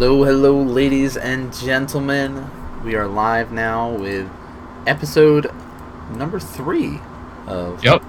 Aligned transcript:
Hello, 0.00 0.22
hello, 0.22 0.62
ladies 0.62 1.16
and 1.16 1.52
gentlemen. 1.52 2.48
We 2.84 2.94
are 2.94 3.08
live 3.08 3.50
now 3.50 3.90
with 3.90 4.30
episode 4.86 5.50
number 6.14 6.38
three 6.38 7.00
of 7.48 7.82
Yep. 7.82 8.04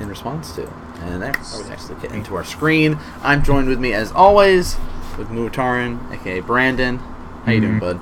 In 0.00 0.08
Response 0.08 0.52
to. 0.56 0.68
And 1.00 1.22
there, 1.22 1.32
we 1.64 1.70
actually 1.70 1.94
get 2.02 2.10
into 2.10 2.34
our 2.34 2.42
screen. 2.42 2.98
I'm 3.22 3.44
joined 3.44 3.68
with 3.68 3.78
me, 3.78 3.92
as 3.92 4.10
always, 4.10 4.76
with 5.16 5.28
Mutarin, 5.28 6.00
aka 6.10 6.40
Brandon. 6.40 6.98
How 7.46 7.52
you 7.52 7.60
doing, 7.60 7.76
Mhm. 7.76 7.80
bud? 7.80 8.00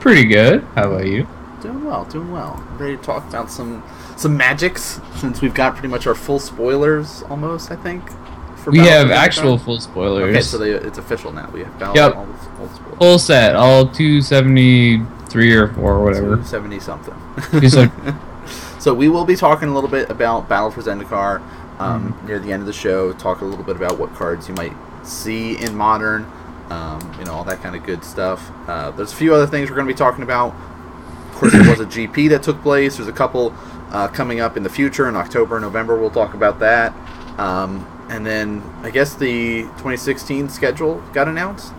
Pretty 0.00 0.24
good. 0.24 0.64
How 0.74 0.90
about 0.90 1.04
you? 1.04 1.26
Doing 1.60 1.84
well, 1.84 2.06
doing 2.08 2.32
well. 2.32 2.62
Ready 2.78 2.96
to 2.96 3.02
talk 3.02 3.28
about 3.28 3.50
some 3.50 3.82
some 4.16 4.38
magics 4.38 5.02
since 5.16 5.42
we've 5.42 5.52
got 5.52 5.74
pretty 5.74 5.88
much 5.88 6.06
our 6.06 6.14
full 6.14 6.38
spoilers 6.38 7.22
almost. 7.28 7.70
I 7.70 7.76
think. 7.76 8.04
For 8.64 8.70
We 8.70 8.78
Battle 8.78 8.92
have 9.08 9.10
actual 9.10 9.58
full 9.58 9.80
spoilers. 9.80 10.30
Okay, 10.30 10.40
so 10.42 10.58
they, 10.58 10.70
it's 10.72 10.98
official 10.98 11.32
now. 11.32 11.48
We 11.50 11.60
have 11.64 11.80
Yep. 11.94 12.16
all, 12.16 12.26
the, 12.26 12.32
all 12.60 12.68
spoilers. 12.68 12.98
full 12.98 13.18
set, 13.18 13.56
all 13.56 13.86
273 13.88 15.54
or 15.56 15.68
4 15.68 15.92
or 15.92 16.04
whatever. 16.04 16.42
Seventy 16.44 16.80
something. 16.80 17.14
So 18.80 18.94
we 18.94 19.08
will 19.08 19.24
be 19.24 19.34
talking 19.34 19.68
a 19.68 19.74
little 19.74 19.90
bit 19.90 20.08
about 20.08 20.48
Battle 20.48 20.70
for 20.70 20.80
Zendikar 20.80 21.40
um, 21.80 22.12
Mm-hmm. 22.12 22.26
near 22.28 22.38
the 22.38 22.52
end 22.52 22.60
of 22.60 22.66
the 22.66 22.72
show. 22.72 23.12
Talk 23.12 23.40
a 23.40 23.44
little 23.44 23.64
bit 23.64 23.74
about 23.76 23.98
what 23.98 24.14
cards 24.14 24.48
you 24.48 24.54
might 24.54 24.72
see 25.04 25.58
in 25.58 25.74
Modern. 25.74 26.24
Um, 26.70 27.00
you 27.18 27.24
know 27.24 27.32
all 27.32 27.44
that 27.44 27.60
kind 27.60 27.74
of 27.74 27.84
good 27.84 28.04
stuff. 28.04 28.50
Uh, 28.68 28.90
there's 28.92 29.12
a 29.12 29.16
few 29.16 29.34
other 29.34 29.46
things 29.46 29.68
we're 29.68 29.76
going 29.76 29.86
to 29.88 29.92
be 29.92 29.98
talking 29.98 30.22
about. 30.22 30.54
Of 30.54 31.34
course, 31.34 31.52
there 31.52 31.68
was 31.68 31.80
a 31.80 31.86
GP 31.86 32.28
that 32.30 32.42
took 32.42 32.62
place. 32.62 32.96
There's 32.96 33.08
a 33.08 33.12
couple 33.12 33.52
uh, 33.90 34.08
coming 34.08 34.40
up 34.40 34.56
in 34.56 34.62
the 34.62 34.70
future 34.70 35.08
in 35.08 35.16
October, 35.16 35.58
November. 35.60 35.98
We'll 35.98 36.10
talk 36.10 36.34
about 36.34 36.58
that. 36.60 36.94
Um, 37.38 37.84
and 38.08 38.24
then 38.24 38.62
I 38.82 38.90
guess 38.90 39.14
the 39.14 39.62
2016 39.62 40.48
schedule 40.48 41.02
got 41.12 41.28
announced. 41.28 41.72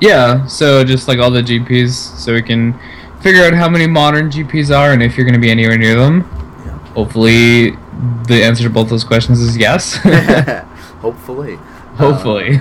Yeah, 0.00 0.46
so 0.46 0.84
just 0.84 1.08
like 1.08 1.18
all 1.18 1.30
the 1.30 1.42
GPs, 1.42 1.90
so 1.90 2.34
we 2.34 2.42
can 2.42 2.78
figure 3.20 3.42
out 3.44 3.54
how 3.54 3.68
many 3.68 3.86
modern 3.86 4.30
GPs 4.30 4.76
are 4.76 4.92
and 4.92 5.02
if 5.02 5.16
you're 5.16 5.24
going 5.24 5.34
to 5.34 5.40
be 5.40 5.50
anywhere 5.50 5.78
near 5.78 5.96
them. 5.96 6.20
Yeah. 6.64 6.78
Hopefully, 6.88 7.70
the 8.26 8.42
answer 8.44 8.64
to 8.64 8.70
both 8.70 8.90
those 8.90 9.04
questions 9.04 9.40
is 9.40 9.56
yes. 9.56 9.96
Hopefully. 11.00 11.56
Hopefully. 11.96 12.60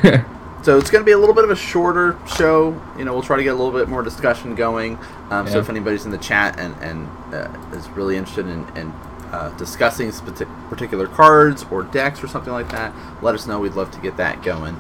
So 0.66 0.80
it's 0.80 0.90
going 0.90 1.04
to 1.04 1.06
be 1.06 1.12
a 1.12 1.18
little 1.18 1.36
bit 1.36 1.44
of 1.44 1.52
a 1.52 1.56
shorter 1.56 2.18
show. 2.26 2.82
You 2.98 3.06
know, 3.06 3.14
we'll 3.14 3.22
try 3.22 3.38
to 3.38 3.44
get 3.44 3.50
a 3.50 3.56
little 3.56 3.72
bit 3.72 3.88
more 3.88 4.02
discussion 4.02 4.56
going. 4.56 4.98
Um, 5.30 5.48
So 5.48 5.60
if 5.60 5.70
anybody's 5.70 6.06
in 6.06 6.12
the 6.12 6.18
chat 6.18 6.58
and, 6.58 6.76
and 6.82 7.08
uh, 7.32 7.78
is 7.78 7.88
really 7.90 8.18
interested 8.18 8.48
in, 8.48 8.68
in 8.76 8.92
uh, 9.36 9.50
discussing 9.58 10.10
spati- 10.12 10.70
particular 10.70 11.08
cards 11.08 11.66
or 11.70 11.84
decks 11.84 12.24
or 12.24 12.28
something 12.28 12.54
like 12.54 12.70
that, 12.72 12.94
let 13.22 13.36
us 13.36 13.46
know. 13.46 13.60
We'd 13.60 13.74
love 13.74 13.92
to 13.92 14.00
get 14.00 14.16
that 14.18 14.42
going. 14.42 14.76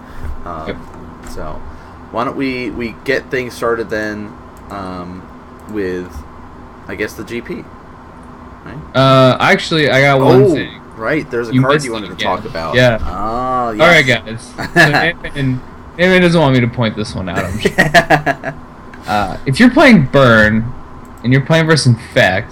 Um, 0.46 0.68
Yep. 0.68 0.78
So 1.31 1.54
why 2.12 2.24
don't 2.24 2.38
we, 2.38 2.69
we 2.69 2.96
get 3.04 3.30
things 3.31 3.54
started 3.54 3.90
then 3.90 4.28
um, 4.69 5.22
with, 5.74 6.16
I 6.88 6.96
guess, 6.96 7.13
the 7.13 7.24
GP. 7.24 7.66
Right? 8.63 8.96
uh, 8.96 9.38
actually, 9.42 9.90
I 9.90 10.02
got 10.02 10.19
one 10.19 10.44
oh, 10.44 10.54
thing. 10.54 10.81
right. 10.96 11.30
There's 11.30 11.50
a 11.50 11.54
You 11.54 11.62
card 11.62 11.84
you 11.84 11.92
wanted 11.92 12.18
to 12.18 12.24
talk 12.24 12.46
about. 12.46 12.75
Yeah. 12.75 12.98
Oh, 13.02 13.72
yes. 13.72 13.81
All 13.81 13.88
right, 13.88 14.06
guys. 14.06 14.54
So 14.74 14.92
Nathan, 14.92 15.62
Nathan 15.98 16.22
doesn't 16.22 16.40
want 16.40 16.54
me 16.54 16.62
to 16.62 16.68
point 16.68 16.96
this 16.96 17.13
one 17.13 17.28
out. 17.28 17.44
I'm 17.44 17.60
sure. 17.60 18.62
Uh, 19.06 19.38
if 19.46 19.60
you're 19.60 19.69
playing 19.69 20.04
Burn 20.07 20.66
and 21.24 21.31
you're 21.31 21.46
playing 21.46 21.68
versus 21.68 21.94
Infect, 21.94 22.52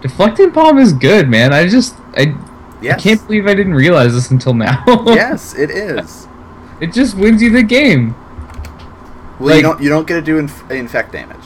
Deflecting 0.00 0.52
Palm 0.52 0.78
is 0.78 0.92
good, 0.92 1.28
man. 1.28 1.52
I 1.52 1.66
just 1.66 1.96
I, 2.16 2.34
yes. 2.80 2.98
I 2.98 3.00
can't 3.02 3.24
believe 3.26 3.46
I 3.46 3.54
didn't 3.54 3.74
realize 3.74 4.14
this 4.14 4.30
until 4.30 4.54
now. 4.54 4.84
yes, 5.06 5.54
it 5.54 5.70
is. 5.70 6.28
it 6.80 6.92
just 6.92 7.16
wins 7.16 7.42
you 7.42 7.50
the 7.50 7.62
game. 7.62 8.14
Well, 9.40 9.50
you 9.50 9.54
Like- 9.56 9.62
don't 9.62 9.82
you 9.82 9.88
don't 9.88 10.06
get 10.06 10.14
to 10.14 10.22
do 10.22 10.38
inf- 10.38 10.70
infect 10.70 11.12
damage. 11.12 11.36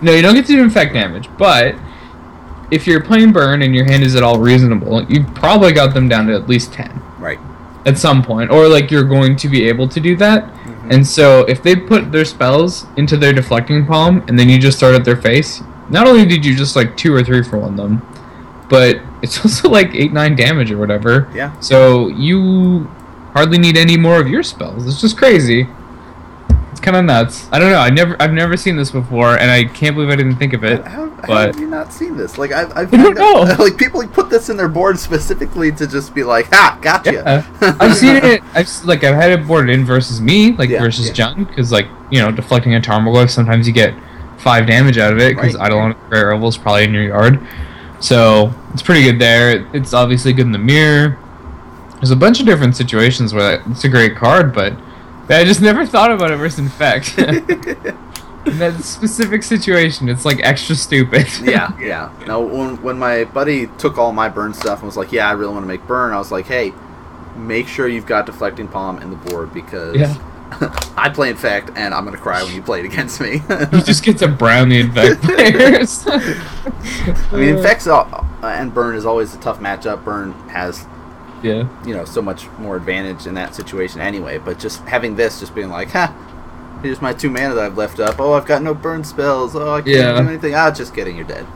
No, 0.00 0.12
you 0.12 0.22
don't 0.22 0.34
get 0.34 0.46
to 0.46 0.52
do 0.52 0.62
Infect 0.62 0.92
damage, 0.94 1.28
but 1.38 1.74
if 2.70 2.86
you're 2.86 3.02
playing 3.02 3.32
Burn 3.32 3.62
and 3.62 3.74
your 3.74 3.84
hand 3.84 4.04
is 4.04 4.14
at 4.14 4.22
all 4.22 4.38
reasonable, 4.38 5.02
you 5.10 5.24
probably 5.34 5.72
got 5.72 5.92
them 5.92 6.08
down 6.08 6.28
to 6.28 6.34
at 6.34 6.48
least 6.48 6.72
ten 6.72 7.02
Right. 7.18 7.40
at 7.84 7.98
some 7.98 8.22
point, 8.22 8.52
or 8.52 8.68
like 8.68 8.92
you're 8.92 9.02
going 9.02 9.34
to 9.34 9.48
be 9.48 9.68
able 9.68 9.88
to 9.88 9.98
do 9.98 10.14
that. 10.18 10.44
Mm-hmm. 10.44 10.90
And 10.92 11.04
so 11.04 11.40
if 11.48 11.64
they 11.64 11.74
put 11.74 12.12
their 12.12 12.24
spells 12.24 12.86
into 12.96 13.16
their 13.16 13.32
deflecting 13.32 13.84
palm 13.86 14.22
and 14.28 14.38
then 14.38 14.48
you 14.48 14.56
just 14.56 14.76
start 14.78 14.94
at 14.94 15.04
their 15.04 15.16
face, 15.16 15.62
not 15.90 16.06
only 16.06 16.26
did 16.26 16.44
you 16.44 16.54
just 16.54 16.76
like 16.76 16.96
two 16.96 17.14
or 17.14 17.22
three 17.22 17.42
for 17.42 17.58
one 17.58 17.76
them, 17.76 18.02
but 18.68 19.00
it's 19.22 19.38
also 19.44 19.68
like 19.68 19.94
eight 19.94 20.12
nine 20.12 20.36
damage 20.36 20.70
or 20.70 20.78
whatever. 20.78 21.30
Yeah. 21.34 21.58
So 21.60 22.08
you 22.08 22.84
hardly 23.32 23.58
need 23.58 23.76
any 23.76 23.96
more 23.96 24.20
of 24.20 24.28
your 24.28 24.42
spells. 24.42 24.86
It's 24.86 25.00
just 25.00 25.16
crazy. 25.16 25.66
It's 26.70 26.80
kind 26.80 26.96
of 26.96 27.04
nuts. 27.04 27.48
I 27.50 27.58
don't 27.58 27.72
know. 27.72 27.78
I 27.80 27.90
never 27.90 28.16
I've 28.20 28.32
never 28.32 28.56
seen 28.56 28.76
this 28.76 28.90
before, 28.90 29.36
and 29.38 29.50
I 29.50 29.64
can't 29.64 29.96
believe 29.96 30.10
I 30.10 30.16
didn't 30.16 30.36
think 30.36 30.52
of 30.52 30.62
it. 30.62 30.84
How, 30.84 31.08
how 31.08 31.26
but- 31.26 31.46
have 31.48 31.58
you 31.60 31.66
not 31.66 31.92
seen 31.92 32.16
this? 32.16 32.38
Like 32.38 32.52
I've, 32.52 32.70
I've 32.76 32.92
I 32.94 32.96
don't 32.96 33.14
know. 33.14 33.54
like 33.58 33.76
people 33.76 34.06
put 34.06 34.30
this 34.30 34.48
in 34.48 34.56
their 34.56 34.68
board 34.68 34.98
specifically 34.98 35.72
to 35.72 35.86
just 35.88 36.14
be 36.14 36.22
like, 36.22 36.46
"Ha, 36.52 36.78
gotcha." 36.80 37.12
Yeah. 37.12 37.76
I've 37.80 37.96
seen 37.96 38.16
it. 38.16 38.42
I've 38.54 38.68
like 38.84 39.02
I've 39.02 39.16
had 39.16 39.32
it 39.32 39.46
boarded 39.46 39.74
in 39.74 39.84
versus 39.84 40.20
me, 40.20 40.52
like 40.52 40.70
Yeah, 40.70 40.80
versus 40.80 41.08
yeah. 41.08 41.14
Jund, 41.14 41.48
because 41.48 41.72
like 41.72 41.88
you 42.10 42.20
know 42.20 42.30
deflecting 42.30 42.74
a 42.76 42.80
Tarmogoyf, 42.80 43.30
sometimes 43.30 43.66
you 43.66 43.72
get 43.72 43.92
five 44.38 44.66
damage 44.66 44.98
out 44.98 45.12
of 45.12 45.18
it 45.18 45.36
because 45.36 45.54
Right. 45.54 45.66
Eidolon 45.66 45.96
Great 46.08 46.22
Revel 46.24 46.48
is 46.48 46.56
probably 46.56 46.84
in 46.84 46.94
your 46.94 47.04
yard, 47.04 47.40
so 48.00 48.52
it's 48.72 48.82
pretty 48.82 49.02
good 49.02 49.18
there. 49.18 49.66
It's 49.72 49.92
obviously 49.92 50.32
good 50.32 50.46
in 50.46 50.52
the 50.52 50.58
mirror. 50.58 51.18
There's 51.96 52.10
a 52.12 52.16
bunch 52.16 52.38
of 52.40 52.46
different 52.46 52.76
situations 52.76 53.34
where 53.34 53.58
that, 53.58 53.66
it's 53.70 53.84
a 53.84 53.88
great 53.88 54.14
card, 54.16 54.54
but 54.54 54.72
I 55.28 55.44
just 55.44 55.60
never 55.60 55.84
thought 55.84 56.12
about 56.12 56.30
it 56.30 56.36
versus 56.36 56.60
Infect. 56.60 57.18
in 57.18 58.58
that 58.58 58.80
specific 58.82 59.42
situation, 59.42 60.08
it's 60.08 60.24
like 60.24 60.38
extra 60.42 60.74
stupid. 60.76 61.26
yeah, 61.42 61.76
yeah. 61.78 62.12
No, 62.26 62.40
when 62.40 62.80
when 62.82 62.98
my 62.98 63.24
buddy 63.24 63.66
took 63.78 63.98
all 63.98 64.12
my 64.12 64.28
burn 64.28 64.54
stuff 64.54 64.78
and 64.78 64.86
was 64.86 64.96
like, 64.96 65.12
"Yeah, 65.12 65.28
I 65.28 65.32
really 65.32 65.52
want 65.52 65.64
to 65.64 65.68
make 65.68 65.86
burn," 65.86 66.12
I 66.12 66.18
was 66.18 66.30
like, 66.32 66.46
"Hey, 66.46 66.72
make 67.36 67.66
sure 67.68 67.88
you've 67.88 68.06
got 68.06 68.26
deflecting 68.26 68.68
palm 68.68 68.98
in 69.02 69.10
the 69.10 69.16
board 69.16 69.52
because 69.52 69.96
Yeah. 69.96 70.14
I 70.96 71.10
play 71.12 71.30
infect 71.30 71.70
and 71.76 71.92
I'm 71.92 72.04
gonna 72.04 72.16
cry 72.18 72.42
when 72.42 72.54
you 72.54 72.62
play 72.62 72.80
it 72.80 72.86
against 72.86 73.20
me." 73.20 73.34
you 73.72 73.82
just 73.82 74.02
get 74.02 74.18
to 74.18 74.28
brown 74.28 74.68
the 74.70 74.80
Infect 74.80 75.22
players. 75.22 76.04
I 76.06 77.30
mean, 77.32 77.56
infects 77.56 77.86
and 77.86 78.72
burn 78.72 78.94
is 78.94 79.04
always 79.04 79.34
a 79.34 79.38
tough 79.38 79.60
matchup. 79.60 80.04
Burn 80.04 80.32
has 80.48 80.86
yeah. 81.42 81.68
you 81.84 81.94
know 81.94 82.04
so 82.04 82.22
much 82.22 82.48
more 82.58 82.76
advantage 82.76 83.26
in 83.26 83.34
that 83.34 83.54
situation 83.54 84.00
anyway. 84.00 84.38
But 84.38 84.58
just 84.58 84.80
having 84.82 85.16
this, 85.16 85.40
just 85.40 85.54
being 85.54 85.68
like, 85.70 85.90
"Ha, 85.90 86.14
here's 86.82 87.02
my 87.02 87.12
two 87.12 87.30
mana 87.30 87.54
that 87.54 87.64
I've 87.64 87.78
left 87.78 88.00
up. 88.00 88.18
Oh, 88.18 88.32
I've 88.32 88.46
got 88.46 88.62
no 88.62 88.74
burn 88.74 89.04
spells. 89.04 89.54
Oh, 89.54 89.74
I 89.74 89.82
can't 89.82 89.88
Yeah. 89.88 90.20
do 90.22 90.28
anything. 90.28 90.54
Ah, 90.54 90.70
just 90.70 90.94
kidding, 90.94 91.16
you're 91.16 91.26
dead." 91.26 91.46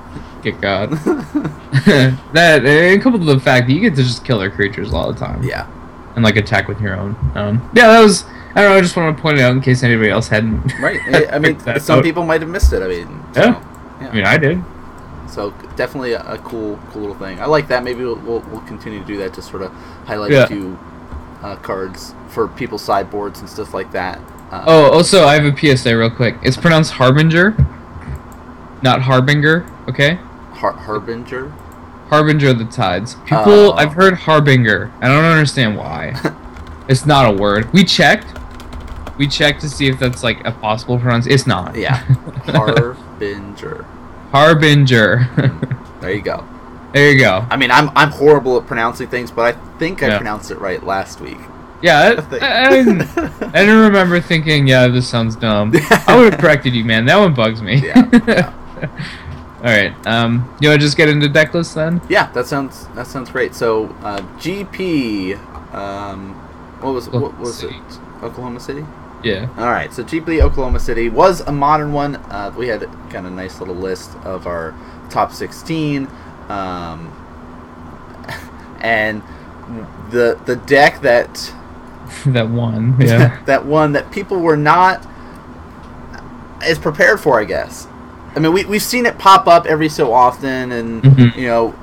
Get 0.42 0.60
God. 0.60 0.90
that 0.90 2.62
and 2.64 3.00
coupled 3.02 3.24
with 3.24 3.36
the 3.36 3.40
fact 3.40 3.68
that 3.68 3.72
you 3.72 3.80
get 3.80 3.94
to 3.96 4.02
just 4.02 4.24
kill 4.24 4.38
their 4.40 4.50
creatures 4.50 4.92
a 4.92 4.96
all 4.96 5.12
the 5.12 5.18
time. 5.18 5.42
yeah, 5.42 5.66
And 6.16 6.24
like 6.24 6.36
attack 6.36 6.66
with 6.68 6.80
your 6.80 6.96
own. 6.96 7.16
Um, 7.34 7.70
yeah, 7.74 7.86
that 7.88 8.00
was. 8.02 8.24
I 8.54 8.62
don't 8.62 8.70
know. 8.70 8.76
I 8.76 8.80
just 8.80 8.96
want 8.96 9.16
to 9.16 9.22
point 9.22 9.38
it 9.38 9.42
out 9.42 9.52
in 9.52 9.60
case 9.60 9.82
anybody 9.82 10.10
else 10.10 10.28
hadn't. 10.28 10.78
right. 10.78 11.00
I- 11.32 11.38
mean, 11.38 11.58
some 11.80 12.02
people 12.02 12.24
might 12.24 12.40
have 12.42 12.50
missed 12.50 12.72
it. 12.72 12.82
I 12.82 12.88
mean, 12.88 13.06
so, 13.34 13.40
Yeah. 13.40 13.62
yeah. 14.00 14.08
I 14.08 14.14
mean, 14.14 14.24
I 14.24 14.36
did. 14.38 14.62
So 15.30 15.50
definitely 15.76 16.12
a, 16.12 16.20
a 16.22 16.38
cool, 16.38 16.78
cool 16.90 17.02
little 17.02 17.16
thing. 17.16 17.40
I 17.40 17.46
like 17.46 17.68
that. 17.68 17.82
Maybe 17.84 18.04
we'll, 18.04 18.16
we'll, 18.16 18.40
we'll 18.50 18.60
continue 18.62 19.00
to 19.00 19.06
do 19.06 19.16
that. 19.18 19.32
to 19.34 19.42
sort 19.42 19.62
of 19.62 19.72
highlight 20.04 20.32
Yeah. 20.32 20.44
a 20.44 20.46
few 20.46 20.78
uh, 21.42 21.56
cards 21.56 22.14
for 22.28 22.48
people's 22.48 22.82
sideboards 22.82 23.40
and 23.40 23.48
stuff 23.48 23.72
like 23.72 23.90
that. 23.92 24.18
Uh, 24.50 24.64
Oh, 24.66 24.90
also, 24.92 25.24
I 25.24 25.38
have 25.40 25.44
a 25.46 25.56
PSA 25.76 25.96
real 25.96 26.10
quick. 26.10 26.36
It's 26.42 26.58
pronounced 26.58 26.92
Harbinger, 26.92 27.56
not 28.82 29.00
Harbinger. 29.02 29.64
Okay. 29.88 30.16
Har- 30.52 30.72
Harbinger. 30.74 31.48
Harbinger 32.10 32.50
of 32.50 32.58
the 32.58 32.66
Tides. 32.66 33.14
People, 33.24 33.42
Oh. 33.46 33.72
I've 33.72 33.94
heard 33.94 34.14
Harbinger. 34.14 34.92
I 35.00 35.08
don't 35.08 35.24
understand 35.24 35.78
why. 35.78 36.14
it's 36.88 37.06
not 37.06 37.32
a 37.32 37.32
word. 37.34 37.72
We 37.72 37.84
checked. 37.84 38.26
We 39.18 39.28
checked 39.28 39.60
to 39.60 39.68
see 39.68 39.88
if 39.88 39.98
that's 39.98 40.22
like 40.22 40.44
a 40.46 40.52
possible 40.52 40.98
pronunciation. 40.98 41.34
It's 41.34 41.46
not. 41.46 41.76
Yeah, 41.76 41.96
Harbinger. 42.46 43.84
Harbinger. 44.32 45.28
There 46.00 46.12
you 46.12 46.22
go. 46.22 46.44
there 46.92 47.12
you 47.12 47.18
go. 47.18 47.46
I 47.50 47.56
mean, 47.56 47.70
I'm 47.70 47.90
I'm 47.96 48.10
horrible 48.10 48.56
at 48.58 48.66
pronouncing 48.66 49.08
things, 49.08 49.30
but 49.30 49.54
I 49.54 49.78
think 49.78 50.02
I 50.02 50.08
Yeah. 50.08 50.16
pronounced 50.18 50.50
it 50.50 50.58
right 50.58 50.82
last 50.82 51.20
week. 51.20 51.38
Yeah, 51.82 52.14
I. 52.30 52.36
I, 52.40 52.66
I, 52.66 52.70
didn't, 52.70 53.02
I 53.54 53.60
didn't 53.64 53.80
remember 53.80 54.20
thinking, 54.20 54.66
yeah, 54.66 54.88
this 54.88 55.08
sounds 55.08 55.36
dumb. 55.36 55.72
I 56.06 56.16
would 56.16 56.32
have 56.32 56.40
corrected 56.40 56.74
you, 56.74 56.84
man. 56.84 57.04
That 57.06 57.16
one 57.18 57.34
bugs 57.34 57.60
me. 57.60 57.76
Yeah, 57.84 58.08
yeah. 58.26 58.52
All 59.58 59.64
right. 59.68 59.92
Um, 60.06 60.56
you 60.60 60.68
want 60.68 60.80
to 60.80 60.86
just 60.86 60.96
get 60.96 61.08
into 61.08 61.28
deck 61.28 61.54
list 61.54 61.74
then? 61.74 62.00
Yeah, 62.08 62.30
that 62.32 62.46
sounds 62.46 62.86
that 62.94 63.06
sounds 63.06 63.30
great. 63.30 63.54
So 63.54 63.86
uh, 64.02 64.20
GP, 64.38 65.36
um, 65.74 66.34
what 66.80 66.94
was 66.94 67.08
what 67.10 67.38
was 67.38 67.58
City. 67.58 67.76
it? 67.76 67.98
Oklahoma 68.22 68.60
City. 68.60 68.84
Yeah. 69.22 69.48
All 69.56 69.66
right, 69.70 69.92
so 69.92 70.02
GP 70.02 70.40
Oklahoma 70.40 70.80
City 70.80 71.08
was 71.08 71.40
a 71.42 71.52
modern 71.52 71.92
one. 71.92 72.16
Uh, 72.16 72.52
we 72.56 72.68
had 72.68 72.80
kind 73.10 73.26
of 73.26 73.32
nice 73.32 73.60
little 73.60 73.74
list 73.74 74.14
of 74.24 74.46
our 74.46 74.74
top 75.10 75.32
16, 75.32 76.08
um, 76.48 77.12
and 78.80 79.22
the 80.10 80.38
the 80.44 80.56
deck 80.56 81.00
that 81.02 81.52
that 82.26 82.48
one. 82.48 82.96
Yeah. 83.00 83.40
that 83.46 83.64
one 83.64 83.92
that 83.92 84.10
people 84.10 84.38
were 84.38 84.56
not 84.56 85.06
is 86.66 86.78
prepared 86.78 87.20
for, 87.20 87.40
I 87.40 87.44
guess. 87.44 87.86
I 88.34 88.38
mean, 88.40 88.52
we 88.52 88.64
we've 88.64 88.82
seen 88.82 89.06
it 89.06 89.18
pop 89.18 89.46
up 89.46 89.66
every 89.66 89.88
so 89.88 90.12
often, 90.12 90.72
and 90.72 91.02
Mhm. 91.02 91.36
you 91.36 91.46
know, 91.48 91.74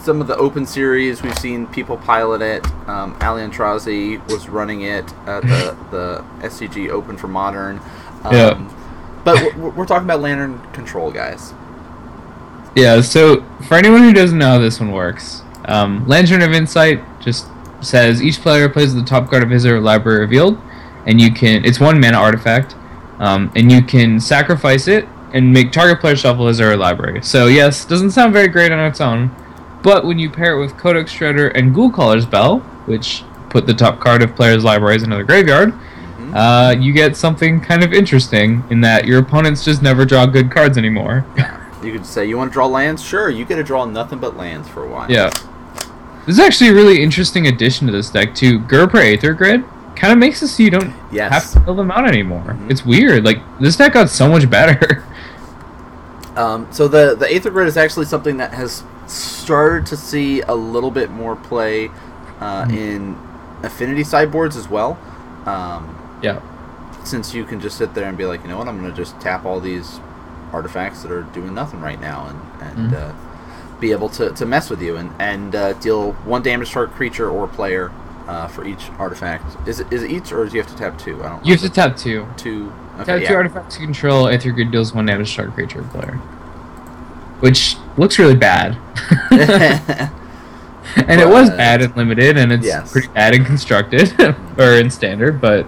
some 0.00 0.20
of 0.20 0.26
the 0.26 0.36
open 0.36 0.66
series 0.66 1.22
we've 1.22 1.38
seen 1.38 1.66
people 1.68 1.96
pilot 1.96 2.42
it. 2.42 2.66
Um, 2.88 3.16
Ali 3.20 3.42
Aintrazi 3.42 4.26
was 4.30 4.48
running 4.48 4.82
it 4.82 5.12
at 5.26 5.42
the 5.42 5.76
the 5.90 6.24
SCG 6.40 6.90
Open 6.90 7.16
for 7.16 7.28
Modern. 7.28 7.78
Um, 8.24 8.34
Yeah. 8.34 8.76
But 9.24 9.54
we're, 9.56 9.70
we're 9.70 9.86
talking 9.86 10.06
about 10.06 10.20
lantern 10.20 10.60
control, 10.72 11.10
guys. 11.10 11.52
Yeah, 12.74 13.00
so 13.00 13.42
for 13.66 13.74
anyone 13.74 14.02
who 14.02 14.12
doesn't 14.12 14.38
know 14.38 14.52
how 14.52 14.58
this 14.58 14.80
one 14.80 14.92
works, 14.92 15.42
um, 15.66 16.06
Lantern 16.06 16.40
of 16.42 16.52
Insight 16.52 17.02
just 17.20 17.46
says 17.80 18.22
each 18.22 18.40
player 18.40 18.68
plays 18.68 18.94
the 18.94 19.02
top 19.02 19.28
card 19.28 19.42
of 19.42 19.50
his 19.50 19.66
or 19.66 19.74
her 19.74 19.80
library 19.80 20.20
revealed, 20.20 20.58
and 21.06 21.20
you 21.20 21.32
can. 21.32 21.64
It's 21.64 21.80
one 21.80 22.00
mana 22.00 22.18
artifact, 22.18 22.76
um, 23.18 23.52
and 23.56 23.70
you 23.70 23.82
can 23.82 24.20
sacrifice 24.20 24.88
it 24.88 25.06
and 25.32 25.52
make 25.52 25.72
target 25.72 26.00
player 26.00 26.16
shuffle 26.16 26.46
his 26.46 26.60
or 26.60 26.70
her 26.70 26.76
library. 26.76 27.22
So 27.22 27.46
yes, 27.46 27.84
doesn't 27.84 28.12
sound 28.12 28.32
very 28.32 28.48
great 28.48 28.72
on 28.72 28.78
its 28.86 29.00
own, 29.00 29.34
but 29.82 30.04
when 30.04 30.18
you 30.18 30.30
pair 30.30 30.56
it 30.56 30.60
with 30.60 30.76
Codex 30.76 31.12
Shredder 31.12 31.50
and 31.54 31.74
Ghoul 31.74 31.90
Caller's 31.90 32.26
Bell, 32.26 32.58
which 32.86 33.24
put 33.48 33.66
the 33.66 33.74
top 33.74 34.00
card 34.00 34.22
of 34.22 34.34
players' 34.36 34.64
libraries 34.64 35.02
into 35.02 35.16
the 35.16 35.24
graveyard, 35.24 35.72
Mhm. 36.18 36.32
uh, 36.34 36.78
you 36.78 36.92
get 36.92 37.16
something 37.16 37.60
kind 37.60 37.82
of 37.82 37.92
interesting 37.92 38.62
in 38.70 38.80
that 38.82 39.06
your 39.06 39.18
opponents 39.18 39.64
just 39.64 39.82
never 39.82 40.04
draw 40.04 40.26
good 40.26 40.50
cards 40.50 40.76
anymore. 40.78 41.24
You 41.82 41.92
could 41.92 42.04
say 42.04 42.26
you 42.26 42.36
want 42.36 42.50
to 42.50 42.52
draw 42.52 42.66
lands. 42.66 43.02
Sure, 43.02 43.30
you 43.30 43.46
get 43.46 43.56
to 43.56 43.62
draw 43.62 43.86
nothing 43.86 44.18
but 44.18 44.36
lands 44.36 44.68
for 44.68 44.84
a 44.84 44.86
while. 44.86 45.10
Yeah. 45.10 45.30
This 46.26 46.34
is 46.34 46.38
actually 46.38 46.68
a 46.68 46.74
really 46.74 47.02
interesting 47.02 47.46
addition 47.46 47.86
to 47.86 47.92
this 47.94 48.10
deck 48.10 48.34
too. 48.34 48.58
Ghirapur 48.60 49.02
Aether 49.02 49.32
Grid 49.32 49.64
kind 49.96 50.12
of 50.12 50.18
makes 50.18 50.42
it 50.42 50.48
so 50.48 50.62
you 50.62 50.68
don't 50.68 50.92
Yes. 51.10 51.32
have 51.32 51.50
to 51.52 51.60
fill 51.60 51.74
them 51.76 51.90
out 51.90 52.06
anymore. 52.06 52.42
Mhm. 52.48 52.70
It's 52.70 52.84
weird. 52.84 53.24
Like 53.24 53.38
this 53.60 53.76
deck 53.76 53.94
got 53.94 54.10
so 54.10 54.28
much 54.28 54.50
better. 54.50 55.02
Um, 56.36 56.66
so 56.70 56.86
the 56.86 57.16
the 57.18 57.32
Aether 57.34 57.50
Grid 57.50 57.66
is 57.66 57.76
actually 57.76 58.06
something 58.06 58.36
that 58.36 58.52
has 58.54 58.82
started 59.10 59.86
to 59.86 59.96
see 59.96 60.40
a 60.42 60.54
little 60.54 60.90
bit 60.90 61.10
more 61.10 61.36
play 61.36 61.90
uh, 62.40 62.64
Mhm. 62.64 62.72
in 62.76 63.16
affinity 63.62 64.02
sideboards 64.04 64.56
as 64.56 64.68
well. 64.68 64.98
Um, 65.46 65.96
yeah. 66.22 66.40
since 67.02 67.32
you 67.34 67.44
can 67.44 67.60
just 67.60 67.78
sit 67.78 67.94
there 67.94 68.04
and 68.06 68.16
be 68.18 68.26
like, 68.26 68.42
you 68.42 68.48
know 68.48 68.58
what, 68.58 68.68
I'm 68.68 68.78
going 68.78 68.90
to 68.90 68.96
just 68.96 69.18
tap 69.20 69.46
all 69.46 69.58
these 69.58 70.00
artifacts 70.52 71.00
that 71.02 71.10
are 71.10 71.22
doing 71.22 71.54
nothing 71.54 71.80
right 71.80 71.98
now, 72.00 72.26
and 72.28 72.70
and 72.78 72.92
Mhm. 72.92 73.08
uh, 73.10 73.12
be 73.80 73.90
able 73.92 74.10
to, 74.10 74.30
to 74.30 74.44
mess 74.44 74.68
with 74.68 74.82
you 74.82 74.96
and 74.96 75.10
and 75.18 75.54
uh, 75.56 75.72
deal 75.74 76.12
one 76.26 76.42
damage 76.42 76.70
target 76.72 76.94
creature 76.94 77.28
or 77.30 77.46
player 77.48 77.90
uh, 78.28 78.46
for 78.48 78.64
each 78.66 78.90
artifact. 78.98 79.44
Is 79.66 79.80
it 79.80 79.86
is 79.90 80.02
it 80.02 80.10
each 80.10 80.30
or 80.30 80.44
do 80.44 80.54
you 80.54 80.60
have 80.62 80.70
to 80.70 80.76
tap 80.76 80.98
two? 80.98 81.22
I 81.24 81.30
don't. 81.30 81.44
You 81.46 81.52
have 81.54 81.62
to 81.62 81.70
tap 81.70 81.96
two. 81.96 82.26
two. 82.36 82.70
tap 82.98 83.08
Okay, 83.08 83.26
two 83.26 83.32
yeah. 83.32 83.38
artifacts 83.38 83.78
you 83.80 83.86
control. 83.86 84.26
if 84.26 84.44
your 84.44 84.52
Grid 84.54 84.70
deals 84.70 84.92
one 84.94 85.06
damage 85.06 85.30
to 85.30 85.36
target 85.36 85.54
creature 85.54 85.80
or 85.80 85.84
player. 85.84 86.18
Which 87.40 87.76
looks 87.96 88.18
really 88.18 88.34
bad. 88.36 88.76
and 90.96 91.20
it 91.20 91.28
was 91.28 91.50
bad 91.50 91.82
in 91.82 91.92
limited, 91.94 92.36
and 92.36 92.52
it's 92.52 92.66
Yes. 92.66 92.92
pretty 92.92 93.08
bad 93.08 93.34
in 93.34 93.44
constructed 93.44 94.12
or 94.58 94.72
in 94.74 94.90
standard, 94.90 95.40
but 95.40 95.66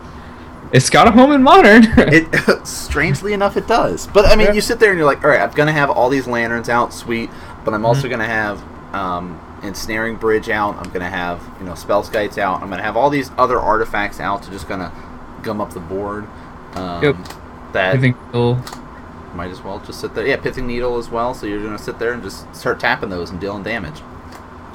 it's 0.73 0.91
got 0.91 1.07
a 1.07 1.11
home 1.11 1.33
in 1.33 1.43
modern. 1.43 1.85
It 1.97 2.67
strangely 2.67 3.33
enough, 3.33 3.57
it 3.57 3.67
does. 3.67 4.07
But 4.09 4.27
I 4.27 4.37
mean, 4.37 4.49
Yeah. 4.49 4.53
you 4.55 4.61
sit 4.61 4.79
there 4.81 4.91
and 4.91 4.99
you're 4.99 5.07
like, 5.07 5.23
all 5.25 5.31
right, 5.31 5.41
I'm 5.41 5.51
gonna 5.51 5.73
have 5.73 5.91
all 5.91 6.09
these 6.09 6.27
lanterns 6.27 6.69
out, 6.69 6.93
sweet. 6.93 7.31
But 7.65 7.75
I'm 7.75 7.85
also 7.87 8.07
Mhm. 8.07 8.11
gonna 8.11 8.25
have 8.27 8.63
um, 8.93 9.39
ensnaring 9.63 10.17
bridge 10.17 10.51
out. 10.51 10.77
I'm 10.79 10.91
gonna 10.91 11.09
have 11.09 11.41
you 11.61 11.65
know 11.67 11.75
spell 11.75 12.03
skites 12.03 12.37
out. 12.37 12.63
I'm 12.63 12.69
gonna 12.69 12.83
have 12.83 12.97
all 12.97 13.09
these 13.09 13.31
other 13.39 13.59
artifacts 13.59 14.21
out 14.21 14.43
to 14.43 14.51
just 14.51 14.69
gonna 14.69 14.91
gum 15.43 15.61
up 15.61 15.73
the 15.73 15.81
board. 15.81 16.27
Um, 16.75 17.03
Yep. 17.03 17.17
That 17.73 17.95
I 17.95 17.99
think 17.99 18.17
it'll 18.31 18.59
might 19.35 19.51
as 19.51 19.63
well 19.63 19.79
just 19.81 20.01
sit 20.01 20.15
there. 20.15 20.27
Yeah, 20.27 20.37
pithing 20.37 20.67
needle 20.67 20.99
as 20.99 21.09
well. 21.11 21.35
So 21.35 21.47
you're 21.47 21.63
gonna 21.63 21.79
sit 21.79 21.99
there 21.99 22.13
and 22.13 22.23
just 22.23 22.53
start 22.55 22.81
tapping 22.81 23.09
those 23.11 23.31
and 23.31 23.41
dealing 23.41 23.63
damage. 23.63 24.03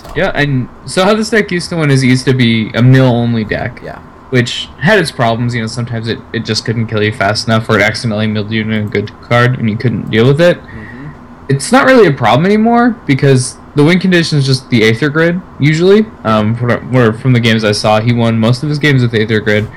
So, 0.01 0.11
Yeah, 0.15 0.31
and 0.35 0.69
so 0.85 1.03
how 1.03 1.13
this 1.15 1.29
deck 1.29 1.51
used 1.51 1.69
to 1.69 1.77
win 1.77 1.89
is 1.91 2.03
it 2.03 2.07
used 2.07 2.25
to 2.25 2.33
be 2.33 2.69
a 2.73 2.81
mill 2.81 3.07
only 3.07 3.43
deck, 3.43 3.81
Yeah. 3.83 3.99
which 4.29 4.67
had 4.79 4.99
its 4.99 5.11
problems. 5.11 5.55
You 5.55 5.61
know, 5.61 5.67
sometimes 5.67 6.07
it, 6.07 6.19
it 6.33 6.45
just 6.45 6.65
couldn't 6.65 6.87
kill 6.87 7.01
you 7.03 7.11
fast 7.11 7.47
enough, 7.47 7.69
or 7.69 7.79
it 7.79 7.81
accidentally 7.81 8.27
milled 8.27 8.51
you 8.51 8.61
in 8.61 8.71
a 8.71 8.83
good 8.83 9.11
card 9.21 9.57
and 9.59 9.69
you 9.69 9.77
couldn't 9.77 10.09
deal 10.11 10.27
with 10.27 10.39
it. 10.41 10.57
hmm 10.57 11.07
It's 11.49 11.71
not 11.71 11.85
really 11.85 12.07
a 12.07 12.13
problem 12.13 12.45
anymore 12.45 12.91
because 13.05 13.57
the 13.75 13.83
win 13.83 13.99
condition 13.99 14.37
is 14.39 14.45
just 14.45 14.69
the 14.69 14.83
Aether 14.83 15.09
Grid 15.09 15.39
usually. 15.59 16.05
Um, 16.23 16.55
from, 16.55 16.91
where 16.91 17.13
from 17.13 17.33
the 17.33 17.39
games 17.39 17.63
I 17.63 17.71
saw, 17.71 17.99
he 17.99 18.11
won 18.13 18.37
most 18.39 18.63
of 18.63 18.69
his 18.69 18.79
games 18.79 19.01
with 19.01 19.13
Aether 19.13 19.39
Grid. 19.39 19.67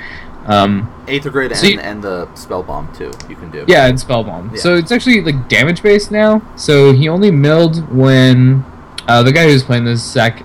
Um, 0.51 0.93
Aether 1.07 1.31
grid 1.31 1.55
So 1.57 1.65
and, 1.67 1.75
you- 1.75 1.81
and 1.81 2.03
the 2.03 2.35
spell 2.35 2.63
bomb 2.63 2.93
too. 2.95 3.13
You 3.29 3.37
can 3.37 3.51
do. 3.51 3.65
yeah, 3.69 3.87
and 3.87 3.97
Spellbomb. 3.99 4.53
Yeah. 4.53 4.61
So 4.61 4.75
it's 4.75 4.91
actually 4.91 5.21
like 5.23 5.49
damage 5.49 5.83
based 5.83 6.11
now. 6.11 6.43
So 6.57 6.93
he 6.93 7.09
only 7.09 7.31
milled 7.31 7.89
when 7.95 8.65
uh, 9.07 9.23
the 9.23 9.33
guy 9.33 9.45
who's 9.45 9.63
playing 9.63 9.85
this 9.85 10.03
Zach 10.03 10.43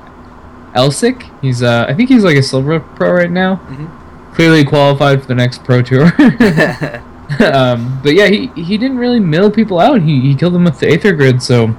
Elsik. 0.76 1.24
He's 1.42 1.64
uh, 1.64 1.86
I 1.90 1.94
think 1.94 2.10
he's 2.10 2.24
like 2.24 2.38
a 2.38 2.44
silver 2.44 2.80
pro 2.80 3.12
right 3.14 3.32
now. 3.32 3.56
Mhm. 3.68 4.34
Clearly 4.36 4.64
qualified 4.66 5.22
for 5.22 5.28
the 5.28 5.36
next 5.36 5.64
pro 5.64 5.82
tour. 5.82 6.06
um, 7.54 8.00
but 8.04 8.14
yeah, 8.14 8.28
he 8.28 8.48
he 8.56 8.78
didn't 8.78 8.98
really 8.98 9.20
mill 9.20 9.50
people 9.50 9.80
out. 9.80 10.02
He 10.02 10.22
he 10.22 10.36
killed 10.36 10.54
them 10.54 10.66
with 10.66 10.80
the 10.80 10.88
Aether 10.92 11.14
Grid. 11.14 11.42
So 11.42 11.68
you 11.68 11.76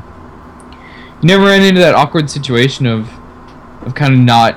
never 1.23 1.45
ran 1.45 1.63
into 1.63 1.81
that 1.81 1.95
awkward 1.95 2.29
situation 2.31 2.87
of 2.87 3.09
of 3.83 3.95
kind 3.95 4.13
of 4.15 4.19
not 4.21 4.57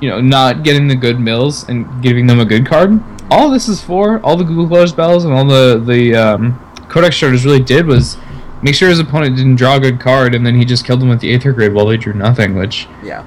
you 0.00 0.08
know 0.08 0.20
not 0.20 0.62
getting 0.62 0.88
the 0.88 0.96
good 0.96 1.18
mills 1.20 1.68
and 1.68 2.02
giving 2.02 2.26
them 2.26 2.40
a 2.40 2.44
good 2.44 2.66
card. 2.66 3.00
All 3.30 3.50
this 3.50 3.68
is 3.68 3.80
for 3.80 4.20
all 4.20 4.36
the 4.36 4.44
Ghoul 4.44 4.68
Caller's 4.68 4.92
bells 4.92 5.24
and 5.24 5.32
all 5.32 5.44
the 5.44 5.82
the 5.84 6.14
um, 6.14 6.60
Codex 6.88 7.20
really 7.22 7.60
did 7.60 7.86
was 7.86 8.16
make 8.62 8.74
sure 8.74 8.88
his 8.88 8.98
opponent 8.98 9.36
didn't 9.36 9.56
draw 9.56 9.76
a 9.76 9.80
good 9.80 10.00
card, 10.00 10.34
and 10.34 10.44
then 10.46 10.54
he 10.56 10.64
just 10.64 10.84
killed 10.84 11.00
them 11.00 11.08
with 11.08 11.20
the 11.20 11.32
Aether 11.34 11.52
Grid 11.52 11.72
while 11.74 11.86
they 11.86 11.96
drew 11.96 12.12
nothing, 12.14 12.54
which 12.54 12.86
yeah. 13.02 13.24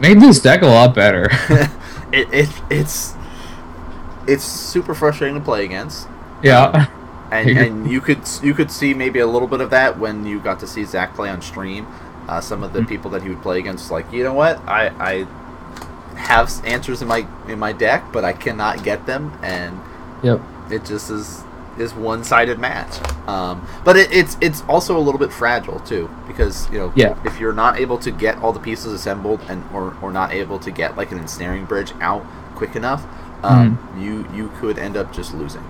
made 0.00 0.20
this 0.20 0.40
deck 0.40 0.62
a 0.62 0.66
lot 0.66 0.94
better. 0.94 1.28
it, 2.12 2.28
it 2.32 2.48
it's 2.70 3.14
it's 4.26 4.44
super 4.44 4.94
frustrating 4.94 5.38
to 5.38 5.44
play 5.44 5.64
against. 5.64 6.08
yeah. 6.42 6.88
and, 7.30 7.48
You're- 7.48 7.66
and 7.66 7.90
you 7.90 8.00
could 8.00 8.20
you 8.42 8.54
could 8.54 8.70
see 8.70 8.94
maybe 8.94 9.18
a 9.18 9.26
little 9.26 9.48
bit 9.48 9.60
of 9.60 9.70
that 9.70 9.98
when 9.98 10.24
you 10.26 10.40
got 10.40 10.60
to 10.60 10.66
see 10.66 10.84
Zach 10.84 11.14
play 11.14 11.28
on 11.28 11.42
stream. 11.42 11.86
Uh, 12.26 12.40
some 12.40 12.62
of 12.62 12.72
the 12.72 12.80
Mhm. 12.80 12.88
people 12.88 13.10
that 13.10 13.22
he 13.22 13.28
would 13.28 13.42
play 13.42 13.58
against, 13.58 13.90
like 13.90 14.10
you 14.10 14.22
know 14.24 14.32
what, 14.32 14.58
I 14.66 14.88
I 14.98 15.26
have 16.16 16.50
answers 16.64 17.02
in 17.02 17.08
my 17.08 17.26
in 17.48 17.58
my 17.58 17.72
deck, 17.72 18.04
but 18.12 18.24
I 18.24 18.32
cannot 18.32 18.82
get 18.84 19.06
them, 19.06 19.32
and 19.42 19.80
Yep. 20.22 20.40
it 20.70 20.84
just 20.84 21.10
is 21.10 21.42
is 21.76 21.92
one 21.92 22.22
sided 22.22 22.58
match. 22.58 22.94
Um, 23.28 23.66
but 23.84 23.96
it, 23.96 24.12
it's 24.12 24.36
it's 24.40 24.62
also 24.68 24.96
a 24.96 25.00
little 25.00 25.18
bit 25.18 25.32
fragile 25.32 25.80
too, 25.80 26.08
because 26.26 26.70
you 26.70 26.78
know 26.78 26.92
Yeah. 26.94 27.14
if 27.24 27.40
you're 27.40 27.52
not 27.52 27.78
able 27.80 27.98
to 27.98 28.10
get 28.10 28.38
all 28.38 28.52
the 28.52 28.60
pieces 28.60 28.92
assembled 28.92 29.40
and 29.48 29.64
or, 29.72 29.96
or 30.00 30.12
not 30.12 30.32
able 30.32 30.58
to 30.60 30.70
get 30.70 30.96
like 30.96 31.10
an 31.10 31.18
ensnaring 31.18 31.64
bridge 31.64 31.92
out 32.00 32.24
quick 32.54 32.76
enough, 32.76 33.04
um, 33.42 33.78
you 33.98 34.26
you 34.34 34.50
could 34.60 34.78
end 34.78 34.96
up 34.96 35.12
just 35.12 35.34
losing. 35.34 35.64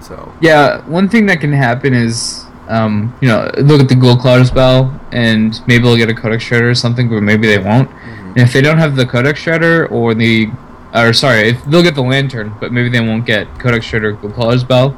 So 0.00 0.32
Yeah, 0.40 0.80
one 0.88 1.08
thing 1.08 1.26
that 1.26 1.40
can 1.40 1.52
happen 1.52 1.94
is, 1.94 2.44
um, 2.68 3.14
you 3.20 3.28
know, 3.28 3.48
look 3.58 3.80
at 3.80 3.88
the 3.88 3.94
Ghoul 3.94 4.16
Caller's 4.16 4.50
Bell, 4.50 4.98
and 5.12 5.60
maybe 5.68 5.84
they'll 5.84 5.96
get 5.96 6.08
a 6.08 6.14
Codex 6.14 6.42
Shredder 6.44 6.70
or 6.70 6.74
something, 6.74 7.08
but 7.08 7.20
maybe 7.22 7.46
they 7.46 7.58
won't. 7.58 7.88
And 8.36 8.38
if 8.38 8.52
they 8.52 8.60
don't 8.60 8.78
have 8.78 8.96
the 8.96 9.06
Codex 9.06 9.42
Shredder 9.44 9.90
or 9.90 10.14
the, 10.14 10.50
or 10.94 11.12
sorry, 11.12 11.50
if 11.50 11.64
they'll 11.66 11.82
get 11.82 11.94
the 11.94 12.02
Lantern, 12.02 12.54
but 12.60 12.72
maybe 12.72 12.88
they 12.88 13.00
won't 13.00 13.26
get 13.26 13.46
Codex 13.58 13.86
Shredder 13.86 14.22
or 14.22 14.30
Caller's 14.30 14.64
Bell, 14.64 14.96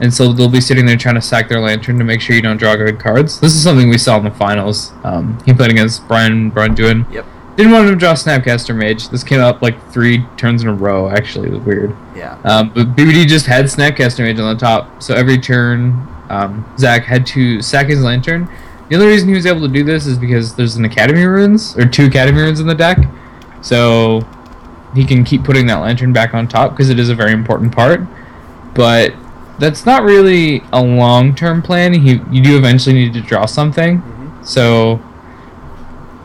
and 0.00 0.12
so 0.12 0.32
they'll 0.32 0.48
be 0.48 0.60
sitting 0.60 0.84
there 0.86 0.96
trying 0.96 1.14
to 1.14 1.20
sack 1.22 1.48
their 1.48 1.60
Lantern 1.60 1.96
to 1.98 2.04
make 2.04 2.20
sure 2.20 2.34
you 2.34 2.42
don't 2.42 2.56
draw 2.56 2.74
good 2.74 2.98
cards. 2.98 3.38
This 3.40 3.54
is 3.54 3.62
something 3.62 3.88
we 3.88 3.98
saw 3.98 4.18
in 4.18 4.24
the 4.24 4.30
finals. 4.32 4.92
Um, 5.04 5.38
he 5.44 5.52
played 5.52 5.70
against 5.70 6.06
Brian 6.08 6.50
Braun-Duin. 6.50 7.06
Yep. 7.12 7.26
Didn't 7.56 7.70
want 7.72 7.86
him 7.86 7.94
to 7.94 7.98
draw 7.98 8.14
Snapcaster 8.14 8.74
Mage. 8.74 9.10
This 9.10 9.22
came 9.22 9.40
up 9.40 9.60
like 9.62 9.76
three 9.92 10.24
turns 10.38 10.62
in 10.62 10.68
a 10.68 10.74
row. 10.74 11.10
Actually, 11.10 11.48
it 11.48 11.52
was 11.52 11.60
weird. 11.60 11.94
yeah. 12.16 12.38
Um, 12.44 12.70
but 12.74 12.96
BBD 12.96 13.26
just 13.28 13.46
had 13.46 13.66
Snapcaster 13.66 14.20
Mage 14.20 14.40
on 14.40 14.54
the 14.54 14.58
top, 14.58 15.02
so 15.02 15.14
every 15.14 15.38
turn, 15.38 16.08
um, 16.30 16.64
Zach 16.78 17.04
had 17.04 17.26
to 17.26 17.60
sack 17.62 17.86
his 17.88 18.02
lantern. 18.02 18.48
The 18.92 18.98
only 18.98 19.08
reason 19.08 19.28
he 19.30 19.34
was 19.34 19.46
able 19.46 19.62
to 19.62 19.68
do 19.68 19.84
this 19.84 20.04
is 20.06 20.18
because 20.18 20.54
there's 20.54 20.76
an 20.76 20.84
Academy 20.84 21.24
Ruins, 21.24 21.74
or 21.78 21.86
two 21.88 22.04
Academy 22.08 22.42
Ruins 22.42 22.60
in 22.60 22.66
the 22.66 22.74
deck, 22.74 22.98
so 23.62 24.20
he 24.94 25.06
can 25.06 25.24
keep 25.24 25.44
putting 25.44 25.64
that 25.68 25.76
lantern 25.76 26.12
back 26.12 26.34
on 26.34 26.46
top 26.46 26.72
because 26.72 26.90
it 26.90 26.98
is 26.98 27.08
a 27.08 27.14
very 27.14 27.32
important 27.32 27.74
part. 27.74 28.02
But 28.74 29.14
that's 29.58 29.86
not 29.86 30.02
really 30.02 30.62
a 30.74 30.82
long-term 30.82 31.62
plan. 31.62 31.94
He, 31.94 32.20
you 32.30 32.42
do 32.42 32.54
eventually 32.58 32.94
need 32.94 33.14
to 33.14 33.22
draw 33.22 33.46
something, 33.46 34.02
Mhm. 34.02 34.44
so 34.46 35.00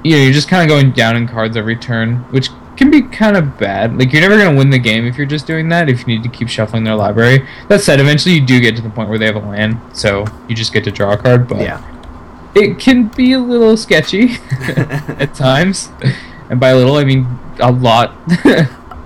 yeah, 0.04 0.18
you're 0.18 0.34
just 0.34 0.50
kind 0.50 0.62
of 0.62 0.68
going 0.68 0.92
down 0.92 1.16
in 1.16 1.26
cards 1.26 1.56
every 1.56 1.78
turn, 1.78 2.18
which 2.32 2.50
can 2.76 2.92
be 2.92 3.02
kind 3.02 3.38
of 3.38 3.58
bad. 3.58 3.98
Like 3.98 4.12
you're 4.12 4.22
never 4.22 4.36
gonna 4.38 4.58
win 4.58 4.72
the 4.72 4.78
game 4.78 5.06
if 5.06 5.16
you're 5.18 5.26
just 5.26 5.48
doing 5.48 5.70
that. 5.70 5.88
If 5.88 6.02
you 6.02 6.08
need 6.08 6.24
to 6.24 6.30
keep 6.30 6.50
shuffling 6.50 6.84
their 6.84 6.96
library. 6.96 7.48
That 7.70 7.80
said, 7.80 8.02
eventually 8.02 8.36
you 8.36 8.42
do 8.46 8.60
get 8.60 8.76
to 8.76 8.82
the 8.82 8.90
point 8.90 9.08
where 9.08 9.18
they 9.18 9.26
have 9.26 9.38
a 9.38 9.40
land, 9.40 9.78
so 9.94 10.26
you 10.50 10.56
just 10.56 10.74
get 10.74 10.84
to 10.84 10.92
draw 10.92 11.14
a 11.14 11.18
card. 11.18 11.48
But 11.48 11.62
Yeah. 11.62 11.80
It 12.56 12.80
can 12.80 13.08
be 13.08 13.34
a 13.34 13.40
little 13.40 13.76
sketchy 13.78 14.38
at 14.68 15.34
times, 15.36 15.90
and 16.50 16.60
by 16.60 16.70
a 16.70 16.76
little 16.76 16.96
I 16.96 17.04
mean 17.04 17.28
a 17.60 17.72
lot. 17.72 18.14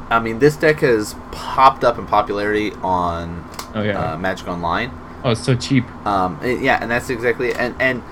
I 0.10 0.20
mean, 0.20 0.40
this 0.40 0.58
deck 0.58 0.80
has 0.82 1.16
popped 1.32 1.84
up 1.84 1.98
in 1.98 2.06
popularity 2.06 2.74
on 2.82 3.48
Oh 3.74 3.82
yeah. 3.82 4.14
uh, 4.14 4.18
Magic 4.18 4.48
Online. 4.48 4.92
oh, 5.24 5.32
it's 5.32 5.42
so 5.42 5.56
cheap. 5.56 5.86
Um, 6.06 6.38
it- 6.44 6.60
yeah, 6.62 6.80
and 6.82 6.92
that's 6.92 7.10
exactly 7.10 7.50
it. 7.50 7.58
and 7.58 7.76
and 7.80 8.04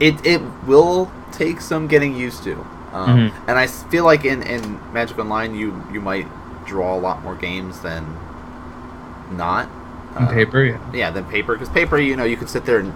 it 0.00 0.24
it 0.26 0.40
will 0.66 1.10
take 1.32 1.60
some 1.60 1.86
getting 1.86 2.14
used 2.14 2.42
to. 2.44 2.54
Um, 2.92 3.30
Mhm. 3.30 3.32
And 3.48 3.58
I 3.58 3.66
feel 3.66 4.04
like 4.04 4.26
in, 4.26 4.42
in 4.42 4.78
Magic 4.92 5.18
Online, 5.18 5.54
you 5.54 5.82
you 5.92 6.00
might 6.02 6.26
draw 6.66 6.94
a 6.94 7.00
lot 7.00 7.22
more 7.22 7.34
games 7.34 7.80
than 7.80 8.04
not. 9.30 9.68
On 10.16 10.24
Uh, 10.24 10.28
paper, 10.28 10.62
yeah. 10.64 10.78
yeah, 10.92 11.10
than 11.10 11.24
paper. 11.24 11.54
Because 11.54 11.70
paper, 11.70 11.96
you 11.98 12.16
know, 12.16 12.24
you 12.24 12.36
could 12.36 12.50
sit 12.50 12.66
there 12.66 12.78
and 12.78 12.92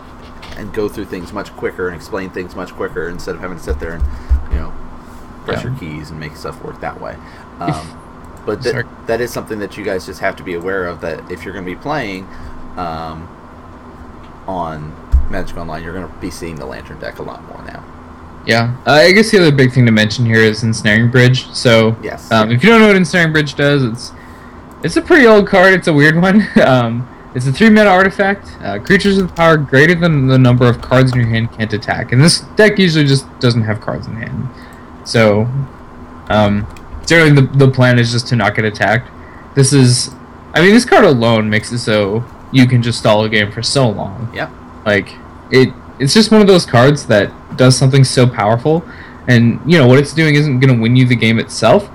and 0.57 0.73
go 0.73 0.89
through 0.89 1.05
things 1.07 1.33
much 1.33 1.51
quicker 1.53 1.87
and 1.89 1.97
explain 1.97 2.31
things 2.31 2.55
much 2.57 2.73
quicker 2.73 3.09
instead 3.09 3.35
of 3.35 3.41
having 3.41 3.59
to 3.59 3.63
sit 3.63 3.79
there 3.81 3.93
and 3.93 4.03
you 4.53 4.59
know 4.59 4.73
press 5.45 5.63
Yeah. 5.63 5.71
your 5.71 5.79
keys 5.79 6.11
and 6.11 6.19
make 6.19 6.37
stuff 6.37 6.63
work 6.63 6.81
that 6.81 7.01
way. 7.01 7.17
Um, 7.59 8.03
but 8.45 8.63
th- 8.63 8.85
that 9.07 9.21
is 9.23 9.33
something 9.33 9.59
that 9.61 9.77
you 9.79 9.85
guys 9.85 10.05
just 10.07 10.21
have 10.21 10.37
to 10.37 10.43
be 10.43 10.55
aware 10.55 10.87
of. 10.87 11.01
That 11.01 11.31
if 11.33 11.43
you're 11.43 11.55
going 11.55 11.65
to 11.65 11.71
be 11.75 11.81
playing 11.81 12.25
um, 12.77 13.27
on 14.47 14.95
Magic 15.31 15.57
Online, 15.57 15.83
you're 15.83 15.95
going 15.95 16.07
to 16.07 16.15
be 16.19 16.31
seeing 16.31 16.55
the 16.57 16.67
Lantern 16.67 16.99
deck 17.01 17.19
a 17.19 17.23
lot 17.23 17.43
more 17.49 17.63
now. 17.67 17.83
Yeah, 18.47 18.77
uh, 18.87 18.93
I 18.93 19.13
guess 19.13 19.31
the 19.33 19.39
other 19.39 19.51
big 19.57 19.73
thing 19.73 19.87
to 19.87 19.91
mention 19.93 20.25
here 20.27 20.39
is 20.41 20.63
Ensnaring 20.63 21.11
Bridge. 21.11 21.49
So, 21.53 21.97
Yes. 22.03 22.31
um, 22.31 22.51
if 22.53 22.63
you 22.63 22.69
don't 22.71 22.81
know 22.81 22.87
what 22.87 22.97
Ensnaring 22.97 23.33
Bridge 23.33 23.55
does, 23.57 23.83
it's 23.83 24.13
it's 24.85 24.97
a 24.97 25.03
pretty 25.03 25.27
old 25.27 25.49
card. 25.49 25.73
It's 25.73 25.89
a 25.89 25.93
weird 25.93 26.15
one. 26.21 26.47
um, 26.65 27.09
it's 27.37 27.47
a 27.47 27.53
three 27.53 27.69
mana 27.69 27.91
artifact. 27.91 28.57
Uh, 28.63 28.79
creatures 28.79 29.21
with 29.21 29.37
power 29.37 29.59
greater 29.59 29.95
than 29.95 30.27
the 30.27 30.39
number 30.39 30.67
of 30.67 30.81
cards 30.81 31.13
in 31.13 31.19
your 31.21 31.29
hand 31.29 31.53
can't 31.53 31.71
attack, 31.75 32.11
and 32.13 32.23
this 32.23 32.41
deck 32.57 32.79
usually 32.79 33.05
just 33.05 33.27
doesn't 33.41 33.63
have 33.63 33.79
cards 33.79 34.07
in 34.07 34.17
hand. 34.17 34.49
So, 35.07 35.43
um, 36.31 36.67
generally 37.07 37.33
the 37.33 37.43
the 37.59 37.71
plan 37.71 37.99
is 37.99 38.11
just 38.11 38.27
to 38.29 38.37
not 38.37 38.57
get 38.57 38.65
attacked. 38.65 39.11
This 39.55 39.75
is, 39.75 40.15
I 40.55 40.63
mean, 40.63 40.73
this 40.73 40.87
card 40.87 41.05
alone 41.05 41.51
makes 41.51 41.71
it 41.73 41.79
so 41.81 42.25
you 42.53 42.67
can 42.67 42.83
just 42.83 42.99
stall 43.01 43.23
a 43.25 43.29
game 43.29 43.53
for 43.53 43.63
so 43.63 43.87
long. 43.87 44.33
Yep. 44.35 44.51
Like 44.87 45.15
it, 45.51 45.75
it's 45.99 46.15
just 46.15 46.31
one 46.31 46.41
of 46.41 46.47
those 46.47 46.65
cards 46.65 47.07
that 47.09 47.31
does 47.59 47.77
something 47.77 48.03
so 48.03 48.27
powerful, 48.27 48.83
and 49.29 49.61
you 49.71 49.77
know 49.77 49.87
what 49.87 49.99
it's 49.99 50.15
doing 50.15 50.37
isn't 50.37 50.61
going 50.61 50.75
to 50.75 50.81
win 50.81 50.97
you 50.97 51.07
the 51.07 51.17
game 51.17 51.39
itself, 51.39 51.91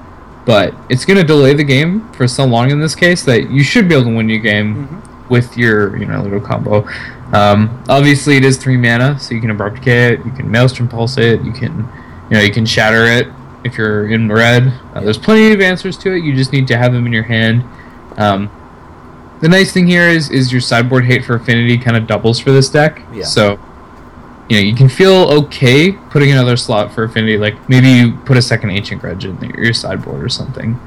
but 0.45 0.75
it's 0.87 1.03
going 1.03 1.17
to 1.17 1.23
delay 1.23 1.55
the 1.55 1.63
game 1.63 2.07
for 2.13 2.27
so 2.27 2.45
long 2.45 2.69
in 2.69 2.79
this 2.79 2.93
case 2.93 3.25
that 3.25 3.49
you 3.49 3.63
should 3.63 3.89
be 3.89 3.95
able 3.95 4.05
to 4.05 4.15
win 4.15 4.29
your 4.29 4.37
game 4.37 4.85
Mm-hmm. 4.85 5.10
With 5.31 5.57
your 5.57 5.97
you 5.97 6.05
know 6.05 6.21
little 6.21 6.41
combo. 6.41 6.87
Um, 7.33 7.83
obviously, 7.87 8.35
it 8.35 8.45
is 8.45 8.57
three 8.57 8.77
mana, 8.77 9.17
so 9.17 9.33
you 9.33 9.41
can 9.41 9.49
abrupt 9.49 9.77
decay 9.77 10.13
it, 10.13 10.25
you 10.25 10.31
can 10.31 10.51
maelstrom 10.51 10.89
pulse 10.89 11.17
it, 11.17 11.41
you 11.41 11.53
can 11.53 11.89
you 12.29 12.37
know 12.37 12.41
you 12.41 12.51
can 12.51 12.65
shatter 12.65 13.05
it 13.05 13.27
if 13.63 13.77
you're 13.77 14.09
in 14.09 14.31
red. 14.31 14.67
Uh, 14.93 15.01
there's 15.01 15.17
plenty 15.17 15.53
of 15.53 15.61
answers 15.61 15.97
to 15.99 16.13
it. 16.13 16.23
You 16.23 16.35
just 16.35 16.51
need 16.51 16.67
to 16.67 16.77
have 16.77 16.93
them 16.93 17.05
in 17.05 17.13
your 17.13 17.23
hand. 17.23 17.63
Um, 18.17 18.51
the 19.41 19.49
nice 19.49 19.71
thing 19.71 19.87
here 19.87 20.07
is 20.07 20.29
is 20.29 20.51
your 20.51 20.61
sideboard 20.61 21.05
hate 21.05 21.25
for 21.25 21.35
affinity 21.35 21.77
kind 21.77 21.97
of 21.97 22.05
doubles 22.05 22.39
for 22.39 22.51
this 22.51 22.69
deck. 22.69 23.01
Yeah. 23.13 23.23
So 23.23 23.59
you 24.49 24.57
know 24.57 24.63
you 24.63 24.75
can 24.75 24.89
feel 24.89 25.31
okay 25.43 25.93
putting 25.93 26.31
another 26.31 26.57
slot 26.57 26.93
for 26.93 27.05
affinity. 27.05 27.37
Like 27.37 27.69
maybe 27.69 27.89
you 27.89 28.17
put 28.25 28.37
a 28.37 28.41
second 28.41 28.71
ancient 28.71 29.01
grudge 29.01 29.25
in 29.25 29.39
your 29.57 29.73
sideboard 29.73 30.21
or 30.21 30.29
something, 30.29 30.79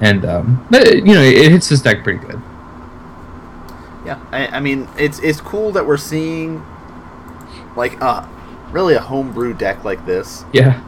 and 0.00 0.24
um, 0.24 0.66
but, 0.70 0.94
you 0.94 1.14
know 1.14 1.22
it 1.22 1.50
hits 1.50 1.68
this 1.68 1.82
deck 1.82 2.04
pretty 2.04 2.24
good. 2.24 2.40
Yeah, 4.08 4.18
I, 4.32 4.46
I 4.56 4.60
mean, 4.60 4.88
it's 4.96 5.18
it's 5.18 5.38
cool 5.38 5.70
that 5.72 5.86
we're 5.86 5.98
seeing 5.98 6.64
like 7.76 8.00
uh 8.00 8.26
really 8.70 8.94
a 8.94 9.00
homebrew 9.00 9.52
deck 9.52 9.84
like 9.84 10.06
this 10.06 10.44
Yeah. 10.52 10.80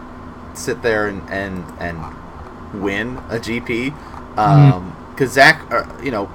sit 0.55 0.81
there 0.81 1.07
and 1.07 1.29
and 1.29 1.65
and 1.79 1.99
win 2.83 3.19
a 3.29 3.39
GP. 3.39 3.91
Mm-hmm. 3.93 4.39
Um, 4.39 4.97
because 5.11 5.33
Zach, 5.33 5.71
uh, 5.71 5.85
you 6.03 6.11
know, 6.11 6.31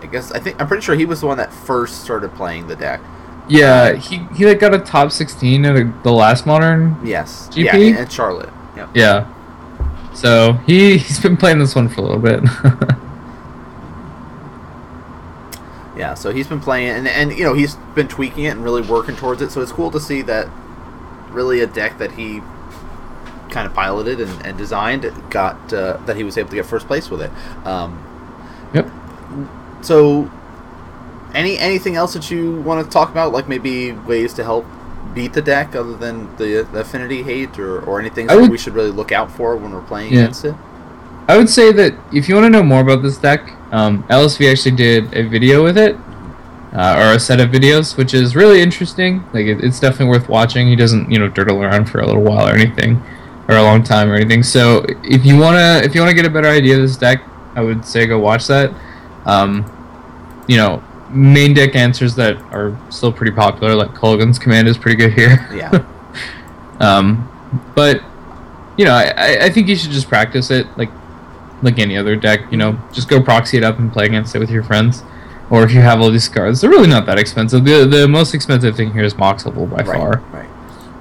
I 0.00 0.06
guess 0.06 0.32
I 0.32 0.38
think 0.38 0.58
I'm 0.58 0.66
pretty 0.66 0.82
sure 0.82 0.94
he 0.94 1.04
was 1.04 1.20
the 1.20 1.26
one 1.26 1.36
that 1.36 1.52
first 1.52 2.02
started 2.02 2.32
playing 2.34 2.66
the 2.66 2.76
deck. 2.76 3.00
Yeah, 3.46 3.92
he 3.92 4.26
he 4.34 4.46
like 4.46 4.58
got 4.58 4.72
a 4.72 4.78
top 4.78 5.12
sixteen 5.12 5.66
at 5.66 5.76
a, 5.76 5.92
the 6.02 6.12
last 6.12 6.46
modern. 6.46 6.98
Yes, 7.04 7.48
GP? 7.52 7.64
yeah, 7.92 8.00
and 8.00 8.10
Charlotte. 8.10 8.48
Yep. 8.74 8.88
Yeah. 8.94 10.12
So 10.14 10.54
he 10.66 10.96
he's 11.04 11.20
been 11.20 11.36
playing 11.36 11.58
this 11.58 11.74
one 11.74 11.90
for 11.90 12.00
a 12.00 12.04
little 12.04 12.18
bit. 12.18 12.40
Yeah, 15.96 16.14
so 16.14 16.30
he's 16.30 16.46
been 16.46 16.60
playing, 16.60 16.90
and, 16.90 17.08
and 17.08 17.32
you 17.32 17.44
know 17.44 17.54
he's 17.54 17.76
been 17.94 18.08
tweaking 18.08 18.44
it 18.44 18.50
and 18.50 18.62
really 18.62 18.82
working 18.82 19.16
towards 19.16 19.40
it. 19.42 19.50
So 19.50 19.62
it's 19.62 19.72
cool 19.72 19.90
to 19.92 20.00
see 20.00 20.22
that 20.22 20.48
really 21.30 21.60
a 21.60 21.66
deck 21.66 21.98
that 21.98 22.12
he 22.12 22.40
kind 23.50 23.66
of 23.66 23.72
piloted 23.74 24.20
and, 24.20 24.46
and 24.46 24.58
designed 24.58 25.10
got 25.30 25.72
uh, 25.72 25.96
that 26.06 26.16
he 26.16 26.24
was 26.24 26.36
able 26.36 26.50
to 26.50 26.56
get 26.56 26.66
first 26.66 26.86
place 26.86 27.08
with 27.08 27.22
it. 27.22 27.30
Um, 27.66 28.02
yep. 28.74 28.90
so, 29.80 30.30
any 31.34 31.58
anything 31.58 31.96
else 31.96 32.12
that 32.12 32.30
you 32.30 32.60
want 32.60 32.84
to 32.84 32.90
talk 32.90 33.10
about, 33.10 33.32
like 33.32 33.48
maybe 33.48 33.92
ways 33.92 34.34
to 34.34 34.44
help 34.44 34.66
beat 35.14 35.32
the 35.32 35.40
deck 35.42 35.74
other 35.74 35.96
than 35.96 36.34
the, 36.36 36.68
the 36.72 36.80
affinity 36.80 37.22
hate, 37.22 37.58
or, 37.58 37.80
or 37.80 37.98
anything 37.98 38.28
I 38.30 38.36
that 38.36 38.50
we 38.50 38.58
should 38.58 38.74
really 38.74 38.90
look 38.90 39.12
out 39.12 39.30
for 39.30 39.56
when 39.56 39.72
we're 39.72 39.80
playing 39.80 40.12
Yeah. 40.12 40.24
against 40.24 40.44
it? 40.44 40.54
I 41.28 41.36
would 41.38 41.48
say 41.48 41.72
that 41.72 41.94
if 42.12 42.28
you 42.28 42.34
want 42.34 42.44
to 42.44 42.50
know 42.50 42.62
more 42.62 42.80
about 42.82 43.02
this 43.02 43.16
deck, 43.16 43.55
um, 43.72 44.02
LSV 44.04 44.50
actually 44.50 44.76
did 44.76 45.12
a 45.14 45.22
video 45.28 45.62
with 45.64 45.76
it, 45.78 45.96
uh, 46.72 46.96
or 47.10 47.14
a 47.16 47.20
set 47.20 47.40
of 47.40 47.50
videos, 47.50 47.96
which 47.96 48.14
is 48.14 48.34
really 48.36 48.60
interesting. 48.60 49.24
Like 49.32 49.46
it, 49.46 49.62
it's 49.64 49.80
definitely 49.80 50.06
worth 50.18 50.28
watching. 50.28 50.68
He 50.68 50.76
doesn't, 50.76 51.10
you 51.10 51.18
know, 51.18 51.28
dirtle 51.28 51.62
around 51.62 51.86
for 51.90 52.00
a 52.00 52.06
little 52.06 52.22
while 52.22 52.46
or 52.48 52.52
anything, 52.52 53.02
or 53.48 53.56
a 53.56 53.62
long 53.62 53.82
time 53.82 54.10
or 54.10 54.14
anything. 54.14 54.42
So 54.42 54.84
if 55.04 55.24
you 55.24 55.36
wanna, 55.38 55.80
if 55.84 55.94
you 55.94 56.00
wanna 56.00 56.14
get 56.14 56.26
a 56.26 56.30
better 56.30 56.48
idea 56.48 56.76
of 56.76 56.82
this 56.82 56.96
deck, 56.96 57.22
I 57.54 57.60
would 57.62 57.84
say 57.84 58.06
go 58.06 58.18
watch 58.18 58.46
that. 58.48 58.72
Um, 59.24 59.64
you 60.46 60.56
know, 60.56 60.82
main 61.10 61.54
deck 61.54 61.74
answers 61.74 62.14
that 62.16 62.36
are 62.52 62.76
still 62.90 63.12
pretty 63.12 63.32
popular, 63.32 63.74
like 63.74 63.90
Kolaghan's 63.90 64.38
command 64.38 64.68
is 64.68 64.76
pretty 64.78 64.96
good 64.96 65.12
here. 65.12 65.46
Yeah. 65.52 65.84
Um, 66.78 67.26
but 67.74 68.02
you 68.76 68.84
know, 68.84 68.92
I, 68.92 69.04
I- 69.16 69.44
I 69.46 69.50
think 69.50 69.66
you 69.68 69.76
should 69.76 69.92
just 69.92 70.08
practice 70.08 70.50
it 70.50 70.66
like 70.76 70.90
like 71.62 71.78
any 71.78 71.96
other 71.96 72.16
deck. 72.16 72.40
You 72.50 72.56
know, 72.56 72.78
just 72.92 73.08
go 73.08 73.22
proxy 73.22 73.56
it 73.56 73.64
up 73.64 73.78
and 73.78 73.92
play 73.92 74.06
against 74.06 74.34
it 74.34 74.38
with 74.38 74.50
your 74.50 74.62
friends. 74.62 75.02
Or 75.48 75.62
if 75.62 75.72
you 75.72 75.80
have 75.80 76.00
all 76.00 76.10
these 76.10 76.28
cards, 76.28 76.60
they're 76.60 76.70
really 76.70 76.88
not 76.88 77.06
that 77.06 77.18
expensive. 77.18 77.64
The 77.64 77.86
the 77.86 78.08
most 78.08 78.34
expensive 78.34 78.76
thing 78.76 78.92
here 78.92 79.04
is 79.04 79.16
Mox 79.16 79.46
Opal 79.46 79.66
by 79.66 79.76
right. 79.76 79.86
far. 79.86 80.18
Right. 80.32 80.48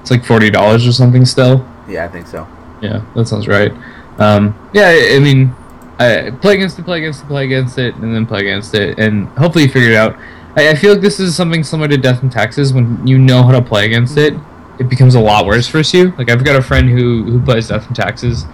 It's 0.01 0.12
like 0.12 0.23
forty 0.23 0.49
dollars 0.49 0.88
or 0.88 0.91
something 0.91 1.25
still. 1.25 1.67
Yeah, 1.88 2.06
I 2.06 2.08
think 2.08 2.27
so. 2.27 2.47
Yeah, 2.82 3.03
that 3.15 3.27
sounds 3.27 3.47
right. 3.47 3.71
Um, 4.19 4.56
yeah, 4.73 4.88
I, 4.88 5.15
I 5.15 5.19
mean, 5.19 5.53
I 5.97 6.32
play 6.41 6.56
against 6.56 6.77
it, 6.77 6.86
play 6.86 6.99
against 6.99 7.23
it, 7.23 7.27
play 7.27 7.45
against 7.45 7.77
it, 7.77 7.95
and 7.95 8.13
then 8.13 8.25
play 8.25 8.41
against 8.41 8.75
it, 8.75 8.99
and 8.99 9.27
hopefully 9.29 9.65
you 9.65 9.71
figure 9.71 9.91
it 9.91 9.95
out. 9.95 10.17
I, 10.56 10.69
I 10.69 10.75
feel 10.75 10.93
like 10.93 11.01
this 11.01 11.19
is 11.19 11.36
something 11.36 11.63
similar 11.63 11.88
to 11.88 11.97
Death 11.97 12.21
and 12.21 12.32
Taxes. 12.32 12.73
When 12.73 13.06
you 13.06 13.17
know 13.17 13.43
how 13.43 13.51
to 13.51 13.62
play 13.62 13.86
against 13.86 14.17
it, 14.17 14.34
it 14.79 14.89
becomes 14.89 15.15
a 15.15 15.19
lot 15.19 15.45
worse 15.45 15.67
for 15.67 15.82
you. 15.82 16.12
Like 16.17 16.29
I've 16.29 16.43
got 16.43 16.56
a 16.56 16.62
friend 16.62 16.89
who 16.89 17.23
who 17.23 17.41
plays 17.41 17.69
Death 17.69 17.88
and 17.88 17.95
Taxes. 17.95 18.45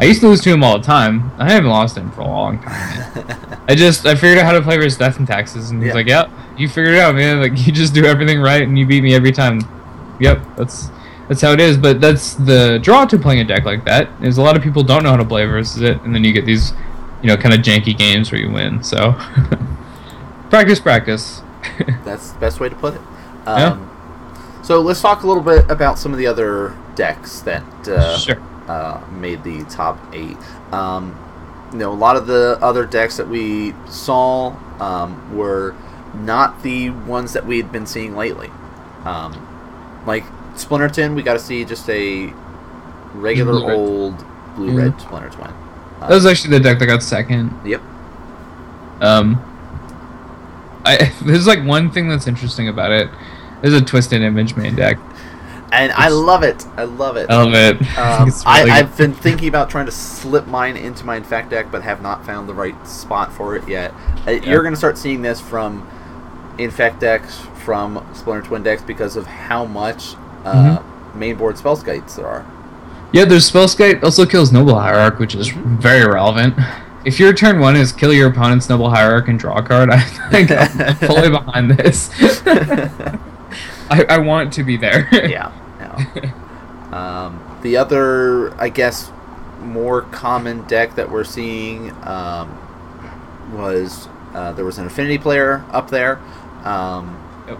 I 0.00 0.04
used 0.04 0.20
to 0.20 0.28
lose 0.28 0.40
to 0.42 0.50
him 0.50 0.62
all 0.62 0.78
the 0.78 0.84
time. 0.84 1.32
I 1.38 1.50
haven't 1.50 1.70
lost 1.70 1.96
him 1.96 2.10
for 2.12 2.20
a 2.20 2.26
long 2.26 2.58
time. 2.60 3.62
I 3.68 3.74
just 3.74 4.06
I 4.06 4.14
figured 4.14 4.38
out 4.38 4.44
how 4.46 4.52
to 4.52 4.62
play 4.62 4.76
versus 4.76 4.96
Death 4.96 5.18
and 5.18 5.26
Taxes, 5.26 5.70
and 5.70 5.82
he's 5.82 5.88
Yeah. 5.88 5.94
like, 5.94 6.06
"Yep, 6.06 6.30
you 6.56 6.68
figured 6.68 6.94
it 6.94 7.00
out, 7.00 7.14
man. 7.14 7.40
Like 7.40 7.66
you 7.66 7.72
just 7.72 7.94
do 7.94 8.04
everything 8.04 8.40
right, 8.40 8.62
and 8.62 8.78
you 8.78 8.86
beat 8.86 9.02
me 9.02 9.14
every 9.14 9.32
time." 9.32 9.60
Yep, 10.20 10.40
that's 10.56 10.90
that's 11.28 11.40
how 11.42 11.52
it 11.52 11.60
is. 11.60 11.76
But 11.76 12.00
that's 12.00 12.34
the 12.34 12.78
draw 12.82 13.04
to 13.06 13.18
playing 13.18 13.40
a 13.40 13.44
deck 13.44 13.64
like 13.64 13.84
that. 13.86 14.08
Is 14.22 14.38
a 14.38 14.42
lot 14.42 14.56
of 14.56 14.62
people 14.62 14.82
don't 14.82 15.02
know 15.02 15.10
how 15.10 15.16
to 15.16 15.24
play 15.24 15.44
versus 15.46 15.82
it, 15.82 16.00
and 16.02 16.14
then 16.14 16.22
you 16.24 16.32
get 16.32 16.46
these, 16.46 16.72
you 17.22 17.28
know, 17.28 17.36
kind 17.36 17.54
of 17.54 17.60
janky 17.60 17.96
games 17.96 18.30
where 18.32 18.40
you 18.40 18.50
win. 18.50 18.82
So 18.82 19.12
practice, 20.50 20.80
practice. 20.80 21.42
That's 22.04 22.30
the 22.32 22.38
best 22.40 22.60
way 22.60 22.68
to 22.68 22.74
put 22.76 22.94
it. 22.94 23.00
Yeah. 23.46 23.72
Um, 23.72 23.90
So 24.62 24.80
let's 24.80 25.00
talk 25.00 25.22
a 25.22 25.26
little 25.26 25.42
bit 25.42 25.64
about 25.70 25.98
some 25.98 26.12
of 26.12 26.18
the 26.18 26.26
other 26.26 26.74
decks 26.94 27.40
that 27.40 27.62
uh, 27.88 28.16
sure. 28.18 28.36
Uh, 28.68 29.04
made 29.12 29.42
the 29.44 29.64
top 29.64 29.98
eight. 30.12 30.36
Um, 30.72 31.18
you 31.72 31.78
know, 31.78 31.92
a 31.92 31.94
lot 31.94 32.16
of 32.16 32.26
the 32.26 32.58
other 32.60 32.86
decks 32.86 33.16
that 33.16 33.28
we 33.28 33.74
saw 33.88 34.56
um, 34.80 35.36
were 35.36 35.74
not 36.14 36.62
the 36.62 36.90
ones 36.90 37.32
that 37.34 37.44
we 37.46 37.56
had 37.58 37.70
been 37.72 37.86
seeing 37.86 38.16
lately. 38.16 38.50
Um, 39.04 40.02
like 40.06 40.24
Splinter 40.56 40.88
Twin, 40.88 41.14
we 41.14 41.22
got 41.22 41.34
to 41.34 41.38
see 41.38 41.64
just 41.64 41.88
a 41.90 42.32
regular 43.14 43.52
Blue-red. 43.52 43.76
old 43.76 44.24
blue 44.56 44.76
red 44.76 45.00
Splinter 45.00 45.30
Twin. 45.30 45.50
Uh, 46.00 46.08
That 46.08 46.14
was 46.14 46.26
actually 46.26 46.50
the 46.58 46.60
deck 46.60 46.78
that 46.78 46.86
got 46.86 47.02
second. 47.02 47.52
yep. 47.64 47.82
Um, 49.00 49.36
I 50.84 51.12
there's 51.22 51.46
like 51.46 51.64
one 51.64 51.90
thing 51.90 52.08
that's 52.08 52.26
interesting 52.26 52.68
about 52.68 52.90
it. 52.92 53.08
There's 53.62 53.74
a 53.74 53.80
twisted 53.84 54.22
image 54.22 54.56
main 54.56 54.74
deck. 54.74 54.98
And 55.72 55.92
I 55.92 56.08
love 56.08 56.42
it. 56.42 56.66
I 56.76 56.84
love 56.84 57.16
it. 57.16 57.28
I 57.30 57.42
love 57.42 57.54
it. 57.54 57.76
I 57.76 57.84
think 57.84 57.98
Um, 57.98 58.28
it's 58.28 58.46
I, 58.46 58.58
really 58.60 58.70
I've 58.72 58.96
been 58.96 59.12
thinking 59.12 59.48
about 59.48 59.68
trying 59.70 59.86
to 59.86 59.92
slip 59.92 60.46
mine 60.46 60.76
into 60.76 61.04
my 61.04 61.16
Infect 61.16 61.50
deck, 61.50 61.70
but 61.70 61.82
have 61.82 62.00
not 62.02 62.24
found 62.24 62.48
the 62.48 62.54
right 62.54 62.74
spot 62.86 63.32
for 63.32 63.54
it 63.56 63.68
yet. 63.68 63.92
Uh, 64.26 64.30
You're 64.32 64.62
going 64.62 64.72
to 64.74 64.78
start 64.78 64.96
seeing 64.96 65.20
this 65.22 65.40
from 65.40 65.88
Infect 66.58 67.00
decks, 67.00 67.38
from 67.64 68.04
Splinter 68.14 68.46
Twin 68.46 68.62
decks, 68.62 68.82
because 68.82 69.16
of 69.16 69.26
how 69.26 69.64
much 69.64 70.14
uh, 70.44 70.78
Mm-hmm. 70.78 71.18
main 71.18 71.36
board 71.36 71.58
spell 71.58 71.76
skites 71.76 72.16
there 72.16 72.26
are. 72.26 72.46
Yeah, 73.12 73.24
there's 73.24 73.50
Spellskite 73.50 74.02
also 74.02 74.26
kills 74.26 74.52
Noble 74.52 74.74
Hierarch, 74.78 75.18
which 75.18 75.34
is 75.34 75.48
very 75.48 76.06
relevant. 76.06 76.54
If 77.06 77.18
your 77.18 77.32
turn 77.32 77.58
one 77.58 77.74
is 77.74 77.90
kill 77.90 78.12
your 78.12 78.28
opponent's 78.30 78.68
Noble 78.68 78.90
Hierarch 78.90 79.28
and 79.28 79.38
draw 79.38 79.56
a 79.58 79.62
card, 79.62 79.88
I 79.90 80.00
think 80.30 80.50
I'm 80.50 80.94
fully 81.08 81.30
behind 81.30 81.70
this. 81.70 82.10
I, 83.90 84.04
I 84.08 84.18
want 84.18 84.52
to 84.54 84.64
be 84.64 84.76
there. 84.76 85.08
yeah. 85.12 85.52
yeah. 85.80 86.32
Um, 86.92 87.58
the 87.62 87.76
other, 87.76 88.54
I 88.60 88.68
guess, 88.68 89.10
more 89.60 90.02
common 90.02 90.62
deck 90.66 90.94
that 90.94 91.10
we're 91.10 91.24
seeing 91.24 91.90
um, 92.06 92.56
was 93.52 94.08
uh, 94.34 94.52
there 94.52 94.64
was 94.64 94.78
an 94.78 94.86
affinity 94.86 95.18
player 95.18 95.64
up 95.70 95.90
there. 95.90 96.18
Um, 96.64 97.24
Yep. 97.48 97.58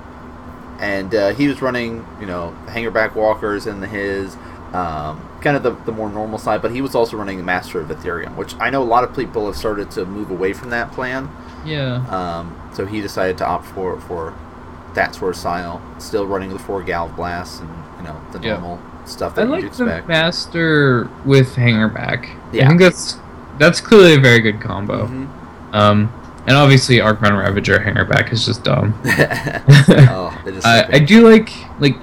And 0.81 1.15
uh, 1.15 1.35
he 1.35 1.49
was 1.49 1.61
running, 1.61 2.07
you 2.21 2.27
know, 2.27 2.57
hangerback 2.67 3.15
walkers 3.15 3.67
and 3.67 3.85
his, 3.85 4.37
um, 4.73 5.27
kind 5.41 5.57
of 5.57 5.63
the, 5.63 5.73
the 5.87 5.93
more 5.93 6.09
normal 6.11 6.39
side, 6.39 6.63
but 6.63 6.71
he 6.71 6.83
was 6.83 6.95
also 6.95 7.17
running 7.17 7.45
Master 7.45 7.81
of 7.81 7.89
Etherium, 7.89 8.37
which 8.37 8.55
I 8.57 8.71
know 8.71 8.83
a 8.83 8.85
lot 8.85 9.03
of 9.03 9.17
people 9.17 9.47
have 9.47 9.57
started 9.57 9.91
to 9.93 10.05
move 10.05 10.31
away 10.31 10.53
from 10.53 10.71
that 10.71 10.93
plan. 10.93 11.31
Yeah. 11.65 12.07
Um, 12.09 12.71
so 12.75 12.87
he 12.87 13.01
decided 13.01 13.39
to 13.39 13.47
opt 13.47 13.67
for 13.67 13.99
for 14.03 14.35
that 14.95 15.15
sort 15.15 15.31
of 15.35 15.37
style, 15.37 15.83
still 15.99 16.27
running 16.27 16.51
the 16.51 16.59
four 16.59 16.83
Galv 16.83 17.15
blasts 17.17 17.61
and 17.61 17.69
you 17.99 18.05
know 18.05 18.17
the 18.33 18.41
Yeah. 18.41 18.53
normal 18.55 18.81
stuff 19.05 19.33
I 19.39 19.45
that 19.45 19.61
you'd 19.63 19.65
like 19.65 19.77
the 19.77 20.03
master 20.09 21.09
with 21.25 21.55
hanger 21.57 21.89
back. 21.89 22.29
Yeah. 22.53 22.65
I 22.65 22.69
think 22.69 22.81
that's 22.81 23.19
that's 23.59 23.81
clearly 23.81 24.15
a 24.15 24.21
very 24.21 24.41
good 24.41 24.61
combo. 24.61 25.07
Mhm. 25.07 25.29
Um, 25.75 26.13
and 26.47 26.57
obviously 26.57 26.97
Arcbound 26.99 27.39
Ravager 27.39 27.81
hanger 27.81 28.05
back 28.05 28.33
is 28.33 28.47
just 28.47 28.65
dumb. 28.65 28.95
oh, 29.05 30.43
it 30.47 30.55
is 30.57 30.63
so 30.65 30.69
I, 30.71 30.87
I 30.93 30.99
do 30.99 31.29
like 31.29 31.51
like 31.81 31.97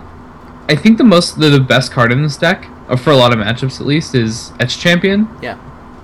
I 0.70 0.76
think 0.76 0.98
the 0.98 1.04
most 1.04 1.40
the, 1.40 1.50
the 1.50 1.60
best 1.60 1.92
card 1.92 2.12
in 2.12 2.22
this 2.24 2.38
deck 2.38 2.68
uh, 2.90 2.96
for 2.96 3.12
a 3.12 3.16
lot 3.16 3.34
of 3.34 3.40
matchups 3.40 3.80
at 3.80 3.86
least 3.88 4.16
is 4.16 4.52
Etched 4.60 4.80
Champion. 4.80 5.28
Yeah. 5.42 5.58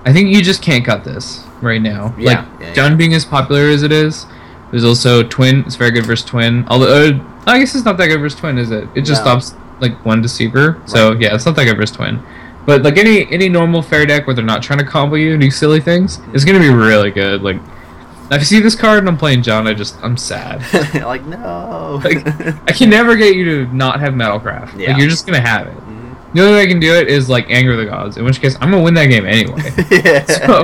I 0.04 0.12
think 0.12 0.34
you 0.34 0.42
just 0.42 0.62
can't 0.62 0.84
cut 0.84 1.04
this 1.04 1.44
right 1.60 1.80
now. 1.80 2.14
Yeah, 2.18 2.40
like 2.40 2.60
yeah, 2.60 2.66
yeah. 2.68 2.74
Jund 2.74 2.96
being 2.98 3.14
as 3.14 3.24
popular 3.24 3.68
as 3.68 3.82
it 3.84 3.92
is. 3.92 4.26
There's 4.72 4.84
also 4.84 5.22
Twin. 5.22 5.60
It's 5.66 5.76
very 5.76 5.92
good 5.92 6.04
versus 6.06 6.24
Twin. 6.26 6.64
Although 6.68 7.10
uh, 7.10 7.24
I 7.46 7.60
guess 7.60 7.74
it's 7.76 7.84
not 7.84 7.96
that 7.98 8.08
good 8.08 8.18
versus 8.20 8.40
Twin, 8.40 8.58
is 8.58 8.70
it? 8.72 8.88
It 8.96 9.02
just 9.02 9.24
No. 9.24 9.38
stops 9.38 9.54
like 9.80 10.04
one 10.04 10.20
Deceiver. 10.22 10.80
So 10.86 11.12
yeah, 11.12 11.34
it's 11.34 11.46
not 11.46 11.54
that 11.56 11.64
good 11.66 11.76
versus 11.76 11.94
Twin. 11.94 12.20
But 12.66 12.82
like 12.82 12.96
any 12.96 13.30
any 13.32 13.48
normal 13.48 13.82
fair 13.82 14.06
deck 14.06 14.26
where 14.26 14.34
they're 14.34 14.44
not 14.44 14.62
trying 14.62 14.78
to 14.80 14.84
combo 14.84 15.16
you 15.16 15.32
and 15.32 15.40
do 15.40 15.50
silly 15.50 15.80
things, 15.80 16.18
it's 16.32 16.44
gonna 16.44 16.58
be 16.60 16.70
really 16.70 17.10
good. 17.10 17.42
Like 17.42 17.56
if 18.30 18.38
you 18.40 18.44
see 18.46 18.60
this 18.60 18.74
card 18.74 19.00
and 19.00 19.08
I'm 19.08 19.18
playing 19.18 19.42
Jund, 19.42 19.66
I 19.68 19.74
just 19.74 19.96
I'm 20.02 20.16
sad. 20.16 20.62
like 21.04 21.24
no. 21.26 22.00
Like, 22.02 22.26
I 22.68 22.72
can 22.72 22.88
never 22.88 23.14
get 23.16 23.34
you 23.36 23.44
to 23.66 23.74
not 23.76 24.00
have 24.00 24.14
Metalcraft. 24.14 24.78
Yeah. 24.78 24.92
Like 24.92 25.00
you're 25.00 25.10
just 25.10 25.26
gonna 25.26 25.40
have 25.40 25.66
it. 25.66 25.76
Mhm. 25.76 26.16
The 26.34 26.40
only 26.40 26.52
way 26.54 26.62
I 26.62 26.66
can 26.66 26.80
do 26.80 26.94
it 26.94 27.08
is 27.08 27.28
like 27.28 27.50
anger 27.50 27.76
the 27.76 27.84
gods. 27.84 28.16
In 28.16 28.24
which 28.24 28.40
case, 28.40 28.56
I'm 28.60 28.70
gonna 28.70 28.82
win 28.82 28.94
that 28.94 29.06
game 29.06 29.26
anyway. 29.26 29.60
yeah. 29.90 30.24
so, 30.24 30.62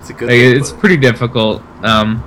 it's 0.00 0.10
a 0.10 0.12
good. 0.14 0.28
like, 0.28 0.38
it's 0.38 0.72
pretty 0.72 0.96
difficult. 0.96 1.62
Um, 1.82 2.24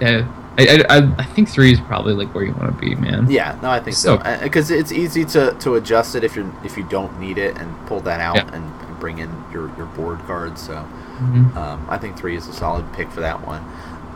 yeah, 0.00 0.26
I, 0.58 0.84
I, 0.88 1.14
I- 1.18 1.24
think 1.24 1.48
three 1.48 1.72
is 1.72 1.80
probably 1.80 2.14
like 2.14 2.32
where 2.34 2.44
you 2.44 2.52
want 2.54 2.72
to 2.74 2.80
be, 2.80 2.94
man. 2.94 3.30
Yeah, 3.30 3.58
no, 3.62 3.70
I 3.70 3.80
think 3.80 3.96
so. 3.96 4.18
So- 4.18 4.38
Because 4.42 4.70
it's 4.70 4.92
easy 4.92 5.24
to, 5.26 5.52
to 5.60 5.74
adjust 5.74 6.14
it 6.14 6.22
if 6.24 6.36
you 6.36 6.52
if 6.64 6.76
you 6.76 6.84
don't 6.84 7.18
need 7.18 7.38
it 7.38 7.56
and 7.58 7.74
pull 7.86 8.00
that 8.00 8.20
out 8.20 8.36
Yeah. 8.36 8.54
and, 8.54 8.64
and 8.64 9.00
bring 9.00 9.18
in 9.18 9.30
your, 9.52 9.74
your 9.76 9.86
board 9.86 10.20
cards. 10.26 10.62
So 10.62 10.86
Mhm. 11.18 11.56
um, 11.56 11.86
I 11.88 11.96
think 11.98 12.16
three 12.16 12.36
is 12.36 12.46
a 12.48 12.52
solid 12.52 12.84
pick 12.92 13.10
for 13.10 13.20
that 13.20 13.46
one. 13.46 13.62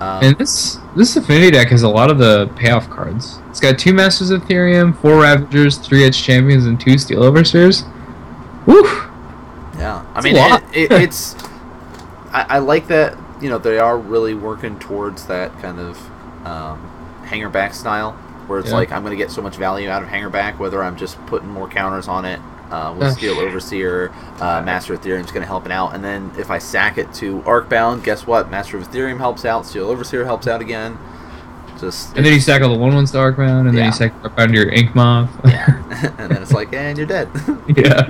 Um, 0.00 0.22
And 0.22 0.38
this 0.38 0.78
this 0.96 1.16
affinity 1.16 1.50
deck 1.52 1.68
has 1.68 1.82
a 1.82 1.88
lot 1.88 2.08
of 2.10 2.18
the 2.18 2.48
payoff 2.56 2.88
cards. 2.88 3.38
It's 3.50 3.58
got 3.60 3.78
two 3.78 3.92
Masters 3.92 4.30
of 4.30 4.42
Etherium, 4.42 4.96
four 5.00 5.20
Ravagers, 5.22 5.76
three 5.78 6.04
Etched 6.04 6.22
Champions, 6.22 6.66
and 6.66 6.78
two 6.80 6.98
Steel 6.98 7.22
Overseers. 7.24 7.84
Woo! 8.66 8.82
Yeah, 9.76 10.04
I 10.14 10.20
mean, 10.22 10.36
it, 10.36 10.62
it, 10.72 10.92
it's. 11.02 11.34
I, 12.32 12.46
I 12.48 12.58
like 12.58 12.86
that 12.88 13.16
you 13.40 13.48
know 13.48 13.58
they 13.58 13.78
are 13.78 13.98
really 13.98 14.34
working 14.34 14.78
towards 14.78 15.26
that 15.26 15.52
kind 15.60 15.78
of 15.78 15.98
um, 16.46 16.80
hanger 17.24 17.48
back 17.48 17.74
style, 17.74 18.12
where 18.46 18.58
it's 18.58 18.70
Yeah. 18.70 18.76
like 18.76 18.92
I'm 18.92 19.02
going 19.02 19.16
to 19.16 19.22
get 19.22 19.30
so 19.30 19.42
much 19.42 19.56
value 19.56 19.88
out 19.88 20.02
of 20.02 20.08
hanger 20.08 20.30
back, 20.30 20.58
whether 20.58 20.82
I'm 20.82 20.96
just 20.96 21.24
putting 21.26 21.48
more 21.48 21.68
counters 21.68 22.08
on 22.08 22.24
it 22.24 22.40
uh, 22.70 22.94
with 22.98 23.12
Steel 23.14 23.38
Overseer, 23.38 24.10
uh, 24.40 24.62
Master 24.62 24.94
of 24.94 25.00
Etherium 25.00 25.24
is 25.24 25.30
going 25.30 25.40
to 25.42 25.46
help 25.46 25.64
it 25.66 25.72
out, 25.72 25.94
and 25.94 26.04
then 26.04 26.30
if 26.38 26.50
I 26.50 26.58
sack 26.58 26.98
it 26.98 27.12
to 27.14 27.40
Arcbound, 27.40 28.02
guess 28.04 28.26
what? 28.26 28.50
Master 28.50 28.76
of 28.76 28.88
Etherium 28.88 29.18
helps 29.18 29.44
out, 29.44 29.64
Steel 29.66 29.88
Overseer 29.88 30.24
helps 30.24 30.46
out 30.46 30.60
again. 30.60 30.98
Just 31.80 32.16
And 32.16 32.26
then 32.26 32.32
you 32.32 32.40
stack 32.40 32.60
all 32.60 32.70
the 32.72 32.78
one 32.78 32.92
ones 32.92 33.12
to 33.12 33.18
Arcbound, 33.18 33.68
and 33.68 33.76
then 33.78 33.84
you 33.86 33.92
stack 33.92 34.12
Arcbound 34.22 34.48
to 34.48 34.54
your 34.54 34.68
Ink 34.68 34.94
Moth. 34.96 35.30
yeah, 35.44 35.66
and 36.18 36.30
then 36.30 36.42
it's 36.42 36.52
like, 36.52 36.72
and 36.74 36.98
you're 36.98 37.06
dead. 37.06 37.28
yeah. 37.76 38.02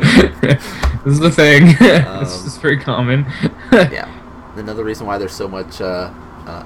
this 1.05 1.13
is 1.13 1.19
the 1.21 1.31
thing. 1.31 1.65
Um, 2.07 2.25
this 2.25 2.45
is 2.47 2.57
very 2.57 2.79
common. 2.79 3.27
yeah. 3.73 4.09
Another 4.59 4.85
reason 4.85 5.07
why 5.07 5.19
there's 5.19 5.33
so 5.35 5.49
much 5.49 5.81
uh, 5.81 6.11
uh, 6.47 6.65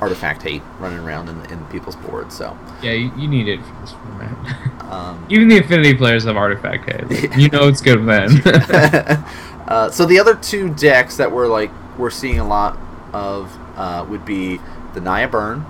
artifact 0.00 0.42
hate 0.42 0.62
running 0.78 0.98
around 0.98 1.28
in, 1.28 1.40
in 1.52 1.64
people's 1.66 1.96
boards. 1.96 2.36
So, 2.36 2.56
Yeah, 2.82 2.92
you, 2.92 3.12
you 3.16 3.28
need 3.28 3.48
it 3.48 3.60
for 3.64 3.80
this 3.80 3.92
format. 3.92 4.82
um, 4.92 5.26
Even 5.30 5.48
the 5.48 5.58
Affinity 5.58 5.94
players 5.94 6.24
have 6.24 6.36
Artifact 6.36 6.90
Hate. 6.90 7.08
Like, 7.10 7.36
You 7.36 7.48
know 7.50 7.68
it's 7.68 7.80
good 7.80 8.04
then. 8.06 8.42
uh, 9.68 9.90
so 9.90 10.04
the 10.06 10.18
other 10.18 10.34
two 10.34 10.70
decks 10.74 11.16
that 11.16 11.30
we're 11.30 11.46
like 11.46 11.70
we're 11.98 12.10
seeing 12.10 12.38
a 12.38 12.46
lot 12.46 12.78
of 13.12 13.56
uh, 13.76 14.04
would 14.08 14.24
be 14.24 14.58
the 14.94 15.00
Naya 15.00 15.28
Burn, 15.28 15.60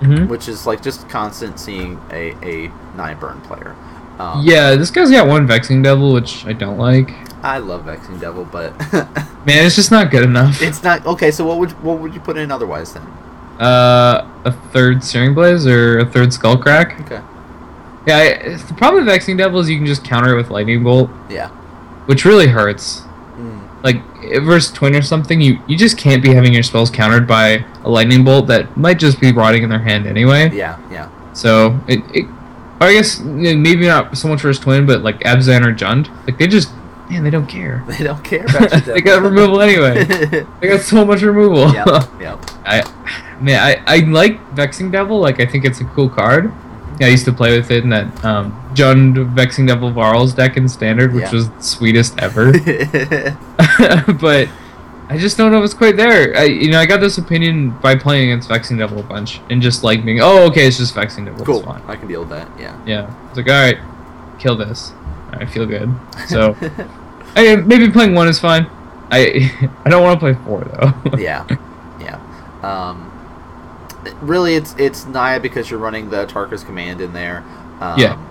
hmm 0.00 0.26
which 0.26 0.48
is 0.48 0.66
like 0.66 0.82
just 0.82 1.08
constant 1.08 1.58
seeing 1.60 2.00
a 2.10 2.32
a 2.42 2.68
Naya 2.96 3.16
Burn 3.16 3.40
player. 3.42 3.74
Um, 4.18 4.44
Yeah, 4.44 4.74
this 4.76 4.90
guy's 4.90 5.10
got 5.10 5.26
one 5.28 5.46
Vexing 5.46 5.82
Devil, 5.82 6.12
which 6.12 6.44
I 6.46 6.52
don't 6.54 6.78
like. 6.78 7.10
I 7.42 7.58
love 7.58 7.84
Vexing 7.84 8.18
Devil, 8.18 8.44
but 8.44 8.72
Man, 9.46 9.64
it's 9.64 9.76
just 9.76 9.90
not 9.90 10.10
good 10.10 10.24
enough. 10.24 10.60
it's 10.62 10.82
not 10.82 11.04
okay. 11.06 11.30
So 11.30 11.44
what 11.44 11.58
would 11.58 11.70
what 11.82 11.98
would 12.00 12.14
you 12.14 12.20
put 12.20 12.36
in 12.36 12.50
otherwise 12.50 12.92
then? 12.94 13.02
Uh, 13.60 14.28
a 14.44 14.52
third 14.72 15.02
Searing 15.04 15.32
Blaze 15.34 15.66
or 15.66 15.98
a 16.00 16.06
third 16.06 16.28
Skullcrack. 16.30 17.00
Okay, 17.02 17.22
Yeah, 18.06 18.16
I, 18.18 18.56
the 18.56 18.74
problem 18.76 19.04
with 19.04 19.12
Vexing 19.14 19.36
Devil 19.36 19.60
is 19.60 19.70
you 19.70 19.76
can 19.78 19.86
just 19.86 20.04
counter 20.04 20.34
it 20.34 20.36
with 20.36 20.50
Lightning 20.50 20.82
Bolt, 20.84 21.10
yeah, 21.30 21.48
which 22.06 22.24
really 22.24 22.48
hurts. 22.48 23.00
mm. 23.36 23.62
Like 23.82 24.02
versus 24.42 24.72
Twin 24.72 24.94
or 24.96 25.02
something, 25.02 25.40
you 25.40 25.58
you 25.66 25.76
just 25.78 25.96
can't 25.96 26.22
be 26.22 26.34
having 26.34 26.52
your 26.52 26.62
spells 26.64 26.90
countered 26.90 27.26
by 27.26 27.64
a 27.84 27.88
Lightning 27.88 28.24
Bolt 28.24 28.46
that 28.48 28.76
might 28.76 28.98
just 28.98 29.20
be 29.20 29.32
rotting 29.32 29.62
in 29.62 29.70
their 29.70 29.78
hand 29.78 30.06
anyway. 30.06 30.50
yeah, 30.52 30.78
yeah, 30.90 31.08
So 31.32 31.78
it, 31.86 32.00
it 32.12 32.24
or 32.80 32.88
I 32.88 32.92
guess 32.92 33.20
maybe 33.20 33.86
not 33.86 34.18
so 34.18 34.28
much 34.28 34.42
versus 34.42 34.62
Twin, 34.62 34.84
but 34.84 35.02
like 35.02 35.20
Abzan 35.20 35.64
or 35.66 35.72
Jund, 35.72 36.10
like 36.26 36.36
they 36.36 36.46
just 36.46 36.68
man 37.08 37.22
they 37.24 37.30
don't 37.30 37.46
care. 37.46 37.84
they 37.88 38.04
don't 38.04 38.22
care 38.24 38.44
about 38.44 38.70
your 38.70 38.80
they 38.94 39.00
got 39.00 39.22
removal 39.22 39.60
anyway. 39.60 40.04
They 40.60 40.68
got 40.68 40.80
so 40.80 41.04
much 41.04 41.22
removal. 41.22 41.72
yeah, 41.72 41.84
yeah. 42.20 42.36
I 42.64 43.38
man, 43.40 43.60
I, 43.62 43.82
I 43.86 43.98
like 44.00 44.40
Vexing 44.54 44.90
Devil. 44.90 45.18
Like 45.20 45.40
I 45.40 45.46
think 45.46 45.64
it's 45.64 45.80
a 45.80 45.84
cool 45.84 46.08
card. 46.08 46.52
Yeah, 46.98 47.08
I 47.08 47.10
used 47.10 47.26
to 47.26 47.32
play 47.32 47.56
with 47.58 47.70
it 47.70 47.84
in 47.84 47.90
that 47.90 48.24
um, 48.24 48.52
Jund 48.74 49.34
Vexing 49.34 49.66
Devil 49.66 49.90
Varl's 49.92 50.32
deck 50.32 50.56
in 50.56 50.66
Standard, 50.68 51.12
which 51.12 51.24
Yeah. 51.24 51.32
was 51.32 51.50
the 51.50 51.60
sweetest 51.62 52.18
ever. 52.18 52.52
but 54.20 54.48
I 55.08 55.16
just 55.18 55.36
don't 55.36 55.52
know 55.52 55.58
if 55.58 55.64
it's 55.64 55.74
quite 55.74 55.96
there. 55.96 56.36
I 56.36 56.44
you 56.44 56.70
know 56.70 56.80
I 56.80 56.86
got 56.86 57.00
this 57.00 57.18
opinion 57.18 57.70
by 57.80 57.94
playing 57.96 58.30
against 58.30 58.48
Vexing 58.48 58.78
Devil 58.78 58.98
a 59.00 59.02
bunch 59.02 59.40
and 59.50 59.60
just 59.62 59.84
like 59.84 60.04
being 60.04 60.20
oh 60.20 60.46
okay 60.48 60.66
it's 60.66 60.78
just 60.78 60.94
Vexing 60.94 61.26
Devil. 61.26 61.44
cool. 61.44 61.68
I 61.86 61.96
can 61.96 62.08
deal 62.08 62.20
with 62.20 62.30
that. 62.30 62.48
Yeah. 62.58 62.76
Yeah, 62.86 63.14
it's 63.28 63.36
like 63.36 63.48
all 63.48 63.54
right, 63.54 63.78
kill 64.38 64.56
this. 64.56 64.92
I 65.40 65.46
feel 65.46 65.66
good. 65.66 65.90
So 66.28 66.56
I, 67.34 67.56
maybe 67.56 67.90
playing 67.90 68.14
one 68.14 68.28
is 68.28 68.38
fine. 68.40 68.66
I 69.10 69.50
I 69.84 69.90
don't 69.90 70.02
want 70.02 70.18
to 70.18 70.20
play 70.20 70.34
four 70.44 70.60
though. 70.64 71.16
yeah, 71.18 71.46
yeah. 72.00 72.20
Um, 72.62 73.12
really, 74.20 74.54
it's 74.54 74.74
it's 74.78 75.06
Naya 75.06 75.40
because 75.40 75.70
you're 75.70 75.80
running 75.80 76.10
the 76.10 76.26
Atarka's 76.26 76.64
command 76.64 77.00
in 77.00 77.12
there. 77.12 77.38
Um, 77.80 77.98
Yeah. 77.98 78.22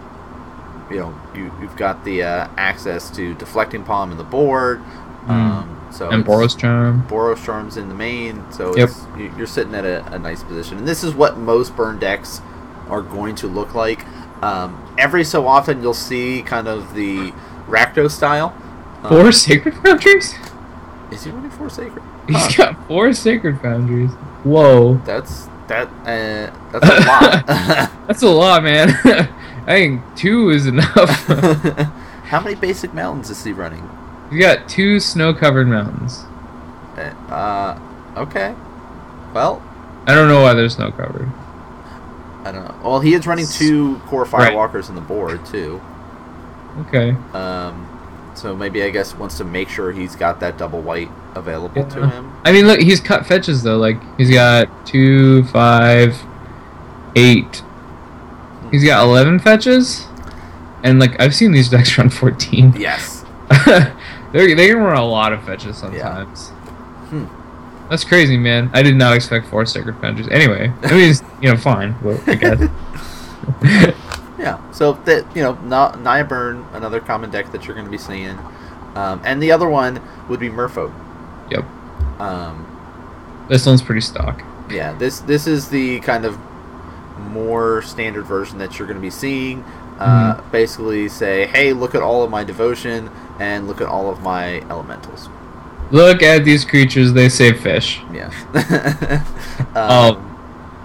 You 0.92 0.98
know, 1.00 1.16
you 1.34 1.52
you've 1.62 1.76
got 1.78 2.04
the 2.06 2.22
uh, 2.24 2.48
access 2.58 3.10
to 3.12 3.34
deflecting 3.36 3.84
palm 3.84 4.12
in 4.12 4.18
the 4.18 4.24
board. 4.24 4.82
Um, 5.28 5.72
so 5.92 6.10
Mm. 6.10 6.14
and 6.16 6.26
Boros 6.26 6.56
Charm. 6.58 7.04
Boros 7.08 7.44
Charms 7.44 7.78
in 7.78 7.90
the 7.90 7.96
main, 7.96 8.44
so 8.52 8.76
Yep. 8.76 8.90
you're 9.38 9.48
sitting 9.48 9.74
at 9.74 9.86
a, 9.86 10.06
a 10.14 10.20
nice 10.20 10.44
position. 10.44 10.78
And 10.78 10.88
this 10.88 11.04
is 11.04 11.14
what 11.16 11.38
most 11.40 11.76
burn 11.76 11.98
decks 11.98 12.42
are 12.90 13.02
going 13.02 13.34
to 13.36 13.48
look 13.48 13.74
like. 13.74 14.06
Um, 14.42 14.96
every 14.98 15.24
so 15.24 15.48
often, 15.48 15.82
you'll 15.82 15.94
see 15.94 16.42
kind 16.44 16.68
of 16.68 16.94
the 16.94 17.32
Rakdos 17.68 18.12
style. 18.12 18.56
Um, 19.04 19.10
Four 19.10 19.32
Sacred 19.32 19.76
Foundries? 19.76 20.36
Is 21.12 21.24
he 21.24 21.32
running 21.32 21.52
four 21.52 21.70
sacred? 21.70 22.04
He's 22.28 22.56
got 22.56 22.88
four 22.88 23.14
Sacred 23.14 23.62
Foundries. 23.62 24.12
Whoa. 24.44 24.96
That's 25.06 25.48
that. 25.68 25.88
Uh, 26.02 26.52
that's 26.72 26.90
a 26.90 27.08
lot. 27.08 27.92
That's 28.08 28.22
a 28.24 28.28
lot, 28.30 28.64
man. 28.64 28.90
I 29.68 29.80
think 29.80 30.02
two 30.16 30.50
is 30.50 30.68
enough. 30.68 31.10
How 32.26 32.40
many 32.40 32.56
basic 32.56 32.94
mountains 32.94 33.30
is 33.30 33.44
he 33.44 33.52
running? 33.52 33.90
you 34.32 34.40
got 34.40 34.68
two 34.68 35.00
snow 35.00 35.34
covered 35.34 35.68
mountains. 35.68 36.26
Uh, 37.30 37.80
okay. 38.18 38.56
Well, 39.34 39.62
I 40.08 40.14
don't 40.16 40.28
know 40.28 40.42
why 40.42 40.54
they're 40.54 40.70
snow 40.70 40.92
covered. 40.92 41.32
I 42.46 42.52
don't 42.52 42.64
know. 42.64 42.76
Well, 42.84 43.00
he 43.00 43.14
is 43.16 43.26
running 43.28 43.48
two 43.48 44.00
Kor 44.06 44.24
Right. 44.26 44.54
firewalkers 44.54 44.88
in 44.90 44.96
the 44.96 45.02
board 45.02 45.44
too. 45.46 45.82
Okay. 46.88 47.16
Um, 47.34 47.88
So 48.36 48.54
maybe 48.56 48.84
I 48.84 48.90
guess 48.90 49.16
wants 49.16 49.38
to 49.38 49.44
make 49.46 49.70
sure 49.70 49.92
he's 49.94 50.16
got 50.16 50.42
that 50.42 50.58
double 50.58 50.82
white 50.82 51.10
available 51.36 51.86
to 51.86 52.06
him. 52.08 52.34
I 52.44 52.52
mean, 52.52 52.68
look, 52.68 52.82
he's 52.82 53.00
cut 53.00 53.26
fetches 53.26 53.64
though. 53.64 53.78
Like 53.78 53.98
he's 54.18 54.30
got 54.30 54.68
two, 54.86 55.44
five, 55.46 56.22
eight. 57.16 57.64
He's 58.72 58.84
got 58.84 59.04
eleven 59.06 59.40
fetches, 59.40 60.06
and 60.84 61.00
like 61.00 61.18
I've 61.20 61.34
seen 61.34 61.54
these 61.54 61.70
decks 61.76 61.98
run 61.98 62.10
fourteen. 62.10 62.74
Yes. 62.78 63.24
they 64.34 64.54
they 64.54 64.68
can 64.68 64.78
run 64.80 64.98
a 64.98 65.06
lot 65.06 65.32
of 65.32 65.42
fetches 65.46 65.78
sometimes. 65.78 66.50
Hmm. 67.10 67.26
That's 67.90 68.04
crazy, 68.04 68.38
man. 68.38 68.70
I 68.74 68.82
did 68.82 68.96
not 68.96 69.16
expect 69.16 69.48
four 69.48 69.66
sacred 69.66 70.00
fetches. 70.02 70.28
Anyway, 70.30 70.72
I 70.84 70.92
mean, 70.92 71.10
it's, 71.12 71.22
you 71.42 71.50
know, 71.52 71.58
fine. 71.58 71.96
Well, 72.04 72.20
I 72.28 72.36
guess. 72.36 72.60
Yeah. 74.38 74.72
So 74.74 74.94
that 75.06 75.26
you 75.36 75.42
know, 75.42 75.54
Na- 75.64 75.96
Naya 75.96 76.26
Burn, 76.26 76.66
another 76.74 77.00
common 77.00 77.32
deck 77.32 77.52
that 77.54 77.66
you're 77.66 77.74
going 77.74 77.86
to 77.86 77.92
be 77.92 77.98
seeing, 77.98 78.38
um, 78.96 79.22
and 79.24 79.42
the 79.42 79.52
other 79.52 79.68
one 79.70 80.02
would 80.28 80.40
be 80.42 80.50
Merfolk. 80.50 80.94
yep. 81.50 81.64
Um, 82.20 82.66
This 83.50 83.66
one's 83.66 83.82
pretty 83.82 84.02
stock. 84.02 84.44
yeah. 84.70 84.92
This 84.98 85.20
this 85.22 85.48
is 85.48 85.70
the 85.70 86.00
kind 86.02 86.26
of 86.26 86.38
more 87.32 87.82
standard 87.82 88.26
version 88.26 88.58
that 88.58 88.78
you're 88.78 88.88
going 88.88 88.98
to 89.00 89.02
be 89.02 89.10
seeing. 89.10 89.64
Uh, 90.00 90.42
Basically, 90.52 91.08
say, 91.08 91.48
hey, 91.48 91.72
look 91.72 91.96
at 91.96 92.02
all 92.02 92.22
of 92.24 92.30
my 92.30 92.44
devotion 92.44 93.10
and 93.40 93.68
look 93.68 93.80
at 93.80 93.88
all 93.88 94.10
of 94.10 94.22
my 94.22 94.60
elementals. 94.70 95.30
Look 95.92 96.24
at 96.24 96.44
these 96.44 96.66
creatures. 96.66 97.14
They 97.14 97.30
save 97.30 97.60
fish. 97.62 98.02
Yeah. 98.14 98.32
Oh. 99.76 100.22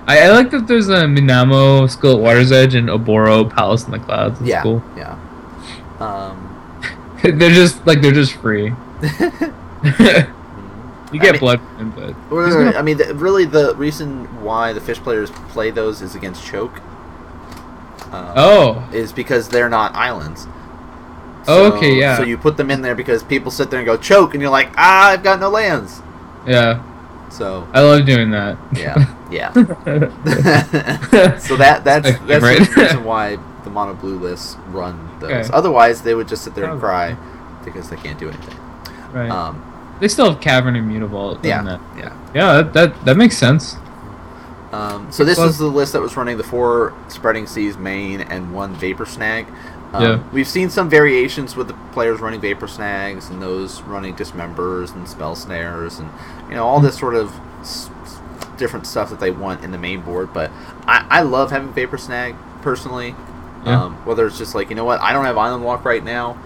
I, 0.06 0.20
I 0.22 0.30
like 0.30 0.50
that 0.50 0.66
there's 0.66 0.88
a 0.88 1.04
Minamo 1.04 1.88
School 1.88 2.14
at 2.16 2.20
Water's 2.20 2.50
Edge 2.50 2.74
and 2.74 2.88
Oboro 2.88 3.48
Palace 3.48 3.84
in 3.84 3.92
the 3.92 3.98
Clouds. 3.98 4.38
That's 4.40 4.48
yeah. 4.50 4.62
cool. 4.62 4.82
Yeah. 4.96 5.16
Um, 6.00 6.82
they're 7.22 7.50
just 7.50 7.86
like 7.86 8.00
they're 8.00 8.10
just 8.10 8.32
free. 8.34 8.64
you 8.70 8.74
I 9.82 10.26
get 11.12 11.32
mean- 11.32 11.38
blood, 11.40 11.60
but 11.94 12.14
Well, 12.30 12.46
He's 12.46 12.54
no, 12.54 12.60
no, 12.60 12.64
gonna- 12.66 12.78
I 12.78 12.82
mean, 12.82 12.96
the, 12.96 13.14
really, 13.14 13.44
the 13.44 13.74
reason 13.76 14.42
why 14.42 14.72
the 14.72 14.80
fish 14.80 14.98
players 14.98 15.30
play 15.50 15.70
those 15.70 16.02
is 16.02 16.14
against 16.16 16.44
choke. 16.44 16.80
Um, 18.12 18.32
oh, 18.34 18.88
Is 18.92 19.12
because 19.12 19.48
they're 19.50 19.68
not 19.68 19.94
islands. 19.94 20.48
Oh, 21.48 21.72
okay, 21.72 21.94
yeah. 21.98 22.16
So 22.16 22.22
you 22.22 22.36
put 22.38 22.56
them 22.56 22.70
in 22.70 22.82
there 22.82 22.94
because 22.94 23.22
people 23.22 23.50
sit 23.50 23.70
there 23.70 23.80
and 23.80 23.86
go 23.86 23.96
choke, 23.96 24.34
and 24.34 24.40
you're 24.42 24.50
like, 24.50 24.70
ah, 24.76 25.08
I've 25.10 25.22
got 25.22 25.40
no 25.40 25.48
lands. 25.48 26.02
yeah, 26.46 26.82
So 27.30 27.66
I 27.72 27.80
love 27.80 28.04
doing 28.06 28.30
that. 28.30 28.58
yeah, 28.72 29.14
yeah. 29.30 29.52
so 31.38 31.56
that 31.56 31.82
that's 31.84 32.06
that's 32.10 32.18
favorite. 32.44 32.68
the 32.74 32.80
reason 32.82 33.04
why 33.12 33.38
the 33.64 33.70
mono 33.70 33.94
blue 33.94 34.18
lists 34.18 34.56
run 34.68 35.08
those. 35.20 35.30
Okay. 35.30 35.50
Otherwise, 35.52 36.02
they 36.02 36.14
would 36.14 36.28
just 36.28 36.42
sit 36.44 36.54
there 36.54 36.64
and 36.64 36.74
Oh. 36.74 36.78
cry 36.78 37.16
because 37.64 37.90
they 37.90 37.96
can't 37.96 38.18
do 38.18 38.28
anything. 38.28 38.56
right. 39.12 39.30
Um, 39.30 39.66
they 40.00 40.08
still 40.08 40.30
have 40.32 40.40
Cavern 40.40 40.76
Immutable. 40.76 41.38
yeah, 41.42 41.78
yeah. 41.96 42.16
Yeah, 42.34 42.52
that, 42.62 42.72
that 42.72 43.04
that 43.04 43.16
makes 43.16 43.36
sense. 43.36 43.76
Um, 44.72 45.10
so 45.10 45.24
this 45.24 45.36
Well- 45.36 45.48
is 45.48 45.58
the 45.58 45.66
list 45.66 45.92
that 45.94 46.00
was 46.00 46.16
running 46.16 46.36
the 46.38 46.44
four 46.44 46.94
Spreading 47.08 47.46
Seas 47.46 47.76
main 47.76 48.20
and 48.20 48.54
one 48.54 48.74
Vapor 48.74 49.04
Snag. 49.04 49.46
Um, 49.92 50.02
Yeah. 50.02 50.18
We've 50.32 50.46
seen 50.46 50.70
some 50.70 50.88
variations 50.88 51.56
with 51.56 51.68
the 51.68 51.74
players 51.92 52.20
running 52.20 52.40
Vapor 52.40 52.68
Snags 52.68 53.28
and 53.30 53.42
those 53.42 53.82
running 53.82 54.14
Dismembers 54.14 54.94
and 54.94 55.08
Spell 55.08 55.34
Snares 55.34 55.98
and 55.98 56.08
you 56.48 56.54
know 56.54 56.66
all 56.66 56.80
this 56.80 56.96
sort 56.98 57.14
of 57.14 57.32
s- 57.60 57.90
different 58.56 58.86
stuff 58.86 59.10
that 59.10 59.18
they 59.20 59.30
want 59.30 59.64
in 59.64 59.70
the 59.72 59.78
main 59.78 60.00
board. 60.00 60.32
But 60.32 60.50
I, 60.86 61.06
I 61.10 61.22
love 61.22 61.50
having 61.50 61.72
Vapor 61.72 61.98
Snag 61.98 62.36
personally. 62.62 63.14
Yeah. 63.64 63.82
Um, 63.84 63.94
whether 64.06 64.26
it's 64.26 64.38
just 64.38 64.54
like 64.54 64.70
you 64.70 64.76
know 64.76 64.84
what 64.84 65.00
I 65.00 65.12
don't 65.12 65.24
have 65.24 65.36
Island 65.36 65.64
Walk 65.64 65.84
right 65.84 66.02
now, 66.04 66.38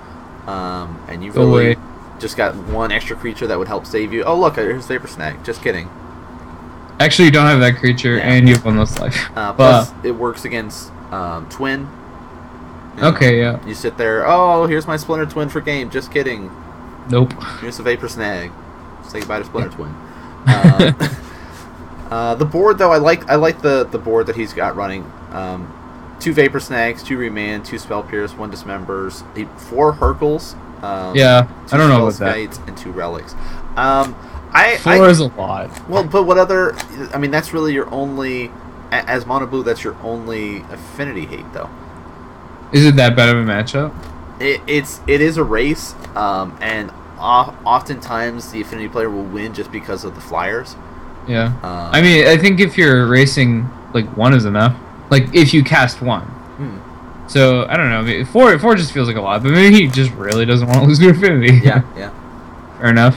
um, 0.46 0.98
and 1.08 1.22
you've 1.22 1.34
Go 1.34 1.48
away. 1.48 1.76
just 2.18 2.36
got 2.36 2.54
one 2.56 2.90
extra 2.90 3.14
creature 3.14 3.46
that 3.46 3.58
would 3.58 3.68
help 3.68 3.84
save 3.86 4.12
you. 4.12 4.24
Oh 4.24 4.38
look, 4.38 4.56
here's 4.56 4.86
Vapor 4.86 5.06
Snag. 5.06 5.44
Just 5.44 5.62
kidding. 5.62 5.88
Actually, 6.98 7.26
you 7.26 7.30
don't 7.32 7.46
have 7.46 7.60
that 7.60 7.76
creature, 7.76 8.16
Yeah. 8.16 8.22
and 8.32 8.48
you 8.48 8.54
have 8.54 8.64
one 8.64 8.78
less 8.78 8.98
life. 8.98 9.28
Uh, 9.36 9.52
But- 9.52 9.84
plus, 9.84 9.92
it 10.04 10.12
works 10.12 10.44
against 10.44 10.90
um, 11.12 11.46
twin. 11.50 11.88
Okay, 13.02 13.40
yeah. 13.40 13.64
You 13.66 13.74
sit 13.74 13.96
there. 13.96 14.24
Oh, 14.26 14.66
here's 14.66 14.86
my 14.86 14.96
Splinter 14.96 15.26
Twin 15.26 15.48
for 15.48 15.60
game. 15.60 15.90
Just 15.90 16.12
kidding. 16.12 16.50
Nope. 17.10 17.32
Here's 17.60 17.78
a 17.78 17.82
Vapor 17.82 18.08
Snag. 18.08 18.50
Say 19.08 19.20
goodbye 19.20 19.40
to 19.40 19.44
Splinter 19.44 19.70
Twin. 19.70 19.88
Um, 20.46 20.96
uh, 22.10 22.34
the 22.36 22.44
board, 22.44 22.78
though, 22.78 22.92
I 22.92 22.98
like. 22.98 23.28
I 23.28 23.34
like 23.34 23.62
the 23.62 23.84
the 23.84 23.98
board 23.98 24.26
that 24.26 24.36
he's 24.36 24.52
got 24.52 24.76
running. 24.76 25.10
Um, 25.30 26.16
two 26.20 26.32
Vapor 26.32 26.60
Snags, 26.60 27.02
two 27.02 27.18
Remand, 27.18 27.64
two 27.64 27.78
Spell 27.78 28.02
Pierce, 28.02 28.32
one 28.32 28.50
Dismembers, 28.50 29.26
eight, 29.36 29.48
four 29.60 29.92
Hurkyl's. 29.92 30.54
Um, 30.82 31.16
Yeah, 31.16 31.48
two 31.66 31.74
I 31.74 31.78
don't 31.78 31.88
know 31.88 32.06
about 32.06 32.18
that. 32.20 32.68
And 32.68 32.76
two 32.76 32.92
Relics. 32.92 33.34
Um, 33.76 34.14
I, 34.52 34.76
Four 34.78 34.92
I 34.92 35.08
is 35.08 35.18
a 35.18 35.26
lot. 35.26 35.88
well, 35.88 36.04
but 36.04 36.24
what 36.24 36.38
other? 36.38 36.74
I 37.12 37.18
mean, 37.18 37.30
that's 37.30 37.52
really 37.52 37.72
your 37.72 37.90
only. 37.92 38.50
As 38.92 39.26
Mono 39.26 39.46
Blue, 39.46 39.64
that's 39.64 39.82
your 39.82 39.96
only 40.02 40.58
affinity 40.70 41.26
hate, 41.26 41.52
though. 41.52 41.68
Is 42.72 42.84
it 42.86 42.96
that 42.96 43.14
bad 43.16 43.28
of 43.28 43.36
a 43.36 43.44
matchup? 43.48 43.94
It, 44.40 44.60
it's 44.66 45.00
it 45.06 45.20
is 45.20 45.36
a 45.36 45.44
race, 45.44 45.94
um, 46.16 46.56
and 46.60 46.90
oftentimes 47.18 48.50
the 48.52 48.60
affinity 48.60 48.88
player 48.88 49.08
will 49.10 49.22
win 49.24 49.54
just 49.54 49.70
because 49.72 50.04
of 50.04 50.14
the 50.14 50.20
flyers. 50.20 50.76
Yeah. 51.28 51.46
Um, 51.62 51.90
I 51.92 52.02
mean, 52.02 52.26
I 52.26 52.36
think 52.36 52.60
if 52.60 52.76
you're 52.76 53.06
racing, 53.06 53.68
like 53.94 54.06
one 54.16 54.34
is 54.34 54.44
enough. 54.44 54.76
Like 55.10 55.34
if 55.34 55.54
you 55.54 55.62
cast 55.62 56.02
one. 56.02 56.22
hmm, 56.22 57.28
So 57.28 57.66
I 57.66 57.76
don't 57.76 57.90
know. 57.90 58.24
Four 58.26 58.58
four 58.58 58.74
just 58.74 58.92
feels 58.92 59.08
like 59.08 59.16
a 59.16 59.20
lot, 59.22 59.42
but 59.42 59.52
maybe 59.52 59.74
he 59.74 59.86
just 59.86 60.10
really 60.12 60.44
doesn't 60.44 60.66
want 60.66 60.80
to 60.80 60.86
lose 60.86 60.98
to 60.98 61.10
affinity. 61.10 61.60
yeah, 61.64 61.82
yeah, 61.96 62.10
Fair 62.80 62.90
enough. 62.90 63.16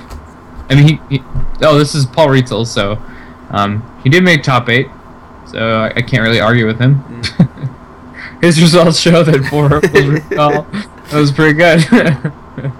I 0.69 0.75
mean, 0.75 0.87
he, 1.09 1.17
he 1.17 1.23
oh, 1.61 1.77
this 1.77 1.95
is 1.95 2.05
Paul 2.05 2.27
Rietzl, 2.27 2.65
so 2.67 3.01
um, 3.49 3.81
he 4.03 4.09
did 4.09 4.23
make 4.23 4.43
top 4.43 4.69
eight, 4.69 4.87
so 5.47 5.57
I, 5.81 5.87
I 5.95 6.01
can't 6.01 6.21
really 6.23 6.39
argue 6.41 6.65
with 6.67 6.79
him. 6.79 7.03
His 8.41 8.61
results 8.61 8.99
show 8.99 9.23
that 9.23 9.45
four 9.45 9.69
that 11.09 11.13
was 11.13 11.31
pretty 11.31 11.53
good. 11.53 11.85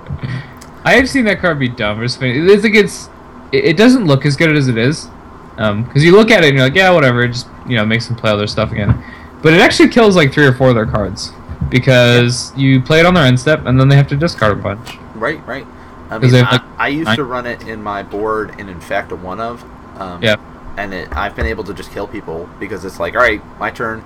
I 0.86 0.94
have 0.94 1.10
seen 1.10 1.26
that 1.26 1.40
card 1.40 1.60
be 1.60 1.68
dumb. 1.68 2.04
It's, 2.04 2.18
it's 2.22 2.64
like 2.64 2.76
it's 2.76 3.10
it, 3.52 3.78
doesn't 3.78 4.06
look 4.06 4.26
as 4.26 4.36
good 4.36 4.56
as 4.56 4.68
it 4.68 4.78
is, 4.78 5.08
because 5.56 6.04
you 6.04 6.16
look 6.16 6.32
at 6.32 6.44
it 6.44 6.50
and 6.50 6.58
you're 6.58 6.66
like, 6.66 6.76
yeah, 6.76 6.92
whatever, 6.92 7.24
it 7.24 7.30
just 7.30 7.48
you 7.68 7.76
know 7.76 7.86
makes 7.86 8.08
them 8.08 8.16
play 8.16 8.32
other 8.32 8.48
stuff 8.48 8.72
again. 8.72 9.04
But 9.42 9.54
it 9.54 9.62
actually 9.62 9.90
kills 9.90 10.16
like 10.16 10.34
three 10.34 10.46
or 10.46 10.54
four 10.54 10.70
of 10.70 10.76
their 10.76 10.86
cards 10.86 11.32
because 11.70 12.56
you 12.56 12.82
play 12.82 13.00
it 13.00 13.06
on 13.06 13.14
their 13.14 13.26
end 13.26 13.40
step 13.40 13.66
and 13.66 13.80
then 13.80 13.88
they 13.88 13.96
have 13.96 14.08
to 14.08 14.18
discard 14.18 14.58
a 14.58 14.62
bunch. 14.62 14.98
right, 15.16 15.46
right. 15.46 15.66
I 16.10 16.20
mean, 16.20 16.34
I, 16.36 16.64
I 16.78 16.88
used 16.88 17.16
to 17.16 17.26
run 17.26 17.46
it 17.46 17.68
in 17.68 17.84
my 17.84 18.02
board 18.02 18.56
and 18.60 18.70
in 18.70 18.80
fact 18.80 19.12
a 19.12 19.16
one 19.16 19.40
of. 19.40 19.64
Um, 20.00 20.24
Yeah. 20.24 20.38
And 20.78 20.94
it, 20.94 21.12
I've 21.16 21.36
been 21.36 21.48
able 21.48 21.64
to 21.66 21.74
just 21.74 21.92
kill 21.92 22.08
people 22.08 22.48
because 22.60 22.86
it's 22.86 23.00
like, 23.00 23.16
all 23.16 23.22
right, 23.22 23.42
my 23.60 23.72
turn. 23.72 24.06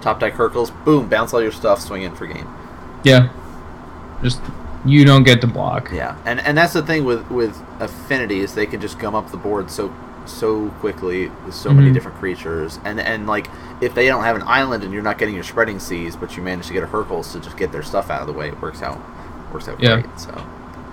Top 0.00 0.20
deck 0.20 0.34
Hurkyl's, 0.34 0.70
boom, 0.70 1.08
bounce 1.08 1.34
all 1.34 1.42
your 1.42 1.52
stuff, 1.52 1.80
swing 1.80 2.02
in 2.02 2.14
for 2.14 2.26
game. 2.26 2.46
Yeah. 3.04 3.28
Just 4.22 4.40
you 4.84 5.04
don't 5.04 5.24
get 5.24 5.40
to 5.40 5.46
block. 5.46 5.90
Yeah, 5.92 6.16
and 6.24 6.40
and 6.40 6.56
that's 6.56 6.72
the 6.72 6.82
thing 6.82 7.04
with 7.04 7.28
with 7.30 7.60
affinity 7.80 8.40
is 8.40 8.54
they 8.54 8.66
can 8.66 8.80
just 8.80 8.98
gum 8.98 9.14
up 9.14 9.30
the 9.30 9.36
board 9.36 9.70
so 9.70 9.92
so 10.24 10.68
quickly 10.80 11.30
with 11.46 11.54
so 11.54 11.70
many 11.72 11.90
Mhm. 11.90 11.94
different 11.94 12.18
creatures, 12.18 12.78
and 12.84 13.00
and 13.00 13.26
like 13.26 13.48
if 13.80 13.94
they 13.94 14.06
don't 14.06 14.24
have 14.24 14.36
an 14.36 14.42
island 14.46 14.84
and 14.84 14.92
you're 14.92 15.02
not 15.02 15.18
getting 15.18 15.34
your 15.34 15.44
spreading 15.44 15.78
seas, 15.78 16.16
but 16.16 16.36
you 16.36 16.42
manage 16.42 16.66
to 16.66 16.72
get 16.72 16.82
a 16.82 16.86
Hurkyl's 16.86 17.32
to 17.32 17.40
just 17.40 17.56
get 17.56 17.72
their 17.72 17.82
stuff 17.82 18.10
out 18.10 18.20
of 18.20 18.26
the 18.26 18.32
way, 18.32 18.48
it 18.48 18.60
works 18.60 18.82
out 18.82 18.98
works 19.52 19.68
out 19.68 19.80
Yeah. 19.80 20.00
great. 20.00 20.18
So 20.20 20.42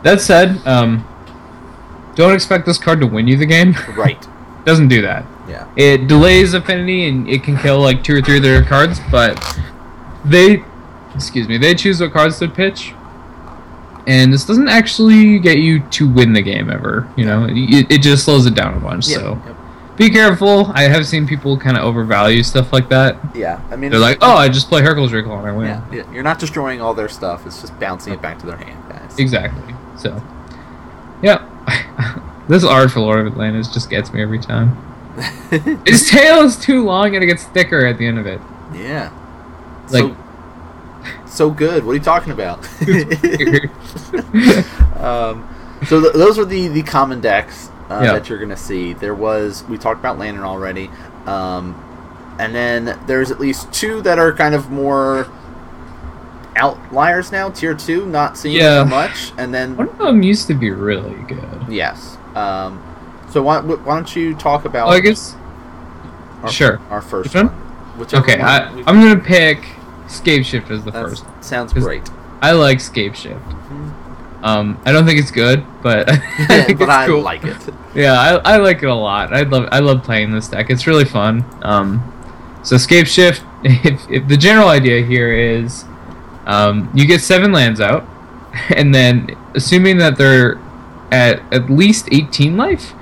That 0.03 0.21
said, 0.21 0.61
um, 0.65 1.03
don't 2.15 2.33
expect 2.33 2.65
this 2.65 2.77
card 2.77 3.01
to 3.01 3.07
win 3.07 3.27
you 3.27 3.37
the 3.37 3.45
game. 3.45 3.75
right, 3.97 4.25
Doesn't 4.65 4.87
do 4.87 5.01
that. 5.03 5.25
yeah, 5.47 5.67
It 5.75 6.07
delays 6.07 6.53
affinity 6.53 7.07
and 7.07 7.27
it 7.29 7.43
can 7.43 7.57
kill 7.57 7.79
like 7.79 8.03
two 8.03 8.15
or 8.15 8.21
three 8.21 8.37
of 8.37 8.43
their 8.43 8.63
cards, 8.63 8.99
but 9.11 9.37
they, 10.25 10.63
excuse 11.13 11.47
me, 11.47 11.57
they 11.57 11.75
choose 11.75 12.01
what 12.01 12.11
cards 12.11 12.39
to 12.39 12.47
pitch. 12.47 12.93
And 14.07 14.31
this 14.33 14.45
doesn't 14.45 14.67
actually 14.67 15.39
get 15.39 15.57
you 15.59 15.79
to 15.89 16.07
win 16.07 16.33
the 16.33 16.41
game 16.41 16.69
ever. 16.69 17.07
You 17.15 17.25
know, 17.25 17.45
it, 17.49 17.91
it 17.91 18.01
just 18.01 18.25
slows 18.25 18.45
it 18.45 18.53
down 18.53 18.75
a 18.75 18.79
bunch. 18.79 19.05
So 19.05 19.39
yep. 19.45 19.55
be 19.97 20.09
careful. 20.11 20.71
I 20.75 20.83
have 20.83 21.07
seen 21.07 21.27
people 21.27 21.57
kind 21.57 21.75
of 21.77 21.83
overvalue 21.83 22.43
stuff 22.43 22.71
like 22.71 22.87
that. 22.89 23.17
yeah. 23.35 23.61
I 23.71 23.75
mean, 23.75 23.89
They're 23.91 23.99
like, 23.99 24.19
oh, 24.21 24.35
I 24.35 24.47
just 24.49 24.69
play 24.69 24.81
Hurkyl's 24.81 25.11
Recall 25.11 25.39
and 25.39 25.47
I 25.47 25.51
win. 25.51 25.67
yeah, 25.67 25.85
yeah, 25.91 26.11
you're 26.11 26.21
not 26.23 26.37
destroying 26.39 26.81
all 26.81 26.93
their 26.93 27.09
stuff; 27.09 27.45
it's 27.47 27.61
just 27.61 27.79
bouncing 27.79 28.13
it 28.13 28.21
back 28.21 28.37
to 28.39 28.45
their 28.45 28.57
hand, 28.57 28.83
guys. 28.89 29.17
Exactly. 29.17 29.73
So, 29.97 30.21
yeah. 31.23 31.49
this 32.47 32.63
art 32.63 32.91
for 32.91 32.99
Lord 33.01 33.25
of 33.25 33.31
Atlantis 33.33 33.67
just 33.67 33.89
gets 33.89 34.11
me 34.13 34.21
every 34.21 34.39
time. 34.39 34.75
His 35.85 36.09
tail 36.09 36.39
is 36.43 36.57
too 36.57 36.83
long 36.83 37.15
and 37.15 37.23
it 37.23 37.27
gets 37.27 37.43
thicker 37.45 37.85
at 37.85 37.97
the 37.97 38.05
end 38.07 38.19
of 38.19 38.25
it. 38.27 38.41
yeah, 38.73 39.11
Like- 39.91 40.03
so 40.03 40.15
so 41.25 41.49
good. 41.51 41.83
What 41.85 41.91
are 41.91 41.95
you 41.95 41.99
talking 42.01 42.31
about? 42.31 42.59
um, 44.99 45.47
so 45.87 46.01
th- 46.01 46.13
those 46.13 46.39
are 46.39 46.45
the, 46.45 46.67
the 46.69 46.81
common 46.83 47.21
decks 47.21 47.69
uh, 47.89 48.01
Yeah. 48.03 48.13
that 48.13 48.29
you're 48.29 48.37
going 48.39 48.49
to 48.49 48.57
see. 48.57 48.93
There 48.93 49.13
was 49.13 49.63
we 49.65 49.77
talked 49.77 49.99
about 49.99 50.17
Lantern 50.17 50.43
already, 50.43 50.89
um, 51.25 51.75
and 52.39 52.55
then 52.55 52.99
there's 53.05 53.31
at 53.31 53.39
least 53.39 53.71
two 53.73 54.01
that 54.03 54.17
are 54.17 54.33
kind 54.33 54.55
of 54.55 54.69
more 54.71 55.27
outliers 56.55 57.31
now. 57.31 57.49
Tier 57.49 57.73
two, 57.75 58.05
not 58.05 58.37
seeing 58.37 58.55
Yeah. 58.57 58.83
much, 58.83 59.31
and 59.37 59.53
then 59.53 59.75
One 59.77 59.89
of 59.89 59.97
them 59.97 60.23
used 60.23 60.47
to 60.47 60.53
be 60.53 60.71
really 60.71 61.15
good. 61.27 61.65
yes. 61.69 62.14
Um, 62.35 62.81
so 63.31 63.41
why, 63.41 63.59
why 63.61 63.95
don't 63.95 64.15
you 64.15 64.35
talk 64.35 64.65
about? 64.65 64.89
I 64.89 64.99
guess. 64.99 65.35
our, 66.43 66.51
sure. 66.51 66.79
Our 66.89 67.01
first 67.01 67.33
Which 67.33 68.13
one? 68.13 68.21
Okay, 68.23 68.37
one 68.39 68.47
I, 68.47 68.67
I'm 68.87 68.99
gonna 69.01 69.19
pick 69.19 69.65
Scape 70.07 70.45
Shift 70.45 70.69
as 70.69 70.83
the 70.83 70.91
that 70.91 71.03
first. 71.03 71.25
sounds 71.41 71.73
great. 71.73 72.09
I 72.41 72.51
like 72.51 72.79
Scape 72.79 73.15
Shift. 73.15 73.41
Um, 74.43 74.79
I 74.85 74.91
don't 74.91 75.05
think 75.05 75.19
it's 75.19 75.31
good, 75.31 75.65
but 75.81 76.07
I 76.11 76.17
think 76.65 76.77
but 76.79 76.85
it's 76.85 76.91
I 76.93 77.07
cool. 77.07 77.21
like 77.21 77.43
it. 77.43 77.57
Yeah, 77.95 78.11
I, 78.43 78.55
I 78.55 78.57
like 78.57 78.83
it 78.83 78.89
a 78.89 78.93
lot. 78.93 79.33
I 79.33 79.43
love 79.43 79.69
I 79.71 79.79
love 79.79 80.03
playing 80.03 80.31
this 80.31 80.49
deck. 80.49 80.69
It's 80.69 80.85
really 80.85 81.05
fun. 81.05 81.45
Um, 81.61 82.11
so 82.63 82.77
Scape 82.77 83.07
Shift. 83.07 83.41
If, 83.63 84.07
if 84.11 84.27
the 84.27 84.37
general 84.37 84.67
idea 84.67 85.03
here 85.03 85.31
is, 85.33 85.85
um, 86.45 86.91
you 86.93 87.07
get 87.07 87.21
seven 87.21 87.51
lands 87.51 87.81
out, 87.81 88.05
and 88.75 88.93
then 88.93 89.35
assuming 89.55 89.97
that 89.97 90.17
they're 90.17 90.57
at 91.11 91.41
at 91.53 91.69
least 91.69 92.09
18 92.11 92.57
life, 92.57 92.93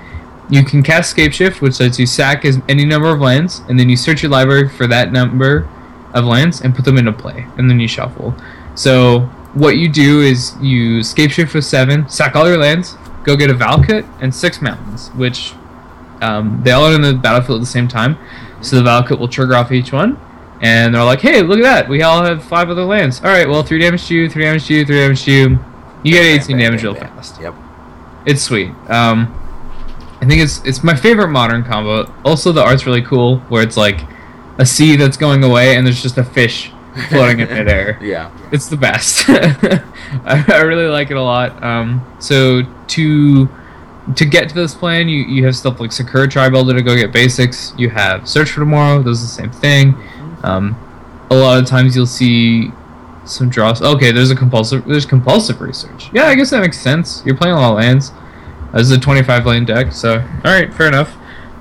you 0.49 0.63
can 0.63 0.83
cast 0.83 1.11
Scape 1.11 1.33
Shift, 1.33 1.61
which 1.61 1.79
lets 1.79 1.97
you 1.97 2.05
sack 2.05 2.45
as 2.45 2.61
any 2.67 2.85
number 2.85 3.09
of 3.09 3.19
lands, 3.19 3.61
and 3.69 3.79
then 3.79 3.89
you 3.89 3.95
search 3.95 4.23
your 4.23 4.31
library 4.31 4.69
for 4.69 4.87
that 4.87 5.11
number 5.11 5.67
of 6.13 6.25
lands 6.25 6.61
and 6.61 6.75
put 6.75 6.85
them 6.85 6.97
into 6.97 7.11
play, 7.11 7.47
and 7.57 7.69
then 7.69 7.79
you 7.79 7.87
shuffle. 7.87 8.35
So 8.75 9.21
what 9.53 9.77
you 9.77 9.89
do 9.89 10.21
is 10.21 10.55
you 10.61 11.03
Scape 11.03 11.31
Shift 11.31 11.53
with 11.53 11.65
seven, 11.65 12.07
sack 12.09 12.35
all 12.35 12.47
your 12.47 12.57
lands, 12.57 12.97
go 13.23 13.35
get 13.35 13.49
a 13.49 13.53
Valakut 13.53 14.07
and 14.21 14.33
six 14.33 14.61
mountains, 14.61 15.09
which 15.09 15.53
um, 16.21 16.61
they 16.63 16.71
all 16.71 16.85
are 16.85 16.95
in 16.95 17.01
the 17.01 17.13
battlefield 17.13 17.59
at 17.59 17.61
the 17.61 17.71
same 17.71 17.87
time. 17.87 18.17
So 18.61 18.75
the 18.75 18.87
Valakut 18.87 19.19
will 19.19 19.27
trigger 19.27 19.55
off 19.55 19.71
each 19.71 19.91
one, 19.91 20.19
and 20.61 20.95
they're 20.95 21.03
like, 21.03 21.21
"Hey, 21.21 21.41
look 21.41 21.59
at 21.59 21.63
that! 21.63 21.89
We 21.89 22.01
all 22.01 22.23
have 22.23 22.43
five 22.43 22.69
other 22.69 22.85
lands. 22.85 23.19
All 23.21 23.29
right, 23.29 23.47
well, 23.47 23.63
three 23.63 23.79
damage 23.79 24.07
to 24.07 24.15
you, 24.15 24.29
three 24.29 24.43
damage 24.43 24.67
to 24.67 24.73
you, 24.73 24.85
three 24.85 24.99
damage 24.99 25.23
to 25.23 25.31
you. 25.31 25.59
You 26.03 26.13
get 26.13 26.23
Bang, 26.23 26.41
18 26.41 26.57
bang, 26.57 26.65
damage 26.65 26.83
real 26.83 26.95
fast. 26.95 27.41
Yep. 27.41 27.55
It's 28.25 28.41
sweet. 28.41 28.69
Um, 28.87 29.39
I 30.21 30.25
think 30.25 30.41
it's 30.41 30.63
it's 30.63 30.83
my 30.83 30.95
favorite 30.95 31.27
modern 31.29 31.63
combo. 31.63 32.11
Also, 32.23 32.51
the 32.51 32.63
art's 32.63 32.85
really 32.85 33.01
cool, 33.01 33.39
where 33.49 33.61
it's 33.61 33.77
like 33.77 34.01
a 34.57 34.65
sea 34.65 34.95
that's 34.95 35.17
going 35.17 35.43
away, 35.43 35.75
and 35.75 35.85
there's 35.85 36.01
just 36.01 36.17
a 36.17 36.23
fish 36.23 36.71
floating 37.09 37.39
in 37.39 37.49
midair. 37.49 37.97
Yeah. 38.01 38.31
It's 38.51 38.67
the 38.69 38.77
best. 38.77 39.25
I, 39.29 40.45
I 40.47 40.61
really 40.61 40.87
like 40.87 41.09
it 41.11 41.17
a 41.17 41.21
lot. 41.21 41.61
Um, 41.63 42.05
so 42.19 42.61
to 42.89 43.49
to 44.15 44.25
get 44.25 44.49
to 44.49 44.55
this 44.55 44.75
plan, 44.75 45.07
you, 45.07 45.23
you 45.23 45.45
have 45.45 45.55
stuff 45.55 45.79
like 45.79 45.91
Sakura 45.91 46.27
Tribe 46.27 46.53
Elder 46.53 46.73
to 46.73 46.81
go 46.81 46.95
get 46.95 47.11
basics. 47.11 47.73
You 47.77 47.89
have 47.89 48.27
Search 48.27 48.51
for 48.51 48.59
Tomorrow, 48.59 49.01
does 49.01 49.21
the 49.21 49.27
same 49.27 49.51
thing. 49.51 49.95
Um, 50.43 50.75
a 51.31 51.35
lot 51.35 51.57
of 51.57 51.65
times 51.65 51.95
you'll 51.95 52.05
see 52.05 52.71
some 53.25 53.49
draws. 53.49 53.81
Okay, 53.81 54.11
there's 54.11 54.31
a 54.31 54.35
compulsive 54.35 54.85
there's 54.85 55.05
compulsive 55.05 55.61
research. 55.61 56.09
Yeah, 56.13 56.25
I 56.25 56.35
guess 56.35 56.49
that 56.49 56.61
makes 56.61 56.79
sense. 56.79 57.23
You're 57.25 57.37
playing 57.37 57.55
a 57.55 57.59
lot 57.59 57.71
of 57.71 57.77
lands. 57.77 58.11
This 58.73 58.83
is 58.83 58.91
a 58.91 58.99
25 58.99 59.45
lane 59.45 59.65
deck, 59.65 59.91
so 59.91 60.19
all 60.19 60.51
right, 60.51 60.73
fair 60.73 60.87
enough. 60.87 61.15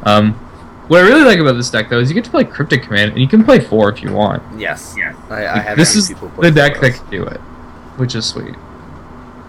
Um, 0.05 0.35
what 0.89 1.01
I 1.01 1.07
really 1.07 1.25
like 1.25 1.39
about 1.39 1.53
this 1.53 1.71
deck 1.71 1.89
though 1.89 2.01
is 2.01 2.11
you 2.11 2.15
get 2.15 2.25
to 2.25 2.31
play 2.31 2.45
Cryptic 2.45 2.83
Command, 2.83 3.13
and 3.13 3.21
you 3.21 3.29
can 3.29 3.45
play 3.45 3.61
four 3.61 3.91
if 3.91 4.03
you 4.03 4.13
want. 4.13 4.43
Yes. 4.59 4.95
Yeah. 4.99 5.15
I, 5.31 5.47
I 5.47 5.59
have 5.59 5.77
this 5.77 5.95
is 5.95 6.09
the 6.09 6.51
deck 6.51 6.75
that 6.75 6.81
those. 6.81 6.99
can 6.99 7.11
do 7.11 7.25
it, 7.25 7.39
which 7.97 8.15
is 8.15 8.27
sweet. 8.27 8.55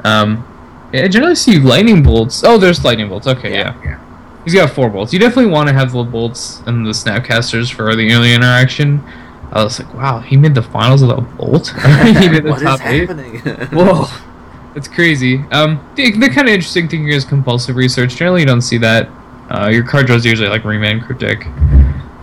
Um, 0.04 0.48
I 0.94 1.08
generally 1.08 1.36
see 1.36 1.60
lightning 1.60 2.04
bolts. 2.04 2.44
Oh, 2.44 2.58
there's 2.58 2.84
lightning 2.86 3.10
bolts. 3.10 3.28
Okay, 3.28 3.54
yeah. 3.54 3.82
Yeah. 3.84 4.00
He's 4.44 4.54
got 4.54 4.72
four 4.72 4.90
bolts. 4.90 5.14
You 5.14 5.20
definitely 5.20 5.52
want 5.52 5.70
to 5.70 5.74
have 5.74 5.94
the 5.94 6.04
bolts 6.04 6.62
and 6.68 6.86
the 6.86 6.92
snapcasters 6.92 7.74
for 7.74 7.96
the 7.96 8.12
early 8.14 8.34
interaction. 8.34 9.04
I 9.54 9.64
was 9.64 9.80
like, 9.80 9.94
wow, 9.94 10.20
he 10.20 10.36
made 10.36 10.56
the 10.56 10.64
finals 10.64 11.02
with 11.04 11.12
a 11.12 11.22
bolt. 11.22 11.68
he 11.76 12.28
made 12.30 12.44
the 12.44 12.50
What 12.50 12.58
is 12.58 12.64
top 12.64 12.82
eight. 12.86 13.08
happening? 13.08 13.40
Whoa, 13.72 14.06
that's 14.74 14.88
crazy. 14.88 15.44
Um, 15.52 15.80
the, 15.96 16.12
the 16.12 16.28
kind 16.30 16.48
of 16.48 16.54
interesting 16.54 16.90
thing 16.90 17.04
here 17.08 17.16
is 17.16 17.24
compulsive 17.24 17.76
research. 17.76 18.16
Generally, 18.16 18.42
you 18.42 18.48
don't 18.48 18.62
see 18.64 18.80
that. 18.80 19.10
Uh, 19.50 19.70
your 19.72 19.84
card 19.84 20.08
draws 20.08 20.26
usually 20.26 20.50
like 20.50 20.64
Remand 20.66 21.04
Cryptic. 21.04 21.46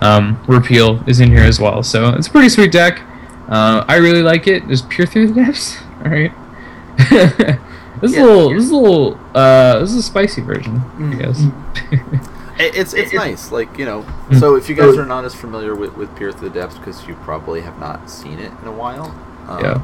Um, 0.02 0.42
Repeal 0.48 1.02
is 1.08 1.20
in 1.20 1.30
here 1.30 1.44
as 1.44 1.60
well, 1.60 1.82
so 1.82 2.08
it's 2.10 2.26
a 2.26 2.30
pretty 2.30 2.48
sweet 2.48 2.72
deck. 2.72 3.00
Uh, 3.48 3.84
I 3.86 3.96
really 3.96 4.22
like 4.22 4.46
it. 4.46 4.66
There's 4.66 4.82
Peer 4.82 5.06
Through 5.06 5.28
the 5.32 5.44
Depths. 5.44 5.78
All 6.04 6.10
right. 6.10 6.32
this 8.00 8.10
is 8.10 8.16
Yeah. 8.16 8.24
a 8.24 8.26
little. 8.26 8.50
This 8.54 8.64
is 8.64 8.70
a 8.70 8.76
little. 8.76 9.20
Uh, 9.34 9.78
this 9.80 9.90
is 9.90 9.96
a 9.96 10.02
spicy 10.02 10.40
version, 10.40 10.80
Mm. 10.96 11.14
I 11.14 11.18
guess. 11.22 12.39
It- 12.60 12.76
it's 12.76 12.92
it's 12.94 13.12
nice. 13.12 13.50
Like 13.52 13.76
you 13.78 13.84
know. 13.84 14.02
Mm. 14.28 14.40
So 14.40 14.54
if 14.56 14.68
you 14.68 14.74
guys 14.74 14.96
are 14.96 15.06
not 15.06 15.24
as 15.24 15.34
familiar 15.34 15.74
with 15.74 15.96
with 15.96 16.14
Peer 16.16 16.32
Through 16.32 16.50
the 16.50 16.60
Depths, 16.60 16.78
because 16.78 17.06
you 17.06 17.14
probably 17.16 17.60
have 17.62 17.78
not 17.78 18.10
seen 18.10 18.38
it 18.38 18.52
in 18.62 18.68
a 18.68 18.72
while. 18.72 19.14
Um, 19.48 19.64
Yeah. 19.64 19.82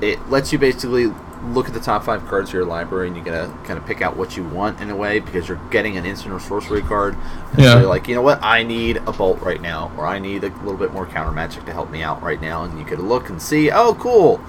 It 0.00 0.28
lets 0.28 0.52
you 0.52 0.58
basically 0.58 1.12
look 1.48 1.68
at 1.68 1.74
the 1.74 1.80
top 1.80 2.04
five 2.04 2.26
cards 2.26 2.50
of 2.50 2.54
your 2.54 2.64
library, 2.64 3.06
and 3.08 3.16
you 3.16 3.22
gotta 3.22 3.50
kind 3.64 3.78
of 3.78 3.86
pick 3.86 4.00
out 4.02 4.16
what 4.16 4.36
you 4.36 4.42
want 4.42 4.80
in 4.80 4.90
a 4.90 4.96
way 4.96 5.18
because 5.20 5.46
you're 5.48 5.60
getting 5.70 5.96
an 5.96 6.04
instant 6.06 6.34
or 6.34 6.40
sorcery 6.40 6.82
card. 6.82 7.14
And 7.52 7.58
Yeah. 7.62 7.72
So 7.74 7.78
you're 7.80 7.88
like, 7.88 8.08
you 8.08 8.14
know 8.14 8.22
what? 8.22 8.42
I 8.42 8.62
need 8.62 8.96
a 9.06 9.12
bolt 9.12 9.40
right 9.40 9.60
now, 9.60 9.90
or 9.96 10.06
I 10.06 10.18
need 10.18 10.42
a 10.42 10.48
little 10.48 10.76
bit 10.78 10.92
more 10.92 11.06
counter 11.06 11.32
magic 11.32 11.64
to 11.66 11.72
help 11.72 11.90
me 11.90 12.02
out 12.02 12.22
right 12.22 12.40
now. 12.40 12.64
And 12.64 12.78
you 12.78 12.84
could 12.84 12.98
look 12.98 13.28
and 13.28 13.40
see, 13.40 13.70
oh, 13.70 13.94
cool. 13.94 14.40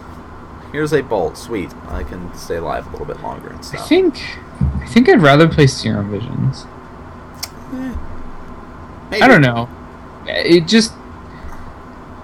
Here's 0.72 0.94
a 0.94 1.02
bolt. 1.02 1.38
Sweet. 1.38 1.72
I 1.90 2.04
can 2.04 2.34
stay 2.34 2.58
alive 2.58 2.88
a 2.88 2.90
little 2.92 3.06
bit 3.06 3.22
longer 3.22 3.50
and 3.50 3.60
I 3.60 3.78
think. 3.78 4.20
I 4.82 4.86
think 4.88 5.08
I'd 5.10 5.22
rather 5.22 5.48
play 5.48 5.68
Serum 5.68 6.12
Visions. 6.12 6.66
Maybe. 9.20 9.24
I 9.24 9.28
don't 9.28 9.42
know. 9.42 9.70
It 10.28 10.68
just 10.68 10.94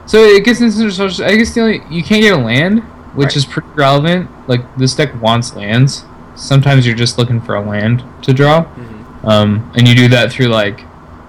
so 0.05 0.17
it 0.23 0.43
gets 0.43 0.59
into 0.61 0.91
social. 0.91 1.25
I 1.25 1.35
guess 1.35 1.53
the 1.53 1.61
only 1.61 1.81
you 1.89 2.03
can't 2.03 2.21
get 2.21 2.33
a 2.33 2.37
land, 2.37 2.79
which 3.13 3.27
Right. 3.27 3.35
is 3.37 3.45
pretty 3.45 3.67
relevant. 3.75 4.29
Like 4.47 4.61
this 4.77 4.93
deck 4.95 5.19
wants 5.21 5.55
lands. 5.55 6.03
Sometimes 6.35 6.85
you're 6.85 6.95
just 6.95 7.17
looking 7.17 7.39
for 7.41 7.55
a 7.55 7.61
land 7.61 8.03
to 8.23 8.33
draw, 8.33 8.63
Mhm. 8.65 9.27
um, 9.27 9.71
and 9.75 9.87
you 9.87 9.95
do 9.95 10.07
that 10.09 10.31
through 10.31 10.47
like 10.47 10.83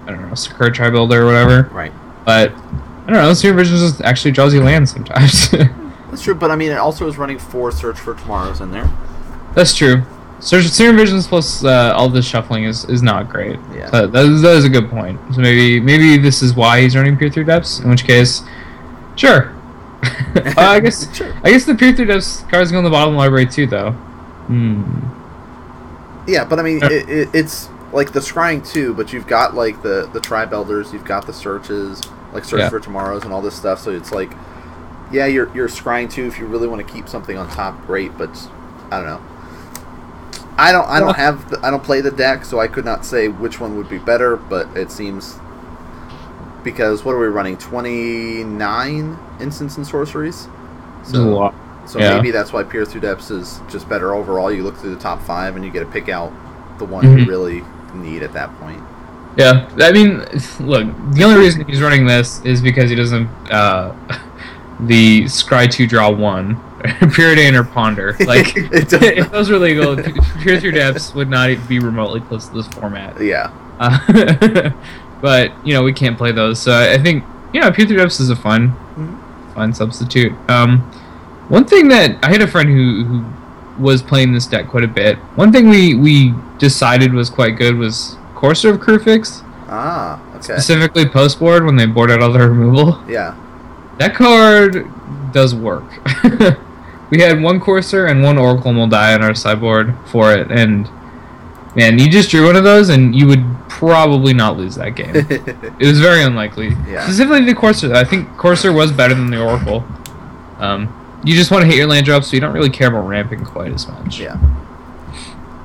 I 0.07 0.11
don't 0.11 0.27
know 0.27 0.35
Sakura 0.35 0.71
Tribe 0.71 0.95
Elder 0.95 1.21
or 1.21 1.25
whatever. 1.25 1.69
Right. 1.71 1.93
But 2.25 2.51
I 3.07 3.11
don't 3.11 3.21
know. 3.21 3.33
Serum 3.33 3.57
Visions 3.57 3.81
just 3.81 4.01
actually 4.01 4.31
draws 4.31 4.53
you 4.53 4.61
lands 4.63 4.91
sometimes. 4.91 5.49
That's 6.09 6.21
true, 6.23 6.35
but 6.35 6.51
I 6.51 6.55
mean, 6.55 6.71
it 6.71 6.77
also 6.77 7.07
is 7.07 7.17
running 7.17 7.39
four 7.39 7.71
Search 7.71 7.99
for 7.99 8.13
Tomorrows 8.13 8.61
in 8.61 8.71
there. 8.71 8.89
That's 9.55 9.73
true. 9.73 10.03
Search 10.43 10.65
Serum 10.65 10.97
Visions 10.97 11.25
plus 11.25 11.63
uh, 11.63 11.93
all 11.95 12.09
this 12.09 12.25
shuffling 12.25 12.65
is, 12.65 12.83
is 12.85 13.01
not 13.01 13.29
great. 13.29 13.57
Yeah. 13.73 13.89
So 13.89 14.07
that, 14.07 14.25
is, 14.25 14.41
that 14.41 14.55
is 14.57 14.65
a 14.65 14.69
good 14.69 14.89
point. 14.89 15.17
So 15.33 15.39
maybe 15.39 15.79
maybe 15.79 16.17
this 16.17 16.41
is 16.41 16.53
why 16.53 16.81
he's 16.81 16.95
running 16.97 17.15
Peer 17.17 17.29
Through 17.29 17.45
Depths. 17.45 17.79
In 17.79 17.89
which 17.89 18.03
case, 18.03 18.43
sure. 19.15 19.55
uh, 20.03 20.53
I 20.57 20.81
guess 20.81 21.15
Sure. 21.15 21.33
I 21.45 21.51
guess 21.51 21.63
the 21.65 21.73
Peer 21.75 21.93
Through 21.95 22.07
Depths 22.07 22.41
cards 22.49 22.71
go 22.73 22.77
in 22.77 22.83
the 22.83 22.89
bottom 22.89 23.15
library 23.15 23.45
too, 23.45 23.67
though. 23.67 23.91
Hmm. 23.91 24.83
Yeah, 26.29 26.43
but 26.45 26.59
I 26.59 26.63
mean, 26.63 26.83
Uh, 26.83 26.87
it, 26.87 27.09
it, 27.09 27.29
it's 27.33 27.69
like 27.93 28.11
the 28.11 28.19
Scrying 28.19 28.67
too, 28.69 28.93
but 28.93 29.13
you've 29.13 29.27
got 29.27 29.55
like 29.55 29.81
the 29.81 30.09
the 30.13 30.19
Tribe 30.19 30.51
Elders, 30.53 30.91
you've 30.91 31.05
got 31.05 31.25
the 31.25 31.33
Searches, 31.33 32.01
like 32.33 32.43
Search 32.43 32.59
Yeah. 32.59 32.69
for 32.69 32.79
Tomorrows 32.81 33.23
and 33.23 33.31
all 33.31 33.41
this 33.41 33.55
stuff. 33.55 33.79
So 33.79 33.91
it's 33.91 34.11
like, 34.11 34.33
yeah, 35.11 35.25
you're 35.25 35.53
you're 35.55 35.69
Scrying 35.69 36.11
too 36.11 36.25
if 36.25 36.37
you 36.37 36.47
really 36.47 36.67
want 36.67 36.85
to 36.85 36.93
keep 36.93 37.07
something 37.07 37.37
on 37.37 37.49
top. 37.49 37.85
Great, 37.85 38.17
but 38.17 38.29
I 38.91 38.97
don't 38.97 39.05
know. 39.07 39.21
I 40.57 40.71
don't 40.71 40.87
I 40.87 40.99
don't 40.99 41.15
have 41.15 41.49
the, 41.49 41.59
I 41.65 41.71
don't 41.71 41.83
play 41.83 42.01
the 42.01 42.11
deck, 42.11 42.45
so 42.45 42.59
I 42.59 42.67
could 42.67 42.85
not 42.85 43.05
say 43.05 43.27
which 43.27 43.59
one 43.59 43.75
would 43.77 43.89
be 43.89 43.97
better. 43.97 44.35
But 44.35 44.67
it 44.77 44.91
seems 44.91 45.35
because 46.63 47.03
what 47.03 47.13
are 47.13 47.19
we 47.19 47.27
running? 47.27 47.57
Twenty 47.57 48.43
nine 48.43 49.17
instants 49.39 49.77
and 49.77 49.85
sorceries. 49.85 50.47
This 50.99 51.09
is 51.09 51.13
a 51.15 51.21
lot. 51.23 51.53
So 51.85 51.99
Yeah. 51.99 52.15
maybe 52.15 52.31
that's 52.31 52.53
why 52.53 52.63
Peer 52.63 52.85
Through 52.85 53.01
Depths 53.01 53.29
is 53.29 53.59
just 53.69 53.89
better 53.89 54.13
overall. 54.13 54.51
You 54.51 54.63
look 54.63 54.77
through 54.77 54.95
the 54.95 55.01
top 55.01 55.21
five 55.23 55.55
and 55.55 55.65
you 55.65 55.71
get 55.71 55.81
to 55.81 55.85
pick 55.85 56.07
out 56.07 56.31
the 56.77 56.85
one 56.85 57.03
Mhm. 57.03 57.19
you 57.19 57.25
really 57.25 57.63
need 57.93 58.23
at 58.23 58.33
that 58.33 58.57
point. 58.61 58.81
Yeah, 59.35 59.67
I 59.79 59.91
mean, 59.91 60.19
look, 60.59 60.87
the 61.13 61.23
only 61.23 61.39
reason 61.39 61.65
he's 61.65 61.81
running 61.81 62.05
this 62.05 62.39
is 62.45 62.61
because 62.61 62.89
he 62.89 62.95
doesn't 62.95 63.27
uh, 63.51 63.91
the 64.79 65.23
Scry 65.25 65.69
two 65.69 65.87
draw 65.87 66.09
one, 66.09 66.57
Preordain 67.13 67.53
or 67.53 67.63
Ponder. 67.63 68.15
Like, 68.25 68.53
if 68.55 69.31
those 69.31 69.49
were 69.49 69.57
legal, 69.57 69.95
Peer 70.41 70.59
Through 70.59 70.71
Depths 70.73 71.13
would 71.13 71.29
not 71.29 71.49
be 71.67 71.79
remotely 71.79 72.19
close 72.21 72.47
to 72.49 72.53
this 72.55 72.67
format. 72.67 73.19
Yeah. 73.21 73.51
Uh, 73.79 74.69
but 75.21 75.51
you 75.65 75.73
know 75.73 75.83
we 75.83 75.93
can't 75.93 76.17
play 76.17 76.31
those, 76.31 76.59
so 76.61 76.71
I 76.77 76.97
think 77.01 77.23
you 77.53 77.61
know 77.61 77.71
Peer 77.71 77.85
Through 77.87 77.97
Depths 77.97 78.19
is 78.19 78.29
a 78.29 78.35
fun, 78.35 78.75
Mhm. 78.95 79.53
fun 79.55 79.73
substitute. 79.73 80.33
Um, 80.49 80.79
one 81.49 81.65
thing 81.65 81.87
that 81.89 82.17
I 82.23 82.29
had 82.31 82.41
a 82.41 82.47
friend 82.47 82.69
who 82.69 83.03
who 83.05 83.25
was 83.81 84.01
playing 84.03 84.33
this 84.33 84.45
deck 84.45 84.67
quite 84.67 84.83
a 84.83 84.87
bit. 84.87 85.17
One 85.35 85.51
thing 85.51 85.69
we 85.69 85.95
we 85.95 86.33
decided 86.59 87.13
was 87.13 87.29
quite 87.29 87.57
good 87.57 87.77
was 87.77 88.17
Courser 88.35 88.71
of 88.71 88.79
Kruphix, 88.79 89.41
Ah, 89.69 90.19
okay. 90.35 90.39
specifically 90.41 91.05
post 91.07 91.39
board 91.39 91.65
when 91.65 91.77
they 91.77 91.85
board 91.85 92.11
out 92.11 92.21
all 92.21 92.31
their 92.33 92.49
removal. 92.49 93.01
Yeah. 93.07 93.35
That 93.99 94.13
card 94.15 94.85
does 95.31 95.55
work. 95.55 95.83
We 97.13 97.21
had 97.21 97.43
one 97.43 97.59
Courser 97.59 98.07
and 98.07 98.23
one 98.23 98.39
Oracle 98.39 98.73
Mul 98.73 98.87
Daya 98.87 99.13
on 99.13 99.21
our 99.21 99.35
sideboard 99.35 99.93
for 100.07 100.33
it, 100.33 100.51
and 100.51 100.89
man, 101.75 101.99
you 101.99 102.09
just 102.09 102.31
drew 102.31 102.47
one 102.47 102.55
of 102.55 102.63
those, 102.63 102.89
and 102.89 103.13
you 103.13 103.27
would 103.27 103.45
probably 103.69 104.33
not 104.33 104.57
lose 104.57 104.73
that 104.77 104.95
game. 104.95 105.15
it 105.15 105.85
was 105.85 105.99
very 105.99 106.23
unlikely. 106.23 106.69
Yeah. 106.87 107.03
Specifically 107.03 107.45
the 107.45 107.53
Courser. 107.53 107.93
I 107.93 108.03
think 108.03 108.35
Courser 108.35 108.73
was 108.73 108.91
better 108.91 109.13
than 109.13 109.29
the 109.29 109.39
Oracle. 109.39 109.85
Um, 110.57 111.21
you 111.23 111.35
just 111.35 111.51
want 111.51 111.61
to 111.61 111.67
hit 111.67 111.77
your 111.77 111.85
land 111.85 112.07
drops, 112.07 112.31
so 112.31 112.33
you 112.33 112.41
don't 112.41 112.51
really 112.51 112.71
care 112.71 112.87
about 112.87 113.07
ramping 113.07 113.45
quite 113.45 113.71
as 113.71 113.87
much. 113.87 114.19
Yeah. 114.19 114.39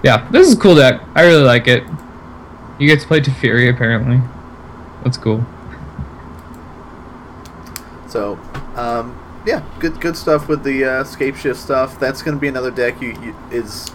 Yeah, 0.03 0.29
this 0.31 0.49
is 0.49 0.53
a 0.53 0.59
cool 0.59 0.75
deck. 0.75 1.01
I 1.15 1.23
really 1.23 1.45
like 1.45 1.67
it. 1.67 1.83
You 2.79 2.87
get 2.87 3.01
to 3.01 3.07
play 3.07 3.23
Teferi 3.23 3.73
apparently. 3.75 4.21
That's 5.03 5.17
cool. 5.17 5.47
So, 8.07 8.39
um, 8.77 9.18
yeah, 9.49 9.65
good 9.81 10.01
good 10.01 10.17
stuff 10.17 10.47
with 10.49 10.63
the 10.63 10.85
uh, 10.85 11.05
scape 11.05 11.35
shift 11.37 11.59
stuff. 11.59 11.99
That's 11.99 12.23
going 12.23 12.37
to 12.37 12.41
be 12.41 12.49
another 12.49 12.71
deck. 12.71 13.01
You, 13.01 13.19
you 13.23 13.35
is 13.51 13.91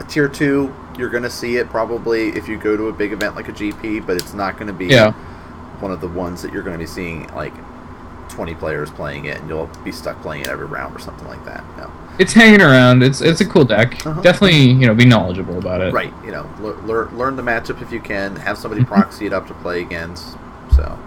a 0.00 0.04
tier 0.04 0.28
two. 0.28 0.74
You're 0.98 1.08
going 1.10 1.22
to 1.22 1.30
see 1.30 1.56
it 1.56 1.68
probably 1.70 2.28
if 2.30 2.46
you 2.48 2.56
go 2.58 2.76
to 2.76 2.88
a 2.88 2.92
big 2.92 3.12
event 3.12 3.34
like 3.36 3.48
a 3.48 3.52
GP, 3.52 4.06
but 4.06 4.16
it's 4.16 4.34
not 4.34 4.54
going 4.54 4.66
to 4.66 4.72
be 4.72 4.86
Yeah. 4.86 5.12
one 5.80 5.92
of 5.92 6.00
the 6.00 6.08
ones 6.08 6.42
that 6.42 6.52
you're 6.52 6.62
going 6.62 6.74
to 6.74 6.78
be 6.78 6.86
seeing 6.86 7.26
like 7.34 7.54
20 8.28 8.54
players 8.56 8.90
playing 8.90 9.24
it, 9.24 9.38
and 9.40 9.48
you'll 9.48 9.70
be 9.84 9.92
stuck 9.92 10.20
playing 10.20 10.42
it 10.42 10.48
every 10.48 10.66
round 10.66 10.94
or 10.94 10.98
something 10.98 11.26
like 11.26 11.42
that. 11.44 11.64
No. 11.76 11.90
It's 12.18 12.32
hanging 12.32 12.60
around. 12.60 13.02
It's 13.04 13.20
it's 13.20 13.40
a 13.40 13.46
cool 13.46 13.64
deck. 13.64 14.04
Uh-huh. 14.04 14.20
Definitely, 14.20 14.58
you 14.72 14.86
know, 14.86 14.94
be 14.94 15.04
knowledgeable 15.06 15.56
about 15.56 15.80
it. 15.80 15.94
Right, 15.94 16.12
you 16.24 16.32
know, 16.32 16.50
lear, 16.60 16.74
lear, 16.82 17.06
learn 17.12 17.36
the 17.36 17.42
matchup 17.42 17.80
if 17.80 17.92
you 17.92 18.00
can. 18.00 18.34
Have 18.36 18.58
somebody 18.58 18.84
proxy 18.84 19.26
it 19.26 19.32
up 19.32 19.46
to 19.46 19.54
play 19.54 19.80
against. 19.82 20.32
So, 20.74 20.98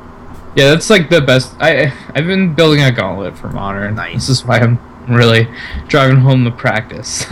Yeah, 0.56 0.72
that's 0.72 0.90
like 0.90 1.10
the 1.10 1.22
best. 1.22 1.56
I 1.60 1.94
I've 2.14 2.26
been 2.26 2.54
building 2.54 2.82
a 2.82 2.92
gauntlet 2.92 3.38
for 3.38 3.50
modern. 3.50 3.96
Nice. 3.96 4.28
This 4.28 4.30
is 4.30 4.46
why 4.46 4.60
I'm 4.60 4.80
really 5.08 5.48
driving 5.88 6.18
home 6.18 6.44
the 6.44 6.52
practice. 6.52 7.26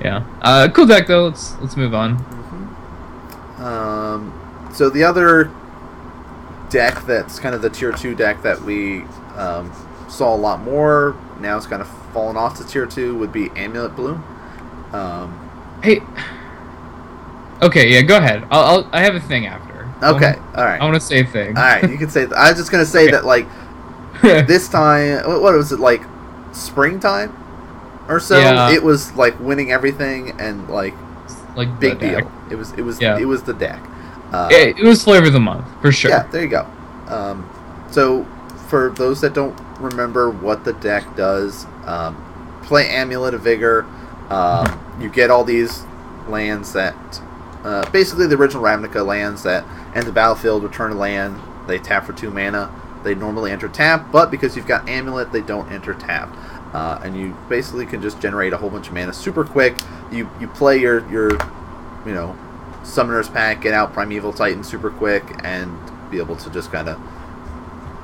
yeah. 0.00 0.24
Uh, 0.40 0.68
cool 0.74 0.86
deck 0.86 1.06
though. 1.06 1.26
Let's 1.26 1.58
let's 1.60 1.76
move 1.76 1.94
on. 1.94 2.16
Um, 3.58 4.68
so 4.72 4.88
the 4.88 5.04
other 5.04 5.50
deck 6.70 7.04
that's 7.04 7.38
kind 7.38 7.54
of 7.54 7.62
the 7.62 7.70
tier 7.70 7.92
two 7.92 8.14
deck 8.14 8.42
that 8.42 8.62
we 8.62 9.02
um, 9.36 9.70
saw 10.08 10.34
a 10.34 10.36
lot 10.36 10.62
more 10.62 11.16
now 11.40 11.56
it's 11.56 11.66
kind 11.66 11.82
of 11.82 11.88
fallen 12.12 12.36
off 12.36 12.58
to 12.58 12.66
tier 12.66 12.86
two 12.86 13.16
would 13.18 13.32
be 13.32 13.50
Amulet 13.56 13.96
Bloom. 13.96 14.22
Um, 14.92 15.46
Hey. 15.82 16.02
Okay. 17.62 17.94
Yeah. 17.94 18.02
Go 18.02 18.18
ahead. 18.18 18.46
I'll, 18.50 18.64
I'll 18.64 18.90
I 18.92 19.00
have 19.00 19.14
a 19.14 19.20
thing 19.20 19.46
after. 19.46 19.69
Okay, 20.02 20.34
All 20.54 20.64
right. 20.64 20.80
I 20.80 20.84
want 20.84 20.94
to 20.94 21.00
say 21.00 21.22
thing. 21.24 21.56
all 21.56 21.62
right. 21.62 21.88
You 21.88 21.98
can 21.98 22.08
say. 22.10 22.26
I 22.36 22.50
was 22.50 22.58
just 22.58 22.70
gonna 22.70 22.84
say 22.86 23.04
Okay. 23.04 23.12
that 23.12 23.24
like 23.24 23.46
this 24.22 24.68
time, 24.68 25.26
what 25.28 25.42
what 25.42 25.54
was 25.54 25.72
it 25.72 25.80
like? 25.80 26.02
Springtime 26.52 27.36
or 28.08 28.18
so. 28.20 28.38
Yeah. 28.38 28.70
It 28.72 28.82
was 28.82 29.12
like 29.14 29.38
winning 29.40 29.70
everything 29.72 30.38
and 30.40 30.68
like 30.68 30.94
like 31.56 31.78
big 31.80 31.98
deal. 31.98 32.30
It 32.50 32.56
was. 32.56 32.72
It 32.72 32.82
was. 32.82 33.00
Yeah. 33.00 33.18
It 33.18 33.24
was 33.26 33.42
the 33.42 33.52
deck. 33.54 33.80
Uh, 34.32 34.48
It, 34.50 34.78
it 34.78 34.84
was 34.84 35.02
flavor 35.04 35.26
of 35.26 35.32
the 35.32 35.40
month 35.40 35.66
for 35.82 35.90
sure. 35.92 36.10
Yeah, 36.10 36.26
there 36.28 36.42
you 36.42 36.48
go. 36.48 36.66
Um, 37.08 37.48
so, 37.90 38.24
for 38.68 38.90
those 38.90 39.20
that 39.22 39.34
don't 39.34 39.58
remember 39.80 40.30
what 40.30 40.64
the 40.64 40.72
deck 40.74 41.16
does, 41.16 41.66
um, 41.86 42.14
play 42.62 42.88
Amulet 42.88 43.34
of 43.34 43.42
Vigor. 43.42 43.84
Um, 44.28 44.78
you 45.00 45.08
get 45.08 45.30
all 45.30 45.42
these 45.42 45.82
lands 46.28 46.72
that, 46.74 46.94
uh, 47.64 47.88
basically 47.90 48.26
the 48.26 48.36
original 48.36 48.62
Ravnica 48.62 49.04
lands 49.04 49.42
that 49.42 49.64
enter 49.94 50.06
the 50.06 50.12
battlefield, 50.12 50.62
return 50.62 50.92
a 50.92 50.94
land. 50.94 51.38
They 51.66 51.78
tap 51.78 52.04
for 52.04 52.12
two 52.12 52.30
mana. 52.30 52.72
They 53.04 53.14
normally 53.14 53.50
enter 53.50 53.68
tap, 53.68 54.10
but 54.12 54.30
because 54.30 54.56
you've 54.56 54.66
got 54.66 54.88
Amulet, 54.88 55.32
they 55.32 55.40
don't 55.40 55.70
enter 55.72 55.94
tap. 55.94 56.34
Uh, 56.74 57.00
and 57.02 57.16
you 57.16 57.36
basically 57.48 57.86
can 57.86 58.00
just 58.00 58.20
generate 58.20 58.52
a 58.52 58.56
whole 58.56 58.70
bunch 58.70 58.88
of 58.88 58.94
mana 58.94 59.12
super 59.12 59.44
quick. 59.44 59.76
You 60.12 60.30
you 60.40 60.48
play 60.48 60.78
your 60.78 61.08
your, 61.10 61.32
you 62.06 62.12
know, 62.12 62.36
Summoner's 62.84 63.28
Pact, 63.28 63.62
get 63.62 63.74
out 63.74 63.92
Primeval 63.92 64.32
Titan 64.32 64.62
super 64.62 64.90
quick, 64.90 65.24
and 65.44 65.76
be 66.10 66.18
able 66.18 66.36
to 66.36 66.50
just 66.50 66.70
kind 66.72 66.88
of 66.88 67.00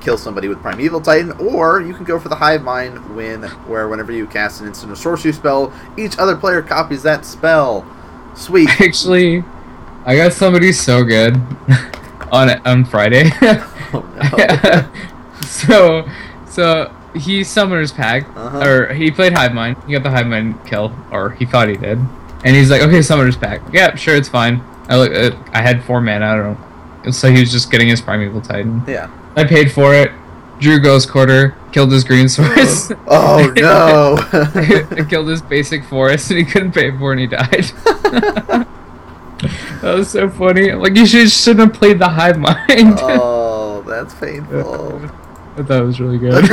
kill 0.01 0.17
somebody 0.17 0.47
with 0.47 0.61
Primeval 0.61 1.01
Titan, 1.01 1.31
or 1.31 1.81
you 1.81 1.93
can 1.93 2.05
go 2.05 2.19
for 2.19 2.29
the 2.29 2.35
Hive 2.35 2.61
Mind 2.61 3.15
win, 3.15 3.43
where 3.43 3.87
whenever 3.87 4.11
you 4.11 4.27
cast 4.27 4.61
an 4.61 4.67
instant 4.67 4.91
or 4.91 4.95
sorcery 4.95 5.33
spell, 5.33 5.73
each 5.97 6.17
other 6.17 6.35
player 6.35 6.61
copies 6.61 7.03
that 7.03 7.25
spell. 7.25 7.85
Sweet. 8.37 8.69
Actually, 8.81 9.43
I 10.05 10.15
got 10.15 10.31
somebody 10.33 10.71
so 10.71 11.03
good 11.03 11.35
on 12.31 12.49
on 12.65 12.85
Friday. 12.85 13.29
oh 13.41 14.03
no. 14.63 15.45
so, 15.45 16.07
so 16.47 16.93
he 17.15 17.41
summoners 17.41 17.93
pact, 17.93 18.29
Uh-huh. 18.37 18.59
or 18.67 18.93
he 18.93 19.11
played 19.11 19.33
Hive 19.33 19.53
Mind. 19.53 19.75
He 19.87 19.93
got 19.93 20.03
the 20.03 20.11
Hive 20.11 20.27
Mind 20.27 20.63
kill, 20.65 20.93
or 21.11 21.31
he 21.31 21.45
thought 21.45 21.67
he 21.67 21.75
did. 21.77 21.97
And 22.45 22.55
he's 22.55 22.69
like, 22.69 22.81
okay, 22.81 22.99
summoners 22.99 23.39
pact. 23.39 23.73
Yeah, 23.73 23.95
sure, 23.95 24.15
it's 24.15 24.29
fine. 24.29 24.61
I 24.87 24.97
look, 24.97 25.11
uh, 25.11 25.35
I 25.51 25.61
had 25.61 25.83
four 25.83 25.99
mana. 25.99 26.25
I 26.27 26.35
don't 26.35 26.59
know. 27.05 27.11
So 27.11 27.31
he 27.31 27.39
was 27.39 27.51
just 27.51 27.71
getting 27.71 27.87
his 27.87 27.99
Primeval 28.01 28.41
Titan. 28.41 28.83
yeah. 28.87 29.09
I 29.35 29.43
paid 29.43 29.71
for 29.71 29.93
it. 29.93 30.11
Drew 30.59 30.79
Ghost 30.79 31.09
Quarter, 31.11 31.55
killed 31.71 31.91
his 31.91 32.03
green 32.03 32.29
source. 32.29 32.91
Oh 33.09 33.53
no. 33.55 34.17
Killed 35.09 35.29
his 35.29 35.41
basic 35.41 35.85
forest 35.85 36.29
and 36.31 36.39
he 36.39 36.45
couldn't 36.45 36.73
pay 36.73 36.91
for 36.97 37.13
it 37.13 37.21
and 37.21 37.21
he 37.21 37.27
died. 37.27 37.63
that 39.81 39.93
was 39.95 40.09
so 40.09 40.29
funny. 40.29 40.73
Like, 40.73 40.95
you 40.95 41.05
should, 41.05 41.29
shouldn't 41.31 41.69
have 41.71 41.79
played 41.79 41.99
the 41.99 42.09
hive 42.09 42.37
mind. 42.37 42.97
oh, 42.99 43.81
that's 43.87 44.13
painful. 44.15 45.05
I 45.55 45.63
thought 45.63 45.81
it 45.81 45.85
was 45.85 45.99
really 46.01 46.17
good. 46.17 46.43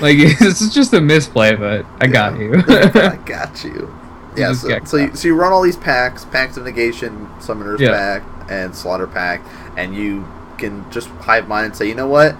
like, 0.00 0.16
this 0.38 0.60
is 0.62 0.72
just 0.72 0.92
a 0.94 1.00
misplay, 1.00 1.54
but 1.54 1.84
I 2.00 2.06
got 2.06 2.38
you. 2.38 2.62
I 2.66 3.16
got 3.26 3.62
you. 3.64 3.92
Yeah, 4.36 4.52
so, 4.52 4.78
so, 4.84 4.96
you, 4.96 5.14
so 5.16 5.28
you 5.28 5.34
run 5.34 5.52
all 5.52 5.62
these 5.62 5.76
pacts, 5.76 6.24
pacts 6.24 6.56
of 6.56 6.64
negation, 6.64 7.28
summoner's 7.40 7.80
Yeah. 7.80 7.90
pact, 7.90 8.50
and 8.50 8.74
slaughter 8.74 9.06
pact, 9.08 9.46
and 9.76 9.94
you 9.94 10.26
can 10.58 10.90
just 10.90 11.08
hive 11.08 11.48
mind 11.48 11.66
and 11.66 11.76
say, 11.76 11.86
you 11.88 11.94
know 11.94 12.08
what, 12.08 12.36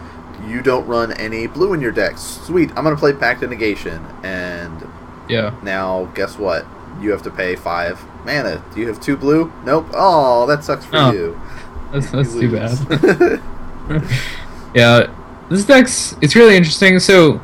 you 0.47 0.61
don't 0.63 0.87
run 0.87 1.13
any 1.13 1.47
blue 1.47 1.73
in 1.73 1.81
your 1.81 1.93
deck. 1.93 2.19
Sweet, 2.19 2.71
I'm 2.71 2.85
gonna 2.85 2.97
play 2.97 3.13
pact 3.13 3.43
of 3.43 3.51
negation, 3.51 4.05
and 4.23 4.87
yeah. 5.29 5.55
now 5.63 6.07
guess 6.15 6.39
what? 6.39 6.67
You 7.01 7.11
have 7.13 7.23
to 7.23 7.31
pay 7.31 7.55
five 7.57 8.03
mana. 8.25 8.63
Do 8.75 8.81
you 8.81 8.89
have 8.89 9.01
two 9.01 9.17
blue? 9.17 9.53
Nope. 9.65 9.87
Oh, 9.95 10.47
that 10.47 10.65
sucks 10.65 10.85
for 10.85 10.97
Oh, 10.97 11.13
you. 11.13 11.41
That's, 11.93 12.11
that's 12.11 12.35
You 12.35 12.41
too 12.43 12.53
bad. 12.53 13.41
yeah, 14.75 15.15
this 15.49 15.65
deck's 15.65 16.15
it's 16.21 16.35
really 16.37 16.57
interesting. 16.57 16.99
So, 16.99 17.41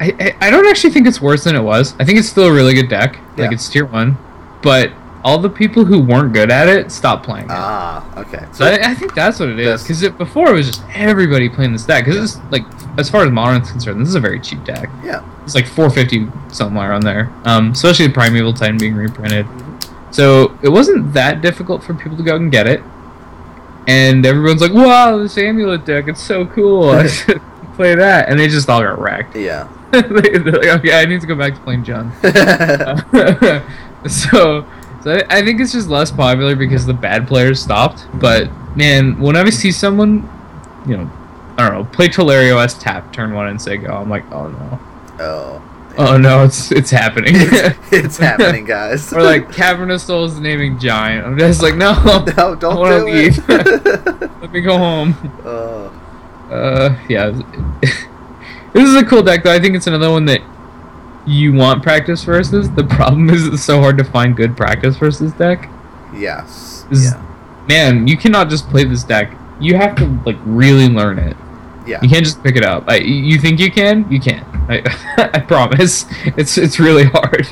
I, 0.00 0.34
I 0.40 0.46
I 0.46 0.50
don't 0.50 0.66
actually 0.66 0.90
think 0.90 1.06
it's 1.06 1.20
worse 1.20 1.44
than 1.44 1.54
it 1.56 1.60
was. 1.62 1.94
I 2.00 2.04
think 2.04 2.18
it's 2.18 2.28
still 2.28 2.46
a 2.46 2.52
really 2.52 2.74
good 2.74 2.88
deck. 2.88 3.16
Like 3.36 3.50
Yeah. 3.50 3.52
it's 3.52 3.68
tier 3.68 3.84
one, 3.84 4.16
but 4.62 4.90
all 5.24 5.38
the 5.38 5.48
people 5.50 5.84
who 5.84 6.00
weren't 6.02 6.32
good 6.32 6.50
at 6.50 6.68
it 6.68 6.90
stopped 6.90 7.24
playing 7.24 7.44
it. 7.46 7.50
ah, 7.52 8.18
okay. 8.20 8.44
So 8.52 8.64
I, 8.66 8.90
I 8.90 8.94
think 8.94 9.14
that's 9.14 9.38
what 9.38 9.48
it 9.50 9.58
is. 9.58 9.82
Because 9.82 10.02
it, 10.02 10.18
before 10.18 10.48
it 10.50 10.54
was 10.54 10.66
just 10.66 10.82
everybody 10.94 11.48
playing 11.48 11.72
this 11.72 11.84
deck. 11.86 12.04
Because 12.04 12.36
it's 12.36 12.50
like, 12.52 12.62
as 12.98 13.08
far 13.08 13.24
as 13.24 13.30
modern's 13.30 13.70
concerned, 13.70 14.00
this 14.00 14.08
is 14.08 14.14
a 14.16 14.20
very 14.20 14.40
cheap 14.40 14.64
deck. 14.64 14.88
yeah. 15.04 15.24
It's 15.44 15.54
like 15.54 15.66
450 15.66 16.54
somewhere 16.54 16.92
on 16.92 17.00
there. 17.02 17.32
Um, 17.44 17.70
especially 17.72 18.06
the 18.08 18.12
Primeval 18.12 18.52
Titan 18.52 18.78
being 18.78 18.94
reprinted. 18.94 19.46
So 20.10 20.56
it 20.62 20.68
wasn't 20.68 21.12
that 21.14 21.40
difficult 21.40 21.82
for 21.82 21.94
people 21.94 22.16
to 22.16 22.22
go 22.22 22.36
and 22.36 22.50
get 22.52 22.66
it. 22.66 22.82
And 23.88 24.24
everyone's 24.24 24.60
like, 24.60 24.72
"Wow, 24.72 25.18
this 25.18 25.36
amulet 25.38 25.84
deck! 25.84 26.06
It's 26.06 26.22
so 26.22 26.46
cool! 26.46 26.90
I 26.90 27.06
should 27.08 27.40
play 27.74 27.96
that." 27.96 28.28
And 28.28 28.38
they 28.38 28.46
just 28.46 28.68
all 28.68 28.80
got 28.80 28.98
wrecked. 29.00 29.34
Yeah. 29.34 29.68
They- 29.92 30.38
They're 30.38 30.52
like, 30.52 30.68
"Okay, 30.78 31.00
I 31.00 31.04
need 31.06 31.20
to 31.22 31.26
go 31.26 31.34
back 31.34 31.54
to 31.54 31.60
playing 31.62 31.82
Jund." 31.84 32.12
so, 34.08 34.62
so 35.02 35.12
I, 35.12 35.38
I 35.38 35.42
think 35.42 35.60
it's 35.60 35.72
just 35.72 35.88
less 35.88 36.10
popular 36.10 36.54
because 36.54 36.86
the 36.86 36.94
bad 36.94 37.26
players 37.26 37.60
stopped. 37.60 38.06
But 38.14 38.50
man, 38.76 39.20
whenever 39.20 39.48
I 39.48 39.50
see 39.50 39.72
someone, 39.72 40.28
you 40.86 40.96
know, 40.96 41.10
I 41.58 41.68
don't 41.68 41.78
know, 41.78 41.84
play 41.84 42.08
Tolaria 42.08 42.56
West 42.56 42.80
tap 42.80 43.12
turn 43.12 43.34
one 43.34 43.48
and 43.48 43.60
say 43.60 43.76
go, 43.76 43.92
I'm 43.92 44.08
like, 44.08 44.24
oh 44.32 44.48
no, 44.48 44.80
oh. 45.20 45.94
oh 45.98 46.16
no, 46.16 46.44
it's 46.44 46.70
it's 46.72 46.90
happening. 46.90 47.34
It's, 47.92 47.92
it's 47.92 48.16
happening, 48.18 48.64
guys. 48.64 49.12
or 49.12 49.22
like 49.22 49.52
Cavern 49.52 49.90
of 49.90 50.00
Souls 50.00 50.38
naming 50.38 50.78
Giant. 50.78 51.26
I'm 51.26 51.38
just 51.38 51.62
like, 51.62 51.74
no, 51.74 51.92
no, 52.36 52.54
don't 52.54 52.78
wanna 52.78 53.00
do 53.00 53.06
leave. 53.06 53.38
it. 53.48 54.20
let 54.40 54.52
me 54.52 54.60
go 54.60 54.78
home. 54.78 55.14
oh. 55.44 55.98
Uh, 56.50 56.98
yeah. 57.08 57.30
this 58.74 58.86
is 58.86 58.94
a 58.94 59.04
cool 59.04 59.22
deck 59.22 59.42
though. 59.42 59.52
I 59.52 59.58
think 59.58 59.74
it's 59.74 59.86
another 59.86 60.10
one 60.10 60.26
that 60.26 60.42
you 61.26 61.52
want 61.52 61.82
practice 61.82 62.24
versus. 62.24 62.70
The 62.70 62.84
problem 62.84 63.30
is 63.30 63.46
it's 63.46 63.62
so 63.62 63.80
hard 63.80 63.98
to 63.98 64.04
find 64.04 64.36
good 64.36 64.56
practice 64.56 64.96
versus 64.96 65.32
deck. 65.32 65.68
Yes. 66.14 66.84
Yeah. 66.92 67.22
Man, 67.68 68.06
you 68.06 68.16
cannot 68.16 68.50
just 68.50 68.68
play 68.68 68.84
this 68.84 69.04
deck. 69.04 69.32
You 69.60 69.76
have 69.76 69.94
to 69.96 70.06
like 70.26 70.36
really 70.44 70.88
learn 70.88 71.18
it. 71.18 71.36
Yeah. 71.86 72.00
You 72.02 72.08
can't 72.08 72.24
just 72.24 72.42
pick 72.42 72.56
it 72.56 72.64
up. 72.64 72.84
I, 72.88 72.96
you 72.96 73.38
think 73.38 73.60
you 73.60 73.70
can? 73.70 74.10
You 74.10 74.20
can. 74.20 74.44
I, 74.68 74.82
I 75.34 75.40
promise. 75.40 76.06
It's 76.36 76.58
it's 76.58 76.78
really 76.78 77.04
hard. 77.04 77.46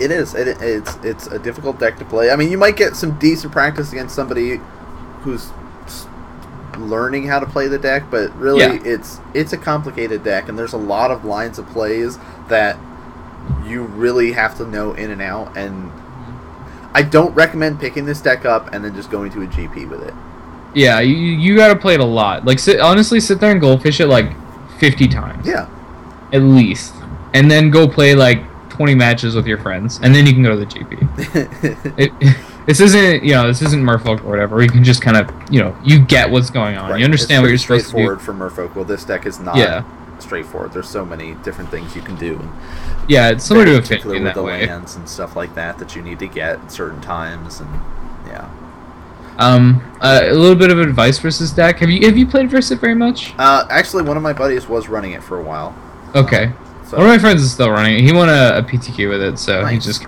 It 0.00 0.10
is. 0.10 0.34
It, 0.34 0.48
it's 0.60 0.96
it's 1.04 1.26
a 1.28 1.38
difficult 1.38 1.78
deck 1.78 1.98
to 1.98 2.04
play. 2.04 2.30
I 2.30 2.36
mean, 2.36 2.50
you 2.50 2.58
might 2.58 2.76
get 2.76 2.96
some 2.96 3.18
decent 3.18 3.52
practice 3.52 3.92
against 3.92 4.14
somebody 4.14 4.60
who's 5.20 5.50
learning 6.78 7.26
how 7.26 7.38
to 7.38 7.46
play 7.46 7.68
the 7.68 7.78
deck, 7.78 8.04
but 8.10 8.34
really, 8.36 8.60
Yeah. 8.60 8.78
it's 8.84 9.20
it's 9.34 9.52
a 9.52 9.58
complicated 9.58 10.24
deck, 10.24 10.48
and 10.48 10.58
there's 10.58 10.72
a 10.72 10.78
lot 10.78 11.10
of 11.10 11.24
lines 11.24 11.58
of 11.58 11.66
plays 11.68 12.18
that 12.48 12.76
you 13.66 13.82
really 13.84 14.32
have 14.32 14.56
to 14.58 14.66
know 14.66 14.92
in 14.92 15.10
and 15.10 15.22
out. 15.22 15.56
And 15.56 15.90
I 16.94 17.02
don't 17.02 17.34
recommend 17.34 17.80
picking 17.80 18.04
this 18.04 18.20
deck 18.20 18.44
up 18.44 18.72
and 18.72 18.84
then 18.84 18.94
just 18.94 19.10
going 19.10 19.30
to 19.32 19.42
a 19.42 19.46
GP 19.46 19.88
with 19.88 20.02
it. 20.02 20.14
Yeah, 20.74 21.00
you, 21.00 21.14
you 21.14 21.54
gotta 21.56 21.76
play 21.76 21.94
it 21.94 22.00
a 22.00 22.04
lot. 22.04 22.44
Like, 22.44 22.58
sit, 22.58 22.80
honestly, 22.80 23.20
sit 23.20 23.40
there 23.40 23.50
and 23.52 23.60
goldfish 23.60 24.00
it 24.00 24.06
like 24.06 24.32
50 24.78 25.06
times 25.08 25.46
Yeah. 25.46 25.68
at 26.32 26.42
least, 26.42 26.94
and 27.34 27.50
then 27.50 27.70
go 27.70 27.86
play 27.86 28.14
like 28.14 28.42
20 28.70 28.94
matches 28.94 29.34
with 29.34 29.46
your 29.46 29.58
friends, 29.58 30.00
and 30.02 30.14
then 30.14 30.26
you 30.26 30.32
can 30.32 30.42
go 30.42 30.50
to 30.50 30.56
the 30.56 30.66
GP. 30.66 31.92
It, 31.98 32.12
this 32.66 32.80
isn't 32.80 33.22
you 33.24 33.32
know 33.32 33.46
this 33.48 33.60
isn't 33.60 33.82
Merfolk 33.84 34.24
or 34.24 34.28
whatever. 34.30 34.62
You 34.62 34.68
can 34.70 34.82
just 34.84 35.02
kind 35.02 35.16
of 35.16 35.28
you 35.52 35.60
know 35.60 35.76
you 35.84 35.98
get 36.00 36.30
what's 36.30 36.48
going 36.48 36.76
on. 36.78 36.90
Right. 36.92 36.98
You 37.00 37.04
understand 37.04 37.42
what 37.42 37.48
you're 37.48 37.54
It's 37.56 37.64
supposed 37.64 37.90
to 37.90 37.96
do. 37.96 38.02
straightforward 38.16 38.22
for 38.22 38.32
Merfolk. 38.68 38.74
Well, 38.74 38.84
this 38.86 39.04
deck 39.04 39.26
is 39.26 39.38
not 39.40 39.56
Yeah. 39.56 39.82
Straightforward. 40.22 40.72
There's 40.72 40.88
so 40.88 41.04
many 41.04 41.34
different 41.42 41.70
things 41.70 41.94
you 41.94 42.02
can 42.02 42.16
do. 42.16 42.38
and 42.38 42.50
Yeah, 43.10 43.28
it's 43.30 43.44
similar 43.44 43.66
to 43.66 43.80
particular 43.80 44.14
Affinity 44.14 44.16
in 44.18 44.24
with 44.24 44.34
that 44.34 44.40
the 44.40 44.44
way. 44.44 44.66
lands 44.66 44.96
and 44.96 45.08
stuff 45.08 45.36
like 45.36 45.54
that 45.54 45.78
that 45.78 45.94
you 45.94 46.02
need 46.02 46.18
to 46.20 46.26
get 46.28 46.58
at 46.60 46.72
certain 46.72 47.00
times, 47.00 47.60
and 47.60 47.68
yeah. 48.26 48.48
Um, 49.38 49.82
uh, 50.00 50.20
a 50.24 50.32
little 50.34 50.54
bit 50.56 50.70
of 50.70 50.78
advice 50.78 51.18
versus 51.18 51.52
deck. 51.52 51.78
Have 51.78 51.90
you 51.90 52.06
have 52.06 52.16
you 52.18 52.26
played 52.26 52.50
versus 52.50 52.72
it 52.72 52.80
very 52.80 52.94
much? 52.94 53.34
Uh, 53.38 53.66
actually, 53.70 54.02
one 54.02 54.16
of 54.16 54.22
my 54.22 54.32
buddies 54.32 54.68
was 54.68 54.88
running 54.88 55.12
it 55.12 55.22
for 55.22 55.38
a 55.38 55.42
while. 55.42 55.74
Okay. 56.14 56.52
So 56.86 56.98
One 56.98 57.06
of 57.06 57.12
my 57.12 57.18
friends 57.18 57.42
is 57.42 57.50
still 57.50 57.70
running 57.70 57.96
it. 57.98 58.02
He 58.02 58.12
won 58.12 58.28
a, 58.28 58.58
a 58.58 58.62
PTQ 58.62 59.08
with 59.08 59.22
it, 59.22 59.38
so 59.38 59.64
he 59.64 59.78
just 59.78 60.04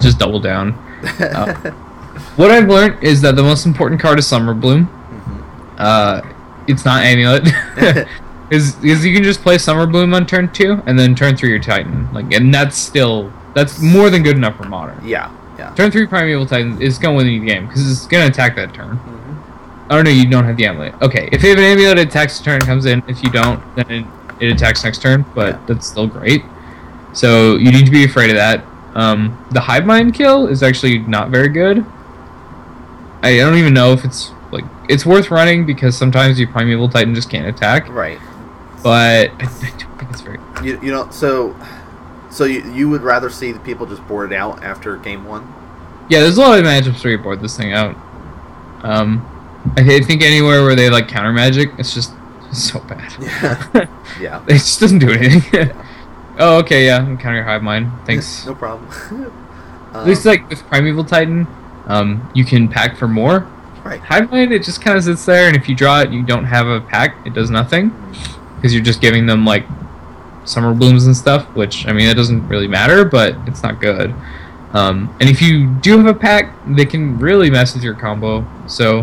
just 0.00 0.18
doubled 0.18 0.44
down. 0.44 0.72
uh, 1.20 1.54
What 2.36 2.50
I've 2.52 2.68
learned 2.68 3.02
is 3.02 3.20
that 3.22 3.34
the 3.34 3.42
most 3.42 3.66
important 3.66 4.00
card 4.00 4.18
is 4.20 4.26
Summer 4.28 4.54
Bloom. 4.54 4.86
Mhm. 4.86 5.74
Uh, 5.78 6.22
it's 6.68 6.84
not 6.84 7.02
Amulet. 7.02 7.42
is 8.50 8.82
is 8.84 9.04
you 9.04 9.14
can 9.14 9.22
just 9.22 9.42
play 9.42 9.58
Summer 9.58 9.86
Bloom 9.86 10.12
on 10.14 10.26
turn 10.26 10.52
two 10.52 10.82
and 10.86 10.98
then 10.98 11.14
turn 11.14 11.36
three 11.36 11.50
your 11.50 11.58
Titan. 11.60 12.12
Like, 12.12 12.32
and 12.32 12.52
that's 12.52 12.76
still 12.76 13.32
that's 13.54 13.80
more 13.80 14.10
than 14.10 14.22
good 14.22 14.36
enough 14.36 14.56
for 14.56 14.64
Modern. 14.64 15.00
yeah, 15.06 15.30
yeah. 15.58 15.72
Turn 15.74 15.90
three 15.90 16.06
Primeval 16.06 16.46
Titan 16.46 16.80
is 16.80 16.98
gonna 16.98 17.16
win 17.16 17.26
the 17.26 17.38
game 17.46 17.66
because 17.66 17.90
it's 17.90 18.06
gonna 18.06 18.26
attack 18.26 18.56
that 18.56 18.72
turn. 18.74 18.98
Mhm. 18.98 19.36
Oh 19.90 20.02
no, 20.02 20.10
you 20.10 20.28
don't 20.28 20.44
have 20.44 20.56
the 20.56 20.66
amulet. 20.66 20.94
Okay, 21.02 21.28
if 21.32 21.42
you 21.42 21.50
have 21.50 21.58
an 21.58 21.64
amulet, 21.64 21.98
it 21.98 22.08
attacks 22.08 22.38
the 22.38 22.44
turn, 22.44 22.60
comes 22.60 22.86
in. 22.86 23.02
If 23.08 23.22
you 23.22 23.30
don't, 23.30 23.60
then 23.76 23.90
it, 23.90 24.06
it 24.40 24.52
attacks 24.52 24.84
next 24.84 25.02
turn. 25.02 25.24
But 25.34 25.48
Yeah. 25.54 25.58
that's 25.66 25.86
still 25.86 26.06
great. 26.06 26.44
So 27.12 27.56
you 27.56 27.72
need 27.72 27.86
to 27.86 27.90
be 27.90 28.04
afraid 28.04 28.30
of 28.30 28.36
that. 28.36 28.64
Um, 28.94 29.44
the 29.50 29.60
hive 29.60 29.86
mind 29.86 30.14
kill 30.14 30.46
is 30.46 30.62
actually 30.62 30.98
not 30.98 31.30
very 31.30 31.48
good. 31.48 31.84
I 33.22 33.36
don't 33.36 33.56
even 33.56 33.74
know 33.74 33.92
if 33.92 34.04
it's 34.04 34.30
like 34.50 34.64
it's 34.88 35.04
worth 35.04 35.30
running 35.30 35.66
because 35.66 35.96
sometimes 35.96 36.38
your 36.40 36.48
primeval 36.48 36.88
titan 36.88 37.14
just 37.14 37.28
can't 37.30 37.46
attack. 37.46 37.88
Right. 37.88 38.18
But 38.82 39.30
I, 39.30 39.44
I 39.44 39.70
don't 39.78 39.98
think 39.98 40.10
it's 40.10 40.20
very. 40.20 40.38
You, 40.62 40.80
you 40.82 40.90
know, 40.90 41.10
so 41.10 41.56
so 42.30 42.44
you, 42.44 42.62
you 42.72 42.88
would 42.88 43.02
rather 43.02 43.28
see 43.28 43.52
the 43.52 43.58
people 43.60 43.86
just 43.86 44.06
board 44.06 44.32
it 44.32 44.36
out 44.36 44.62
after 44.62 44.96
game 44.96 45.24
one? 45.24 45.52
Yeah, 46.08 46.20
there's 46.20 46.38
a 46.38 46.40
lot 46.40 46.58
of 46.58 46.64
matchups 46.64 47.02
where 47.04 47.12
you 47.12 47.18
board 47.18 47.40
this 47.40 47.56
thing 47.56 47.72
out. 47.72 47.96
Um, 48.82 49.26
I 49.76 49.80
I 49.80 50.00
think 50.00 50.22
anywhere 50.22 50.62
where 50.62 50.74
they 50.74 50.90
like 50.90 51.08
counter 51.08 51.32
magic, 51.32 51.70
it's 51.78 51.92
just 51.92 52.12
so 52.52 52.80
bad. 52.80 53.12
Yeah. 53.20 53.86
yeah. 54.20 54.44
It 54.48 54.54
just 54.54 54.80
doesn't 54.80 55.00
do 55.00 55.10
anything. 55.10 55.70
oh, 56.38 56.58
okay, 56.58 56.86
yeah. 56.86 56.98
I'm 56.98 57.18
counter 57.18 57.42
hive 57.42 57.62
mind. 57.62 57.90
Thanks. 58.06 58.46
no 58.46 58.54
problem. 58.54 58.88
At 59.92 60.06
least 60.06 60.24
like 60.24 60.48
with 60.48 60.62
Primeval 60.68 61.04
Titan, 61.04 61.46
um, 61.86 62.30
you 62.34 62.44
can 62.44 62.68
pact 62.68 62.96
for 62.96 63.08
more. 63.08 63.40
right. 63.84 64.00
Hive 64.00 64.30
mind, 64.30 64.52
it 64.52 64.62
just 64.62 64.80
kind 64.80 64.96
of 64.96 65.04
sits 65.04 65.24
there, 65.24 65.48
and 65.48 65.56
if 65.56 65.68
you 65.68 65.74
draw 65.74 66.00
it, 66.00 66.10
you 66.10 66.22
don't 66.22 66.44
have 66.44 66.68
a 66.68 66.80
pact. 66.80 67.26
It 67.26 67.34
does 67.34 67.50
nothing 67.50 67.90
because 68.60 68.74
you're 68.74 68.82
just 68.84 69.00
giving 69.00 69.26
them 69.26 69.44
like 69.44 69.64
summer 70.44 70.74
blooms 70.74 71.06
and 71.06 71.16
stuff. 71.16 71.46
Which 71.56 71.86
I 71.86 71.92
mean, 71.92 72.06
that 72.08 72.16
doesn't 72.16 72.46
really 72.48 72.68
matter, 72.68 73.04
but 73.04 73.34
it's 73.46 73.62
not 73.62 73.80
good. 73.80 74.14
Um, 74.72 75.14
and 75.20 75.28
if 75.28 75.42
you 75.42 75.68
do 75.80 75.98
have 75.98 76.06
a 76.06 76.18
pact, 76.18 76.56
they 76.76 76.86
can 76.86 77.18
really 77.18 77.50
mess 77.50 77.74
with 77.74 77.82
your 77.82 77.94
combo. 77.94 78.46
So 78.68 79.00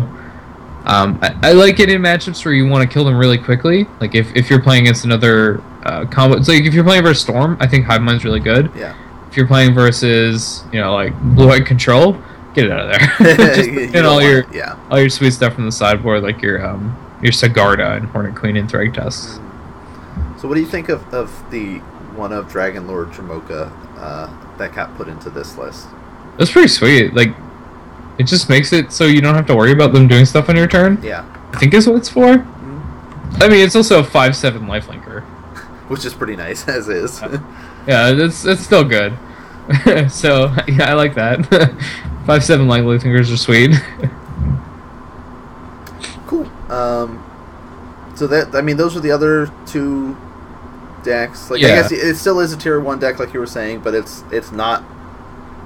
um, 0.84 1.18
I, 1.20 1.34
I 1.42 1.52
like 1.52 1.80
it 1.80 1.90
in 1.90 2.00
matchups 2.00 2.44
where 2.44 2.54
you 2.54 2.66
want 2.66 2.88
to 2.88 2.92
kill 2.92 3.04
them 3.04 3.18
really 3.18 3.36
quickly. 3.36 3.86
Like 4.00 4.14
if, 4.14 4.34
if 4.34 4.48
you're 4.48 4.62
playing 4.62 4.84
against 4.84 5.04
another 5.04 5.60
uh, 5.84 6.06
combo, 6.06 6.38
it's 6.38 6.48
like 6.48 6.62
if 6.62 6.72
you're 6.72 6.84
playing 6.84 7.02
versus 7.02 7.22
Storm, 7.22 7.58
I 7.60 7.66
think 7.66 7.84
Hive 7.84 8.00
Mind's 8.00 8.24
really 8.24 8.40
good. 8.40 8.70
Yeah. 8.74 8.96
If 9.28 9.36
you're 9.36 9.46
playing 9.46 9.74
versus 9.74 10.64
you 10.72 10.80
know 10.80 10.94
like 10.94 11.18
Blue 11.34 11.48
White 11.48 11.66
Control, 11.66 12.16
get 12.54 12.64
it 12.64 12.72
out 12.72 12.86
of 12.86 12.98
there. 13.18 13.36
Just 13.54 13.70
You 13.70 13.90
put 13.92 14.06
all 14.06 14.22
your 14.22 14.50
yeah. 14.52 14.78
all 14.90 14.98
your 14.98 15.10
sweet 15.10 15.32
stuff 15.32 15.54
from 15.54 15.66
the 15.66 15.72
sideboard, 15.72 16.22
like 16.22 16.40
your 16.40 16.66
um 16.66 16.96
your 17.22 17.32
Sigarda 17.32 17.98
and 17.98 18.06
Hornet 18.06 18.34
Queen 18.34 18.56
and 18.56 18.70
Thrag 18.70 18.94
Tusks. 18.94 19.38
So 20.38 20.46
what 20.46 20.54
do 20.54 20.60
you 20.60 20.66
think 20.66 20.88
of, 20.88 21.02
of 21.12 21.50
the 21.50 21.78
one 22.14 22.32
of 22.32 22.48
Dragon 22.48 22.86
Lord 22.86 23.08
Dromoka 23.08 23.72
uh, 23.98 24.56
that 24.56 24.72
got 24.72 24.96
put 24.96 25.08
into 25.08 25.30
this 25.30 25.56
list? 25.58 25.88
That's 26.38 26.52
pretty 26.52 26.68
sweet. 26.68 27.12
Like 27.14 27.30
it 28.18 28.24
just 28.24 28.48
makes 28.48 28.72
it 28.72 28.92
so 28.92 29.04
you 29.04 29.20
don't 29.20 29.34
have 29.34 29.46
to 29.46 29.56
worry 29.56 29.72
about 29.72 29.92
them 29.92 30.06
doing 30.06 30.24
stuff 30.24 30.48
on 30.48 30.56
your 30.56 30.68
turn. 30.68 31.00
Yeah. 31.02 31.24
I 31.52 31.58
think 31.58 31.74
is 31.74 31.88
what 31.88 31.96
it's 31.96 32.08
for. 32.08 32.36
Mhm. 32.38 33.42
I 33.42 33.48
mean, 33.48 33.64
it's 33.64 33.74
also 33.74 33.98
a 33.98 34.04
five 34.04 34.36
seven 34.36 34.66
lifelinker. 34.66 35.22
Which 35.88 36.04
is 36.04 36.14
pretty 36.14 36.36
nice 36.36 36.68
as 36.68 36.88
is. 36.88 37.20
Yeah, 37.86 38.12
that's 38.12 38.42
that's 38.42 38.60
still 38.62 38.84
good. 38.84 39.18
so 40.10 40.54
yeah, 40.68 40.90
I 40.90 40.92
like 40.92 41.14
that. 41.16 41.46
five 42.26 42.44
seven 42.44 42.68
lifelinkers 42.68 43.32
are 43.32 43.36
sweet. 43.36 43.72
cool. 46.26 46.48
Um, 46.70 47.24
so 48.14 48.26
that 48.28 48.54
I 48.54 48.60
mean, 48.60 48.76
those 48.76 48.96
are 48.96 49.00
the 49.00 49.10
other 49.10 49.50
two 49.66 50.16
decks. 51.08 51.50
Like 51.50 51.62
I 51.64 51.68
guess 51.68 51.90
it 51.90 52.16
still 52.16 52.38
is 52.40 52.52
a 52.52 52.56
tier 52.56 52.78
one 52.78 52.98
deck, 52.98 53.18
like 53.18 53.32
you 53.32 53.40
were 53.40 53.46
saying, 53.46 53.80
but 53.80 53.94
it's 53.94 54.22
it's 54.30 54.52
not 54.52 54.84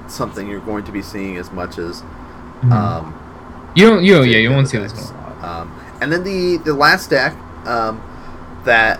something 0.07 0.47
you're 0.47 0.61
going 0.61 0.85
to 0.85 0.91
be 0.91 1.01
seeing 1.01 1.37
as 1.37 1.51
much 1.51 1.77
as. 1.77 2.01
Um, 2.71 3.13
you 3.75 3.89
don't. 3.89 4.03
You 4.03 4.23
yeah, 4.23 4.37
you 4.37 4.49
won't 4.51 4.69
see 4.69 4.77
this 4.77 4.93
decks. 4.93 5.11
one 5.11 5.43
a. 5.43 5.45
Um, 5.45 5.97
and 6.01 6.11
then 6.11 6.23
the 6.23 6.57
the 6.63 6.73
last 6.73 7.09
deck 7.09 7.35
um, 7.67 8.01
that 8.63 8.99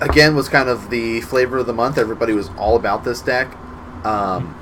again 0.00 0.34
was 0.34 0.48
kind 0.48 0.68
of 0.68 0.90
the 0.90 1.20
flavor 1.20 1.58
of 1.58 1.66
the 1.66 1.72
month. 1.72 1.98
Everybody 1.98 2.32
was 2.32 2.48
all 2.56 2.76
about 2.76 3.04
this 3.04 3.20
deck 3.20 3.54
um, 4.04 4.54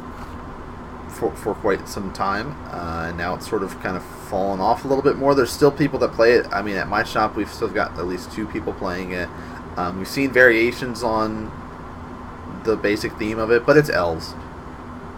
for 1.09 1.31
for 1.37 1.55
quite 1.55 1.89
some 1.89 2.13
time, 2.13 2.57
uh, 2.73 3.07
and 3.09 3.17
now 3.17 3.35
it's 3.35 3.49
sort 3.49 3.63
of 3.63 3.79
kind 3.81 3.97
of 3.97 4.05
fallen 4.29 4.61
off 4.61 4.85
a 4.85 4.89
little 4.89 5.05
bit 5.05 5.17
more. 5.17 5.35
There's 5.35 5.53
still 5.53 5.71
people 5.71 5.99
that 6.01 6.13
play 6.13 6.33
it. 6.33 6.47
I 6.53 6.63
mean, 6.63 6.77
at 6.77 6.89
my 6.89 7.05
shop, 7.05 7.37
we've 7.37 7.53
still 7.53 7.69
got 7.69 7.97
at 7.99 8.07
least 8.07 8.33
two 8.33 8.47
people 8.47 8.73
playing 8.73 9.13
it. 9.13 9.29
Um, 9.77 9.99
we've 9.99 10.09
seen 10.09 10.33
variations 10.33 11.03
on 11.03 11.51
the 12.65 12.77
basic 12.77 13.13
theme 13.19 13.39
of 13.39 13.51
it, 13.51 13.67
but 13.67 13.77
it's 13.77 13.91
elves. 13.91 14.35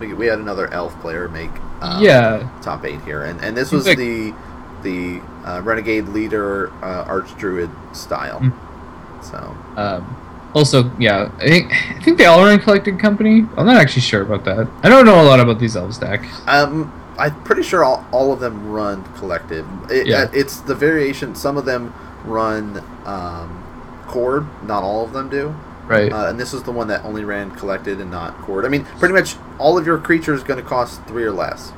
We, 0.01 0.13
we 0.15 0.27
had 0.27 0.39
another 0.39 0.73
elf 0.73 0.99
player 1.01 1.29
make 1.29 1.51
um, 1.81 2.03
yeah, 2.03 2.49
top 2.63 2.85
eight 2.85 3.01
here, 3.03 3.23
and 3.25 3.41
and 3.41 3.57
this 3.57 3.71
Seems 3.71 3.81
was 3.81 3.87
like- 3.89 3.99
the 3.99 4.35
the 4.83 5.21
uh, 5.45 5.61
renegade 5.63 6.09
leader 6.09 6.71
uh, 6.85 7.05
arch 7.09 7.37
druid 7.37 7.71
style. 7.93 8.41
Mm. 8.41 9.25
So 9.25 9.57
Um, 9.77 10.17
also, 10.55 10.91
yeah, 10.99 11.31
I 11.39 11.47
think 11.49 11.73
I 11.73 12.01
think 12.03 12.19
they 12.19 12.27
all 12.27 12.41
run 12.45 12.59
collected 12.61 12.99
company. 13.01 13.45
I'm 13.57 13.67
not 13.67 13.77
actually 13.77 14.03
sure 14.03 14.23
about 14.23 14.45
that. 14.45 14.69
I 14.83 14.89
don't 14.89 15.05
know 15.05 15.21
a 15.21 15.25
lot 15.27 15.41
about 15.41 15.59
these 15.59 15.77
elves 15.77 15.99
deck. 15.99 16.25
um, 16.49 16.93
I'm 17.19 17.35
pretty 17.43 17.65
sure 17.65 17.83
all, 17.83 18.07
all 18.13 18.33
of 18.33 18.39
them 18.39 18.71
run 18.71 19.03
collective. 19.15 19.67
It, 19.91 20.07
Yeah. 20.07 20.23
uh, 20.23 20.31
it's 20.33 20.59
the 20.61 20.75
variation. 20.77 21.35
Some 21.35 21.57
of 21.57 21.65
them 21.65 21.93
run 22.25 22.81
um, 23.05 23.65
cord. 24.09 24.47
Not 24.67 24.83
all 24.83 25.05
of 25.05 25.13
them 25.13 25.29
do. 25.29 25.55
Right. 25.87 26.13
Uh, 26.13 26.27
and 26.29 26.39
this 26.39 26.53
is 26.53 26.63
the 26.65 26.73
one 26.73 26.89
that 26.89 27.05
only 27.05 27.25
ran 27.25 27.51
collected 27.53 28.01
and 28.01 28.11
not 28.11 28.37
cord. 28.43 28.65
I 28.67 28.69
mean, 28.69 28.85
pretty 28.99 29.15
much 29.15 29.37
all 29.59 29.79
of 29.79 29.87
your 29.87 29.99
creatures 29.99 30.43
going 30.43 30.61
to 30.63 30.69
cost 30.69 31.03
three 31.05 31.25
or 31.25 31.31
less. 31.33 31.73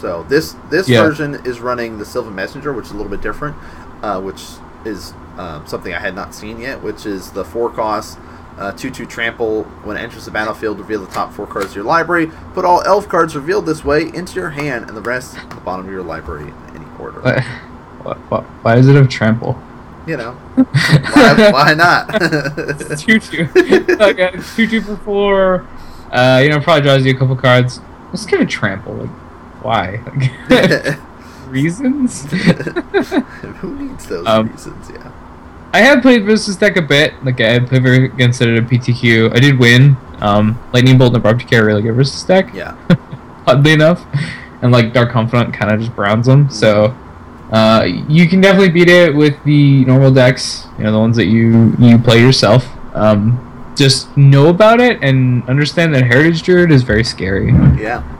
So 0.00 0.24
this 0.28 0.56
this 0.70 0.88
Yeah. 0.88 1.02
version 1.02 1.34
is 1.44 1.60
running 1.60 1.98
the 1.98 2.04
Sylvan 2.04 2.34
Messenger, 2.34 2.72
which 2.72 2.86
is 2.86 2.90
a 2.92 2.96
little 2.96 3.10
bit 3.10 3.20
different, 3.20 3.56
uh, 4.02 4.20
which 4.20 4.42
is 4.84 5.14
um, 5.38 5.64
something 5.66 5.94
I 5.94 5.98
had 6.00 6.14
not 6.14 6.34
seen 6.34 6.60
yet, 6.60 6.82
which 6.82 7.06
is 7.06 7.30
the 7.30 7.44
four 7.44 7.70
cost. 7.70 8.18
Uh, 8.58 8.70
2-2 8.72 9.08
trample 9.08 9.62
when 9.82 9.96
it 9.96 10.00
enters 10.00 10.26
the 10.26 10.30
battlefield 10.30 10.78
reveal 10.78 11.00
the 11.00 11.10
top 11.10 11.32
four 11.32 11.46
cards 11.46 11.70
of 11.70 11.74
your 11.74 11.84
library 11.86 12.30
put 12.52 12.66
all 12.66 12.82
elf 12.82 13.08
cards 13.08 13.34
revealed 13.34 13.64
this 13.64 13.82
way 13.82 14.02
into 14.12 14.34
your 14.34 14.50
hand 14.50 14.86
and 14.86 14.94
the 14.94 15.00
rest 15.00 15.38
at 15.38 15.48
the 15.48 15.56
bottom 15.56 15.86
of 15.86 15.90
your 15.90 16.02
library 16.02 16.42
in 16.48 16.76
any 16.76 16.84
order 17.00 17.20
Why, 17.22 18.12
why, 18.28 18.40
why 18.60 18.74
does 18.74 18.88
it 18.88 18.94
have 18.94 19.08
trample? 19.08 19.56
You 20.06 20.16
know 20.16 20.32
why, 20.54 21.50
why 21.52 21.74
not 21.74 22.08
two 22.98 23.18
two. 23.20 23.48
okay, 24.00 24.32
two 24.56 24.66
two 24.66 24.80
for 24.82 24.96
four. 24.98 25.66
Uh, 26.10 26.40
you 26.42 26.50
know, 26.50 26.60
probably 26.60 26.82
draws 26.82 27.04
you 27.06 27.12
a 27.14 27.18
couple 27.18 27.34
cards. 27.36 27.80
Let's 28.10 28.26
give 28.26 28.40
it 28.40 28.48
trample. 28.50 28.94
Like, 28.94 29.10
why? 29.64 30.00
Like, 30.50 30.98
reasons? 31.48 32.30
Who 32.30 33.78
needs 33.78 34.06
those 34.06 34.26
Um, 34.26 34.48
reasons? 34.48 34.90
Yeah. 34.90 35.10
I 35.72 35.78
have 35.80 36.02
played 36.02 36.24
versus 36.26 36.56
deck 36.56 36.76
a 36.76 36.82
bit. 36.82 37.14
Like 37.24 37.40
I 37.40 37.52
had 37.52 37.66
played 37.68 37.86
against 37.86 38.42
it 38.42 38.48
at 38.54 38.58
a 38.62 38.66
PTQ. 38.66 39.34
I 39.34 39.40
did 39.40 39.58
win. 39.58 39.96
Um, 40.20 40.58
Lightning 40.74 40.98
Bolt 40.98 41.14
and 41.14 41.16
Abrupt 41.16 41.38
Decay 41.40 41.56
are 41.56 41.64
really 41.64 41.80
good 41.82 41.94
versus 41.94 42.22
deck. 42.24 42.52
Yeah. 42.52 42.76
oddly 43.46 43.72
enough. 43.72 44.04
And 44.60 44.70
like 44.70 44.92
Dark 44.92 45.10
Confidant 45.10 45.54
kind 45.54 45.72
of 45.72 45.80
just 45.80 45.96
browns 45.96 46.26
them. 46.26 46.50
So 46.50 46.94
uh, 47.52 47.84
you 48.08 48.28
can 48.28 48.40
definitely 48.40 48.70
beat 48.70 48.88
it 48.88 49.14
with 49.14 49.34
the 49.44 49.84
normal 49.84 50.10
decks. 50.10 50.66
You 50.78 50.84
know 50.84 50.92
the 50.92 50.98
ones 50.98 51.16
that 51.16 51.26
you 51.26 51.74
you 51.78 51.98
play 51.98 52.20
yourself. 52.20 52.66
Um, 52.94 53.48
just 53.76 54.14
know 54.16 54.48
about 54.48 54.80
it 54.80 55.02
and 55.02 55.48
understand 55.48 55.94
that 55.94 56.04
Heritage 56.04 56.42
Druid 56.42 56.70
is 56.70 56.82
very 56.82 57.04
scary. 57.04 57.48
Yeah. 57.80 58.02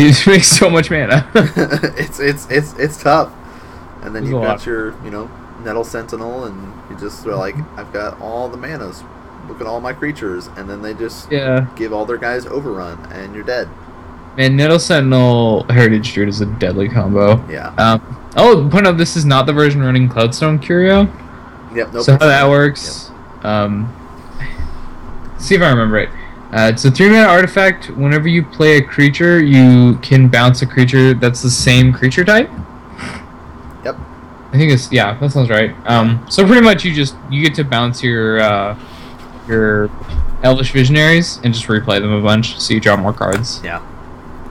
It 0.00 0.24
makes 0.28 0.46
so 0.46 0.70
much 0.70 0.92
mana. 0.92 1.28
it's 1.34 2.20
it's 2.20 2.46
it's 2.48 2.72
it's 2.78 3.02
tough. 3.02 3.32
And 4.02 4.14
then 4.14 4.22
There's 4.22 4.28
you've 4.30 4.42
got 4.42 4.64
your, 4.64 4.90
you 5.04 5.10
know, 5.10 5.28
Nettle 5.64 5.82
Sentinel, 5.82 6.44
and 6.44 6.72
you 6.88 6.96
just 6.96 7.26
are 7.26 7.34
like, 7.34 7.56
I've 7.76 7.92
got 7.92 8.20
all 8.20 8.48
the 8.48 8.56
manas. 8.56 9.02
Look 9.48 9.60
at 9.60 9.66
all 9.66 9.80
my 9.80 9.92
creatures, 9.92 10.46
and 10.56 10.70
then 10.70 10.82
they 10.82 10.94
just 10.94 11.32
Yeah. 11.32 11.66
give 11.74 11.92
all 11.92 12.06
their 12.06 12.16
guys 12.16 12.46
overrun, 12.46 13.08
and 13.12 13.34
you're 13.34 13.42
dead. 13.42 13.68
Man, 14.36 14.54
Nettle 14.56 14.78
Sentinel 14.78 15.64
Heritage 15.68 16.12
Druid 16.14 16.28
is 16.28 16.40
a 16.40 16.46
deadly 16.46 16.88
combo. 16.88 17.44
Yeah. 17.50 17.70
Um, 17.76 18.00
oh, 18.38 18.68
point 18.70 18.86
out 18.86 18.96
this 18.96 19.16
is 19.16 19.24
not 19.24 19.46
the 19.46 19.52
version 19.52 19.80
running 19.80 20.08
Cloudstone 20.08 20.60
Curio. 20.62 21.02
Yep. 21.74 21.92
Nope. 21.92 22.02
so 22.04 22.12
how 22.12 22.18
that 22.26 22.48
works? 22.48 23.10
Um, 23.42 23.94
see 25.38 25.54
if 25.54 25.62
I 25.62 25.68
remember 25.70 25.98
it. 25.98 26.08
Uh, 26.50 26.70
it's 26.72 26.84
a 26.84 26.90
three 26.90 27.10
mana 27.10 27.26
artifact. 27.26 27.90
Whenever 27.90 28.26
you 28.26 28.42
play 28.42 28.78
a 28.78 28.82
creature, 28.82 29.42
you 29.42 29.98
can 29.98 30.28
bounce 30.28 30.62
a 30.62 30.66
creature 30.66 31.12
that's 31.12 31.42
the 31.42 31.50
same 31.50 31.92
creature 31.92 32.24
type. 32.24 32.48
Yep. 33.84 33.96
I 33.96 34.52
think 34.52 34.72
it's 34.72 34.90
yeah, 34.90 35.18
that 35.18 35.30
sounds 35.30 35.50
right. 35.50 35.74
Um, 35.84 36.24
so 36.30 36.46
pretty 36.46 36.62
much 36.62 36.84
you 36.84 36.94
just 36.94 37.16
you 37.30 37.42
get 37.42 37.54
to 37.56 37.64
bounce 37.64 38.02
your 38.02 38.40
uh, 38.40 38.78
your 39.46 39.90
Elvish 40.42 40.72
Visionaries 40.72 41.38
and 41.44 41.52
just 41.52 41.66
replay 41.66 42.00
them 42.00 42.12
a 42.12 42.22
bunch, 42.22 42.58
so 42.58 42.72
you 42.72 42.80
draw 42.80 42.96
more 42.96 43.12
cards. 43.12 43.60
Yeah. 43.62 43.84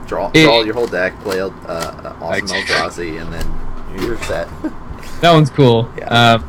Draw, 0.06 0.30
It- 0.34 0.44
draw 0.44 0.62
your 0.62 0.74
whole 0.74 0.86
deck, 0.86 1.18
play 1.20 1.40
uh, 1.40 1.48
uh, 1.48 2.16
awesome 2.20 2.46
Eldrazi, 2.46 3.20
and 3.20 3.32
then 3.32 3.67
you're 4.00 4.18
set. 4.24 4.48
That 5.20 5.32
one's 5.32 5.50
cool. 5.50 5.90
Yeah. 5.98 6.06
Uh, 6.08 6.42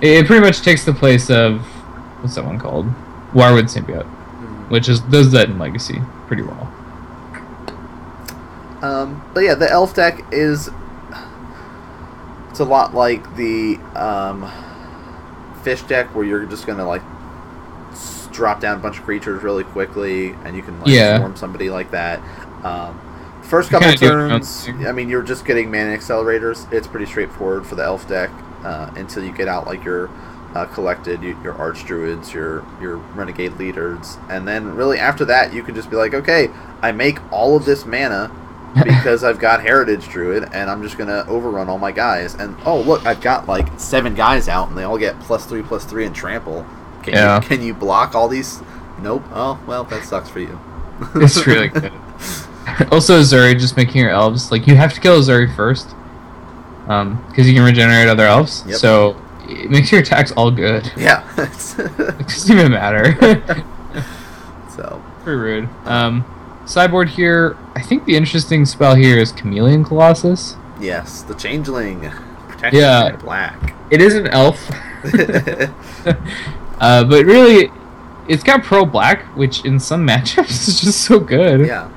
it, 0.00 0.08
it 0.24 0.26
pretty 0.26 0.44
much 0.44 0.60
takes 0.62 0.84
the 0.84 0.92
place 0.92 1.30
of 1.30 1.60
what's 2.20 2.34
that 2.34 2.44
one 2.44 2.58
called? 2.58 2.86
Wirewood 3.32 3.72
Symbiote, 3.74 4.06
which 4.70 4.88
is 4.88 5.00
does 5.00 5.30
that 5.32 5.48
in 5.48 5.58
Legacy 5.58 6.00
pretty 6.26 6.42
well. 6.42 6.72
Um, 8.82 9.22
but 9.34 9.40
yeah, 9.40 9.54
the 9.54 9.70
elf 9.70 9.94
deck 9.94 10.24
is 10.32 10.70
it's 12.50 12.60
a 12.60 12.64
lot 12.64 12.94
like 12.94 13.36
the 13.36 13.76
um, 13.94 14.50
fish 15.62 15.82
deck, 15.82 16.14
where 16.14 16.24
you're 16.24 16.46
just 16.46 16.66
gonna 16.66 16.86
like 16.86 17.02
drop 18.32 18.60
down 18.60 18.78
a 18.78 18.80
bunch 18.80 18.98
of 18.98 19.04
creatures 19.04 19.42
really 19.42 19.64
quickly, 19.64 20.30
and 20.44 20.56
you 20.56 20.62
can 20.62 20.78
like 20.80 20.88
Yeah. 20.88 21.18
swarm 21.18 21.36
somebody 21.36 21.68
like 21.70 21.90
that. 21.90 22.20
Um, 22.64 22.98
first 23.50 23.70
couple 23.70 23.88
kinda 23.88 23.98
do 23.98 24.06
your 24.06 24.20
own 24.20 24.30
turns. 24.30 24.68
I 24.86 24.92
mean, 24.92 25.08
you're 25.08 25.22
just 25.22 25.44
getting 25.44 25.70
mana 25.70 25.96
accelerators. 25.96 26.70
It's 26.72 26.86
pretty 26.86 27.06
straightforward 27.06 27.66
for 27.66 27.74
the 27.74 27.84
elf 27.84 28.08
deck 28.08 28.30
uh, 28.64 28.90
until 28.96 29.24
you 29.24 29.32
get 29.32 29.48
out 29.48 29.66
like 29.66 29.84
your 29.84 30.08
uh, 30.54 30.66
collected, 30.66 31.22
your 31.22 31.54
arch 31.54 31.84
druids, 31.84 32.32
your 32.32 32.64
your 32.80 32.96
renegade 32.96 33.52
leaders, 33.58 34.16
and 34.28 34.48
then 34.48 34.74
really 34.74 34.98
after 34.98 35.24
that, 35.26 35.52
you 35.52 35.62
can 35.62 35.74
just 35.74 35.90
be 35.90 35.96
like, 35.96 36.14
okay, 36.14 36.48
I 36.82 36.92
make 36.92 37.18
all 37.32 37.56
of 37.56 37.64
this 37.64 37.84
mana 37.84 38.30
because 38.84 39.24
I've 39.24 39.38
got 39.40 39.62
Heritage 39.62 40.08
Druid 40.08 40.44
and 40.52 40.70
I'm 40.70 40.82
just 40.82 40.96
gonna 40.96 41.24
overrun 41.28 41.68
all 41.68 41.78
my 41.78 41.90
guys. 41.92 42.34
And 42.34 42.56
oh 42.64 42.80
look, 42.80 43.04
I've 43.04 43.20
got 43.20 43.48
like 43.48 43.66
seven 43.78 44.14
guys 44.14 44.48
out 44.48 44.68
and 44.68 44.78
they 44.78 44.84
all 44.84 44.98
get 44.98 45.18
plus 45.20 45.44
three 45.44 45.62
plus 45.62 45.84
three 45.84 46.06
and 46.06 46.14
trample. 46.14 46.64
Can 47.02 47.14
Yeah. 47.14 47.40
you 47.40 47.48
can 47.48 47.62
you 47.62 47.74
block 47.74 48.14
all 48.14 48.28
these? 48.28 48.60
Nope. 49.00 49.22
Oh 49.32 49.58
well, 49.66 49.84
that 49.84 50.04
sucks 50.04 50.28
for 50.28 50.38
you. 50.40 50.58
It's 51.16 51.46
really 51.46 51.68
good. 51.80 51.92
also, 52.92 53.20
Zuri 53.20 53.58
just 53.58 53.76
making 53.76 54.00
your 54.00 54.10
elves 54.10 54.50
like 54.50 54.66
you 54.66 54.74
have 54.76 54.92
to 54.94 55.00
kill 55.00 55.20
Zuri 55.22 55.54
first, 55.54 55.94
um, 56.88 57.24
because 57.28 57.48
you 57.48 57.54
can 57.54 57.64
regenerate 57.64 58.08
other 58.08 58.26
elves. 58.26 58.64
Yep. 58.66 58.76
So 58.78 59.20
it 59.48 59.70
makes 59.70 59.90
your 59.92 60.00
attacks 60.00 60.32
all 60.32 60.50
good. 60.50 60.90
yeah. 60.96 61.24
It 61.78 62.26
doesn't 62.28 62.56
even 62.58 62.72
matter. 62.72 63.14
so 64.76 65.02
Pretty 65.24 65.38
rude. 65.38 65.68
Um, 65.84 66.24
sideboard 66.66 67.08
here. 67.10 67.56
I 67.74 67.82
think 67.82 68.04
the 68.04 68.16
interesting 68.16 68.64
spell 68.64 68.94
here 68.94 69.18
is 69.18 69.32
Chameleon 69.32 69.84
Colossus. 69.84 70.56
yes, 70.80 71.22
the 71.22 71.34
changeling 71.34 72.10
Yeah. 72.72 73.16
black. 73.16 73.74
It 73.90 74.00
is 74.00 74.14
an 74.14 74.28
elf, 74.28 74.70
uh, 76.80 77.04
but 77.04 77.24
really, 77.26 77.70
it's 78.28 78.42
got 78.44 78.62
pro 78.62 78.84
black, 78.84 79.22
which 79.36 79.64
in 79.64 79.80
some 79.80 80.06
matchups 80.06 80.68
is 80.68 80.80
just 80.80 81.00
so 81.02 81.18
good. 81.18 81.66
yeah. 81.66 81.90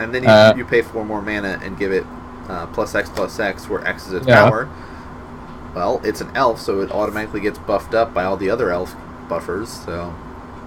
And 0.00 0.12
then 0.14 0.22
you, 0.24 0.28
Uh, 0.28 0.54
you 0.56 0.64
pay 0.64 0.82
four 0.82 1.04
more 1.04 1.22
mana 1.22 1.60
and 1.62 1.78
give 1.78 1.92
it 1.92 2.04
uh, 2.48 2.66
plus 2.66 2.94
X 2.96 3.08
plus 3.08 3.38
X, 3.38 3.68
where 3.68 3.86
X 3.86 4.06
is 4.08 4.14
its 4.14 4.26
Yeah. 4.26 4.42
power. 4.48 4.68
Well, 5.74 6.00
it's 6.02 6.20
an 6.20 6.30
elf, 6.34 6.60
so 6.60 6.80
it 6.80 6.90
automatically 6.90 7.40
gets 7.40 7.58
buffed 7.58 7.94
up 7.94 8.12
by 8.12 8.24
all 8.24 8.36
the 8.36 8.50
other 8.50 8.70
elf 8.72 8.96
buffers. 9.28 9.68
So 9.68 10.12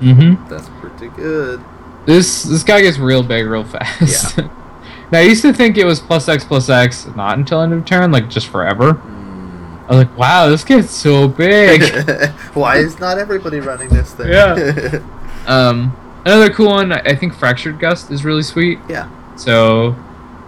Mm-hmm. 0.01 0.47
that's 0.49 0.69
pretty 0.81 1.07
good. 1.15 1.61
This 2.05 2.43
this 2.43 2.63
guy 2.63 2.81
gets 2.81 2.97
real 2.99 3.23
big 3.23 3.45
real 3.47 3.63
fast. 3.75 4.37
Yeah. 4.37 4.47
now 5.11 5.19
I 5.19 5.23
used 5.23 5.41
to 5.43 5.51
think 5.53 5.77
it 5.77 5.85
was 5.85 5.99
plus 5.99 6.27
X 6.29 6.43
plus 6.45 6.69
X, 6.69 7.07
not 7.15 7.37
until 7.37 7.61
end 7.61 7.73
of 7.73 7.85
turn, 7.85 8.11
like 8.11 8.29
just 8.29 8.47
forever. 8.47 8.93
Hmm. 8.93 9.77
I 9.85 9.87
was 9.89 9.97
like, 10.05 10.17
wow, 10.17 10.47
this 10.49 10.63
gets 10.63 10.91
so 10.91 11.27
big. 11.27 11.81
Why 12.53 12.77
is 12.77 12.99
not 12.99 13.17
everybody 13.17 13.59
running 13.59 13.89
this 13.89 14.13
thing? 14.13 14.29
Yeah. 14.29 15.01
um, 15.47 15.95
another 16.25 16.49
cool 16.49 16.67
one, 16.69 16.93
I 16.93 17.15
think 17.15 17.33
Fractured 17.35 17.79
Gust 17.79 18.09
is 18.11 18.23
really 18.23 18.43
sweet. 18.43 18.79
yeah. 18.87 19.09
So 19.35 19.95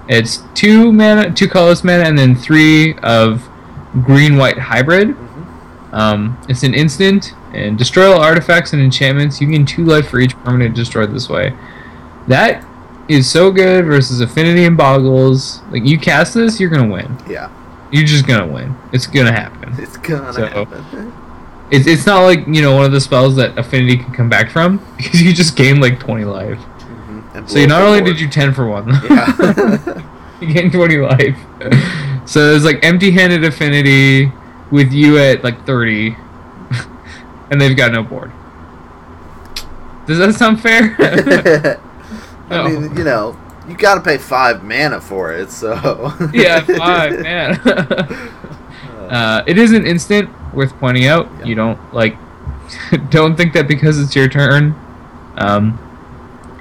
it's 0.07 0.43
two 0.53 0.91
mana, 0.91 1.31
two 1.33 1.47
colorless 1.47 1.83
mana, 1.83 2.03
and 2.03 2.17
then 2.17 2.35
three 2.35 2.95
of 3.03 3.47
green 4.03 4.37
white 4.37 4.57
hybrid. 4.57 5.09
Mhm. 5.09 5.93
Um, 5.93 6.37
it's 6.49 6.63
an 6.63 6.73
instant 6.73 7.33
and 7.53 7.77
destroy 7.77 8.11
all 8.11 8.19
artifacts 8.21 8.73
and 8.73 8.81
enchantments. 8.81 9.39
You 9.39 9.47
gain 9.47 9.65
two 9.65 9.85
life 9.85 10.09
for 10.09 10.19
each 10.19 10.35
permanent 10.43 10.75
destroyed 10.75 11.13
this 11.13 11.29
way. 11.29 11.53
That 12.27 12.63
is 13.07 13.29
so 13.29 13.51
good 13.51 13.85
versus 13.85 14.19
Affinity 14.19 14.65
and 14.65 14.75
Boggles. 14.75 15.61
Like 15.71 15.85
you 15.85 15.97
cast 15.97 16.33
this, 16.33 16.59
you're 16.59 16.69
gonna 16.69 16.91
win. 16.91 17.17
Yeah. 17.29 17.49
You're 17.91 18.03
just 18.03 18.27
gonna 18.27 18.47
win. 18.47 18.75
It's 18.91 19.07
gonna 19.07 19.31
happen. 19.31 19.73
It's 19.77 19.95
gonna 19.97 20.33
So- 20.33 20.47
happen. 20.47 21.13
It's, 21.71 21.87
it's 21.87 22.05
not 22.05 22.21
like 22.21 22.45
you 22.45 22.61
know 22.61 22.75
one 22.75 22.85
of 22.85 22.91
the 22.91 22.99
spells 23.01 23.35
that 23.37 23.57
Affinity 23.57 23.97
can 23.97 24.11
come 24.13 24.29
back 24.29 24.51
from 24.51 24.79
because 24.97 25.21
you 25.21 25.33
just 25.33 25.55
gain 25.55 25.79
like 25.79 25.99
20 25.99 26.23
life. 26.25 26.59
So 27.47 27.59
you 27.59 27.67
not 27.67 27.81
only 27.81 27.99
the 27.99 28.05
did 28.05 28.19
you 28.19 28.27
10 28.29 28.53
for 28.53 28.67
one, 28.67 28.85
board. 28.85 30.03
you 30.41 30.53
gained 30.53 30.71
20 30.71 30.97
life. 30.97 31.37
So 32.25 32.55
it's 32.55 32.65
like 32.65 32.83
empty-handed 32.83 33.43
Affinity 33.43 34.31
with 34.71 34.91
you 34.91 35.17
at 35.19 35.43
like 35.43 35.65
30, 35.65 36.15
and 37.51 37.61
they've 37.61 37.77
got 37.77 37.91
no 37.91 38.03
board. 38.03 38.31
Does 40.07 40.17
that 40.19 40.33
sound 40.35 40.61
fair? 40.61 40.95
Yeah. 40.99 41.79
I 42.49 42.67
mean, 42.69 42.95
you 42.95 43.03
know, 43.03 43.37
you 43.67 43.75
gotta 43.75 44.01
pay 44.01 44.17
five 44.17 44.63
mana 44.63 45.01
for 45.01 45.33
it, 45.33 45.49
so. 45.49 45.73
yeah, 46.33 46.61
five, 46.61 47.19
mana. 47.21 48.31
uh, 49.09 49.43
it 49.47 49.57
is 49.57 49.71
an 49.71 49.85
instant 49.85 50.29
worth 50.53 50.77
pointing 50.79 51.05
out. 51.05 51.29
Yeah. 51.39 51.45
You 51.45 51.55
don't 51.55 51.93
like, 51.93 52.17
don't 53.09 53.35
think 53.35 53.53
that 53.53 53.67
because 53.67 53.99
it's 53.99 54.15
your 54.15 54.29
turn, 54.29 54.75
um, 55.37 55.79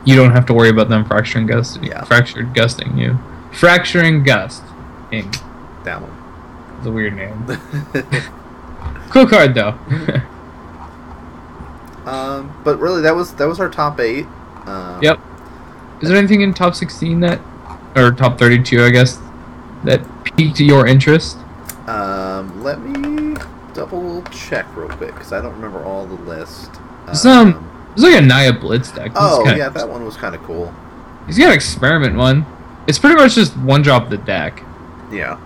you 0.05 0.17
don't 0.17 0.33
have 0.33 0.47
to 0.47 0.55
worry 0.55 0.69
about 0.71 0.89
them 0.89 1.05
fracturing 1.05 1.47
gusting. 1.47 1.85
Yeah. 1.85 2.03
Fractured 2.05 2.55
gusting 2.55 2.97
you. 2.99 3.19
Fracturing 3.53 4.23
gust. 4.23 4.63
Ing. 5.13 5.31
that 5.85 6.01
one. 6.03 6.77
It's 6.79 6.87
a 6.87 6.93
weird 6.93 7.15
name. 7.17 7.47
cool 9.11 9.27
card 9.27 9.55
though. 9.55 9.71
um, 12.07 12.61
but 12.65 12.79
really, 12.79 13.03
that 13.03 13.15
was 13.15 13.35
that 13.35 13.47
was 13.47 13.61
our 13.61 13.69
top 13.71 14.01
eight. 14.01 14.27
Um, 14.67 15.03
Yep. 15.03 15.21
is 16.01 16.09
there 16.09 16.19
anything 16.19 16.41
in 16.43 16.55
top 16.55 16.75
sixteen 16.75 17.21
that, 17.21 17.41
or 17.97 18.11
top 18.13 18.39
thirty-two, 18.39 18.83
I 18.83 18.91
guess, 18.91 19.19
that 19.85 20.01
piqued 20.25 20.61
your 20.61 20.87
interest? 20.87 21.39
Um, 21.87 22.63
let 22.63 22.81
me 22.81 23.37
double 23.75 24.23
check 24.25 24.67
real 24.77 24.89
quick 24.89 25.15
because 25.15 25.33
I 25.33 25.41
don't 25.41 25.55
remember 25.55 25.83
all 25.85 26.07
the 26.07 26.15
list. 26.23 26.71
Some- 27.13 27.71
It's 27.95 28.03
like 28.03 28.14
a 28.14 28.20
Naya 28.20 28.53
Blitz 28.53 28.90
deck. 28.92 29.12
This 29.14 29.22
oh 29.22 29.42
kinda- 29.45 29.59
yeah, 29.59 29.68
that 29.70 29.88
one 29.88 30.05
was 30.05 30.16
kind 30.16 30.34
of 30.34 30.42
cool. 30.42 30.74
He's 31.26 31.38
got 31.38 31.49
an 31.49 31.55
experiment 31.55 32.16
one. 32.16 32.45
It's 32.86 32.99
pretty 32.99 33.16
much 33.16 33.34
just 33.34 33.57
one 33.57 33.80
drop 33.82 34.11
the 34.11 34.18
deck. 34.18 34.62
Yeah, 35.11 35.38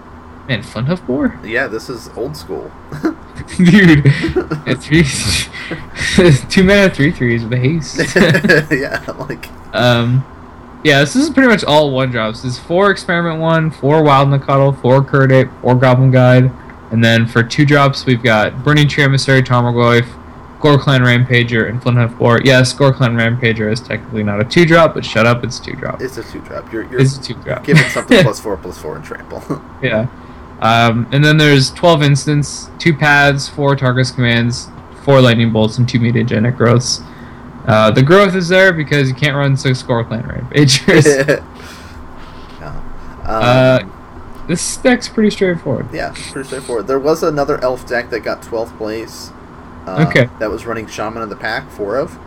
Man, 0.48 0.62
Flinthoof 0.62 1.06
Boar? 1.06 1.38
yeah, 1.44 1.66
this 1.66 1.88
is 1.90 2.08
old 2.16 2.36
school. 2.36 2.70
Dude, 3.58 4.02
three, 4.80 5.04
two 6.48 6.64
mana, 6.64 6.90
three 6.90 7.10
threes 7.12 7.44
with 7.44 7.52
a 7.52 7.56
haste. 7.56 7.98
yeah, 8.72 9.04
like 9.28 9.48
um, 9.74 10.24
yeah, 10.84 11.00
this 11.00 11.14
is 11.16 11.30
pretty 11.30 11.48
much 11.48 11.64
all 11.64 11.90
one 11.92 12.10
drops. 12.10 12.44
It's 12.44 12.58
four 12.58 12.90
experiment 12.90 13.40
one, 13.40 13.70
four 13.70 14.02
wild 14.02 14.28
Nacatl, 14.28 14.80
four 14.80 15.04
Kird 15.04 15.30
Ape, 15.32 15.48
four 15.60 15.74
Goblin 15.74 16.10
Guide, 16.10 16.50
and 16.90 17.04
then 17.04 17.26
for 17.26 17.42
two 17.42 17.64
drops 17.66 18.06
we've 18.06 18.22
got 18.22 18.64
Burning 18.64 18.88
Tree 18.88 19.04
Emissary, 19.04 19.42
Tarmogoyf, 20.58 20.60
Ghor-Clan 20.60 21.00
Rampager, 21.02 21.68
and 21.68 21.80
Flinthoof 21.82 22.18
Boar. 22.18 22.40
Yes, 22.44 22.72
Ghor-Clan 22.72 23.14
Rampager 23.16 23.70
is 23.72 23.80
technically 23.80 24.22
not 24.22 24.40
a 24.40 24.44
two 24.44 24.64
drop, 24.66 24.94
but 24.94 25.04
shut 25.04 25.26
up, 25.26 25.44
it's 25.44 25.58
two 25.58 25.72
drop. 25.72 26.00
it's 26.02 26.18
a 26.18 26.22
two 26.24 26.40
drop. 26.40 26.72
You're 26.72 26.84
you're 26.90 27.00
It's 27.00 27.16
a 27.16 27.22
two 27.22 27.34
drop. 27.34 27.64
giving 27.64 27.82
something 27.84 28.18
plus 28.22 28.40
four 28.40 28.56
plus 28.56 28.78
four 28.78 28.96
and 28.96 29.04
trample. 29.04 29.42
Yeah. 29.82 30.06
Um, 30.60 31.06
and 31.12 31.24
then 31.24 31.36
there's 31.36 31.70
12 31.70 32.02
instants, 32.02 32.68
two 32.80 32.92
paths, 32.92 33.48
four 33.48 33.76
Atarka's 33.76 34.10
commands, 34.10 34.68
four 35.04 35.20
lightning 35.20 35.52
bolts, 35.52 35.78
and 35.78 35.88
two 35.88 36.00
mutagenic 36.00 36.56
growths. 36.56 37.00
Uh, 37.66 37.90
the 37.92 38.02
growth 38.02 38.34
is 38.34 38.48
there 38.48 38.72
because 38.72 39.08
you 39.08 39.14
can't 39.14 39.36
run 39.36 39.56
six 39.56 39.82
Ghor-Clan 39.82 40.26
Rampagers. 40.26 41.06
Um, 42.60 43.42
Uh, 43.42 43.80
this 44.48 44.78
deck's 44.78 45.06
pretty 45.08 45.28
straightforward. 45.30 45.88
Yeah, 45.92 46.12
pretty 46.32 46.46
straightforward. 46.46 46.86
There 46.86 46.98
was 46.98 47.22
another 47.22 47.62
elf 47.62 47.86
deck 47.86 48.08
that 48.10 48.20
got 48.20 48.40
12th 48.40 48.76
place. 48.78 49.30
Uh, 49.96 50.06
Okay. 50.08 50.28
That 50.38 50.50
was 50.50 50.66
running 50.66 50.86
Shaman 50.86 51.22
of 51.22 51.30
the 51.30 51.36
Pack, 51.36 51.70
four 51.70 51.96
of, 51.96 52.18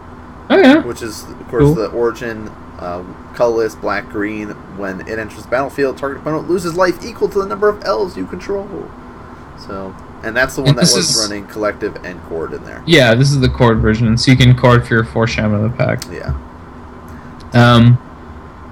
Oh 0.49 0.57
yeah. 0.57 0.81
which 0.83 1.01
is, 1.01 1.23
of 1.23 1.47
course, 1.47 1.63
Cool. 1.63 1.75
the 1.75 1.87
origin 1.87 2.49
uh, 2.79 3.03
colorless 3.35 3.75
black 3.75 4.09
green. 4.09 4.49
When 4.77 5.01
it 5.01 5.19
enters 5.19 5.43
the 5.43 5.49
battlefield, 5.49 5.97
target 5.97 6.19
opponent 6.21 6.49
loses 6.49 6.75
life 6.75 7.03
equal 7.05 7.29
to 7.29 7.39
the 7.39 7.45
number 7.47 7.69
of 7.69 7.83
elves 7.83 8.17
you 8.17 8.25
control. 8.25 8.67
So, 9.67 9.95
and 10.23 10.35
that's 10.35 10.55
the 10.55 10.61
one 10.61 10.69
And 10.69 10.77
that 10.79 10.81
was 10.93 10.95
is- 11.15 11.21
running 11.29 11.45
collective 11.47 11.95
and 12.03 12.21
cord 12.23 12.53
in 12.53 12.63
there. 12.63 12.81
Yeah, 12.87 13.13
this 13.15 13.31
is 13.31 13.39
the 13.39 13.49
cord 13.49 13.77
version, 13.79 14.17
so 14.17 14.31
you 14.31 14.37
can 14.37 14.55
cord 14.57 14.87
for 14.87 14.95
your 14.95 15.03
four 15.03 15.27
shaman 15.27 15.63
of 15.63 15.71
the 15.71 15.77
pack. 15.77 16.03
Yeah. 16.11 16.33
Um, 17.53 17.97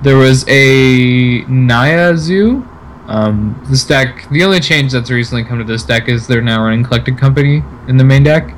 there 0.01 0.17
was 0.17 0.45
a 0.47 1.41
Naya 1.47 2.17
Zoo. 2.17 2.65
Um, 3.07 3.59
this 3.69 3.83
deck, 3.85 4.27
the 4.29 4.43
only 4.43 4.59
change 4.59 4.91
that's 4.93 5.09
recently 5.09 5.43
come 5.43 5.57
to 5.57 5.63
this 5.63 5.83
deck 5.83 6.07
is 6.09 6.27
they're 6.27 6.41
now 6.41 6.63
running 6.63 6.83
Collected 6.83 7.17
Company 7.17 7.63
in 7.87 7.97
the 7.97 8.03
main 8.03 8.23
deck. 8.23 8.53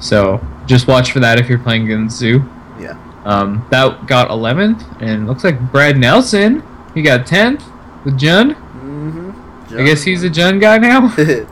So 0.00 0.44
just 0.66 0.86
watch 0.86 1.12
for 1.12 1.20
that 1.20 1.38
if 1.38 1.48
you're 1.48 1.58
playing 1.58 1.84
against 1.84 2.16
Zoo. 2.16 2.44
Yeah. 2.78 2.98
Um, 3.24 3.66
that 3.70 4.06
got 4.06 4.28
11th, 4.28 5.02
and 5.02 5.26
looks 5.26 5.42
like 5.42 5.60
Brad 5.72 5.96
Nelson, 5.96 6.62
he 6.94 7.02
got 7.02 7.26
10th 7.26 7.62
with 8.04 8.18
Jund. 8.18 8.54
Mm-hmm. 8.54 9.78
I 9.78 9.82
guess 9.82 10.02
he's 10.02 10.22
a 10.22 10.30
Jund 10.30 10.60
guy 10.60 10.78
now. 10.78 11.12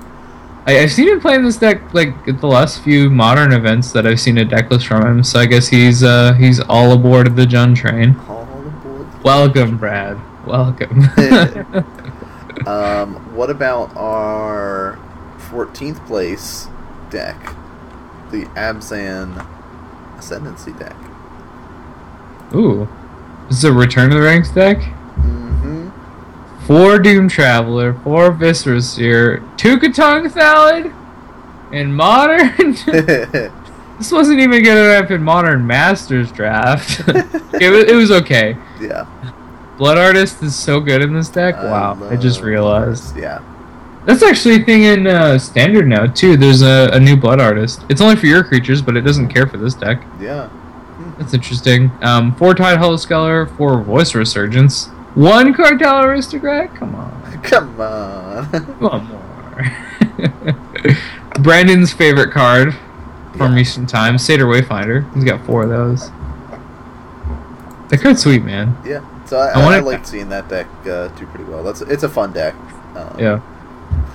I, 0.67 0.81
I've 0.81 0.93
seen 0.93 1.09
him 1.09 1.21
playing 1.21 1.45
this 1.45 1.57
deck 1.57 1.93
like 1.93 2.15
at 2.29 2.41
the 2.41 2.47
last 2.47 2.83
few 2.83 3.11
modern 3.11 3.53
events 3.53 3.93
that 3.93 4.07
I've 4.07 4.21
seen 4.21 4.39
a 4.39 4.45
deck 4.45 4.71
list 4.71 4.87
from 4.87 5.05
him. 5.05 5.25
So 5.25 5.39
I 5.39 5.47
guess 5.47 5.69
he's 5.69 6.03
uh 6.03 6.33
he's 6.35 6.59
all 6.61 6.93
aboard 6.93 7.37
the 7.37 7.45
Jund 7.45 7.77
train. 7.77 8.17
All 8.29 8.43
aboard. 8.43 9.25
Welcome, 9.25 9.77
Brad. 9.77 10.19
Welcome. 10.47 11.03
Um, 12.67 13.37
what 13.37 13.51
about 13.51 13.95
our 13.95 14.99
14th 15.51 16.07
place 16.07 16.69
deck? 17.11 17.37
The 18.35 18.47
Abzan 18.57 19.47
Ascendancy 20.19 20.73
deck. 20.73 20.97
Ooh, 22.53 22.89
this 23.47 23.59
is 23.59 23.65
a 23.65 23.73
Return 23.73 24.11
to 24.11 24.17
the 24.17 24.23
Ranks 24.23 24.51
deck. 24.51 24.79
Mm-hmm. 24.79 26.67
Four 26.67 26.99
Doomed 26.99 27.31
Traveler, 27.31 27.95
four 28.03 28.33
Viscera 28.33 28.83
Seer, 28.83 29.41
two 29.57 29.79
Katong 29.79 30.29
Salad, 30.33 30.93
and 31.73 31.95
Modern. 31.95 32.73
this 33.99 34.11
wasn't 34.11 34.41
even 34.41 34.65
good 34.65 34.97
enough 34.97 35.13
in 35.13 35.23
Modern 35.23 35.65
Masters 35.65 36.33
draft. 36.33 37.03
it, 37.07 37.71
was, 37.71 37.85
it 37.85 37.95
was 37.95 38.11
okay. 38.11 38.57
yeah. 38.81 39.07
Blood 39.79 39.97
Artist 39.97 40.43
is 40.43 40.57
so 40.57 40.81
good 40.81 41.03
in 41.03 41.15
this 41.15 41.29
deck. 41.29 41.55
Wow, 41.55 41.97
I 42.11 42.17
just 42.17 42.41
realized. 42.41 43.17
Yeah. 43.17 43.45
That's 44.07 44.23
actually 44.23 44.57
a 44.57 44.65
thing 44.65 44.83
in 44.85 45.07
uh, 45.07 45.39
Standard 45.39 45.87
now, 45.89 46.07
too. 46.07 46.37
There's 46.37 46.61
a, 46.63 46.91
a 46.93 47.01
new 47.01 47.17
Blood 47.17 47.41
Artist. 47.41 47.85
It's 47.89 48.01
only 48.01 48.17
for 48.17 48.27
your 48.27 48.45
creatures, 48.45 48.83
but 48.83 48.97
it 48.97 49.01
doesn't 49.03 49.29
care 49.29 49.47
for 49.47 49.57
this 49.57 49.75
deck. 49.75 50.03
Yeah. 50.21 50.51
That's 51.19 51.33
interesting. 51.33 51.91
Um, 52.03 52.35
four 52.37 52.55
Tidehollow 52.55 52.99
Sculler, 52.99 53.47
four 53.47 53.81
Voice 53.83 54.15
Resurgence, 54.15 54.87
one 55.15 55.55
Cartel 55.55 56.03
Aristocrat? 56.05 56.75
Come 56.75 56.95
on. 56.95 57.43
Come 57.43 57.81
on. 57.81 58.45
One 58.81 59.07
more. 59.07 59.25
Brandon's 61.41 61.93
favorite 61.93 62.33
card 62.33 62.75
from 63.37 63.53
Yeah. 63.53 63.57
recent 63.59 63.89
times, 63.89 64.25
Seder 64.25 64.45
Wayfinder. 64.47 65.13
He's 65.15 65.25
got 65.25 65.45
four 65.47 65.63
of 65.65 65.69
those. 65.71 66.11
That 67.89 68.01
card's 68.03 68.23
sweet, 68.23 68.43
man. 68.45 68.77
yeah. 68.85 69.01
So 69.27 69.39
I, 69.39 69.49
I 69.49 69.61
I, 69.61 69.77
I 69.77 69.81
like 69.81 70.07
seeing 70.07 70.29
that 70.29 70.49
deck 70.49 70.67
uh, 70.87 71.09
do 71.09 71.27
pretty 71.27 71.45
well. 71.45 71.63
That's 71.65 71.81
it's 71.81 72.03
a 72.03 72.09
fun 72.09 72.33
deck. 72.33 72.55
Um, 72.95 73.17
Yeah. 73.19 73.41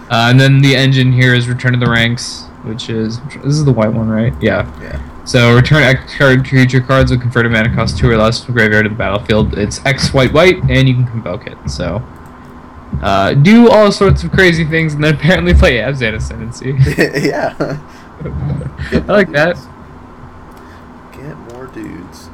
Uh, 0.10 0.28
and 0.30 0.40
then 0.40 0.62
the 0.62 0.76
engine 0.76 1.12
here 1.12 1.36
is 1.36 1.48
Return 1.48 1.74
to 1.74 1.80
the 1.80 1.90
Ranks, 1.90 2.46
which 2.64 2.90
is 2.90 3.20
this 3.36 3.46
is 3.46 3.66
the 3.66 3.72
white 3.72 3.94
one, 3.94 4.10
right? 4.10 4.34
Yeah. 4.42 4.66
Yeah. 4.82 5.26
So 5.26 5.56
return 5.56 5.84
X 5.84 6.18
card 6.18 6.44
creature 6.44 6.82
cards 6.82 7.12
with 7.12 7.22
converted 7.22 7.52
mana 7.52 7.74
cost 7.76 8.00
two 8.00 8.10
or 8.10 8.18
less 8.18 8.44
from 8.44 8.56
graveyard 8.56 8.86
to 8.86 8.90
the 8.90 8.96
battlefield. 8.96 9.58
It's 9.58 9.86
X 9.86 10.12
white 10.12 10.34
white, 10.34 10.58
and 10.70 10.90
you 10.90 10.96
can 10.96 11.06
convoke 11.06 11.46
it. 11.46 11.56
So 11.70 12.04
uh, 13.04 13.36
do 13.36 13.70
all 13.70 13.92
sorts 13.92 14.24
of 14.24 14.32
crazy 14.32 14.66
things, 14.66 14.96
and 14.96 15.04
then 15.04 15.14
apparently 15.18 15.54
play 15.54 15.78
Abzan 15.78 16.16
Ascendancy. 16.16 16.76
yeah. 17.28 17.56
I 18.92 18.98
like 19.08 19.32
that. 19.34 19.56
Get 21.12 21.38
more 21.54 21.68
dudes. 21.68 22.28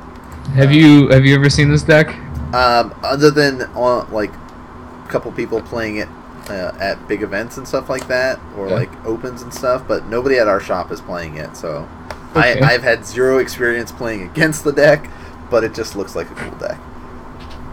Have 0.53 0.71
you 0.71 1.09
have 1.09 1.25
you 1.25 1.35
ever 1.35 1.49
seen 1.49 1.69
this 1.69 1.83
deck? 1.83 2.15
Um, 2.53 2.97
other 3.03 3.29
than 3.29 3.63
on 3.73 4.09
like 4.13 4.31
a 4.33 5.07
couple 5.09 5.31
people 5.33 5.61
playing 5.61 5.97
it 5.97 6.07
uh, 6.49 6.71
at 6.79 7.07
big 7.07 7.21
events 7.23 7.57
and 7.57 7.67
stuff 7.67 7.89
like 7.89 8.07
that, 8.07 8.39
or 8.57 8.67
Yeah. 8.69 8.75
like 8.75 9.05
opens 9.05 9.41
and 9.41 9.53
stuff, 9.53 9.83
but 9.87 10.05
nobody 10.07 10.37
at 10.37 10.47
our 10.47 10.59
shop 10.59 10.91
is 10.91 11.01
playing 11.01 11.37
it. 11.37 11.55
So 11.57 11.87
Okay. 12.35 12.59
I, 12.61 12.73
I've 12.73 12.83
had 12.83 13.05
zero 13.05 13.37
experience 13.39 13.91
playing 13.91 14.23
against 14.23 14.63
the 14.63 14.71
deck, 14.73 15.09
but 15.49 15.63
it 15.63 15.73
just 15.73 15.95
looks 15.95 16.15
like 16.15 16.29
a 16.29 16.35
cool 16.35 16.57
deck. 16.57 16.77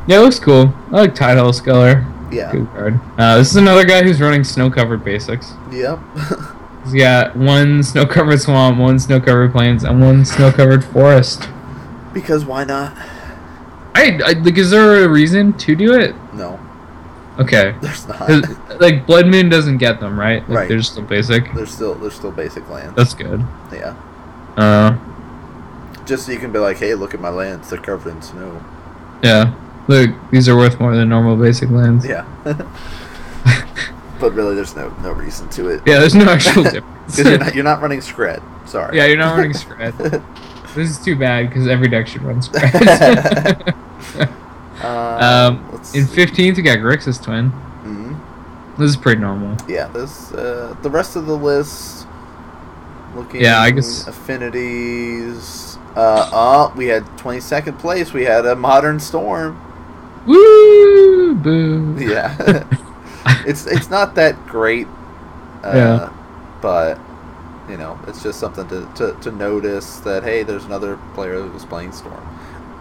Yeah, 0.07 0.19
it 0.19 0.23
looks 0.23 0.39
cool. 0.39 0.73
I 0.93 1.01
like 1.01 1.15
Tidal 1.15 1.51
Skeller. 1.53 2.05
Yeah. 2.33 2.51
Good 2.53 2.69
card. 2.71 3.01
Uh, 3.19 3.39
this 3.39 3.51
is 3.51 3.57
another 3.57 3.85
guy 3.85 4.03
who's 4.03 4.21
running 4.21 4.43
snow 4.45 4.71
covered 4.71 5.05
basics. 5.05 5.53
Yep. 5.71 5.99
He's 6.85 6.95
got 6.95 7.37
one 7.37 7.83
snow 7.83 8.07
covered 8.07 8.41
swamp, 8.41 8.79
one 8.79 8.99
snow 8.99 9.21
covered 9.21 9.53
plains, 9.53 9.85
and 9.85 10.01
one 10.01 10.25
snow 10.25 10.51
covered 10.51 10.85
forest. 10.85 11.49
because 12.13 12.45
why 12.45 12.65
not? 12.65 12.93
I, 13.95 14.19
I 14.25 14.33
like. 14.33 14.57
Is 14.57 14.71
there 14.71 15.05
a 15.05 15.09
reason 15.09 15.53
to 15.59 15.77
do 15.77 15.93
it? 15.95 16.15
No, 16.35 16.59
Okay. 17.39 17.75
there's 17.81 18.07
not. 18.09 18.81
like 18.81 19.07
Blood 19.07 19.27
Moon 19.27 19.49
doesn't 19.49 19.79
get 19.79 20.01
them, 20.01 20.19
right? 20.19 20.41
Like, 20.49 20.57
Right. 20.59 20.69
They're 20.69 20.79
just 20.79 20.93
still 20.93 21.05
basic. 21.05 21.53
There's 21.55 21.71
still 21.73 21.95
there's 21.95 22.15
still 22.15 22.31
basic 22.33 22.69
lands. 22.69 22.95
That's 22.97 23.15
good. 23.15 23.41
yeah. 23.73 23.95
Uh, 24.57 24.99
Just 26.05 26.27
so 26.27 26.33
you 26.33 26.39
can 26.39 26.53
be 26.53 26.59
like, 26.59 26.77
hey, 26.77 26.95
look 26.95 27.15
at 27.15 27.21
my 27.21 27.31
lands. 27.31 27.71
They're 27.71 27.79
covered 27.81 28.11
in 28.11 28.21
snow. 28.23 28.63
yeah. 29.23 29.55
Look, 29.89 30.11
these 30.31 30.49
are 30.49 30.57
worth 30.57 30.79
more 30.79 30.95
than 30.95 31.09
normal 31.09 31.35
basic 31.37 31.69
lands. 31.71 32.07
Yeah. 32.07 32.25
but 34.21 34.33
really, 34.33 34.55
there's 34.55 34.77
no 34.77 34.91
no 35.03 35.11
reason 35.13 35.49
to 35.51 35.69
it. 35.71 35.83
Yeah, 35.87 35.99
there's 35.99 36.15
no 36.15 36.27
actual 36.27 36.63
difference. 36.71 37.17
Because 37.17 37.31
you're 37.31 37.39
not, 37.39 37.55
you're 37.57 37.65
not 37.65 37.83
running 37.83 37.99
Scred. 38.01 38.41
Sorry. 38.69 38.97
yeah, 38.97 39.07
you're 39.07 39.17
not 39.17 39.37
running 39.37 39.53
Scred. 39.53 40.23
This 40.75 40.89
is 40.91 40.99
too 41.05 41.17
bad 41.17 41.49
because 41.49 41.67
every 41.67 41.89
deck 41.89 42.07
should 42.07 42.23
run 42.23 42.41
Scred. 42.41 43.75
Um, 44.83 45.57
um, 45.59 45.81
in 45.95 46.05
15th, 46.07 46.57
we 46.57 46.63
got 46.63 46.79
Grixis 46.79 47.23
Twin. 47.23 47.51
Mhm. 47.85 48.19
This 48.79 48.91
is 48.91 48.97
pretty 48.97 49.21
normal. 49.21 49.57
Yeah, 49.69 49.89
this 49.89 50.33
uh, 50.33 50.75
the 50.83 50.91
rest 50.91 51.17
of 51.17 51.27
the 51.27 51.37
list. 51.37 52.07
Looking. 53.15 53.43
Yeah, 53.43 53.61
I 53.61 53.71
guess- 53.71 54.07
affinities. 54.07 55.77
Uh, 55.95 56.31
oh, 56.33 56.73
we 56.75 56.87
had 56.87 57.05
22nd 57.19 57.79
place. 57.79 58.15
We 58.15 58.25
had 58.25 58.47
a 58.47 58.57
Modern 58.57 58.99
Storm. 58.99 59.61
Woo! 60.27 61.35
Boo! 61.35 61.97
Yeah, 61.99 62.65
it's 63.47 63.67
it's 63.67 63.91
not 63.91 64.15
that 64.15 64.47
great. 64.47 64.87
Uh, 65.63 65.73
Yeah. 65.75 66.13
But 66.63 66.99
you 67.69 67.77
know, 67.77 67.99
it's 68.07 68.23
just 68.23 68.41
something 68.41 68.67
to, 68.69 68.89
to, 68.97 69.17
to 69.21 69.31
notice 69.31 69.99
that 69.99 70.23
hey, 70.25 70.43
there's 70.43 70.65
another 70.65 70.99
player 71.15 71.41
that 71.41 71.53
was 71.53 71.65
playing 71.65 71.93
Storm. 71.93 72.27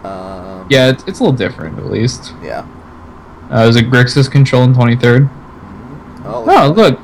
Um, 0.04 0.66
Yeah, 0.70 0.88
it's, 0.90 1.04
it's 1.06 1.20
a 1.20 1.22
little 1.24 1.36
different 1.36 1.78
at 1.78 1.86
least. 1.86 2.34
Yeah. 2.42 2.66
Uh, 3.50 3.64
was 3.66 3.76
it 3.76 3.90
Grixis 3.90 4.30
Control 4.30 4.62
in 4.64 4.72
23rd? 4.74 5.28
Oh, 6.24 6.44
Oh, 6.46 6.70
look. 6.70 6.98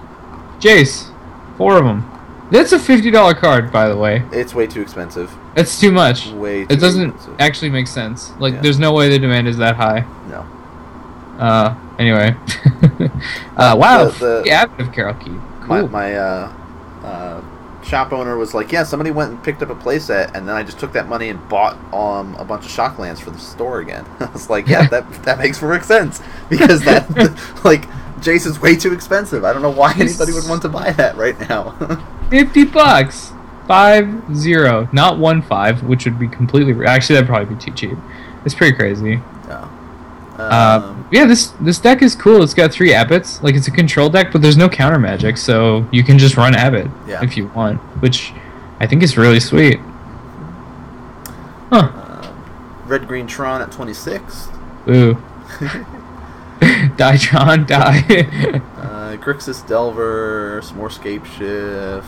Jace. 0.60 1.10
Four 1.56 1.76
of 1.78 1.84
them. 1.84 2.04
That's 2.50 2.72
a 2.72 2.78
$50 2.78 3.36
card, 3.36 3.70
by 3.70 3.88
the 3.88 3.96
way. 3.96 4.22
it's 4.32 4.54
way 4.54 4.66
too 4.66 4.80
expensive. 4.80 5.30
That's 5.54 5.78
too 5.78 5.92
much. 5.92 6.28
Way. 6.28 6.64
Too 6.64 6.74
It 6.74 6.80
doesn't 6.80 7.10
expensive. 7.10 7.40
actually 7.40 7.70
make 7.70 7.86
sense. 7.86 8.32
Like, 8.38 8.54
Yeah. 8.54 8.60
there's 8.62 8.78
no 8.78 8.92
way 8.92 9.10
the 9.10 9.18
demand 9.18 9.48
is 9.48 9.58
that 9.58 9.76
high. 9.76 10.04
No. 10.30 10.46
Uh, 11.38 11.74
anyway. 11.98 12.34
uh, 13.56 13.76
wow. 13.78 14.06
The- 14.06 14.10
the- 14.18 14.42
The, 14.44 14.50
Abbot 14.50 14.80
of 14.80 14.92
Keral 14.92 15.18
Keep. 15.20 15.32
my, 15.68 15.80
Cool. 15.80 15.88
my 15.88 16.14
uh, 16.16 16.52
uh, 17.04 17.40
shop 17.88 18.12
owner 18.12 18.36
was 18.36 18.54
like, 18.54 18.70
"Yeah, 18.70 18.84
somebody 18.84 19.10
went 19.10 19.30
and 19.30 19.42
picked 19.42 19.62
up 19.62 19.70
a 19.70 19.74
playset, 19.74 20.34
and 20.34 20.46
then 20.46 20.54
I 20.54 20.62
just 20.62 20.78
took 20.78 20.92
that 20.92 21.08
money 21.08 21.28
and 21.30 21.48
bought 21.48 21.74
um 21.92 22.36
a 22.36 22.44
bunch 22.44 22.64
of 22.64 22.70
shocklands 22.70 23.20
for 23.20 23.30
the 23.30 23.38
store 23.38 23.80
again." 23.80 24.04
I 24.20 24.26
was 24.26 24.50
like, 24.50 24.68
"Yeah, 24.68 24.86
that 24.88 25.10
that 25.24 25.38
makes 25.38 25.58
perfect 25.58 25.86
sense 25.86 26.20
because 26.48 26.82
that 26.84 27.08
like 27.64 27.84
Jason's 28.20 28.60
way 28.60 28.76
too 28.76 28.92
expensive. 28.92 29.44
I 29.44 29.52
don't 29.52 29.62
know 29.62 29.70
why 29.70 29.94
anybody 29.98 30.32
would 30.32 30.48
want 30.48 30.62
to 30.62 30.68
buy 30.68 30.92
that 30.92 31.16
right 31.16 31.38
now." 31.48 31.72
50 32.30 32.64
bucks. 32.66 33.32
Five 33.66 34.34
zero, 34.34 34.88
not 34.92 35.18
one 35.18 35.42
five, 35.42 35.82
which 35.82 36.06
would 36.06 36.18
be 36.18 36.26
completely. 36.26 36.86
Actually, 36.86 37.16
that'd 37.16 37.28
probably 37.28 37.54
be 37.54 37.60
too 37.60 37.72
cheap. 37.72 37.98
It's 38.46 38.54
pretty 38.54 38.74
crazy. 38.74 39.20
No. 40.38 40.44
Uh, 40.44 40.80
Um, 40.84 41.08
yeah, 41.10 41.24
this 41.26 41.48
this 41.60 41.78
deck 41.78 42.00
is 42.02 42.14
cool. 42.14 42.42
It's 42.42 42.54
got 42.54 42.72
three 42.72 42.94
abbots. 42.94 43.42
Like 43.42 43.54
it's 43.56 43.66
a 43.68 43.70
control 43.72 44.08
deck, 44.08 44.30
but 44.32 44.40
there's 44.42 44.56
no 44.56 44.68
counter 44.68 44.98
magic, 44.98 45.36
so 45.36 45.86
you 45.90 46.02
can 46.04 46.16
just 46.18 46.36
run 46.36 46.54
abbot 46.54 46.86
Yeah. 47.06 47.22
if 47.24 47.36
you 47.36 47.48
want, 47.54 47.78
which 48.02 48.32
I 48.80 48.86
think 48.86 49.02
is 49.02 49.16
really 49.18 49.40
sweet. 49.40 49.80
Huh. 51.70 51.90
um, 51.92 52.44
Red 52.86 53.06
Green 53.08 53.26
Tron 53.26 53.60
at 53.60 53.70
26. 53.72 54.48
Ooh. 54.88 55.16
Die, 56.96 57.16
John, 57.16 57.64
die. 57.66 57.98
Uh, 58.76 59.16
Grixis 59.16 59.66
Delver, 59.68 60.60
some 60.64 60.76
more 60.78 60.90
Scape 60.90 61.24
Shift. 61.24 62.06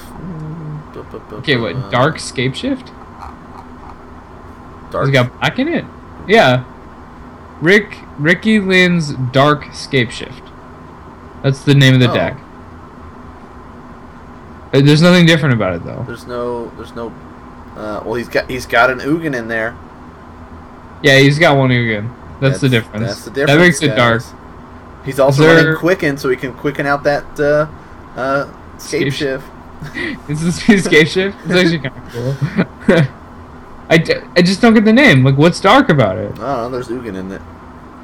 okay, 1.33 1.57
what? 1.57 1.91
Dark 1.93 2.19
Scape 2.19 2.55
Shift? 2.57 2.89
Dark. 4.91 5.05
Has 5.07 5.11
got 5.11 5.39
black 5.39 5.59
in 5.61 5.69
it? 5.69 5.85
Yeah. 6.27 6.65
Rick 7.61 7.99
Ricky 8.19 8.59
Lynn's 8.61 9.13
Dark 9.33 9.73
Scape 9.75 10.11
Shift. 10.11 10.43
That's 11.43 11.63
the 11.65 11.75
name 11.75 11.95
of 11.95 12.01
the 12.01 12.11
Oh. 12.11 12.15
deck. 12.15 12.37
Uh, 14.73 14.81
There's 14.81 15.03
nothing 15.03 15.27
different 15.27 15.55
about 15.55 15.75
it 15.75 15.85
though. 15.85 16.05
There's 16.07 16.27
no. 16.27 16.67
There's 16.77 16.95
no. 16.95 17.09
Uh, 17.77 18.03
well, 18.05 18.15
he's 18.15 18.29
got 18.29 18.49
he's 18.51 18.67
got 18.67 18.91
an 18.91 18.99
Ugin 19.01 19.35
in 19.37 19.49
there. 19.49 19.77
Yeah, 21.03 21.19
he's 21.19 21.39
got 21.39 21.57
one 21.57 21.71
again. 21.71 22.15
That's, 22.41 22.61
the 22.61 22.69
difference. 22.69 23.07
That's 23.07 23.25
the 23.25 23.31
difference. 23.31 23.51
That 23.53 23.59
makes 23.59 23.83
it 23.83 23.97
dark. 23.97 24.23
He's 25.05 25.19
also 25.19 25.43
there- 25.43 25.57
running 25.57 25.77
Quicken, 25.79 26.17
so 26.19 26.29
he 26.29 26.37
can 26.37 26.55
quicken 26.55 26.87
out 26.87 27.03
that 27.05 27.25
uh, 27.41 27.67
uh, 28.19 28.79
Scape 28.79 29.11
Scape 29.11 29.13
Shift. 29.13 29.47
Is 30.29 30.43
this 30.43 30.69
Escape 30.69 31.09
Shift? 31.09 31.37
It's 31.47 31.55
actually 31.55 31.79
kind 31.79 31.97
of 31.97 32.13
cool. 32.13 33.15
I, 33.91 33.99
d- 33.99 34.15
I 34.37 34.43
just 34.43 34.61
don't 34.63 34.73
get 34.73 34.85
the 34.85 34.93
name. 34.93 35.25
Like, 35.25 35.37
what's 35.37 35.61
dark 35.61 35.89
about 35.89 36.17
it? 36.17 36.33
Oh, 36.39 36.71
there's 36.71 36.89
Ugin 36.89 37.17
in 37.17 37.33
it. 37.33 37.43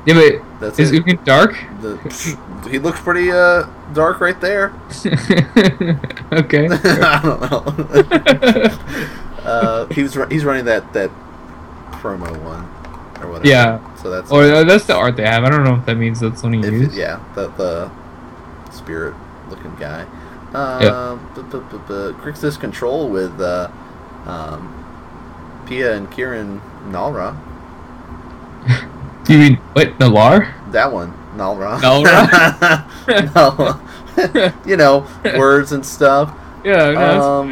Yeah, 0.04 0.14
but 0.14 0.60
That's 0.60 0.78
is 0.78 0.92
it. 0.92 1.04
Ugin 1.04 1.24
dark? 1.24 1.52
The, 1.80 1.96
he 2.70 2.78
looks 2.78 3.00
pretty 3.00 3.30
uh, 3.30 3.64
dark 3.94 4.20
right 4.20 4.40
there. 4.40 4.72
okay. 6.32 6.68
I 6.70 7.20
don't 7.22 7.40
know. 7.50 9.44
uh, 9.44 9.86
he 9.86 10.02
was 10.02 10.14
he's 10.30 10.44
running 10.44 10.64
that 10.66 10.92
that 10.92 11.10
promo 11.92 12.30
one 12.42 12.64
or 13.24 13.30
whatever. 13.30 13.48
Yeah. 13.48 13.94
So 13.96 14.10
that's 14.10 14.30
Or 14.30 14.42
uh, 14.42 14.64
that's 14.64 14.86
the 14.86 14.94
art 14.94 15.16
they 15.16 15.24
have. 15.26 15.44
I 15.44 15.50
don't 15.50 15.64
know 15.64 15.74
if 15.76 15.86
that 15.86 15.96
means 15.96 16.20
that's 16.20 16.42
one 16.42 16.52
he 16.52 16.60
if 16.60 16.72
used. 16.72 16.94
yeah 16.96 17.20
the 17.34 17.48
the 17.48 17.90
spirit 18.72 19.14
looking 19.48 19.74
guy. 19.76 20.06
Yeah. 20.52 20.88
Um, 20.88 21.30
bu- 21.34 21.42
bu- 21.42 21.78
bu- 21.80 22.12
Grixis 22.14 22.58
control 22.58 23.08
with 23.10 23.40
uh, 23.40 23.70
um, 24.24 24.85
Pia 25.66 25.94
and 25.96 26.10
Kieran 26.10 26.60
Nalra. 26.88 27.36
You 29.28 29.38
mean 29.38 29.58
wait 29.74 29.98
Nalar? 29.98 30.52
That 30.72 30.92
one, 30.92 31.12
Nalra. 31.36 31.78
Nalra? 31.80 32.84
you 34.66 34.76
know, 34.76 35.06
words 35.38 35.72
and 35.72 35.84
stuff. 35.84 36.32
Yeah. 36.64 36.90
No, 36.90 37.22
Um. 37.22 37.50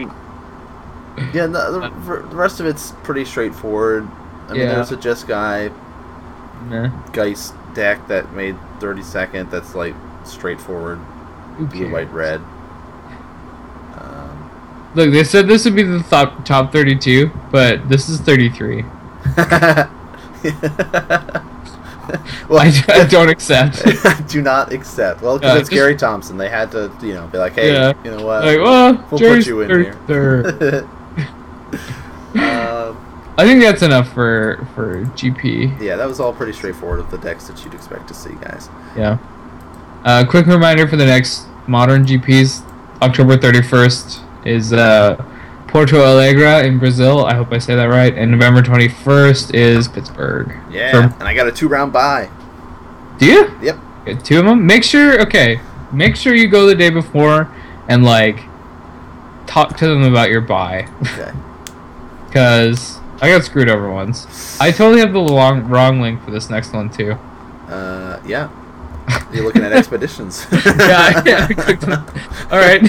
Yeah, 1.32 1.46
no, 1.46 1.70
the, 1.70 1.88
the 2.28 2.36
rest 2.36 2.58
of 2.58 2.66
it's 2.66 2.90
pretty 3.04 3.24
straightforward. 3.24 4.08
I 4.48 4.52
mean, 4.54 4.62
Yeah. 4.62 4.74
there's 4.74 4.90
a 4.90 4.96
Just 4.96 5.28
Guy 5.28 5.70
Nah. 6.68 6.88
Geist 7.12 7.54
deck 7.74 8.08
that 8.08 8.32
made 8.32 8.56
30 8.80 9.02
second. 9.02 9.50
That's 9.52 9.76
like 9.76 9.94
straightforward, 10.24 10.98
blue, 11.58 11.92
white, 11.92 12.10
red. 12.12 12.40
Look, 14.94 15.10
they 15.12 15.24
said 15.24 15.48
this 15.48 15.64
would 15.64 15.74
be 15.74 15.82
the 15.82 16.02
top 16.04 16.44
top 16.44 16.72
32, 16.72 17.30
but 17.50 17.88
this 17.88 18.08
is 18.08 18.20
33. 18.20 18.82
well, 18.82 19.34
I, 22.50 22.84
I 22.88 23.06
don't 23.08 23.28
accept. 23.28 23.82
do 24.28 24.42
not 24.42 24.72
accept. 24.72 25.22
Well, 25.22 25.34
Uh, 25.34 25.38
because 25.38 25.60
it's 25.60 25.70
just- 25.70 25.72
Gary 25.72 25.96
Thompson, 25.96 26.36
they 26.36 26.48
had 26.48 26.70
to, 26.72 26.90
you 27.02 27.14
know, 27.14 27.26
be 27.26 27.38
like, 27.38 27.54
hey, 27.54 27.72
Yeah. 27.72 27.92
you 28.04 28.10
know 28.12 28.24
what? 28.24 28.44
like, 28.44 28.58
well, 28.60 28.92
we'll 29.10 29.20
put 29.20 29.46
you 29.46 29.60
in 29.62 29.70
here. 29.70 29.94
33rd. 30.06 30.88
Um, 32.36 32.96
I 33.36 33.44
think 33.44 33.62
that's 33.62 33.82
enough 33.82 34.12
for 34.12 34.66
for 34.74 35.04
GP. 35.16 35.80
yeah, 35.80 35.96
that 35.96 36.06
was 36.06 36.20
all 36.20 36.32
pretty 36.32 36.52
straightforward 36.52 37.00
of 37.00 37.10
the 37.10 37.18
decks 37.18 37.46
that 37.48 37.64
you'd 37.64 37.74
expect 37.74 38.06
to 38.08 38.14
see, 38.14 38.30
guys. 38.40 38.68
Yeah. 38.96 39.18
Uh, 40.04 40.24
quick 40.28 40.46
reminder 40.46 40.86
for 40.86 40.96
the 40.96 41.06
next 41.06 41.46
modern 41.66 42.04
GPs: 42.04 42.62
October 43.02 43.36
31st 43.36 44.20
is 44.44 44.72
uh, 44.72 45.16
Porto 45.68 45.98
Alegre 46.04 46.64
in 46.66 46.78
Brazil. 46.78 47.24
I 47.24 47.34
hope 47.34 47.52
I 47.52 47.58
say 47.58 47.74
that 47.74 47.84
right. 47.86 48.14
And 48.14 48.30
November 48.30 48.62
21st 48.62 49.54
is 49.54 49.88
Pittsburgh. 49.88 50.54
Yeah, 50.70 50.90
For- 51.08 51.14
and 51.18 51.24
I 51.28 51.34
got 51.34 51.46
a 51.46 51.52
two 51.52 51.68
round 51.68 51.92
buy. 51.92 52.28
do 53.18 53.26
you? 53.26 53.50
Yep. 53.62 53.78
Get 54.06 54.24
two 54.24 54.38
of 54.40 54.44
them. 54.44 54.66
Make 54.66 54.84
sure. 54.84 55.20
Okay. 55.22 55.60
Make 55.92 56.16
sure 56.16 56.34
you 56.34 56.48
go 56.48 56.66
the 56.66 56.74
day 56.74 56.90
before 56.90 57.50
and 57.88 58.04
like 58.04 58.38
talk 59.46 59.76
to 59.78 59.86
them 59.86 60.02
about 60.02 60.30
your 60.30 60.40
buy. 60.40 60.88
Okay. 61.02 61.32
Because 62.28 62.98
I 63.20 63.28
got 63.28 63.44
screwed 63.44 63.68
over 63.70 63.88
once. 63.88 64.60
I 64.60 64.72
totally 64.72 64.98
have 64.98 65.12
the 65.12 65.20
long, 65.20 65.68
wrong 65.68 66.00
link 66.00 66.20
for 66.24 66.32
this 66.32 66.50
next 66.50 66.72
one 66.72 66.90
too. 66.90 67.12
Uh, 67.68 68.20
yeah. 68.26 68.48
You're 69.32 69.44
looking 69.44 69.62
at 69.64 69.72
expeditions. 69.72 70.46
yeah, 70.52 71.22
yeah. 71.26 71.46
I 71.50 71.54
clicked 71.54 71.84
on- 71.88 72.06
All 72.50 72.58
right. 72.58 72.82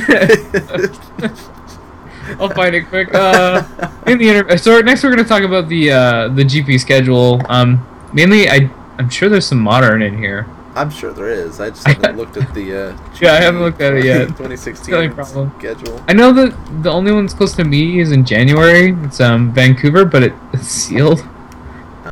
I'll 2.39 2.49
find 2.49 2.75
it 2.75 2.87
quick. 2.87 3.13
Uh, 3.13 3.63
in 4.07 4.17
the 4.17 4.29
inter- 4.29 4.57
so 4.57 4.81
next 4.81 5.03
we're 5.03 5.11
gonna 5.11 5.23
talk 5.27 5.43
about 5.43 5.69
the 5.69 5.91
uh, 5.91 6.27
the 6.29 6.43
GP 6.43 6.79
schedule. 6.79 7.39
Um, 7.49 7.85
mainly, 8.13 8.49
I 8.49 8.69
I'm 8.97 9.09
sure 9.09 9.29
there's 9.29 9.45
some 9.45 9.59
modern 9.59 10.01
in 10.01 10.17
here. 10.17 10.47
I'm 10.75 10.89
sure 10.89 11.13
there 11.13 11.29
is. 11.29 11.59
I 11.61 11.69
just 11.69 11.85
haven't 11.87 12.17
looked 12.17 12.35
at 12.37 12.53
the. 12.53 12.89
Uh, 12.89 12.97
Yeah, 13.21 13.33
I 13.33 13.41
haven't 13.41 13.61
looked 13.61 13.79
at 13.81 13.93
it 13.93 14.03
yet. 14.05 14.27
2016 14.29 15.13
problem. 15.13 15.53
schedule. 15.59 16.03
I 16.07 16.13
know 16.13 16.33
that 16.33 16.51
the 16.83 16.91
only 16.91 17.11
one 17.13 17.25
that's 17.25 17.33
close 17.35 17.53
to 17.55 17.63
me 17.63 17.99
is 18.01 18.11
in 18.11 18.25
January. 18.25 18.93
It's 19.05 19.19
um 19.21 19.53
Vancouver, 19.53 20.03
but 20.05 20.23
it, 20.23 20.33
it's 20.53 20.67
sealed. 20.67 21.21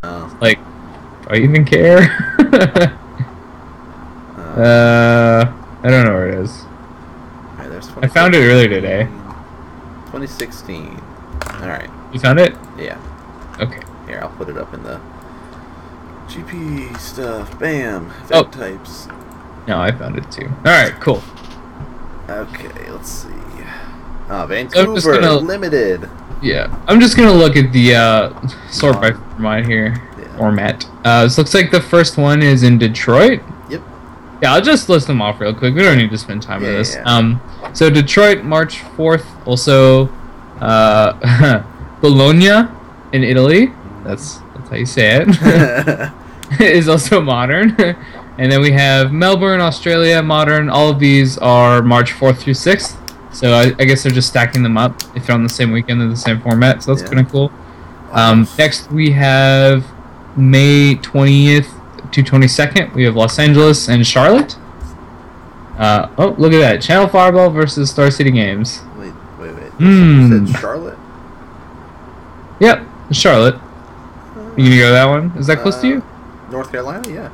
Oh, 0.04 0.38
Like, 0.42 0.60
do 1.24 1.28
I 1.32 1.38
even 1.38 1.66
care? 1.66 2.08
Uh, 4.58 5.52
I 5.84 5.90
don't 5.90 6.06
know 6.06 6.14
where 6.14 6.30
it 6.30 6.36
is. 6.40 6.64
alright, 7.54 7.70
there's 7.70 7.90
I 8.02 8.08
found 8.08 8.36
it 8.36 8.40
earlier 8.40 8.70
today. 8.70 9.04
2016. 10.08 11.00
All 11.62 11.68
right. 11.68 11.90
You 12.14 12.20
found 12.20 12.40
it? 12.40 12.56
Yeah. 12.78 12.98
Okay. 13.60 13.82
Here, 14.08 14.20
I'll 14.22 14.30
put 14.30 14.50
it 14.50 14.58
up 14.58 14.74
in 14.74 14.84
the 14.84 15.00
GP 16.28 16.98
stuff. 17.00 17.58
Bam. 17.60 18.08
Event 18.26 18.32
Oh. 18.34 18.44
types. 18.44 19.08
No, 19.68 19.80
I 19.80 19.92
found 19.92 20.18
it 20.18 20.30
too. 20.32 20.48
All 20.66 20.72
right, 20.72 20.94
cool. 21.00 21.22
Okay, 22.30 22.92
let's 22.92 23.10
see. 23.10 23.30
Ah, 24.30 24.48
just 24.48 24.74
Vancouver 24.74 25.14
gonna- 25.20 25.34
Limited. 25.40 26.10
Yeah, 26.42 26.74
I'm 26.88 27.00
just 27.00 27.16
gonna 27.16 27.32
look 27.34 27.56
at 27.56 27.72
the 27.72 27.96
uh, 27.96 28.48
sort 28.70 29.00
by 29.00 29.12
format 29.14 29.66
here. 29.66 29.96
Yeah. 30.18 30.38
Format. 30.38 30.86
Uh, 31.06 31.24
this 31.24 31.38
looks 31.38 31.54
like 31.54 31.72
the 31.72 31.80
first 31.82 32.18
one 32.18 32.42
is 32.42 32.64
in 32.64 32.78
Detroit. 32.78 33.42
Yeah, 34.44 34.54
I'll 34.56 34.62
just 34.62 34.90
list 34.90 35.08
them 35.08 35.22
off 35.22 35.40
real 35.40 35.54
quick. 35.54 35.74
We 35.74 35.82
don't 35.82 35.98
need 35.98 36.10
to 36.12 36.18
spend 36.18 36.42
time 36.44 36.62
Yeah, 36.64 36.68
on 36.70 36.74
this. 36.76 36.96
yeah. 36.96 37.04
Um, 37.06 37.42
so 37.74 37.90
Detroit, 37.90 38.44
March 38.44 38.80
4th. 38.98 39.26
Also, 39.48 40.08
uh, 40.60 41.64
Bologna 42.02 42.70
in 43.14 43.24
Italy. 43.24 43.72
That's 44.04 44.40
that's 44.54 44.70
how 44.70 44.76
you 44.76 44.86
say 44.86 45.24
it. 45.26 46.12
is 46.60 46.90
also 46.90 47.22
modern. 47.22 47.72
and 48.38 48.52
then 48.52 48.60
we 48.62 48.72
have 48.72 49.14
Melbourne, 49.14 49.62
Australia, 49.62 50.22
modern. 50.22 50.70
All 50.70 50.90
of 50.90 51.00
these 51.00 51.38
are 51.38 51.82
March 51.82 52.12
4th 52.12 52.40
through 52.40 52.54
6th. 52.56 53.00
So 53.34 53.54
I, 53.54 53.68
I 53.80 53.86
guess 53.86 54.04
they're 54.04 54.12
just 54.12 54.28
stacking 54.28 54.62
them 54.62 54.78
up 54.78 55.02
if 55.16 55.26
they're 55.26 55.36
on 55.36 55.44
the 55.44 55.50
same 55.50 55.72
weekend 55.72 56.02
in 56.02 56.10
the 56.10 56.18
same 56.18 56.42
format. 56.42 56.84
So 56.84 56.94
that's 56.94 57.04
Yeah. 57.04 57.16
kind 57.16 57.26
of 57.26 57.32
cool. 57.32 57.52
Um, 58.12 58.46
next 58.58 58.92
we 58.92 59.12
have 59.12 59.86
May 60.36 60.96
20th 61.02 61.80
to 62.14 62.24
22nd. 62.24 62.94
We 62.94 63.04
have 63.04 63.16
Los 63.16 63.38
Angeles 63.40 63.90
and 63.90 64.06
Charlotte. 64.06 64.56
Uh, 65.78 66.08
oh, 66.18 66.36
look 66.38 66.54
at 66.54 66.60
that. 66.60 66.82
Channel 66.82 67.08
Fireball 67.08 67.50
versus 67.50 67.90
Star 67.90 68.12
City 68.12 68.32
Games. 68.32 68.82
wait, 68.98 69.12
wait, 69.40 69.56
wait. 69.56 69.72
Hmm. 69.74 70.32
You 70.34 70.48
said 70.48 70.60
Charlotte? 70.60 70.98
Yep, 72.60 72.84
Charlotte. 73.12 73.56
You 74.56 74.66
gonna 74.66 74.78
go 74.78 74.86
to 74.88 74.92
that 74.92 75.06
one? 75.06 75.32
Is 75.38 75.48
that 75.48 75.60
close 75.60 75.78
to 75.82 75.88
Uh, 75.88 75.90
you? 75.90 76.04
North 76.52 76.72
Carolina, 76.72 77.10
yeah. 77.10 77.30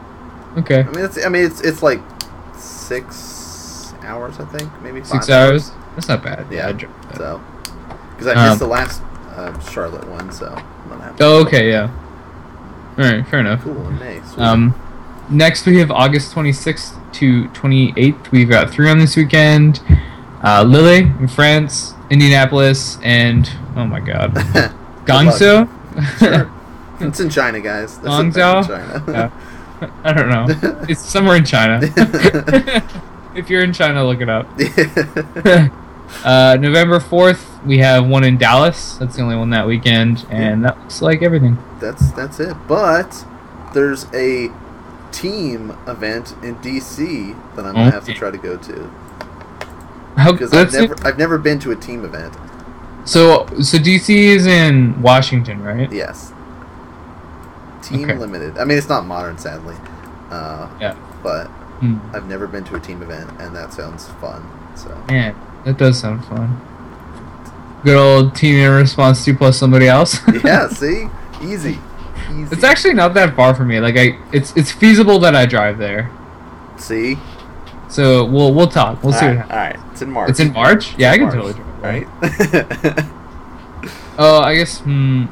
Okay. 0.58 0.80
I 0.82 0.92
mean, 0.92 1.04
it's 1.06 1.24
I 1.26 1.30
mean 1.30 1.44
it's 1.46 1.60
it's 1.62 1.84
like 1.84 2.00
six 2.56 3.94
hours, 4.04 4.40
I 4.40 4.46
think, 4.46 4.72
maybe 4.82 5.04
Six 5.04 5.30
hours? 5.30 5.72
That's 5.96 6.08
not 6.08 6.24
bad. 6.24 6.46
Yeah. 6.50 6.72
So, 7.18 7.42
because 8.12 8.28
I 8.28 8.36
missed 8.36 8.54
Um, 8.54 8.58
the 8.60 8.68
last 8.68 9.02
uh, 9.36 9.60
Charlotte 9.60 10.08
one, 10.10 10.32
so 10.32 10.48
I'm 10.48 10.90
gonna 10.90 11.04
have 11.04 11.16
to 11.18 11.24
Oh, 11.26 11.42
okay, 11.46 11.70
yeah. 11.70 11.90
Alright, 13.00 13.26
fair 13.28 13.40
enough. 13.40 13.62
cool. 13.62 13.86
Sweet. 13.98 14.40
Um, 14.40 14.76
next 15.30 15.66
we 15.66 15.78
have 15.80 15.90
August 15.90 16.34
26th 16.36 17.14
to 17.14 17.46
28th. 17.50 18.32
We've 18.32 18.50
got 18.50 18.70
three 18.70 18.90
on 18.90 19.00
this 19.00 19.16
weekend. 19.16 19.82
Uh, 20.44 20.64
Lille 20.64 21.06
in 21.06 21.28
France, 21.30 21.94
Indianapolis, 22.10 22.98
and 23.02 23.50
oh 23.78 23.86
my 23.86 24.02
god, 24.02 24.34
Guangzhou. 25.06 25.70
Sure. 26.20 26.52
it's 27.08 27.20
in 27.22 27.30
China, 27.30 27.62
guys. 27.62 27.98
That's 28.00 28.14
a 28.16 28.20
in 28.20 28.32
Guangzhou? 28.32 28.68
China. 28.68 29.32
I 30.04 30.12
don't 30.12 30.30
know. 30.30 30.46
It's 30.90 31.00
somewhere 31.00 31.38
in 31.38 31.46
China. 31.46 31.80
if 33.34 33.50
you're 33.50 33.64
in 33.64 33.72
China, 33.72 34.06
look 34.06 34.20
it 34.20 34.28
up. 34.30 34.46
Uh, 36.24 36.58
November 36.60 37.00
4th, 37.00 37.64
we 37.66 37.78
have 37.80 38.08
one 38.08 38.24
in 38.24 38.38
Dallas. 38.38 38.96
That's 38.96 39.16
the 39.16 39.22
only 39.22 39.36
one 39.36 39.50
that 39.52 39.66
weekend, 39.68 40.26
and 40.30 40.64
that 40.66 40.78
looks 40.80 41.02
like 41.02 41.22
everything. 41.22 41.58
that's 41.80 42.12
that's 42.12 42.40
it. 42.40 42.56
But 42.68 43.26
there's 43.74 44.06
a 44.14 44.50
team 45.12 45.72
event 45.88 46.36
in 46.44 46.56
DC 46.58 47.36
that 47.56 47.66
I'm 47.66 47.74
gonna 47.74 47.92
have 47.92 48.06
to 48.06 48.14
try 48.14 48.32
to 48.32 48.38
go 48.38 48.58
to 48.58 48.92
because 50.32 50.54
I've 50.54 50.72
never 50.74 50.96
I've 51.08 51.18
never 51.18 51.38
been 51.38 51.60
to 51.60 51.72
a 51.72 51.76
team 51.76 52.04
event. 52.06 52.34
so 53.06 53.46
so 53.62 53.78
DC 53.78 54.10
is 54.10 54.46
in 54.46 55.02
Washington, 55.02 55.64
right? 55.64 55.92
Yes. 55.92 56.34
Team 57.82 58.04
Okay. 58.10 58.16
limited. 58.18 58.58
I 58.58 58.66
mean, 58.66 58.78
it's 58.78 58.90
not 58.90 59.06
modern, 59.06 59.38
sadly. 59.38 59.76
Uh, 60.30 60.68
Yeah. 60.80 60.96
But 61.24 61.48
Hmm. 61.80 61.96
I've 62.14 62.28
never 62.28 62.46
been 62.46 62.66
to 62.66 62.76
a 62.76 62.80
team 62.80 63.02
event, 63.02 63.30
and 63.40 63.56
that 63.56 63.72
sounds 63.74 64.08
fun. 64.20 64.44
So 64.76 64.90
Man, 65.08 65.34
that 65.66 65.78
does 65.78 66.00
sound 66.00 66.24
fun. 66.26 66.60
Good 67.84 67.96
old 67.98 68.36
team 68.36 68.56
in 68.56 68.72
response 68.72 69.24
to 69.26 69.34
plus 69.34 69.58
somebody 69.58 69.88
else. 69.88 70.20
yeah, 70.44 70.68
see, 70.82 71.08
easy, 71.42 71.80
easy. 72.32 72.48
it's 72.52 72.64
actually 72.64 72.94
not 72.94 73.14
that 73.14 73.36
far 73.36 73.54
from 73.56 73.68
me. 73.68 73.80
Like 73.80 73.96
I, 73.98 74.18
it's 74.34 74.56
it's 74.58 74.72
feasible 74.72 75.20
that 75.20 75.36
I 75.36 75.46
drive 75.46 75.78
there. 75.78 76.10
see. 76.78 77.18
So 77.88 78.24
we'll 78.26 78.54
we'll 78.54 78.68
talk. 78.68 79.02
We'll 79.04 79.14
see. 79.14 79.26
all 79.26 79.36
What 79.36 79.50
right, 79.50 79.76
happens. 79.76 79.82
all 79.82 79.82
right. 79.82 79.92
It's 79.92 80.02
in 80.02 80.12
March. 80.12 80.30
It's 80.30 80.40
in 80.40 80.54
March. 80.54 80.98
Yeah, 80.98 81.12
I 81.12 81.18
can 81.18 81.24
March, 81.28 81.36
totally 81.36 81.54
drive. 81.54 82.52
there. 82.52 82.66
Right. 82.94 83.06
Oh, 84.22 84.40
I 84.42 84.56
guess. 84.56 84.80
Hmm. 84.82 85.28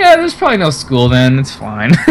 Yeah, 0.00 0.16
there's 0.16 0.34
probably 0.34 0.56
no 0.56 0.70
school 0.70 1.08
then. 1.10 1.38
It's 1.38 1.54
fine. 1.54 1.90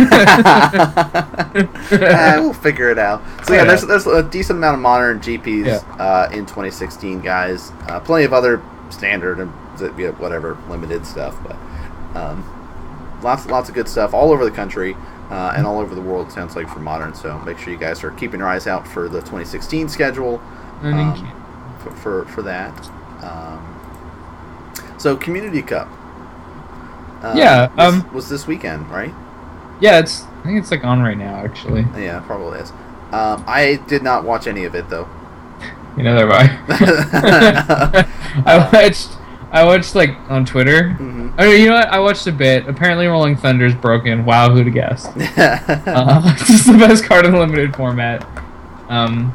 Eh, 1.92 2.38
we'll 2.40 2.54
figure 2.54 2.90
it 2.92 3.00
out. 3.00 3.22
So 3.46 3.54
yeah, 3.54 3.60
Yeah. 3.62 3.66
there's 3.66 3.82
there's 3.88 4.06
a 4.08 4.22
decent 4.24 4.58
amount 4.60 4.76
of 4.76 4.82
modern 4.82 5.20
GPs 5.20 5.66
Yeah. 5.66 5.78
uh, 5.98 6.30
in 6.32 6.46
2016, 6.46 7.22
guys. 7.22 7.72
Uh, 7.88 8.00
plenty 8.00 8.26
of 8.26 8.34
other 8.34 8.62
standard 8.90 9.40
and 9.40 9.52
you 9.98 10.08
know, 10.08 10.12
whatever 10.14 10.58
limited 10.70 11.06
stuff, 11.06 11.36
but 11.44 11.56
um, 12.20 12.44
lots 13.24 13.46
lots 13.48 13.70
of 13.70 13.76
good 13.76 13.88
stuff 13.88 14.14
all 14.14 14.32
over 14.32 14.46
the 14.46 14.52
country 14.52 14.96
uh, 15.32 15.54
and 15.56 15.66
all 15.66 15.80
over 15.80 15.96
the 15.96 16.02
world. 16.02 16.28
it 16.28 16.32
Sounds 16.32 16.56
like 16.56 16.70
for 16.70 16.80
modern. 16.80 17.14
So 17.16 17.40
make 17.40 17.58
sure 17.58 17.74
you 17.74 17.80
guys 17.80 18.04
are 18.04 18.12
keeping 18.12 18.40
your 18.40 18.50
eyes 18.50 18.68
out 18.68 18.88
for 18.88 19.10
the 19.10 19.20
2016 19.22 19.90
schedule 19.90 20.40
um, 20.84 21.32
for, 21.80 21.92
for 21.96 22.26
for 22.26 22.42
that. 22.44 22.74
Um, 23.24 23.66
so 25.00 25.16
community 25.18 25.62
cup. 25.64 25.88
Uh, 27.22 27.34
Yeah, 27.36 27.68
was, 27.76 27.94
um, 27.94 28.14
was 28.14 28.30
this 28.30 28.48
weekend, 28.48 28.90
right? 28.90 29.14
yeah, 29.82 30.00
it's. 30.00 30.24
I 30.24 30.44
think 30.44 30.60
it's 30.60 30.72
like 30.72 30.84
on 30.86 31.02
right 31.02 31.18
now, 31.18 31.36
actually. 31.36 31.86
Yeah, 31.98 32.20
probably 32.26 32.60
is. 32.60 32.72
Um, 33.12 33.44
I 33.48 33.80
did 33.88 34.04
not 34.04 34.24
watch 34.24 34.48
any 34.48 34.66
of 34.66 34.76
it 34.76 34.90
though. 34.90 35.08
You 35.98 36.04
know 36.04 36.16
that 36.16 36.28
right. 36.28 36.50
I 38.46 38.70
watched. 38.72 39.10
I 39.52 39.64
watched 39.66 39.96
like 39.96 40.12
on 40.30 40.46
Twitter. 40.46 40.96
Mhm. 41.00 41.34
Oh, 41.40 41.52
you 41.52 41.68
know 41.68 41.74
what? 41.76 41.88
I 41.90 42.00
watched 42.00 42.28
a 42.28 42.32
bit. 42.32 42.68
Apparently, 42.68 43.08
Rolling 43.08 43.36
Thunder's 43.36 43.74
broken. 43.76 44.24
Wow, 44.24 44.52
who'd 44.52 44.66
have 44.68 44.74
guessed? 44.76 45.08
Uh, 45.38 46.22
this 46.38 46.50
is 46.52 46.66
the 46.68 46.78
best 46.78 47.04
card 47.06 47.26
in 47.26 47.32
the 47.34 47.40
limited 47.40 47.76
format. 47.76 48.26
Um, 48.88 49.34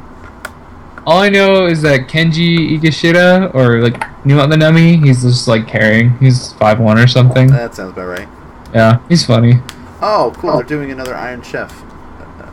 all 1.05 1.19
I 1.21 1.29
know 1.29 1.65
is 1.67 1.81
that 1.83 2.01
Kenji 2.07 2.77
Egashira, 2.79 3.53
or 3.53 3.81
like 3.81 4.25
Numot 4.25 4.49
the 4.49 4.55
Nummy, 4.55 5.03
he's 5.03 5.21
just 5.23 5.47
like 5.47 5.67
carrying. 5.67 6.17
He's 6.19 6.53
five 6.53 6.79
one 6.79 6.97
or 6.97 7.07
something. 7.07 7.47
that 7.47 7.75
sounds 7.75 7.91
about 7.93 8.07
right. 8.07 8.27
Yeah, 8.73 8.99
he's 9.09 9.25
funny. 9.25 9.55
Oh, 10.01 10.33
cool! 10.37 10.49
Oh. 10.51 10.55
They're 10.57 10.63
doing 10.65 10.91
another 10.91 11.15
Iron 11.15 11.41
Chef. 11.41 11.83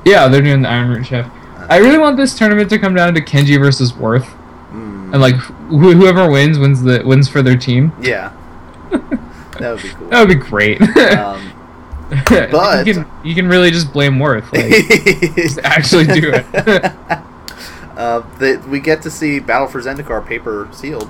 Yeah, 0.05 0.29
they're 0.29 0.43
doing 0.43 0.63
the 0.63 0.69
Iron 0.69 0.91
Root 0.91 1.07
Chef. 1.07 1.31
I 1.69 1.79
really 1.79 1.99
want 1.99 2.17
this 2.17 2.37
tournament 2.37 2.69
to 2.71 2.79
come 2.79 2.95
down 2.95 3.15
to 3.15 3.21
Kenji 3.21 3.59
versus 3.59 3.95
Worth, 3.95 4.27
Mm, 4.73 5.13
and 5.13 5.21
like 5.21 5.37
wh- 5.37 5.95
whoever 5.97 6.31
wins 6.31 6.59
wins 6.59 6.83
the 6.83 7.03
wins 7.05 7.29
for 7.29 7.43
their 7.43 7.57
team. 7.57 7.93
yeah, 8.01 8.33
that 8.91 9.73
would 9.73 9.83
be 9.83 9.89
cool. 9.91 10.09
That 10.09 10.21
would 10.21 10.29
be 10.29 10.35
great. 10.35 10.81
Um, 11.19 11.53
but- 12.51 12.87
you 12.87 12.93
can 12.95 13.07
you 13.25 13.35
can 13.35 13.49
really 13.49 13.71
just 13.71 13.93
blame 13.93 14.19
Worth. 14.19 14.53
Like, 14.53 14.69
just 15.37 15.59
actually 15.61 16.05
do 16.07 16.31
it. 16.35 16.45
Uh, 18.03 18.21
that 18.39 18.69
we 18.69 18.81
get 18.81 19.01
to 19.03 19.11
see 19.11 19.39
Battle 19.39 19.69
for 19.69 19.81
Zendikar 19.81 20.27
paper 20.27 20.69
sealed. 20.73 21.09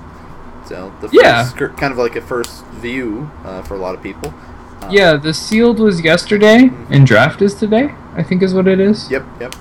So 0.67 0.93
the 1.01 1.09
first, 1.09 1.15
Yeah. 1.15 1.69
kind 1.77 1.93
of 1.93 1.99
like 1.99 2.17
a 2.17 2.21
first 2.21 2.65
view 2.67 3.31
uh, 3.45 3.63
for 3.63 3.75
a 3.75 3.79
lot 3.79 3.95
of 3.95 4.03
people. 4.03 4.33
Uh, 4.83 4.89
yeah, 4.91 5.17
the 5.17 5.33
sealed 5.33 5.79
was 5.81 6.03
yesterday, 6.03 6.71
and 6.91 7.07
draft 7.07 7.41
is 7.41 7.55
today. 7.55 7.95
I 8.15 8.23
think 8.23 8.43
is 8.43 8.53
what 8.53 8.67
it 8.69 8.79
is. 8.79 9.11
Yep. 9.11 9.25
Yep. 9.41 9.55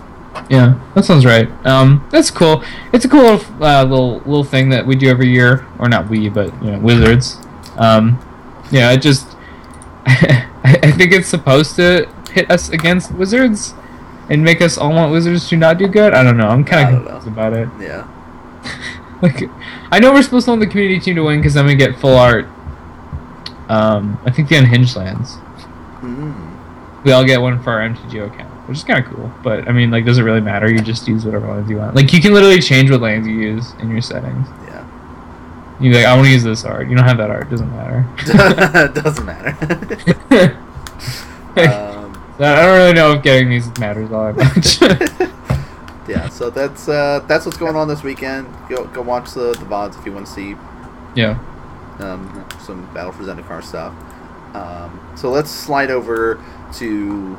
Yeah, 0.49 0.79
that 0.95 1.05
sounds 1.05 1.25
right. 1.25 1.47
Um, 1.65 2.05
that's 2.09 2.31
cool. 2.31 2.63
It's 2.93 3.05
a 3.05 3.09
cool 3.09 3.23
little, 3.23 3.63
uh, 3.63 3.83
little 3.83 4.17
little 4.19 4.43
thing 4.43 4.69
that 4.69 4.85
we 4.85 4.95
do 4.95 5.09
every 5.09 5.29
year, 5.29 5.65
or 5.79 5.87
not 5.89 6.09
we, 6.09 6.29
but 6.29 6.47
you 6.63 6.71
know, 6.71 6.79
Wizards. 6.79 7.37
Um, 7.77 8.19
yeah, 8.71 8.91
it 8.91 9.01
just 9.01 9.25
I, 10.05 10.47
I 10.63 10.91
think 10.91 11.11
it's 11.13 11.27
supposed 11.27 11.75
to 11.77 12.07
hit 12.31 12.49
us 12.51 12.69
against 12.69 13.11
Wizards 13.13 13.73
and 14.31 14.45
make 14.45 14.61
us 14.61 14.77
all 14.77 14.93
want 14.93 15.11
Wizards 15.11 15.49
to 15.49 15.57
not 15.57 15.77
do 15.77 15.89
good. 15.89 16.13
I 16.13 16.23
don't 16.23 16.37
know. 16.37 16.47
I'm 16.47 16.63
kind 16.63 16.95
of 16.95 17.03
know. 17.03 17.09
confused 17.09 17.27
about 17.27 17.53
it. 17.53 17.69
Yeah. 17.79 18.07
Like, 19.21 19.43
I 19.91 19.99
know 19.99 20.13
we're 20.13 20.23
supposed 20.23 20.45
to 20.45 20.49
want 20.49 20.61
the 20.61 20.67
community 20.67 20.99
team 20.99 21.13
to 21.17 21.21
win 21.21 21.37
because 21.37 21.53
then 21.53 21.67
we 21.67 21.75
get 21.75 21.95
full 21.99 22.17
art. 22.17 22.45
Um, 23.69 24.19
I 24.25 24.31
think 24.31 24.49
the 24.49 24.55
unhinged 24.55 24.95
lands. 24.95 25.35
Mm. 25.99 27.03
We 27.03 27.11
all 27.11 27.23
get 27.23 27.39
one 27.39 27.61
for 27.61 27.73
our 27.73 27.87
MTGO 27.87 28.33
account, 28.33 28.67
which 28.67 28.79
is 28.79 28.83
kind 28.83 29.05
of 29.05 29.13
cool. 29.13 29.31
But 29.43 29.67
I 29.67 29.73
mean, 29.73 29.91
like, 29.91 30.05
does 30.05 30.17
it 30.17 30.23
really 30.23 30.41
matter? 30.41 30.71
You 30.71 30.79
just 30.79 31.07
use 31.07 31.23
whatever 31.23 31.47
lands 31.47 31.69
you 31.69 31.77
want. 31.77 31.95
Like, 31.95 32.11
you 32.13 32.19
can 32.19 32.33
literally 32.33 32.59
change 32.61 32.89
what 32.89 33.01
lands 33.01 33.27
you 33.27 33.35
use 33.35 33.73
in 33.73 33.91
your 33.91 34.01
settings. 34.01 34.47
Yeah. 34.65 34.87
You 35.79 35.93
like, 35.93 36.05
I 36.05 36.15
want 36.15 36.25
to 36.25 36.33
use 36.33 36.43
this 36.43 36.65
art. 36.65 36.89
You 36.89 36.95
don't 36.95 37.05
have 37.05 37.19
that 37.19 37.29
art. 37.29 37.47
Doesn't 37.51 37.69
matter. 37.69 38.07
Doesn't 39.01 39.25
matter. 40.31 40.57
Um, 41.57 41.90
I 42.41 42.65
don't 42.65 42.77
really 42.77 42.93
know 42.93 43.13
if 43.13 43.23
getting 43.23 43.49
these 43.49 43.67
matters 43.77 44.11
all 44.11 44.33
that 44.33 44.55
much. 44.55 44.81
yeah, 46.09 46.29
so 46.29 46.49
that's 46.49 46.87
uh, 46.89 47.23
that's 47.27 47.45
what's 47.45 47.57
going 47.57 47.75
on 47.75 47.87
this 47.87 48.03
weekend. 48.03 48.47
Go 48.69 48.85
go 48.87 49.01
watch 49.01 49.31
the, 49.31 49.51
the 49.51 49.65
VODs 49.65 49.99
if 49.99 50.05
you 50.05 50.11
want 50.11 50.25
to 50.27 50.31
see 50.31 50.55
yeah. 51.15 51.39
um, 51.99 52.47
some 52.59 52.91
Battle 52.93 53.11
for 53.11 53.23
Zendikar 53.23 53.63
stuff. 53.63 53.93
Um, 54.55 54.99
so 55.15 55.29
let's 55.29 55.49
slide 55.49 55.91
over 55.91 56.43
to 56.73 57.37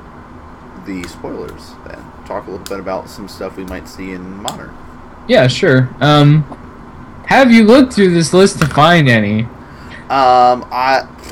the 0.87 1.03
spoilers 1.05 1.73
then. 1.87 2.03
Talk 2.25 2.47
a 2.47 2.51
little 2.51 2.65
bit 2.65 2.81
about 2.81 3.09
some 3.09 3.29
stuff 3.29 3.57
we 3.57 3.65
might 3.65 3.89
see 3.89 4.13
in 4.13 4.43
Modern. 4.43 4.77
Yeah, 5.29 5.47
sure. 5.47 5.89
Um, 6.01 6.43
have 7.27 7.53
you 7.53 7.65
looked 7.65 7.93
through 7.93 8.13
this 8.13 8.33
list 8.33 8.61
to 8.61 8.67
find 8.67 9.09
any? 9.09 9.45
Um, 10.11 10.67
I, 10.71 11.07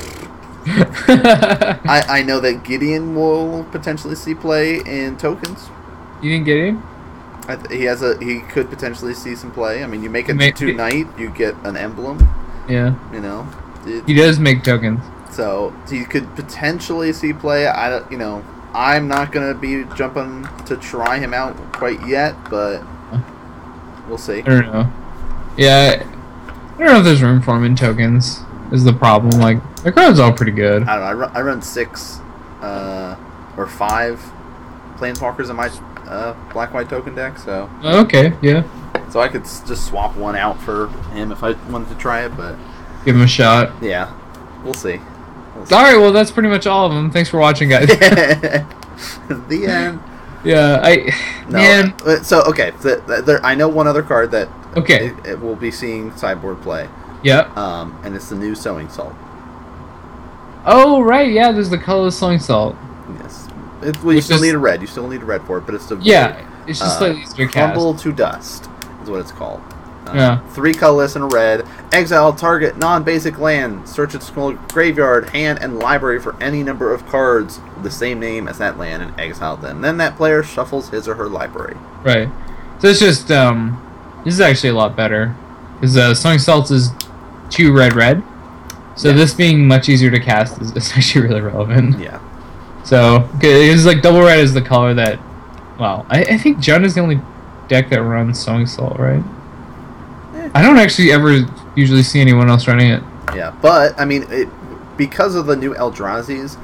I 0.67 2.03
I 2.07 2.23
know 2.23 2.39
that 2.39 2.63
Gideon 2.63 3.15
will 3.15 3.63
potentially 3.71 4.15
see 4.15 4.35
play 4.35 4.77
in 4.85 5.17
tokens. 5.17 5.69
You 6.21 6.31
didn't 6.31 6.45
get? 6.45 6.75
I 7.49 7.55
th- 7.55 7.71
he 7.79 7.85
has 7.85 8.01
a 8.03 8.17
he 8.23 8.41
could 8.41 8.69
potentially 8.69 9.13
see 9.13 9.35
some 9.35 9.51
play. 9.51 9.83
I 9.83 9.87
mean, 9.87 10.03
you 10.03 10.09
make 10.09 10.29
it 10.29 10.35
May- 10.35 10.51
two 10.51 10.73
night, 10.73 11.07
you 11.17 11.29
get 11.29 11.55
an 11.63 11.75
emblem. 11.75 12.19
Yeah. 12.69 12.93
You 13.11 13.19
know, 13.21 13.47
It- 13.85 14.05
He 14.05 14.13
does 14.13 14.39
make 14.39 14.63
tokens. 14.63 15.01
So 15.31 15.73
he 15.89 16.03
could 16.05 16.35
potentially 16.35 17.11
see 17.13 17.33
play. 17.33 17.65
I 17.67 18.07
you 18.09 18.17
know, 18.17 18.43
I'm 18.73 19.07
not 19.07 19.31
gonna 19.31 19.55
be 19.55 19.85
jumping 19.95 20.47
to 20.65 20.77
try 20.77 21.17
him 21.19 21.33
out 21.33 21.55
quite 21.73 22.05
yet, 22.07 22.35
but 22.49 22.83
we'll 24.07 24.17
see. 24.19 24.39
I 24.39 24.41
don't 24.41 24.71
know. 24.71 24.91
Yeah, 25.57 26.03
I 26.03 26.77
don't 26.77 26.87
know 26.87 26.99
if 26.99 27.03
there's 27.05 27.23
room 27.23 27.41
for 27.41 27.55
him 27.57 27.63
in 27.63 27.75
tokens. 27.75 28.41
Is 28.71 28.83
the 28.83 28.93
problem? 28.93 29.39
Like 29.41 29.59
the 29.83 29.91
card's 29.91 30.19
all 30.19 30.31
pretty 30.33 30.51
good. 30.53 30.83
I 30.83 30.95
don't 30.95 30.99
know. 31.03 31.07
I 31.09 31.13
run, 31.13 31.31
I 31.37 31.41
run 31.41 31.61
six 31.61 32.19
uh, 32.61 33.15
or 33.57 33.67
five 33.67 34.19
planeswalkers 34.97 35.49
in 35.49 35.55
my 35.55 35.69
uh, 36.09 36.33
black 36.53 36.73
white 36.73 36.89
token 36.89 37.15
deck, 37.15 37.37
so 37.37 37.69
Okay, 37.83 38.33
yeah, 38.41 38.63
so 39.09 39.19
I 39.19 39.27
could 39.27 39.43
just 39.43 39.85
swap 39.87 40.15
one 40.15 40.35
out 40.35 40.59
for 40.61 40.87
him 41.13 41.31
if 41.31 41.43
I 41.43 41.51
wanted 41.71 41.89
to 41.89 41.95
try 41.95 42.25
it. 42.25 42.35
But 42.37 42.55
give 43.05 43.15
him 43.15 43.21
a 43.23 43.27
shot. 43.27 43.71
yeah, 43.81 44.13
we'll 44.63 44.73
see. 44.73 44.99
We'll 45.55 45.65
see. 45.65 45.75
All 45.75 45.83
right, 45.83 45.97
well 45.97 46.11
that's 46.13 46.31
pretty 46.31 46.49
much 46.49 46.65
all 46.67 46.85
of 46.87 46.93
them. 46.93 47.11
Thanks 47.11 47.29
for 47.29 47.39
watching, 47.39 47.69
guys. 47.69 47.87
the 47.89 48.65
end. 49.67 49.99
yeah, 50.43 50.79
I 50.81 51.11
No. 51.49 51.57
man. 51.59 51.93
uh, 52.05 52.21
So 52.23 52.41
okay, 52.43 52.71
the, 52.81 53.01
the, 53.07 53.21
there, 53.21 53.45
I 53.45 53.55
know 53.55 53.67
one 53.67 53.87
other 53.87 54.03
card 54.03 54.31
that 54.31 54.47
Okay, 54.77 55.07
it, 55.07 55.25
it 55.25 55.41
will 55.41 55.55
be 55.57 55.71
seeing 55.71 56.15
sideboard 56.15 56.61
play. 56.61 56.87
Yeah. 57.23 57.51
um, 57.55 57.99
and 58.03 58.15
it's 58.15 58.29
the 58.29 58.35
new 58.35 58.55
Sowing 58.55 58.89
Salt. 58.89 59.13
Oh 60.65 61.01
right, 61.01 61.31
yeah. 61.31 61.51
There's 61.51 61.69
the 61.69 61.77
colorless 61.77 62.17
Sowing 62.17 62.39
Salt. 62.39 62.75
Yes, 63.19 63.47
it, 63.81 64.01
well, 64.03 64.13
you 64.15 64.21
still 64.21 64.39
need 64.41 64.53
a 64.53 64.59
red. 64.59 64.81
You 64.81 64.87
still 64.87 65.07
need 65.07 65.21
a 65.21 65.25
red 65.25 65.41
for 65.43 65.57
it, 65.57 65.65
but 65.65 65.73
it's 65.75 65.87
the 65.87 65.97
Yeah, 65.97 66.47
it's 66.67 66.79
just 66.79 67.01
uh, 67.01 67.13
to 67.13 67.47
cast. 67.47 67.53
crumble 67.53 67.95
to 67.95 68.11
dust 68.11 68.69
is 69.03 69.09
what 69.09 69.19
it's 69.19 69.31
called. 69.31 69.61
Uh, 70.07 70.13
Yeah. 70.13 70.47
Three 70.49 70.73
colorless 70.73 71.15
and 71.15 71.23
a 71.23 71.27
red. 71.27 71.65
Exile 71.91 72.33
target 72.33 72.77
non-basic 72.77 73.39
land. 73.39 73.87
Search 73.89 74.13
its 74.15 74.27
small 74.27 74.53
graveyard, 74.53 75.29
hand, 75.29 75.59
and 75.61 75.79
library 75.79 76.19
for 76.19 76.35
any 76.41 76.61
number 76.63 76.93
of 76.93 77.05
cards 77.07 77.59
with 77.75 77.83
the 77.83 77.91
same 77.91 78.19
name 78.19 78.47
as 78.47 78.57
that 78.59 78.77
land 78.77 79.01
and 79.03 79.19
exile 79.19 79.57
them. 79.57 79.81
Then 79.81 79.97
that 79.97 80.15
player 80.15 80.43
shuffles 80.43 80.89
his 80.89 81.07
or 81.07 81.15
her 81.15 81.27
library. 81.27 81.75
Right. 82.03 82.29
So 82.79 82.87
it's 82.87 82.99
just 82.99 83.31
um, 83.31 83.81
this 84.25 84.33
is 84.35 84.41
actually 84.41 84.69
a 84.69 84.73
lot 84.75 84.95
better 84.95 85.35
because 85.75 85.97
uh, 85.97 86.13
Sowing 86.13 86.39
Salts 86.39 86.69
is 86.71 86.91
two 87.51 87.71
red 87.73 87.93
red. 87.93 88.23
So 88.95 89.09
Yeah. 89.09 89.15
this 89.15 89.33
being 89.35 89.67
much 89.67 89.87
easier 89.89 90.09
to 90.09 90.19
cast 90.19 90.59
is, 90.61 90.71
is 90.75 90.91
actually 90.97 91.27
really 91.27 91.41
relevant. 91.41 91.99
Yeah. 91.99 92.19
So, 92.83 93.29
it's 93.41 93.85
like 93.85 94.01
double 94.01 94.21
red 94.21 94.39
is 94.39 94.55
the 94.55 94.61
color 94.61 94.95
that 94.95 95.19
Wow, 95.77 96.05
I, 96.09 96.23
I 96.23 96.37
think 96.37 96.57
Jund 96.57 96.83
is 96.85 96.93
the 96.93 97.01
only 97.01 97.19
deck 97.67 97.89
that 97.89 98.03
runs 98.03 98.39
Sowing 98.39 98.67
Salt, 98.67 98.99
right? 98.99 99.23
Eh. 100.35 100.49
I 100.53 100.61
don't 100.61 100.77
actually 100.77 101.11
ever 101.11 101.39
usually 101.75 102.03
see 102.03 102.21
anyone 102.21 102.49
else 102.49 102.67
running 102.67 102.91
it. 102.91 103.01
Yeah, 103.35 103.55
but 103.63 103.99
I 103.99 104.05
mean, 104.05 104.25
it, 104.29 104.47
because 104.95 105.33
of 105.33 105.47
the 105.47 105.55
new 105.55 105.73
Eldrazi's, 105.73 106.57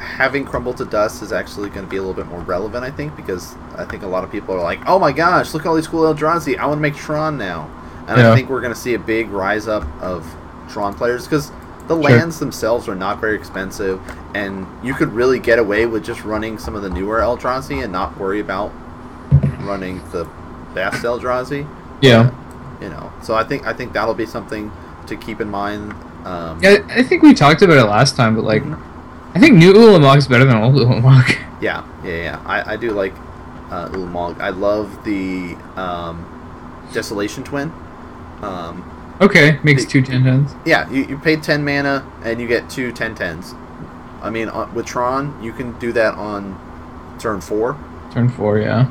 having 0.00 0.44
Crumble 0.44 0.74
to 0.74 0.84
Dust 0.84 1.22
is 1.22 1.32
actually 1.32 1.68
going 1.68 1.84
to 1.86 1.90
be 1.90 1.96
a 1.96 2.00
little 2.00 2.14
bit 2.14 2.26
more 2.26 2.40
relevant, 2.40 2.84
I 2.84 2.90
think, 2.90 3.14
because 3.14 3.54
I 3.76 3.84
think 3.84 4.02
a 4.02 4.06
lot 4.08 4.24
of 4.24 4.32
people 4.32 4.54
are 4.56 4.62
like, 4.62 4.80
"Oh 4.86 4.98
my 4.98 5.12
gosh, 5.12 5.54
look 5.54 5.64
at 5.64 5.68
all 5.68 5.76
these 5.76 5.86
cool 5.86 6.12
Eldrazi! 6.12 6.58
I 6.58 6.66
want 6.66 6.78
to 6.78 6.82
make 6.82 6.96
Tron 6.96 7.38
now," 7.38 7.70
and 8.08 8.18
Yeah. 8.18 8.32
I 8.32 8.34
think 8.36 8.48
we're 8.48 8.60
going 8.60 8.72
to 8.74 8.78
see 8.78 8.94
a 8.94 8.98
big 8.98 9.30
rise 9.30 9.68
up 9.68 9.84
of 10.00 10.24
Tron 10.68 10.94
players 10.94 11.24
because 11.24 11.50
the 11.88 11.94
Sure. 11.94 12.02
lands 12.02 12.38
themselves 12.40 12.88
are 12.88 12.94
not 12.96 13.20
very 13.20 13.36
expensive, 13.36 14.00
and 14.34 14.66
you 14.82 14.92
could 14.94 15.12
really 15.12 15.38
get 15.38 15.58
away 15.58 15.86
with 15.86 16.04
just 16.04 16.24
running 16.24 16.58
some 16.58 16.74
of 16.74 16.82
the 16.82 16.90
newer 16.90 17.20
Eldrazi 17.20 17.82
and 17.82 17.92
not 17.92 18.18
worry 18.18 18.40
about 18.40 18.72
running 19.60 20.00
the 20.12 20.26
best 20.74 21.02
Eldrazi. 21.02 21.66
Yeah. 22.02 22.30
you 22.80 22.90
know. 22.90 23.10
So 23.22 23.34
I 23.34 23.42
think 23.42 23.66
I 23.66 23.72
think 23.72 23.94
that'll 23.94 24.12
be 24.12 24.26
something 24.26 24.70
to 25.06 25.16
keep 25.16 25.40
in 25.40 25.48
mind. 25.50 25.94
Um, 26.26 26.58
Yeah, 26.60 26.76
I 26.90 27.02
think 27.02 27.22
we 27.22 27.32
talked 27.32 27.62
about 27.62 27.78
it 27.78 27.84
last 27.84 28.16
time, 28.16 28.34
but 28.34 28.44
like, 28.44 28.62
Mhm. 28.64 28.76
I 29.34 29.38
think 29.38 29.54
new 29.56 29.72
Ulamog 29.72 30.18
is 30.18 30.28
better 30.28 30.44
than 30.44 30.56
old 30.56 30.74
Ulamog. 30.74 31.34
Yeah, 31.62 31.84
yeah, 32.04 32.14
yeah. 32.16 32.38
I, 32.44 32.72
I 32.74 32.76
do 32.76 32.90
like 32.90 33.14
uh, 33.70 33.88
Ulamog. 33.88 34.38
I 34.42 34.50
love 34.50 35.04
the 35.04 35.56
um, 35.76 36.26
Desolation 36.92 37.44
Twin. 37.44 37.72
Um, 38.42 39.16
okay, 39.20 39.58
makes 39.62 39.84
The- 39.84 39.90
two 39.90 40.02
ten 40.02 40.24
tens. 40.24 40.54
yeah, 40.64 40.88
you, 40.90 41.04
you 41.04 41.18
pay 41.18 41.36
10 41.36 41.64
mana 41.64 42.04
and 42.24 42.40
you 42.40 42.46
get 42.46 42.68
two 42.70 42.92
10 42.92 43.14
10s. 43.14 43.54
I 44.22 44.30
mean, 44.30 44.48
uh, 44.48 44.68
with 44.74 44.86
Tron, 44.86 45.42
you 45.42 45.52
can 45.52 45.78
do 45.78 45.92
that 45.92 46.14
on 46.14 46.58
turn 47.18 47.40
four. 47.40 47.76
Turn 48.12 48.28
four, 48.28 48.58
yeah. 48.58 48.86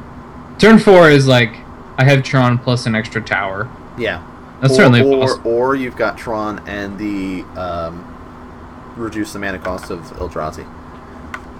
Turn 0.59 0.79
four 0.79 1.09
is 1.09 1.27
like 1.27 1.55
I 1.97 2.03
have 2.05 2.23
Tron 2.23 2.57
plus 2.57 2.85
an 2.85 2.95
extra 2.95 3.21
tower. 3.21 3.69
Yeah. 3.97 4.23
That's 4.61 4.73
or, 4.73 4.77
certainly 4.77 5.01
or, 5.01 5.27
possible. 5.27 5.51
or 5.51 5.75
you've 5.75 5.95
got 5.97 6.17
Tron 6.17 6.59
and 6.67 6.97
the 6.97 7.43
um, 7.59 8.03
reduce 8.95 9.33
the 9.33 9.39
mana 9.39 9.59
cost 9.59 9.91
of 9.91 9.99
Eldrazi 10.17 10.65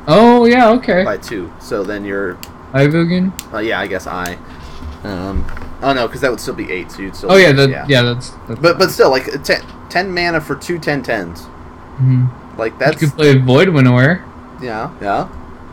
Oh 0.08 0.46
yeah, 0.46 0.70
okay. 0.72 1.04
by 1.04 1.18
two. 1.18 1.52
So 1.60 1.84
then 1.84 2.06
you're, 2.06 2.38
Eye 2.74 2.84
of 2.84 2.94
Ugin. 2.94 3.32
uh, 3.54 3.58
yeah, 3.60 3.80
I 3.80 3.88
guess 3.88 4.06
I. 4.08 4.38
Um, 5.04 5.44
oh 5.82 5.94
no, 5.94 6.08
because 6.08 6.22
that 6.22 6.32
would 6.32 6.40
still 6.40 6.54
be 6.56 6.72
eight. 6.72 6.92
So 6.92 7.02
you'd 7.02 7.16
still. 7.16 7.32
Oh 7.32 7.36
yeah, 7.38 7.52
that, 7.52 7.70
yeah. 7.90 8.02
that's, 8.02 8.32
that's 8.48 8.60
But 8.60 8.78
but 8.78 8.90
still, 8.92 9.10
like 9.10 9.26
10, 9.44 9.62
10 9.90 10.14
mana 10.14 10.40
for 10.42 10.56
two 10.56 10.80
10 10.80 11.04
10s. 11.04 11.48
Mhm. 11.98 12.30
Like 12.58 12.78
that's 12.80 13.02
you 13.02 13.08
could 13.08 13.18
play 13.18 13.38
Void 13.38 13.70
Winnower. 13.70 14.24
yeah 14.62 14.92
yeah. 15.02 15.28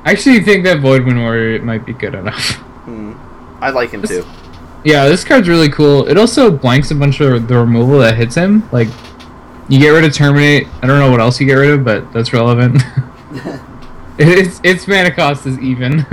I 0.04 0.10
actually 0.10 0.40
think 0.40 0.64
that 0.64 0.80
Void 0.80 1.02
Winnower 1.04 1.60
might 1.62 1.84
be 1.86 1.92
good 1.92 2.14
enough. 2.14 2.58
Hmm. 2.82 3.12
I 3.60 3.70
like 3.70 3.90
him 3.92 4.00
This- 4.00 4.10
too. 4.10 4.24
yeah, 4.82 5.06
this 5.08 5.22
card's 5.22 5.48
really 5.48 5.68
cool. 5.68 6.08
It 6.08 6.18
also 6.18 6.50
blanks 6.50 6.90
a 6.90 6.96
bunch 6.96 7.20
of 7.20 7.46
the 7.46 7.56
removal 7.56 8.00
that 8.00 8.16
hits 8.16 8.34
him. 8.34 8.68
Like, 8.72 8.88
you 9.68 9.78
get 9.78 9.90
rid 9.90 10.04
of 10.04 10.12
Terminate. 10.12 10.66
I 10.82 10.88
don't 10.88 10.98
know 10.98 11.08
what 11.12 11.20
else 11.20 11.40
you 11.40 11.46
get 11.46 11.54
rid 11.54 11.70
of, 11.70 11.84
but 11.84 12.12
that's 12.12 12.32
relevant. 12.32 12.82
it's 14.18 14.60
its 14.64 14.88
mana 14.88 15.12
cost 15.14 15.46
is 15.46 15.56
even. 15.60 16.04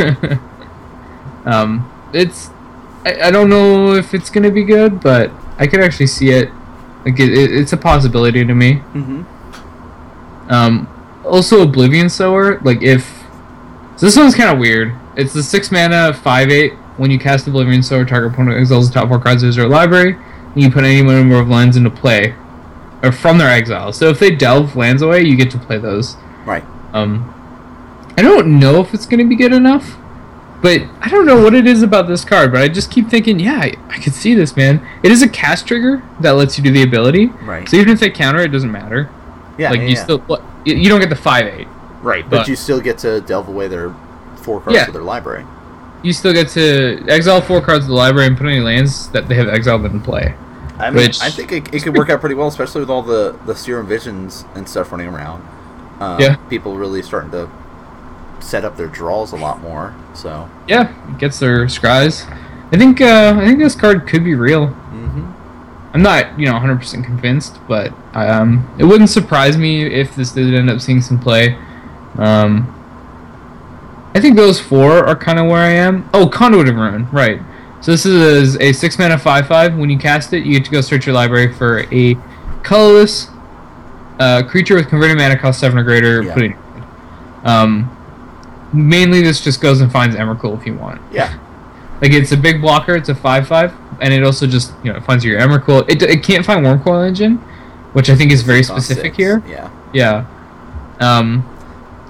um, 1.45 1.89
it's 2.13 2.49
I, 3.05 3.27
I 3.27 3.31
don't 3.31 3.49
know 3.49 3.93
if 3.93 4.13
it's 4.13 4.29
gonna 4.29 4.51
be 4.51 4.63
good, 4.63 4.99
but 4.99 5.31
I 5.57 5.67
could 5.67 5.81
actually 5.81 6.07
see 6.07 6.31
it. 6.31 6.49
Like 7.05 7.19
it, 7.19 7.29
it, 7.31 7.51
it's 7.51 7.73
a 7.73 7.77
possibility 7.77 8.45
to 8.45 8.53
me. 8.53 8.75
mm-hmm. 8.93 9.23
Um, 10.51 10.87
also 11.23 11.61
Oblivion 11.61 12.09
Sower, 12.09 12.59
like 12.61 12.81
if 12.81 13.23
so 13.95 14.05
this 14.05 14.17
one's 14.17 14.35
kind 14.35 14.49
of 14.49 14.57
weird. 14.57 14.95
It's 15.15 15.33
the 15.33 15.43
six 15.43 15.71
mana 15.71 16.13
five 16.13 16.49
eight. 16.49 16.73
When 16.97 17.11
you 17.11 17.19
cast 17.19 17.47
Oblivion 17.47 17.83
Sower, 17.83 18.03
target 18.03 18.33
opponent 18.33 18.57
exiles 18.57 18.89
the 18.89 18.93
top 18.93 19.09
four 19.09 19.19
cards 19.19 19.43
of 19.43 19.55
their 19.55 19.67
library. 19.67 20.17
And 20.53 20.63
you 20.63 20.71
put 20.71 20.83
any 20.83 21.01
number 21.01 21.35
of 21.35 21.47
lands 21.47 21.77
into 21.77 21.89
play, 21.89 22.33
or 23.03 23.11
from 23.11 23.37
their 23.37 23.49
exile. 23.49 23.93
So 23.93 24.09
if 24.09 24.19
they 24.19 24.35
delve 24.35 24.75
lands 24.75 25.01
away, 25.01 25.21
you 25.21 25.35
get 25.35 25.51
to 25.51 25.59
play 25.59 25.77
those. 25.77 26.15
Right. 26.45 26.63
Um, 26.93 27.33
I 28.17 28.21
don't 28.21 28.59
know 28.59 28.81
if 28.81 28.93
it's 28.93 29.05
gonna 29.05 29.25
be 29.25 29.35
good 29.35 29.53
enough, 29.53 29.97
but 30.61 30.81
I 31.01 31.09
don't 31.09 31.25
know 31.25 31.41
what 31.43 31.53
it 31.53 31.65
is 31.65 31.81
about 31.83 32.07
this 32.07 32.25
card. 32.25 32.51
But 32.51 32.61
I 32.61 32.67
just 32.67 32.91
keep 32.91 33.07
thinking, 33.09 33.39
yeah, 33.39 33.59
I, 33.61 33.73
I 33.89 33.99
could 33.99 34.13
see 34.13 34.35
this, 34.35 34.55
man. 34.57 34.85
It 35.03 35.11
is 35.11 35.21
a 35.21 35.29
cast 35.29 35.67
trigger 35.67 36.03
that 36.19 36.31
lets 36.31 36.57
you 36.57 36.63
do 36.63 36.71
the 36.71 36.83
ability. 36.83 37.27
Right. 37.27 37.67
So 37.67 37.77
even 37.77 37.93
if 37.93 37.99
they 37.99 38.09
counter, 38.09 38.41
it 38.41 38.49
doesn't 38.49 38.71
matter. 38.71 39.09
yeah. 39.57 39.69
like 39.71 39.79
yeah, 39.81 39.85
you 39.87 39.93
yeah. 39.95 40.03
still, 40.03 40.23
you- 40.65 40.89
don't 40.89 40.99
get 40.99 41.09
the 41.09 41.15
five 41.15 41.45
eight. 41.47 41.67
right, 42.01 42.23
but, 42.29 42.39
but- 42.39 42.47
you 42.47 42.55
still 42.55 42.79
get 42.81 42.97
to 42.99 43.21
delve 43.21 43.47
away 43.47 43.67
their 43.67 43.93
four 44.37 44.59
cards 44.61 44.75
Yeah. 44.75 44.87
of 44.87 44.93
their 44.93 45.03
library. 45.03 45.45
You 46.01 46.13
still 46.13 46.31
get 46.33 46.47
to 46.49 47.03
exile 47.09 47.41
four 47.41 47.61
cards 47.61 47.83
of 47.85 47.89
the 47.89 47.95
library 47.95 48.27
and 48.27 48.37
put 48.37 48.47
any 48.47 48.61
lands 48.61 49.09
that 49.09 49.27
they 49.27 49.35
have 49.35 49.49
exiled 49.49 49.83
in 49.85 49.99
play. 50.01 50.33
I 50.77 50.89
mean, 50.91 51.03
Which- 51.07 51.21
I 51.21 51.29
think 51.29 51.51
it, 51.51 51.73
it 51.73 51.83
could 51.83 51.97
work 51.97 52.09
out 52.09 52.21
pretty 52.21 52.35
well, 52.35 52.47
especially 52.47 52.79
with 52.81 52.89
all 52.89 53.01
the 53.01 53.37
the 53.45 53.53
serum 53.55 53.85
visions 53.87 54.45
and 54.55 54.67
stuff 54.67 54.91
running 54.93 55.07
around. 55.09 55.45
Um, 55.99 56.19
Yeah. 56.21 56.35
People 56.49 56.77
really 56.77 57.01
starting 57.01 57.31
to 57.31 57.49
set 58.39 58.65
up 58.65 58.77
their 58.77 58.87
draws 58.87 59.31
a 59.31 59.35
lot 59.35 59.61
more. 59.61 59.95
So. 60.13 60.49
Yeah, 60.67 60.93
gets 61.17 61.39
their 61.39 61.65
scries. 61.65 62.29
I 62.71 62.77
think 62.77 63.01
uh, 63.01 63.35
I 63.37 63.45
think 63.45 63.59
this 63.59 63.75
card 63.75 64.07
could 64.07 64.23
be 64.23 64.35
real. 64.35 64.67
Mm-hmm. 64.67 65.31
I'm 65.93 66.03
not, 66.03 66.39
you 66.39 66.45
know, 66.45 66.53
100% 66.53 67.03
convinced, 67.03 67.59
but 67.67 67.91
um, 68.13 68.69
it 68.77 68.85
wouldn't 68.85 69.09
surprise 69.09 69.57
me 69.57 69.85
if 69.85 70.15
this 70.15 70.31
did 70.31 70.53
end 70.53 70.69
up 70.69 70.81
seeing 70.81 71.01
some 71.01 71.19
play. 71.19 71.57
Um, 72.17 72.75
I 74.13 74.19
think 74.19 74.35
those 74.35 74.59
four 74.59 75.03
are 75.05 75.15
kind 75.15 75.39
of 75.39 75.47
where 75.47 75.61
I 75.61 75.71
am. 75.71 76.07
Oh, 76.13 76.27
Conduit 76.27 76.67
of 76.67 76.75
Ruin, 76.75 77.09
right. 77.11 77.41
So 77.81 77.91
this 77.91 78.05
is 78.05 78.55
a 78.57 78.71
6 78.71 78.99
mana 78.99 79.17
5 79.17 79.47
5. 79.47 79.77
When 79.77 79.89
you 79.89 79.97
cast 79.97 80.33
it, 80.33 80.45
you 80.45 80.53
get 80.53 80.65
to 80.65 80.71
go 80.71 80.81
search 80.81 81.05
your 81.05 81.15
library 81.15 81.53
for 81.53 81.85
a 81.91 82.15
colorless 82.61 83.29
uh, 84.19 84.43
creature 84.43 84.75
with 84.75 84.89
converted 84.89 85.17
mana 85.17 85.37
cost 85.37 85.59
7 85.59 85.77
or 85.77 85.83
greater. 85.83 86.21
Yeah. 86.21 86.33
Put 86.33 86.43
it 86.43 86.45
in 86.45 86.51
your 86.51 86.59
hand. 86.59 87.47
Um, 87.47 87.98
mainly, 88.73 89.21
this 89.21 89.41
just 89.41 89.61
goes 89.61 89.81
and 89.81 89.91
finds 89.91 90.15
Emrakul 90.15 90.59
if 90.59 90.65
you 90.65 90.75
want. 90.75 91.01
Yeah. 91.11 91.37
Like 92.01 92.11
it's 92.13 92.31
a 92.31 92.37
big 92.37 92.61
blocker. 92.61 92.95
It's 92.95 93.09
a 93.09 93.15
five 93.15 93.47
five, 93.47 93.73
and 94.01 94.13
it 94.13 94.23
also 94.23 94.47
just 94.47 94.73
you 94.83 94.93
know 94.93 94.99
finds 95.01 95.25
your 95.25 95.39
Emrakul. 95.39 95.89
It, 95.89 96.01
it 96.01 96.23
can't 96.23 96.45
find 96.45 96.65
Wormcoil 96.65 97.05
Engine, 97.05 97.37
which 97.93 98.09
I 98.09 98.15
think 98.15 98.31
is 98.31 98.41
very 98.41 98.63
specific 98.63 99.03
six. 99.03 99.17
here. 99.17 99.43
Yeah. 99.47 99.69
Yeah. 99.93 100.25
Um. 100.99 101.45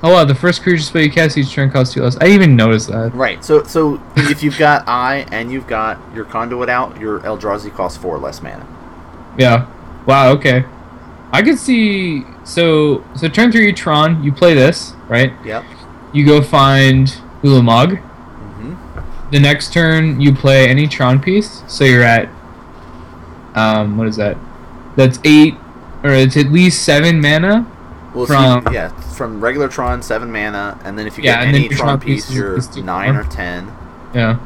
Oh 0.01 0.13
wow, 0.13 0.25
the 0.25 0.35
first 0.35 0.61
creature 0.61 0.81
spell 0.83 1.01
you 1.01 1.11
cast 1.11 1.37
each 1.37 1.51
turn 1.51 1.71
costs 1.71 1.93
two 1.93 2.03
less. 2.03 2.15
I 2.17 2.19
didn't 2.19 2.35
even 2.35 2.55
notice 2.55 2.85
that. 2.85 3.13
Right. 3.13 3.43
So 3.43 3.63
so 3.63 4.01
if 4.15 4.43
you've 4.43 4.57
got 4.57 4.87
I 4.87 5.25
and 5.31 5.51
you've 5.51 5.67
got 5.67 5.99
your 6.15 6.23
conduit 6.23 6.69
out, 6.69 6.99
your 6.99 7.19
Eldrazi 7.21 7.73
costs 7.73 7.97
four 7.97 8.17
less 8.19 8.41
mana. 8.41 8.65
Yeah. 9.37 9.67
Wow. 10.05 10.31
Okay. 10.33 10.65
I 11.31 11.41
could 11.41 11.57
see. 11.57 12.23
So 12.43 13.03
so 13.15 13.27
turn 13.27 13.51
three 13.51 13.73
Tron. 13.73 14.23
You 14.23 14.31
play 14.31 14.53
this 14.53 14.93
right. 15.07 15.33
Yep. 15.43 15.65
You 16.13 16.25
go 16.25 16.41
find 16.41 17.07
Ulamog. 17.43 17.97
Mm-hmm. 18.01 19.29
The 19.31 19.39
next 19.39 19.71
turn 19.73 20.19
you 20.19 20.33
play 20.33 20.67
any 20.67 20.87
Tron 20.87 21.19
piece. 21.21 21.63
So 21.67 21.83
you're 21.83 22.03
at. 22.03 22.29
Um. 23.55 23.97
What 23.97 24.07
is 24.07 24.15
that? 24.17 24.37
That's 24.95 25.19
eight, 25.23 25.55
or 26.03 26.11
it's 26.11 26.35
at 26.37 26.47
least 26.51 26.83
seven 26.83 27.21
mana. 27.21 27.65
Well, 28.13 28.25
so 28.25 28.33
From- 28.61 28.73
you, 28.73 28.79
yeah, 28.79 28.89
from 28.89 29.39
regular 29.39 29.67
Tron, 29.67 30.01
seven 30.01 30.31
mana, 30.31 30.79
and 30.83 30.97
then 30.97 31.05
if 31.07 31.17
you 31.17 31.23
Yeah, 31.23 31.45
get 31.45 31.53
any 31.53 31.67
Tron 31.69 31.77
Tron 31.77 31.99
piece, 31.99 32.25
pieces 32.25 32.35
you're 32.35 32.57
is 32.57 32.75
nine 32.77 33.15
or 33.15 33.23
ten. 33.25 33.71
Yeah. 34.15 34.39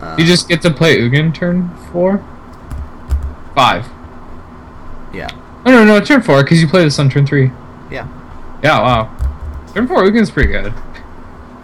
Um, 0.00 0.18
You 0.18 0.24
just 0.24 0.48
get 0.48 0.62
to 0.62 0.70
play 0.70 0.98
Ugin 1.00 1.34
turn 1.34 1.68
four? 1.92 2.24
Five. 3.54 3.86
yeah, 5.12 5.28
Oh, 5.66 5.70
no, 5.72 5.84
no, 5.84 6.00
turn 6.00 6.22
four, 6.22 6.42
because 6.42 6.62
you 6.62 6.68
play 6.68 6.84
this 6.84 6.98
on 6.98 7.10
turn 7.10 7.26
three. 7.26 7.50
yeah. 7.90 8.06
Yeah, 8.62 8.80
wow. 8.80 9.10
Turn 9.74 9.86
four 9.88 10.04
Ugin's 10.04 10.30
pretty 10.30 10.50
good. 10.50 10.72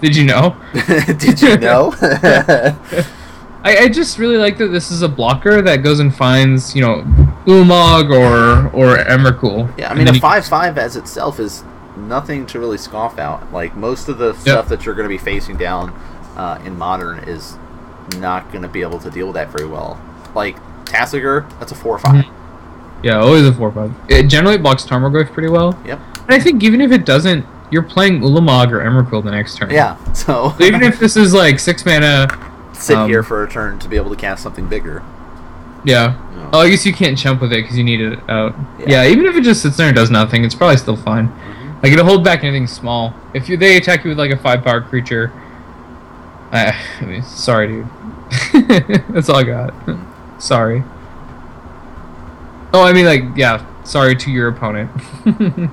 Did 0.00 0.16
you 0.16 0.24
know? 0.24 0.56
Did 1.06 1.40
you 1.40 1.56
know? 1.58 1.94
I, 3.64 3.76
I 3.78 3.88
just 3.88 4.18
really 4.18 4.36
like 4.36 4.58
that 4.58 4.68
this 4.68 4.90
is 4.90 5.02
a 5.02 5.08
blocker 5.08 5.60
that 5.62 5.76
goes 5.82 5.98
and 5.98 6.14
finds, 6.14 6.76
you 6.76 6.82
know, 6.82 7.02
Umog 7.46 8.10
or 8.10 8.68
or 8.70 8.96
Emrakul. 8.98 9.76
yeah, 9.78 9.90
I 9.90 9.94
mean, 9.94 10.06
a 10.08 10.14
five-five 10.14 10.78
as 10.78 10.96
itself 10.96 11.40
is 11.40 11.64
nothing 11.96 12.46
to 12.46 12.60
really 12.60 12.78
scoff 12.78 13.18
at. 13.18 13.52
Like 13.52 13.74
most 13.74 14.08
of 14.08 14.18
the 14.18 14.34
stuff 14.34 14.68
that 14.68 14.84
you're 14.84 14.94
going 14.94 15.08
to 15.08 15.14
be 15.14 15.18
facing 15.18 15.56
down 15.56 15.90
uh, 16.36 16.60
in 16.64 16.76
modern 16.78 17.20
is 17.20 17.56
not 18.18 18.50
going 18.52 18.62
to 18.62 18.68
be 18.68 18.82
able 18.82 19.00
to 19.00 19.10
deal 19.10 19.26
with 19.26 19.34
that 19.34 19.48
very 19.50 19.66
well. 19.66 20.00
Like 20.34 20.56
Tasigur, 20.84 21.48
that's 21.58 21.72
a 21.72 21.74
four 21.74 21.96
or 21.96 21.98
5 21.98 22.24
Yeah, 23.02 23.18
always 23.18 23.46
a 23.46 23.52
four 23.52 23.72
five. 23.72 23.92
It 24.08 24.24
generally 24.28 24.58
blocks 24.58 24.84
Tarmogoyf 24.84 25.32
pretty 25.32 25.48
well. 25.48 25.76
Yep. 25.84 25.98
And 26.18 26.30
I 26.30 26.38
think 26.38 26.62
even 26.62 26.80
if 26.80 26.92
it 26.92 27.04
doesn't, 27.04 27.44
you're 27.70 27.82
playing 27.82 28.20
Ulamog 28.20 28.70
or 28.72 28.78
Emrakul 28.80 29.22
the 29.24 29.30
next 29.30 29.56
turn. 29.56 29.70
Yeah. 29.70 29.96
So 30.12 30.54
So 30.58 30.64
even 30.64 30.82
if 30.82 30.98
this 30.98 31.16
is 31.16 31.34
like 31.34 31.58
six 31.58 31.84
mana, 31.84 32.28
sit 32.72 32.96
um, 32.96 33.08
here 33.08 33.22
for 33.22 33.42
a 33.44 33.48
turn 33.50 33.78
to 33.80 33.88
be 33.88 33.96
able 33.96 34.10
to 34.10 34.16
cast 34.16 34.42
something 34.42 34.68
bigger. 34.68 35.02
yeah. 35.84 36.22
Oh, 36.52 36.60
I 36.60 36.70
guess 36.70 36.86
you 36.86 36.92
can't 36.92 37.18
jump 37.18 37.40
with 37.40 37.52
it 37.52 37.62
because 37.62 37.76
you 37.76 37.82
need 37.82 38.00
it 38.00 38.20
out. 38.30 38.54
Yeah. 38.78 39.02
Yeah. 39.04 39.08
even 39.10 39.26
if 39.26 39.34
it 39.36 39.42
just 39.42 39.62
sits 39.62 39.76
there 39.76 39.88
and 39.88 39.96
does 39.96 40.10
nothing, 40.12 40.44
it's 40.44 40.54
probably 40.54 40.76
still 40.76 40.96
fine. 40.96 41.28
Mhm. 41.28 41.82
Like 41.82 41.92
it'll 41.92 42.04
hold 42.06 42.22
back 42.24 42.44
anything 42.44 42.66
small. 42.68 43.14
If 43.34 43.48
you 43.48 43.56
they 43.56 43.76
attack 43.76 44.04
you 44.04 44.10
with 44.10 44.18
like 44.18 44.30
a 44.30 44.36
five 44.36 44.62
power 44.62 44.80
creature, 44.80 45.32
I, 46.52 46.72
I 47.00 47.04
mean, 47.04 47.22
sorry, 47.24 47.66
dude. 47.68 47.88
That's 49.10 49.28
all 49.28 49.36
I 49.36 49.42
got. 49.42 49.74
sorry. 50.38 50.84
Oh, 52.72 52.82
I 52.84 52.92
mean, 52.92 53.06
like, 53.06 53.22
yeah. 53.36 53.64
Sorry 53.84 54.14
to 54.16 54.30
your 54.30 54.48
opponent. 54.48 54.90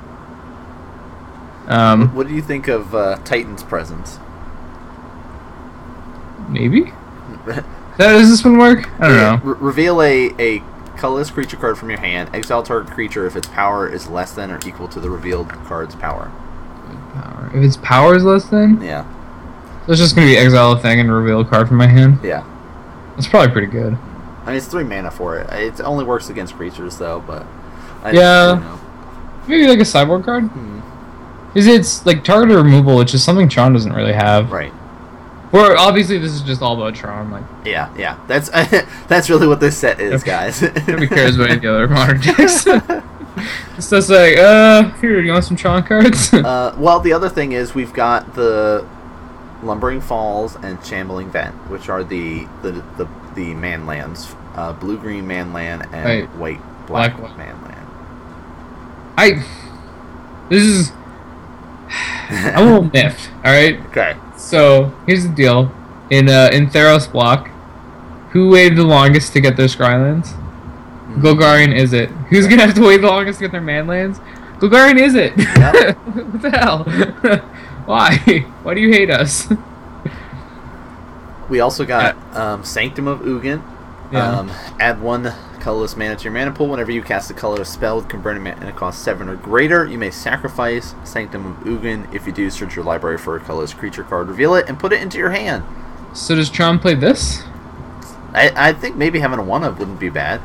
um, 1.68 2.14
What 2.16 2.28
do 2.28 2.34
you 2.34 2.42
think 2.42 2.68
of 2.68 2.94
uh, 2.96 3.18
Titan's 3.24 3.64
presence? 3.64 4.20
maybe. 6.50 6.92
That, 7.98 8.14
does 8.14 8.28
this 8.32 8.44
one 8.44 8.58
work? 8.58 8.90
I 9.00 9.08
don't 9.08 9.18
know. 9.46 9.52
Re- 9.52 9.58
reveal 9.60 10.02
a, 10.02 10.32
a 10.40 10.64
colorless 10.98 11.30
creature 11.30 11.58
card 11.58 11.78
from 11.78 11.92
your 11.92 12.00
hand. 12.00 12.32
Exile 12.34 12.64
target 12.64 12.92
creature 12.92 13.28
if 13.28 13.36
its 13.36 13.48
power 13.50 13.88
is 13.88 14.08
less 14.08 14.32
than 14.34 14.50
or 14.50 14.60
equal 14.66 14.88
to 14.88 15.00
the 15.00 15.12
revealed 15.12 15.50
card's 15.50 15.94
power. 15.94 16.32
Power. 17.14 17.52
If 17.54 17.64
its 17.64 17.78
power 17.78 18.16
is 18.16 18.24
less 18.24 18.46
than, 18.46 18.82
Yeah, 18.82 19.04
so 19.86 19.92
it's 19.92 20.02
just 20.02 20.16
gonna 20.16 20.26
be 20.26 20.36
exile 20.38 20.72
a 20.72 20.80
thing 20.80 21.00
and 21.02 21.12
reveal 21.14 21.42
a 21.42 21.46
card 21.46 21.68
from 21.68 21.78
my 21.78 21.86
hand. 21.86 22.18
yeah. 22.24 22.44
That's 23.16 23.28
probably 23.28 23.52
pretty 23.52 23.68
good. 23.68 23.96
I 24.44 24.48
mean, 24.48 24.56
it's 24.56 24.66
three 24.66 24.84
mana 24.84 25.12
for 25.12 25.38
it. 25.38 25.48
It 25.54 25.80
only 25.82 26.04
works 26.04 26.32
against 26.32 26.56
creatures, 26.56 26.98
though, 26.98 27.24
but. 27.28 27.46
I 28.02 28.10
Yeah. 28.12 28.80
Maybe 29.48 29.68
like 29.68 29.78
a 29.78 29.84
cyborg 29.84 30.26
card. 30.26 30.46
Hmm. 30.46 30.80
Is 31.56 31.68
it's 31.68 32.06
like 32.06 32.24
target 32.24 32.56
removal, 32.58 32.98
which 32.98 33.14
is 33.14 33.24
something 33.24 33.48
Tron 33.50 33.74
doesn't 33.74 33.94
really 33.94 34.14
have. 34.14 34.52
Right. 34.52 34.74
Or 35.52 35.78
obviously 35.78 36.18
this 36.18 36.32
is 36.32 36.42
just 36.42 36.62
all 36.64 36.76
about 36.76 36.96
Tron. 36.96 37.30
Like 37.30 37.44
Yeah, 37.64 37.94
yeah. 37.96 38.20
That's 38.28 38.50
that's 39.08 39.30
really 39.30 39.48
what 39.48 39.60
this 39.60 39.78
set 39.78 40.00
is, 40.00 40.24
guys. 40.24 40.62
nobody 40.88 41.08
cares 41.08 41.36
about 41.36 41.52
any 41.52 41.68
other 41.68 41.88
modern 41.88 42.20
decks. 42.22 42.66
it's 42.68 43.90
just 43.90 44.10
like, 44.10 44.38
uh, 44.38 44.90
here, 44.94 45.20
you 45.22 45.32
want 45.32 45.44
some 45.46 45.56
Tron 45.58 45.84
cards? 45.84 46.34
Uh, 46.34 46.76
well, 46.80 47.00
the 47.00 47.14
other 47.14 47.30
thing 47.30 47.52
is 47.52 47.76
we've 47.76 47.94
got 47.94 48.34
the 48.34 48.88
Lumbering 49.62 50.02
Falls 50.02 50.56
and 50.56 50.84
Shambling 50.84 51.30
Vent, 51.30 51.54
which 51.70 51.88
are 51.88 52.04
the 52.04 52.48
the 52.64 52.72
the, 52.98 53.08
the 53.36 53.54
man 53.54 53.86
lands, 53.86 54.36
uh, 54.56 54.74
blue 54.74 54.98
green 54.98 55.28
man 55.28 55.54
land 55.54 55.84
and 55.94 56.04
Right. 56.06 56.36
white 56.36 56.88
black, 56.88 57.16
Black 57.16 57.30
one. 57.30 57.38
man 57.38 57.62
land. 57.62 57.88
I. 59.18 59.46
This 60.50 60.64
is. 60.64 60.92
I'm 62.30 62.68
a 62.68 62.72
little 62.72 62.90
miffed. 62.92 63.30
All 63.38 63.52
right. 63.52 63.80
Okay. 63.88 64.16
So 64.38 64.94
here's 65.06 65.28
the 65.28 65.34
deal: 65.34 65.72
in 66.10 66.30
uh, 66.30 66.50
in 66.52 66.68
Theros 66.68 67.12
block, 67.12 67.50
who 68.32 68.50
waited 68.50 68.78
the 68.78 68.84
longest 68.84 69.34
to 69.34 69.42
get 69.42 69.58
their 69.58 69.68
Scrylands? 69.68 70.40
Golgarian 71.20 71.76
is 71.76 71.94
it? 71.94 72.10
Who's 72.30 72.48
gonna 72.48 72.66
have 72.66 72.76
to 72.76 72.82
wait 72.82 73.02
the 73.02 73.08
longest 73.08 73.40
to 73.40 73.46
get 73.46 73.52
their 73.52 73.62
Manlands? 73.62 74.20
Golgarian 74.60 75.00
is 75.00 75.16
it? 75.16 75.38
Yep. 75.38 75.98
what 75.98 76.42
the 76.42 76.50
hell? 76.52 76.84
Why? 77.86 78.18
Why 78.64 78.74
do 78.74 78.82
you 78.82 78.92
hate 78.92 79.12
us? 79.12 79.48
We 81.50 81.60
also 81.60 81.86
got 81.86 82.16
um, 82.36 82.64
Sanctum 82.64 83.08
of 83.08 83.20
Ugin. 83.20 83.62
Yeah. 84.12 84.40
Um, 84.40 84.52
add 84.80 85.02
one 85.02 85.34
colorless 85.64 85.96
mana 85.96 86.16
to 86.18 86.24
your 86.26 86.34
mana 86.34 86.52
pool. 86.52 86.68
Whenever 86.68 86.92
you 86.92 87.02
cast 87.02 87.32
a 87.32 87.34
colorless 87.34 87.70
spell 87.70 87.96
with 87.96 88.10
converting 88.10 88.44
mana 88.44 88.74
cost 88.74 89.02
seven 89.02 89.30
or 89.30 89.38
greater, 89.38 89.88
you 89.88 89.98
may 89.98 90.12
sacrifice 90.12 90.94
Sanctum 91.06 91.46
of 91.46 91.58
Ugin. 91.64 92.14
If 92.14 92.28
you 92.28 92.34
do, 92.34 92.50
search 92.50 92.76
your 92.76 92.84
library 92.84 93.18
for 93.18 93.38
a 93.38 93.40
colorless 93.40 93.74
creature 93.74 94.04
card, 94.04 94.28
reveal 94.28 94.56
it, 94.56 94.68
and 94.68 94.78
put 94.78 94.92
it 94.92 95.02
into 95.02 95.18
your 95.18 95.32
hand. 95.32 95.64
So 96.14 96.36
does 96.36 96.50
Tron 96.50 96.80
play 96.80 96.96
this? 96.96 97.44
I, 98.34 98.52
I 98.56 98.74
think 98.74 98.98
maybe 98.98 99.20
having 99.20 99.40
a 99.40 99.44
one 99.44 99.64
of 99.64 99.80
wouldn't 99.80 100.00
be 100.00 100.10
bad. 100.10 100.42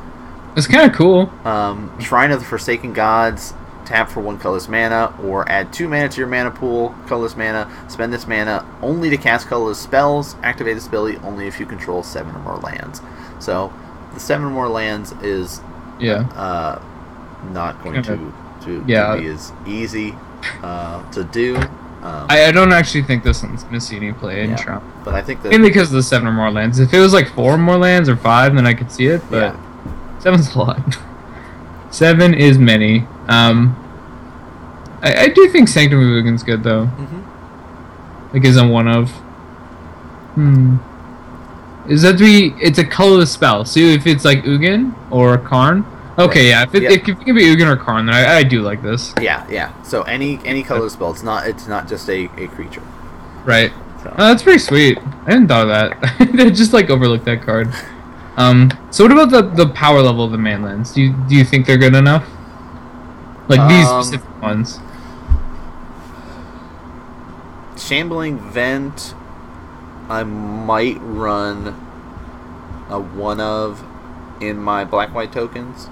It's 0.56 0.68
kind 0.68 0.88
of 0.88 0.96
cool. 0.96 1.30
Um, 1.44 1.98
Shrine 2.00 2.30
of 2.30 2.38
the 2.38 2.46
Forsaken 2.46 2.92
Gods, 2.92 3.54
tap 3.84 4.10
for 4.10 4.20
one 4.20 4.38
colorless 4.38 4.68
mana, 4.68 5.14
or 5.22 5.48
add 5.48 5.72
two 5.72 5.88
mana 5.88 6.08
to 6.08 6.18
your 6.18 6.28
mana 6.28 6.50
pool, 6.50 6.94
colorless 7.06 7.36
mana. 7.36 7.70
Spend 7.88 8.12
this 8.12 8.28
mana 8.28 8.64
only 8.82 9.10
to 9.10 9.16
cast 9.16 9.48
colorless 9.48 9.80
spells. 9.80 10.36
Activate 10.42 10.76
this 10.76 10.86
ability 10.86 11.18
only 11.24 11.48
if 11.48 11.58
you 11.58 11.66
control 11.66 12.02
seven 12.02 12.36
or 12.36 12.40
more 12.40 12.58
lands. 12.58 13.00
So, 13.40 13.72
the 14.18 14.24
seven 14.24 14.46
or 14.46 14.50
more 14.50 14.68
lands 14.68 15.12
is 15.22 15.60
Yeah. 16.00 16.20
uh, 16.34 16.80
not 17.52 17.82
going 17.84 18.02
to, 18.02 18.32
to, 18.64 18.84
yeah. 18.86 19.14
to 19.14 19.20
be 19.22 19.28
as 19.28 19.52
easy 19.66 20.14
uh, 20.62 21.08
to 21.12 21.24
do. 21.24 21.56
Um, 21.56 22.26
I, 22.28 22.46
I 22.46 22.52
don't 22.52 22.72
actually 22.72 23.02
think 23.02 23.24
this 23.24 23.42
one's 23.42 23.64
gonna 23.64 23.80
see 23.80 23.96
any 23.96 24.12
play 24.12 24.42
in 24.44 24.50
Yeah. 24.50 24.56
Tron. 24.56 24.92
but 25.04 25.14
I 25.14 25.22
think 25.22 25.42
that 25.42 25.50
Mainly 25.50 25.68
because 25.70 25.88
of 25.88 25.94
the 25.94 26.02
seven 26.02 26.28
or 26.28 26.32
more 26.32 26.50
lands. 26.50 26.78
If 26.78 26.92
it 26.94 27.00
was 27.00 27.12
like 27.12 27.28
four 27.34 27.56
more 27.58 27.76
lands 27.76 28.08
or 28.08 28.16
five, 28.16 28.54
then 28.54 28.66
I 28.66 28.74
could 28.74 28.90
see 28.92 29.06
it. 29.06 29.22
But 29.30 29.56
seven's 30.20 30.54
a 30.54 30.58
lot. 30.58 30.80
Seven 31.90 32.34
is 32.34 32.58
many. 32.58 33.06
Um, 33.28 33.74
I, 35.02 35.22
I 35.24 35.28
do 35.28 35.48
think 35.48 35.68
Sanctum 35.68 36.00
of 36.00 36.06
Ugin's 36.06 36.42
good 36.42 36.62
though. 36.62 36.84
Mhm. 36.86 38.34
Like 38.34 38.44
is 38.44 38.58
a 38.58 38.66
one 38.66 38.86
of. 38.88 39.10
Hmm. 40.34 40.76
Is 41.88 42.02
that 42.02 42.18
be? 42.18 42.52
It's 42.60 42.78
a 42.78 42.84
colorless 42.84 43.32
spell. 43.32 43.64
So 43.64 43.80
if 43.80 44.06
it's 44.06 44.24
like 44.24 44.42
Ugin 44.44 44.94
or 45.10 45.38
Karn. 45.38 45.84
Okay, 46.18 46.40
Right. 46.40 46.48
yeah. 46.48 46.62
If 46.64 46.74
it, 46.74 46.82
Yeah. 46.82 46.90
if 46.90 47.08
it 47.08 47.20
can 47.24 47.34
be 47.34 47.44
Ugin 47.44 47.66
or 47.66 47.76
Karn, 47.76 48.06
then 48.06 48.14
I, 48.14 48.38
I 48.38 48.42
do 48.42 48.62
like 48.62 48.82
this. 48.82 49.14
Yeah, 49.20 49.46
yeah. 49.48 49.72
So 49.82 50.02
any 50.02 50.40
any 50.44 50.62
colorless 50.62 50.92
spell, 50.94 51.10
it's 51.12 51.22
not 51.22 51.46
it's 51.46 51.66
not 51.68 51.88
just 51.88 52.08
a, 52.10 52.24
a 52.36 52.48
creature. 52.48 52.82
Right. 53.44 53.72
So. 54.02 54.14
Oh, 54.18 54.26
that's 54.28 54.42
pretty 54.42 54.58
sweet. 54.58 54.98
I 55.26 55.32
hadn't 55.32 55.48
thought 55.48 55.62
of 55.62 55.68
that. 55.68 56.14
I 56.40 56.50
just 56.50 56.72
like 56.72 56.90
overlooked 56.90 57.24
that 57.24 57.42
card. 57.42 57.72
Um, 58.36 58.70
so 58.90 59.02
what 59.04 59.10
about 59.12 59.30
the, 59.30 59.42
the 59.64 59.72
power 59.72 60.00
level 60.02 60.24
of 60.24 60.30
the 60.30 60.38
manlands? 60.38 60.94
Do 60.94 61.02
you 61.02 61.12
do 61.28 61.34
you 61.34 61.44
think 61.44 61.66
they're 61.66 61.78
good 61.78 61.94
enough? 61.94 62.24
Like 63.48 63.66
these 63.68 63.86
Um, 63.88 64.02
specific 64.04 64.42
ones. 64.42 64.78
Shambling 67.76 68.38
Vent, 68.38 69.14
I 70.08 70.24
might 70.24 70.98
run 71.00 71.68
a 72.88 72.98
one 72.98 73.40
of 73.40 73.84
in 74.40 74.58
my 74.58 74.84
black 74.84 75.14
white 75.14 75.32
tokens. 75.32 75.88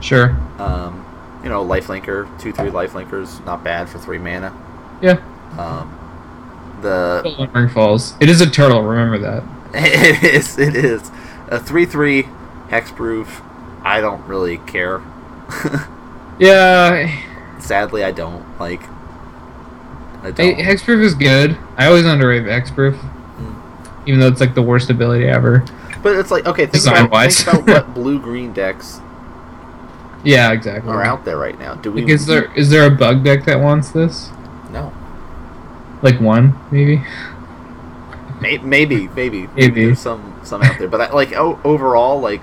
Sure. 0.00 0.30
Um, 0.58 1.06
you 1.42 1.48
know, 1.48 1.64
lifelinker, 1.64 2.40
two 2.40 2.52
three 2.52 2.70
lifelinkers, 2.70 3.44
not 3.44 3.64
bad 3.64 3.88
for 3.88 3.98
three 3.98 4.18
mana. 4.18 4.52
Yeah. 5.00 5.20
Um, 5.58 5.98
the 6.82 7.22
Lumbering 7.38 7.68
Falls. 7.68 8.14
It 8.20 8.28
is 8.28 8.40
a 8.40 8.50
turtle. 8.50 8.82
Remember 8.82 9.18
that. 9.18 9.44
it 9.74 10.34
is 10.34 10.58
it 10.58 10.76
is 10.76 11.10
a 11.48 11.58
three 11.58 11.86
three 11.86 12.24
hexproof. 12.68 13.42
I 13.84 14.00
don't 14.00 14.24
really 14.26 14.58
care. 14.58 15.02
Yeah. 16.38 17.58
Sadly, 17.60 18.02
I 18.02 18.10
don't 18.10 18.44
like. 18.58 18.82
I 20.22 20.32
don't. 20.32 20.36
Hey, 20.36 20.64
Hexproof 20.64 21.00
is 21.02 21.14
good. 21.14 21.56
I 21.76 21.86
always 21.86 22.04
underrate 22.04 22.42
Hexproof. 22.42 22.98
Even 24.06 24.20
though 24.20 24.28
it's 24.28 24.40
like 24.40 24.54
the 24.54 24.62
worst 24.62 24.90
ability 24.90 25.26
ever. 25.28 25.64
but 26.02 26.16
it's 26.16 26.30
like 26.30 26.46
okay, 26.46 26.62
think 26.62 26.72
Design 26.74 26.96
about, 27.06 27.10
wise. 27.12 27.42
think 27.44 27.62
about 27.62 27.86
what 27.86 27.94
blue 27.94 28.18
green 28.20 28.52
decks 28.52 29.00
Yeah, 30.24 30.52
exactly. 30.52 30.90
are 30.90 31.02
out 31.04 31.24
there 31.24 31.36
right 31.38 31.58
now. 31.58 31.74
Do 31.74 31.92
we? 31.92 32.02
Like, 32.02 32.10
is 32.10 32.26
there 32.26 32.52
is 32.54 32.70
there 32.70 32.86
a 32.86 32.90
bug 32.90 33.22
deck 33.24 33.44
that 33.46 33.60
wants 33.60 33.90
this? 33.90 34.30
No. 34.70 34.92
Like 36.02 36.20
one, 36.20 36.58
maybe. 36.70 37.02
May- 38.40 38.58
Maybe, 38.58 39.06
maybe, 39.08 39.46
Maybe. 39.54 39.84
There's 39.86 40.00
some 40.00 40.34
some 40.42 40.62
out 40.62 40.76
there, 40.78 40.88
but 40.88 41.00
I, 41.00 41.12
like 41.12 41.32
o- 41.34 41.60
overall, 41.62 42.20
like 42.20 42.42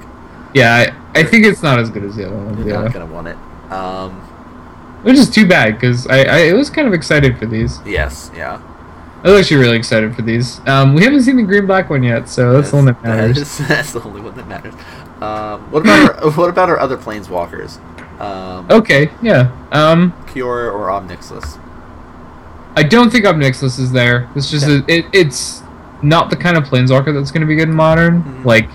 Yeah, 0.53 0.94
I, 1.14 1.19
I 1.19 1.23
think 1.26 1.45
it's 1.45 1.61
not 1.61 1.77
as 1.80 1.90
good 1.90 2.03
as 2.03 2.15
the 2.15 2.26
other 2.27 2.38
one. 2.38 2.57
you're 2.57 2.69
Yeah. 2.69 2.81
not 2.84 2.94
gonna 2.94 3.06
want 3.06 3.27
it. 3.27 3.38
Um, 3.69 4.11
Which 5.03 5.18
is 5.18 5.30
too 5.30 5.45
bad 5.45 5.73
because 5.73 6.07
I, 6.07 6.49
I 6.49 6.53
was 6.53 6.69
kind 6.69 6.88
of 6.88 6.94
excited 6.94 7.38
for 7.38 7.45
these. 7.48 7.80
yes, 7.86 8.31
yeah. 8.36 8.61
I 9.24 9.32
was 9.32 9.41
actually 9.41 9.58
really 9.58 9.78
excited 9.78 10.16
for 10.16 10.22
these. 10.22 10.62
Um, 10.68 10.94
we 10.94 11.04
haven't 11.04 11.22
seen 11.24 11.36
the 11.36 11.44
green 11.44 11.66
black 11.68 11.90
one 11.90 12.04
yet, 12.04 12.30
so 12.30 12.54
that's 12.54 12.70
the 12.72 12.78
one 12.78 12.86
that 12.86 13.02
matters. 13.04 13.38
is- 13.38 13.58
that's 13.68 13.91
the 13.94 14.02
only 14.04 14.22
one 14.22 14.36
that 14.36 14.48
matters. 14.48 14.74
Um, 15.22 15.70
what 15.72 15.82
about 15.82 16.24
our, 16.24 16.32
what 16.38 16.50
about 16.50 16.70
our 16.70 16.80
other 16.80 16.98
planeswalkers? 16.98 17.80
Um, 18.22 18.68
Okay, 18.72 19.12
yeah. 19.22 19.52
Um, 19.72 20.14
Kiora 20.28 20.72
or 20.74 20.90
Ob 20.90 21.10
Nixilis? 21.10 21.60
I 22.76 22.84
don't 22.84 23.10
think 23.12 23.26
Ob 23.26 23.36
Nixilis 23.36 23.78
is 23.80 23.91
there. 23.91 24.30
It's 24.36 24.50
just 24.50 24.68
a, 24.68 24.84
it, 24.88 25.06
it's 25.12 25.64
not 26.02 26.30
the 26.30 26.38
kind 26.38 26.56
of 26.56 26.64
planeswalker 26.64 27.14
that's 27.14 27.32
going 27.32 27.41
to 27.41 27.48
be 27.48 27.56
good 27.56 27.68
in 27.68 27.74
modern. 27.76 28.24
Mhm. 28.24 28.46
Like 28.46 28.70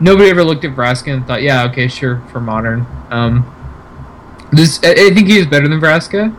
nobody 0.00 0.28
ever 0.28 0.44
looked 0.44 0.64
at 0.64 0.74
Vraska 0.76 1.12
and 1.12 1.26
thought, 1.26 1.42
yeah, 1.42 1.64
okay, 1.64 1.88
sure, 1.88 2.20
for 2.30 2.40
modern. 2.40 2.86
Um, 3.10 3.46
this 4.52 4.78
I, 4.84 4.90
I 4.90 5.10
think 5.14 5.28
he 5.28 5.38
is 5.38 5.46
better 5.46 5.68
than 5.68 5.80
Vraska, 5.80 6.34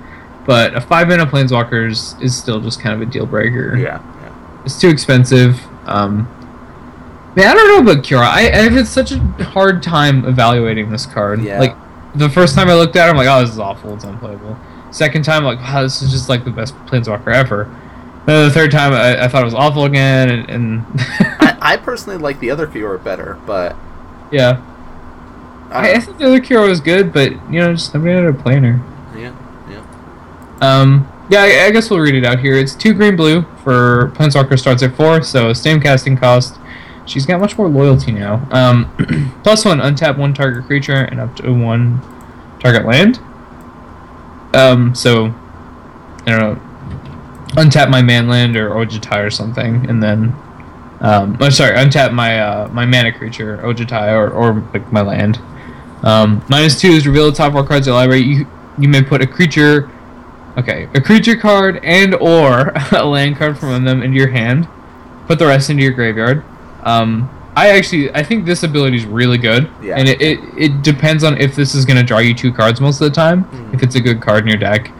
but 0.45 0.75
a 0.75 0.81
five 0.81 1.07
mana 1.07 1.25
planeswalker 1.25 1.89
is, 1.89 2.15
is 2.21 2.35
still 2.35 2.59
just 2.59 2.81
kind 2.81 3.01
of 3.01 3.07
a 3.07 3.11
deal 3.11 3.25
breaker. 3.25 3.75
Yeah, 3.75 4.01
yeah. 4.21 4.63
It's 4.65 4.79
too 4.79 4.89
expensive. 4.89 5.59
Um, 5.85 6.27
man, 7.35 7.47
I 7.47 7.53
don't 7.53 7.85
know 7.85 7.91
about 7.91 8.03
Kiora. 8.03 8.25
I, 8.25 8.51
I've 8.51 8.71
had 8.71 8.87
such 8.87 9.11
a 9.11 9.19
hard 9.43 9.81
time 9.83 10.25
evaluating 10.25 10.91
this 10.91 11.05
card. 11.05 11.41
Yeah. 11.41 11.59
Like 11.59 11.75
the 12.15 12.29
first 12.29 12.55
time 12.55 12.69
I 12.69 12.75
looked 12.75 12.95
at 12.95 13.07
it, 13.07 13.11
I'm 13.11 13.17
like, 13.17 13.27
oh, 13.27 13.41
this 13.41 13.51
is 13.51 13.59
awful. 13.59 13.93
It's 13.93 14.03
unplayable. 14.03 14.57
Second 14.91 15.23
time, 15.23 15.43
like, 15.43 15.59
wow, 15.59 15.81
this 15.81 16.01
is 16.01 16.11
just 16.11 16.29
like 16.29 16.45
the 16.45 16.51
best 16.51 16.75
planeswalker 16.85 17.33
ever. 17.33 17.73
Then 18.25 18.47
the 18.47 18.53
third 18.53 18.71
time, 18.71 18.93
I, 18.93 19.25
I 19.25 19.27
thought 19.27 19.41
it 19.41 19.45
was 19.45 19.53
awful 19.53 19.85
again, 19.85 20.29
and, 20.29 20.49
and 20.49 20.85
I, 21.39 21.57
I 21.61 21.77
personally 21.77 22.17
like 22.17 22.39
the 22.39 22.51
other 22.51 22.67
Kiora 22.67 23.03
better, 23.03 23.37
but 23.45 23.75
yeah, 24.31 24.61
I, 25.71 25.91
I, 25.91 25.95
I 25.95 25.99
thought 25.99 26.19
the 26.19 26.25
other 26.25 26.39
Kiora 26.39 26.69
was 26.69 26.79
good, 26.79 27.11
but 27.11 27.31
you 27.51 27.59
know, 27.59 27.73
just 27.73 27.93
nobody 27.93 28.13
ended 28.13 28.35
up 28.35 28.41
playing 28.41 28.63
her. 28.63 28.69
yeah, 28.69 28.83
yeah. 28.83 28.92
Um, 30.63 31.09
Yeah, 31.29 31.41
I, 31.41 31.65
I 31.65 31.71
guess 31.71 31.89
we'll 31.89 31.99
read 31.99 32.15
it 32.15 32.25
out 32.25 32.39
here. 32.39 32.55
It's 32.55 32.75
two 32.75 32.93
green 32.93 33.15
blue 33.15 33.43
for 33.63 34.11
Planeswalker 34.15 34.59
starts 34.59 34.83
at 34.83 34.95
four, 34.95 35.21
so 35.23 35.53
same 35.53 35.79
casting 35.79 36.17
cost. 36.17 36.59
She's 37.05 37.25
got 37.25 37.39
much 37.39 37.57
more 37.57 37.67
loyalty 37.67 38.11
now. 38.11 38.47
Um, 38.51 39.33
plus 39.43 39.65
one, 39.65 39.79
untap 39.79 40.17
one 40.17 40.33
target 40.33 40.65
creature 40.65 40.93
and 40.93 41.19
up 41.19 41.35
to 41.37 41.53
one 41.53 42.01
target 42.59 42.85
land. 42.85 43.19
Um, 44.53 44.93
so 44.95 45.33
I 46.25 46.31
don't 46.31 46.39
know, 46.39 46.61
untap 47.61 47.89
my 47.89 48.01
manland 48.01 48.55
or 48.55 48.69
Ojitai 48.69 49.25
or 49.25 49.29
something, 49.29 49.89
and 49.89 50.01
then 50.01 50.33
um, 51.01 51.37
oh 51.41 51.49
sorry, 51.49 51.75
untap 51.75 52.13
my 52.13 52.39
uh, 52.39 52.67
my 52.69 52.85
mana 52.85 53.11
creature 53.11 53.57
Ojitai 53.57 54.13
or, 54.13 54.29
or 54.29 54.53
like 54.73 54.91
my 54.91 55.01
land. 55.01 55.39
Um, 56.03 56.43
minus 56.49 56.79
two 56.79 56.89
is 56.89 57.07
reveal 57.07 57.29
the 57.29 57.35
top 57.35 57.53
four 57.53 57.65
cards 57.65 57.87
of 57.87 57.91
your 57.91 57.95
library. 57.95 58.21
You 58.21 58.47
you 58.77 58.87
may 58.87 59.01
put 59.01 59.21
a 59.21 59.27
creature, 59.27 59.89
okay, 60.57 60.87
a 60.93 61.01
creature 61.01 61.35
card 61.35 61.79
and 61.83 62.13
or 62.15 62.71
a 62.91 63.05
land 63.05 63.37
card 63.37 63.57
from 63.57 63.83
them 63.85 64.01
into 64.03 64.17
your 64.17 64.29
hand. 64.29 64.67
Put 65.27 65.39
the 65.39 65.45
rest 65.47 65.69
into 65.69 65.83
your 65.83 65.93
graveyard. 65.93 66.43
Um, 66.83 67.29
I 67.55 67.69
actually 67.69 68.13
I 68.13 68.23
think 68.23 68.45
this 68.45 68.63
ability 68.63 68.97
is 68.97 69.05
really 69.05 69.37
good, 69.37 69.69
Yeah. 69.81 69.95
and 69.97 70.09
it, 70.09 70.21
it, 70.21 70.39
it 70.57 70.81
depends 70.81 71.23
on 71.23 71.37
if 71.39 71.55
this 71.55 71.75
is 71.75 71.85
going 71.85 71.97
to 71.97 72.03
draw 72.03 72.17
you 72.19 72.33
two 72.33 72.51
cards 72.51 72.81
most 72.81 72.99
of 72.99 73.05
the 73.09 73.15
time. 73.15 73.45
Mhm. 73.45 73.73
If 73.75 73.83
it's 73.83 73.95
a 73.95 74.01
good 74.01 74.21
card 74.21 74.43
in 74.43 74.49
your 74.49 74.57
deck. 74.57 74.91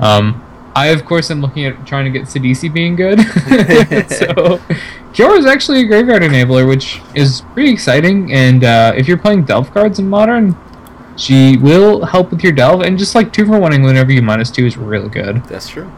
Um, 0.00 0.40
I 0.76 0.88
of 0.88 1.04
course 1.04 1.30
am 1.30 1.40
looking 1.40 1.64
at 1.66 1.86
trying 1.86 2.04
to 2.04 2.10
get 2.10 2.26
Sidisi 2.28 2.72
being 2.72 2.96
good. 2.96 3.20
so 4.10 4.58
Kiora 5.14 5.38
is 5.38 5.46
actually 5.46 5.82
a 5.82 5.86
graveyard 5.86 6.22
enabler, 6.22 6.66
which 6.68 7.00
is 7.14 7.42
pretty 7.54 7.70
exciting. 7.70 8.32
And 8.32 8.64
uh, 8.64 8.92
if 8.96 9.06
you're 9.06 9.16
playing 9.16 9.44
Delve 9.44 9.70
cards 9.72 10.00
in 10.00 10.08
Modern, 10.08 10.56
she 11.16 11.56
will 11.56 12.04
help 12.04 12.30
with 12.30 12.42
your 12.42 12.52
Delve. 12.52 12.82
And 12.82 12.98
just 12.98 13.14
like 13.14 13.32
two 13.32 13.46
for 13.46 13.58
one 13.58 13.80
whenever 13.82 14.12
you 14.12 14.22
minus 14.22 14.50
two 14.50 14.66
is 14.66 14.76
really 14.76 15.08
good. 15.08 15.44
That's 15.44 15.68
true. 15.68 15.90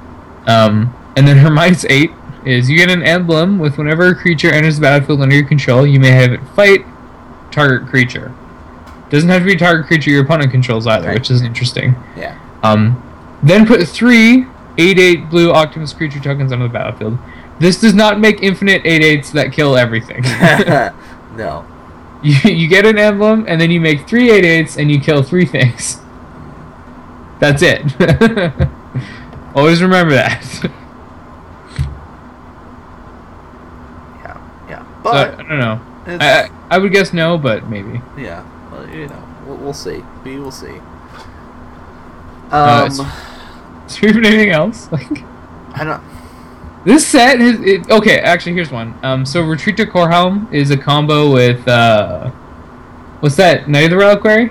Um, 0.47 0.95
and 1.17 1.27
then 1.27 1.39
her 1.39 1.51
minus 1.51 1.85
eight 1.87 2.11
is 2.45 2.71
you 2.71 2.77
get 2.77 2.91
an 2.91 3.03
emblem 3.03 3.59
with 3.59 3.79
whenever 3.79 4.09
a 4.09 4.15
creature 4.15 4.53
enters 4.53 4.77
the 4.77 4.83
battlefield 4.83 5.21
under 5.23 5.35
your 5.35 5.47
control, 5.47 5.87
you 5.87 5.99
may 5.99 6.11
have 6.11 6.33
it 6.33 6.41
fight 6.55 6.85
target 7.51 7.89
creature. 7.89 8.35
Doesn't 9.11 9.29
have 9.29 9.41
to 9.43 9.47
be 9.47 9.55
a 9.55 9.59
target 9.59 9.87
creature 9.87 10.11
your 10.11 10.25
opponent 10.25 10.51
controls 10.51 10.87
either, 10.87 11.09
Right. 11.09 11.15
which 11.15 11.31
is 11.31 11.43
interesting. 11.43 11.95
Yeah. 12.17 12.39
Um, 12.63 13.03
then 13.43 13.67
put 13.67 13.87
three 13.89 14.47
8 14.79 14.99
8 14.99 15.31
blue 15.31 15.53
Octopus 15.53 15.93
creature 15.95 16.21
tokens 16.21 16.53
onto 16.53 16.65
the 16.65 16.73
battlefield. 16.73 17.19
This 17.59 17.81
does 17.81 17.95
not 17.95 18.21
make 18.21 18.43
infinite 18.43 18.83
8 18.85 19.03
8s 19.23 19.33
that 19.33 19.53
kill 19.53 19.77
everything. 19.77 20.23
no. 21.37 21.65
You, 22.27 22.51
you 22.51 22.69
get 22.69 22.85
an 22.87 22.99
emblem, 22.99 23.45
and 23.49 23.61
then 23.61 23.71
you 23.71 23.81
make 23.81 24.07
three 24.09 24.31
8 24.31 24.45
8s, 24.45 24.77
and 24.79 24.91
you 24.91 25.01
kill 25.01 25.23
three 25.23 25.45
things. 25.47 25.99
That's 27.39 27.63
it. 27.63 27.83
Always 29.55 29.83
remember 29.83 30.15
that. 30.15 30.43
Yeah. 34.23 34.69
Yeah. 34.69 34.83
So, 34.83 34.89
But 35.03 35.35
I 35.35 35.43
don't 35.43 35.59
know. 35.59 35.81
I, 36.07 36.51
I 36.71 36.79
would 36.79 36.93
guess 36.93 37.13
no, 37.13 37.37
but 37.39 37.69
maybe. 37.69 38.01
yeah. 38.17 38.45
Well, 38.71 38.89
you 38.89 39.07
know, 39.09 39.23
we'll, 39.47 39.57
we'll 39.59 39.75
see. 39.75 40.03
We 40.25 40.39
will 40.39 40.51
see. 40.53 40.81
Uh, 42.51 42.89
Um, 42.89 43.87
Is 43.87 43.99
there 44.01 44.11
even 44.11 44.25
anything 44.25 44.51
else? 44.51 44.89
Like 44.93 45.23
I 45.75 45.85
don't. 45.85 46.03
This 46.87 47.05
set 47.05 47.41
is 47.41 47.61
it, 47.63 47.91
okay. 47.91 48.21
Actually, 48.21 48.53
here's 48.53 48.71
one. 48.71 48.97
Um, 49.03 49.27
so 49.27 49.43
Retreat 49.43 49.77
to 49.79 49.87
Coralhelm 49.87 50.53
is 50.55 50.71
a 50.71 50.77
combo 50.77 51.33
with 51.33 51.67
uh, 51.67 52.31
what's 53.19 53.35
that? 53.37 53.69
Knight 53.69 53.87
of 53.87 53.91
the 53.91 53.97
Reliquary. 53.97 54.51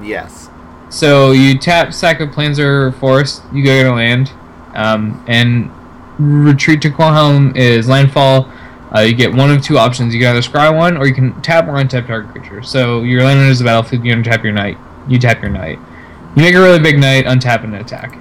Yes. 0.00 0.48
So 0.88 1.32
you 1.32 1.58
tap 1.58 1.92
sack 1.92 2.20
of 2.20 2.28
Planzer 2.28 2.94
Forest, 3.00 3.42
you 3.52 3.64
go 3.64 3.82
to 3.82 3.92
land, 3.92 4.30
um, 4.74 5.24
and 5.26 5.68
Retreat 6.16 6.80
to 6.82 6.90
Coralhelm 6.90 7.56
is 7.56 7.88
landfall. 7.88 8.48
Uh, 8.94 9.00
you 9.00 9.12
get 9.12 9.34
one 9.34 9.50
of 9.50 9.60
two 9.64 9.78
options. 9.78 10.14
You 10.14 10.20
can 10.20 10.36
either 10.36 10.48
scry 10.48 10.72
one, 10.72 10.96
or 10.96 11.08
you 11.08 11.14
can 11.14 11.42
tap 11.42 11.66
or 11.66 11.72
untap 11.72 12.06
target 12.06 12.30
creature. 12.30 12.62
So 12.62 13.02
your 13.02 13.24
land 13.24 13.40
enters 13.40 13.58
the 13.58 13.64
battlefield, 13.64 14.04
you 14.04 14.14
untap 14.14 14.44
your 14.44 14.52
knight. 14.52 14.78
You 15.08 15.18
tap 15.18 15.42
your 15.42 15.50
knight. 15.50 15.80
You 16.36 16.42
make 16.42 16.54
a 16.54 16.60
really 16.60 16.78
big 16.78 17.00
knight, 17.00 17.24
untap 17.24 17.64
and 17.64 17.74
attack. 17.74 18.16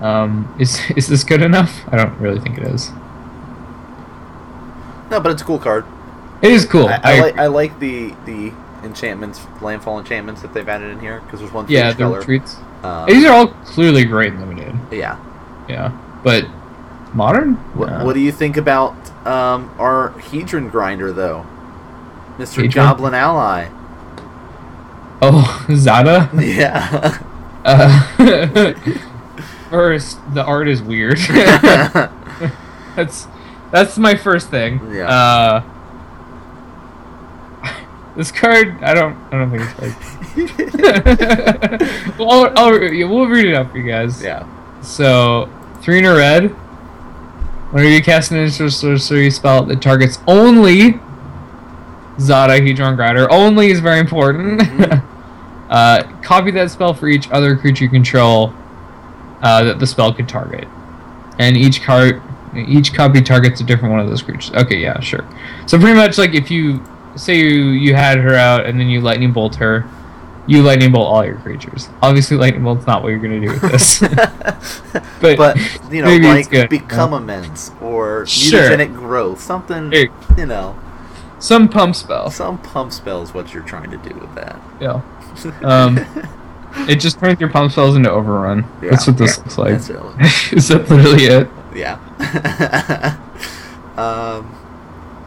Um, 0.00 0.54
is 0.58 0.80
is 0.96 1.06
this 1.08 1.24
good 1.24 1.42
enough? 1.42 1.82
I 1.92 1.96
don't 1.96 2.18
really 2.20 2.40
think 2.40 2.58
it 2.58 2.64
is. 2.64 2.90
No, 5.10 5.18
but 5.20 5.32
it's 5.32 5.42
a 5.42 5.44
cool 5.44 5.58
card. 5.58 5.84
It 6.42 6.52
is 6.52 6.64
cool. 6.64 6.86
I, 6.88 7.00
I, 7.02 7.12
I 7.12 7.20
like. 7.20 7.38
I 7.38 7.46
like 7.46 7.78
the 7.80 8.14
the 8.26 8.52
enchantments, 8.82 9.40
landfall 9.60 9.98
enchantments 9.98 10.40
that 10.42 10.54
they've 10.54 10.68
added 10.68 10.90
in 10.90 11.00
here 11.00 11.20
because 11.20 11.40
there's 11.40 11.52
one 11.52 11.66
for 11.66 11.72
yeah, 11.72 11.90
each 11.90 11.96
the 11.96 12.04
color. 12.04 12.18
retreats. 12.20 12.56
Um, 12.82 13.06
These 13.06 13.24
are 13.26 13.32
all 13.32 13.48
clearly 13.48 14.04
great 14.04 14.32
and 14.32 14.40
limited. 14.40 14.74
yeah. 14.90 15.18
Yeah, 15.68 15.92
but 16.24 16.46
modern. 17.12 17.56
What, 17.76 17.90
No. 17.90 18.04
what 18.06 18.14
do 18.14 18.20
you 18.20 18.32
think 18.32 18.56
about 18.56 18.94
um, 19.26 19.70
our 19.78 20.10
Hedron 20.16 20.70
grinder 20.70 21.12
though, 21.12 21.44
Mister 22.38 22.66
Goblin 22.66 23.12
Ally? 23.14 23.68
Oh, 25.22 25.66
Zada. 25.74 26.30
Yeah. 26.40 27.18
Uh, 27.62 28.72
first, 29.70 30.18
the 30.34 30.44
art 30.44 30.68
is 30.68 30.82
weird. 30.82 31.18
that's 32.96 33.26
that's 33.70 33.96
my 33.96 34.14
first 34.16 34.50
thing. 34.50 34.80
Yeah. 34.92 35.08
Uh, 35.08 35.62
this 38.16 38.32
card, 38.32 38.82
I 38.82 38.92
don't, 38.92 39.16
I 39.32 39.38
don't 39.38 39.50
think 39.50 39.62
it's 39.64 39.78
like. 39.80 39.94
well, 42.18 42.30
I'll, 42.30 42.58
I'll, 42.58 42.92
yeah, 42.92 43.06
we'll 43.06 43.26
read 43.28 43.46
it 43.46 43.54
up 43.54 43.70
for 43.70 43.78
you 43.78 43.88
guys. 43.88 44.22
yeah. 44.22 44.46
So, 44.82 45.48
three 45.80 45.98
in 45.98 46.04
a 46.04 46.14
red. 46.14 46.50
Whenever 47.70 47.88
you 47.88 48.02
cast 48.02 48.32
an 48.32 48.38
instant 48.38 48.72
sorcery 48.72 49.30
spell 49.30 49.62
that 49.64 49.80
targets 49.80 50.18
only 50.26 50.98
Zada 52.18 52.58
Hedron 52.60 52.96
Grinder, 52.96 53.30
only 53.30 53.70
is 53.70 53.78
very 53.78 54.00
important. 54.00 54.60
Mhm. 54.60 55.04
uh, 55.70 56.02
copy 56.20 56.50
that 56.50 56.70
spell 56.72 56.92
for 56.92 57.06
each 57.06 57.30
other 57.30 57.56
creature 57.56 57.84
you 57.84 57.90
control 57.90 58.52
uh, 59.42 59.64
that 59.64 59.78
the 59.78 59.86
spell 59.86 60.12
could 60.12 60.28
target, 60.28 60.66
and 61.38 61.56
each 61.56 61.82
card, 61.82 62.22
each 62.54 62.92
copy 62.94 63.20
targets 63.22 63.60
a 63.60 63.64
different 63.64 63.92
one 63.92 64.00
of 64.00 64.08
those 64.08 64.22
creatures. 64.22 64.50
Okay, 64.54 64.76
yeah, 64.78 64.98
sure. 65.00 65.26
So 65.66 65.78
pretty 65.78 65.94
much 65.96 66.18
like 66.18 66.34
if 66.34 66.50
you 66.50 66.84
say 67.16 67.36
you 67.36 67.70
you 67.70 67.94
had 67.94 68.18
her 68.18 68.34
out 68.34 68.66
and 68.66 68.78
then 68.78 68.88
you 68.88 69.00
lightning 69.00 69.32
bolt 69.32 69.56
her, 69.56 69.84
you 70.46 70.62
lightning 70.62 70.92
bolt 70.92 71.06
all 71.08 71.24
your 71.24 71.36
creatures. 71.38 71.88
Obviously, 72.02 72.36
lightning 72.36 72.62
bolt's 72.64 72.86
not 72.86 73.02
what 73.02 73.08
you're 73.10 73.18
gonna 73.18 73.40
do 73.40 73.48
with 73.52 73.62
this. 73.62 74.00
But- 75.20 75.36
but 75.36 75.56
you 75.92 76.02
know, 76.02 76.16
like 76.16 76.48
good. 76.50 76.70
become 76.70 77.12
immense 77.12 77.70
or 77.82 78.24
Sure. 78.26 78.62
mutagenic 78.70 78.94
growth, 78.94 79.40
something. 79.40 79.92
Hey. 79.92 80.08
You 80.38 80.46
know, 80.46 80.78
Some 81.38 81.68
pump 81.68 81.94
spell. 81.94 82.30
some 82.30 82.56
pump 82.58 82.90
spell 82.92 83.22
is 83.22 83.34
what 83.34 83.52
you're 83.52 83.62
trying 83.62 83.90
to 83.90 83.98
do 83.98 84.14
with 84.18 84.34
that. 84.34 84.58
Yeah. 84.80 85.02
Um, 85.62 85.98
It 86.74 86.96
just 86.96 87.18
turns 87.18 87.40
your 87.40 87.50
pump 87.50 87.72
spells 87.72 87.96
into 87.96 88.10
overrun. 88.10 88.64
Yeah. 88.82 88.90
That's 88.90 89.06
what 89.06 89.18
this 89.18 89.38
looks 89.38 89.58
like. 89.58 89.72
That's 89.72 89.90
really. 89.90 90.14
Is 90.52 90.68
that 90.68 90.88
literally 90.88 91.24
it? 91.24 91.48
Yeah. 91.74 91.98
um, 93.96 94.56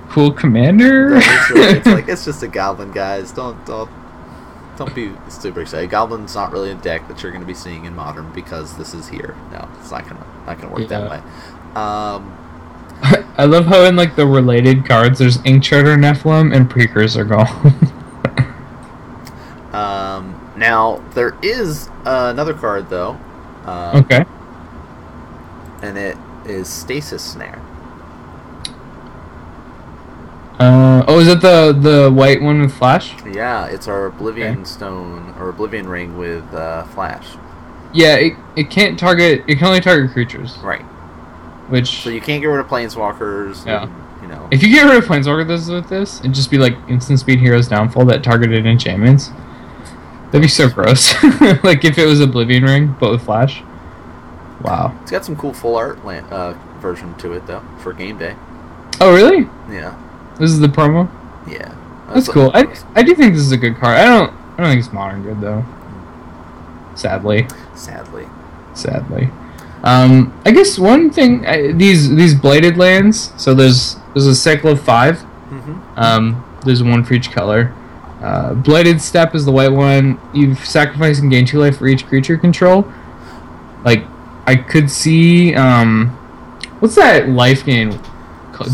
Cool 0.09 0.31
commander. 0.31 1.15
it's, 1.15 1.49
really, 1.49 1.77
it's 1.77 1.87
like 1.87 2.07
it's 2.07 2.23
just 2.23 2.43
a 2.43 2.47
goblin, 2.47 2.91
guys. 2.91 3.31
Don't 3.31 3.65
don't 3.65 3.89
don't 4.77 4.93
be 4.93 5.11
super 5.27 5.61
excited. 5.61 5.89
Goblin's 5.89 6.35
not 6.35 6.51
really 6.51 6.69
a 6.71 6.75
deck 6.75 7.07
that 7.07 7.23
you're 7.23 7.31
going 7.31 7.41
to 7.41 7.47
be 7.47 7.55
seeing 7.55 7.85
in 7.85 7.95
modern 7.95 8.31
because 8.31 8.77
this 8.77 8.93
is 8.93 9.07
here. 9.09 9.35
No, 9.51 9.67
it's 9.79 9.89
not 9.89 10.07
gonna 10.07 10.25
not 10.45 10.61
gonna 10.61 10.73
work 10.73 10.87
that 10.89 11.09
way. 11.09 11.17
Um, 11.73 12.37
I 13.37 13.45
love 13.45 13.65
how 13.65 13.83
in 13.85 13.95
like 13.95 14.15
the 14.15 14.27
related 14.27 14.85
cards, 14.85 15.17
there's 15.19 15.43
Ink-Treader 15.45 15.97
Nephilim 15.97 16.55
and 16.55 16.69
Precursor 16.69 17.25
Golem. 17.25 17.73
um, 19.73 20.32
now 20.63 21.03
there 21.13 21.35
is 21.43 21.89
uh, 22.05 22.29
another 22.33 22.53
card 22.53 22.89
though, 22.89 23.17
um, 23.65 23.97
okay. 23.97 24.23
and 25.81 25.97
it 25.97 26.17
is 26.45 26.69
Stasis 26.69 27.21
Snare. 27.23 27.61
Uh, 30.59 31.03
oh, 31.07 31.19
is 31.19 31.27
it 31.27 31.41
the 31.41 31.73
the 31.73 32.09
white 32.11 32.41
one 32.41 32.61
with 32.61 32.73
flash? 32.73 33.13
Yeah, 33.25 33.65
it's 33.65 33.87
our 33.87 34.05
Oblivion 34.05 34.59
Okay. 34.59 34.63
Stone 34.63 35.35
or 35.37 35.49
Oblivion 35.49 35.87
Ring 35.89 36.17
with 36.17 36.45
uh, 36.53 36.83
Flash. 36.85 37.27
Yeah, 37.91 38.15
it, 38.15 38.33
it 38.55 38.69
can't 38.69 38.97
target. 38.97 39.43
It 39.47 39.57
can 39.57 39.67
only 39.67 39.81
target 39.81 40.11
creatures, 40.11 40.57
Right. 40.63 40.81
which 41.69 42.01
So 42.03 42.09
you 42.09 42.21
can't 42.21 42.41
get 42.41 42.47
rid 42.47 42.59
of 42.59 42.67
Planeswalkers. 42.67 43.65
Yeah. 43.65 43.83
and, 43.83 43.91
you 44.21 44.27
know. 44.27 44.47
If 44.51 44.63
you 44.63 44.69
get 44.69 44.83
rid 44.85 44.95
of 45.03 45.05
Planeswalker 45.09 45.45
this 45.45 45.67
with 45.67 45.89
this, 45.89 46.19
it'd 46.19 46.33
just 46.33 46.49
be 46.49 46.57
like 46.57 46.75
instant 46.87 47.19
speed 47.19 47.39
heroes 47.39 47.67
downfall 47.67 48.05
that 48.05 48.23
targeted 48.23 48.65
enchantments. 48.65 49.29
That'd 50.33 50.41
be 50.41 50.47
so 50.47 50.67
gross. 50.67 51.13
like 51.63 51.85
if 51.85 51.99
it 51.99 52.07
was 52.07 52.19
Oblivion 52.19 52.63
Ring, 52.63 52.95
but 52.99 53.11
with 53.11 53.21
Flash. 53.23 53.61
Wow. 54.63 54.97
It's 55.03 55.11
got 55.11 55.23
some 55.23 55.35
cool 55.35 55.53
full 55.53 55.75
art 55.75 56.03
uh, 56.03 56.53
version 56.79 57.13
to 57.19 57.33
it 57.33 57.45
though 57.45 57.61
for 57.77 57.93
game 57.93 58.17
day. 58.17 58.35
Oh 58.99 59.13
really? 59.13 59.47
Yeah, 59.69 59.95
This 60.39 60.49
is 60.49 60.59
the 60.59 60.67
promo. 60.67 61.07
yeah. 61.47 61.75
That's 62.11 62.27
cool. 62.27 62.49
I, 62.55 62.65
I 62.95 63.03
do 63.03 63.13
think 63.13 63.33
this 63.33 63.43
is 63.43 63.51
a 63.51 63.57
good 63.57 63.75
card. 63.77 63.97
I 63.97 64.05
don't 64.05 64.33
I 64.33 64.57
don't 64.57 64.67
think 64.71 64.79
it's 64.83 64.91
modern 64.91 65.21
good 65.21 65.39
though. 65.39 65.63
Sadly, 66.95 67.47
sadly. 67.75 68.27
sadly. 68.73 69.29
Um, 69.83 70.33
I 70.45 70.51
guess 70.51 70.79
one 70.79 71.11
thing 71.11 71.45
I, 71.45 71.71
these 71.73 72.09
these 72.15 72.33
blighted 72.33 72.77
lands. 72.77 73.33
So 73.37 73.53
there's 73.53 73.97
there's 74.13 74.27
a 74.27 74.35
cycle 74.35 74.71
of 74.71 74.81
five. 74.81 75.17
Mm-hmm. 75.17 75.79
Um, 75.99 76.59
there's 76.65 76.81
one 76.81 77.03
for 77.03 77.13
each 77.13 77.31
color. 77.31 77.73
Uh, 78.23 78.53
Blighted 78.53 79.01
Steppe 79.01 79.35
is 79.35 79.43
the 79.43 79.51
white 79.51 79.71
one. 79.71 80.17
You 80.33 80.55
sacrifice 80.55 81.19
and 81.19 81.29
gain 81.29 81.45
two 81.45 81.59
life 81.59 81.77
for 81.77 81.87
each 81.87 82.07
creature 82.07 82.37
control. 82.37 82.89
Like 83.83 84.05
I 84.47 84.55
could 84.55 84.89
see 84.89 85.53
um, 85.55 86.09
what's 86.79 86.95
that 86.95 87.27
life 87.27 87.65
gain 87.65 87.89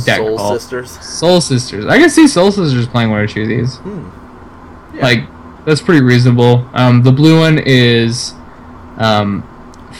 deck 0.05 0.17
Soul 0.17 0.37
called? 0.37 0.61
Sisters. 0.61 0.91
Soul 1.03 1.41
Sisters. 1.41 1.85
I 1.87 1.97
can 1.97 2.09
see 2.11 2.27
Soul 2.27 2.51
Sisters 2.51 2.87
playing 2.87 3.09
one 3.09 3.21
or 3.21 3.27
two 3.27 3.41
of 3.41 3.47
these. 3.47 3.77
Hmm. 3.77 4.95
Yeah. 4.95 5.03
Like 5.03 5.19
that's 5.65 5.81
pretty 5.81 6.03
reasonable. 6.03 6.69
Um, 6.73 7.01
the 7.01 7.11
blue 7.11 7.39
one 7.39 7.57
is 7.57 8.33
um, 8.97 9.43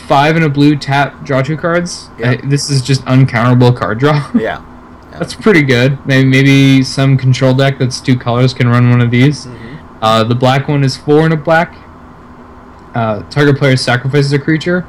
five 0.08 0.36
and 0.36 0.46
a 0.46 0.50
blue 0.50 0.76
tap 0.76 1.24
draw 1.24 1.42
two 1.42 1.58
cards. 1.58 2.10
Yeah. 2.20 2.34
Uh, 2.34 2.38
this 2.44 2.70
is 2.70 2.84
just 2.84 3.04
uncounterable 3.06 3.76
card 3.76 4.00
draw. 4.00 4.30
Yeah. 4.40 4.64
That's 5.20 5.36
pretty 5.36 5.62
good. 5.62 6.04
Maybe 6.06 6.28
maybe 6.28 6.84
some 6.84 7.18
control 7.18 7.54
deck 7.54 7.78
that's 7.78 8.00
two 8.00 8.18
colors 8.18 8.54
can 8.54 8.68
run 8.70 8.90
one 8.90 9.02
of 9.02 9.12
these. 9.12 9.46
Mm-hmm. 9.46 10.04
Uh, 10.04 10.24
the 10.24 10.36
black 10.36 10.68
one 10.68 10.84
is 10.84 10.96
four 10.98 11.26
and 11.26 11.34
a 11.34 11.38
black. 11.38 11.76
Uh, 12.96 13.22
target 13.30 13.58
player 13.58 13.78
sacrifices 13.78 14.34
a 14.34 14.40
creature. 14.40 14.88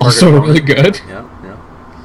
Also 0.00 0.30
Target 0.30 0.48
really 0.48 0.60
good. 0.60 1.00
Yeah. 1.06 1.28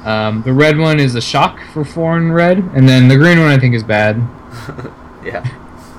Yeah. 0.04 0.28
Um, 0.28 0.42
the 0.42 0.52
red 0.52 0.78
one 0.78 1.00
is 1.00 1.14
a 1.14 1.20
shock 1.20 1.58
for 1.72 1.84
four 1.84 2.16
and 2.16 2.32
red, 2.34 2.58
and 2.74 2.88
then 2.88 3.08
the 3.08 3.16
green 3.16 3.38
one 3.40 3.48
I 3.48 3.58
think 3.58 3.74
is 3.74 3.82
bad. 3.82 4.22
Yeah. 5.24 5.44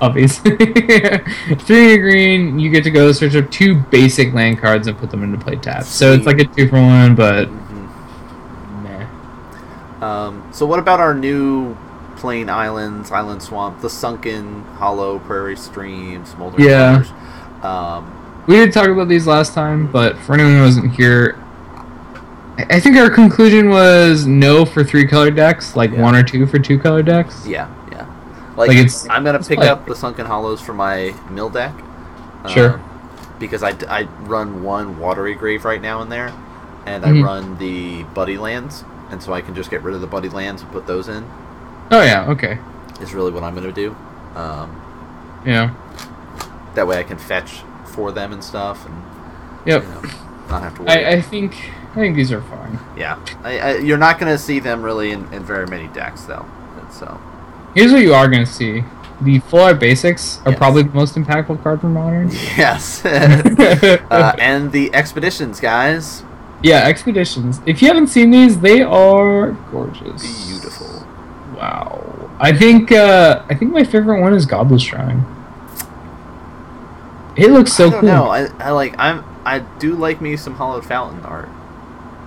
obviously. 0.00 0.56
Three 0.56 1.92
and 1.94 2.02
green, 2.02 2.58
you 2.58 2.70
get 2.70 2.82
to 2.84 2.90
go 2.90 3.12
search 3.12 3.36
up 3.36 3.50
two 3.50 3.74
basic 3.74 4.32
land 4.32 4.58
cards 4.58 4.86
and 4.86 4.96
put 4.96 5.10
them 5.10 5.22
into 5.22 5.36
play 5.36 5.56
tap. 5.56 5.84
So 5.84 6.12
it's 6.12 6.24
like 6.24 6.38
a 6.38 6.44
two 6.44 6.66
for 6.68 6.80
one, 6.80 7.14
but 7.14 7.46
hmm 7.48 8.84
meh. 8.84 9.06
Um, 10.00 10.37
so 10.58 10.66
what 10.66 10.78
about 10.80 10.98
our 10.98 11.14
new 11.14 11.76
plain 12.16 12.50
islands, 12.50 13.12
island 13.12 13.40
swamp, 13.42 13.80
the 13.80 13.88
sunken, 13.88 14.64
hollow, 14.76 15.20
prairie 15.20 15.56
stream, 15.56 16.26
smoldering 16.26 16.64
Yeah. 16.68 17.04
Um, 17.62 18.42
We 18.48 18.56
did 18.56 18.72
talk 18.72 18.88
about 18.88 19.06
these 19.08 19.26
last 19.26 19.54
time, 19.54 19.86
but 19.86 20.18
for 20.18 20.34
anyone 20.34 20.54
who 20.56 20.62
wasn't 20.62 20.92
here, 20.94 21.38
I 22.70 22.80
think 22.80 22.96
our 22.96 23.08
conclusion 23.08 23.68
was 23.70 24.26
no 24.26 24.64
for 24.64 24.82
three 24.82 25.06
color 25.06 25.30
decks, 25.30 25.76
like 25.76 25.92
Yeah. 25.92 26.02
one 26.02 26.16
or 26.16 26.24
two 26.24 26.44
for 26.46 26.58
two 26.58 26.76
color 26.78 27.02
decks. 27.04 27.46
yeah, 27.46 27.68
yeah. 27.92 28.06
Like, 28.56 28.68
Like, 28.70 28.78
it's- 28.78 29.06
I'm 29.08 29.22
gonna 29.22 29.38
it's 29.38 29.46
pick 29.48 29.58
like- 29.60 29.70
up 29.70 29.86
the 29.86 29.94
sunken 29.94 30.26
hollows 30.26 30.60
for 30.60 30.74
my 30.74 31.14
mill 31.30 31.50
deck. 31.50 31.72
Sure. 32.48 32.74
um, 32.74 32.80
because 33.38 33.62
I, 33.62 33.74
I 33.88 34.08
run 34.22 34.64
one 34.64 34.98
watery 34.98 35.34
grave 35.34 35.64
right 35.64 35.80
now 35.80 36.02
in 36.02 36.08
there, 36.08 36.32
and. 36.86 37.04
I 37.04 37.12
run 37.20 37.58
the 37.58 38.02
buddy 38.14 38.36
lands, 38.38 38.82
and 39.10 39.22
so 39.22 39.32
I 39.32 39.40
can 39.40 39.54
just 39.54 39.70
get 39.70 39.82
rid 39.82 39.94
of 39.94 40.00
the 40.00 40.06
buddy 40.06 40.28
lands 40.28 40.62
and 40.62 40.70
put 40.72 40.86
those 40.86 41.08
in. 41.08 41.28
Oh 41.90 42.02
yeah, 42.02 42.28
okay, 42.30 42.58
Is 43.00 43.14
really 43.14 43.32
what 43.32 43.42
I'm 43.42 43.54
gonna 43.54 43.72
do. 43.72 43.96
Um, 44.34 44.80
yeah, 45.44 45.74
that 46.74 46.86
way 46.86 46.98
I 46.98 47.02
can 47.02 47.18
fetch 47.18 47.62
for 47.86 48.12
them 48.12 48.32
and 48.32 48.42
stuff, 48.44 48.86
and 48.86 49.02
yep. 49.66 49.82
you 49.82 49.88
know, 49.88 50.02
not 50.48 50.62
have 50.62 50.76
to 50.76 50.82
worry. 50.82 51.04
I, 51.04 51.12
I 51.12 51.20
think 51.20 51.54
I 51.92 51.94
think 51.94 52.16
these 52.16 52.30
are 52.32 52.42
fine. 52.42 52.78
Yeah, 52.96 53.18
I, 53.42 53.58
I, 53.58 53.76
you're 53.78 53.98
not 53.98 54.18
going 54.18 54.30
to 54.32 54.38
see 54.38 54.60
them 54.60 54.82
really 54.82 55.10
in, 55.10 55.32
in 55.32 55.42
very 55.42 55.66
many 55.66 55.88
decks, 55.88 56.22
though. 56.22 56.46
And 56.78 56.92
so, 56.92 57.20
Here's 57.74 57.92
what 57.92 58.02
you 58.02 58.14
are 58.14 58.28
gonna 58.28 58.46
see: 58.46 58.84
the 59.20 59.40
full 59.40 59.60
art 59.60 59.80
basics 59.80 60.40
are 60.44 60.50
Yes. 60.50 60.58
probably 60.58 60.82
the 60.84 60.94
most 60.94 61.14
impactful 61.16 61.62
card 61.62 61.80
for 61.80 61.88
modern. 61.88 62.30
yes, 62.56 63.04
uh, 63.04 64.36
and 64.38 64.72
the 64.72 64.94
expeditions, 64.94 65.60
guys, 65.60 66.22
Yeah, 66.62 66.86
expeditions. 66.86 67.60
If 67.66 67.80
you 67.82 67.88
haven't 67.88 68.08
seen 68.08 68.30
these, 68.30 68.58
they 68.60 68.82
are 68.82 69.52
gorgeous. 69.70 70.46
beautiful. 70.48 71.06
Wow. 71.56 72.30
I 72.40 72.52
think 72.52 72.92
uh 72.92 73.42
I 73.48 73.54
think 73.54 73.72
my 73.72 73.84
favorite 73.84 74.20
one 74.20 74.32
is 74.34 74.46
Godless 74.46 74.82
Shrine. 74.82 75.24
It 77.36 77.50
looks 77.50 77.72
so 77.72 77.86
I 77.86 77.90
don't 77.90 78.00
cool. 78.00 78.08
know. 78.08 78.28
I, 78.28 78.46
I 78.58 78.70
like. 78.70 78.94
I'm. 78.98 79.24
I 79.44 79.60
do 79.78 79.94
like 79.94 80.20
me 80.20 80.36
some 80.36 80.54
Hallowed 80.56 80.84
Fountain 80.84 81.24
art. 81.24 81.48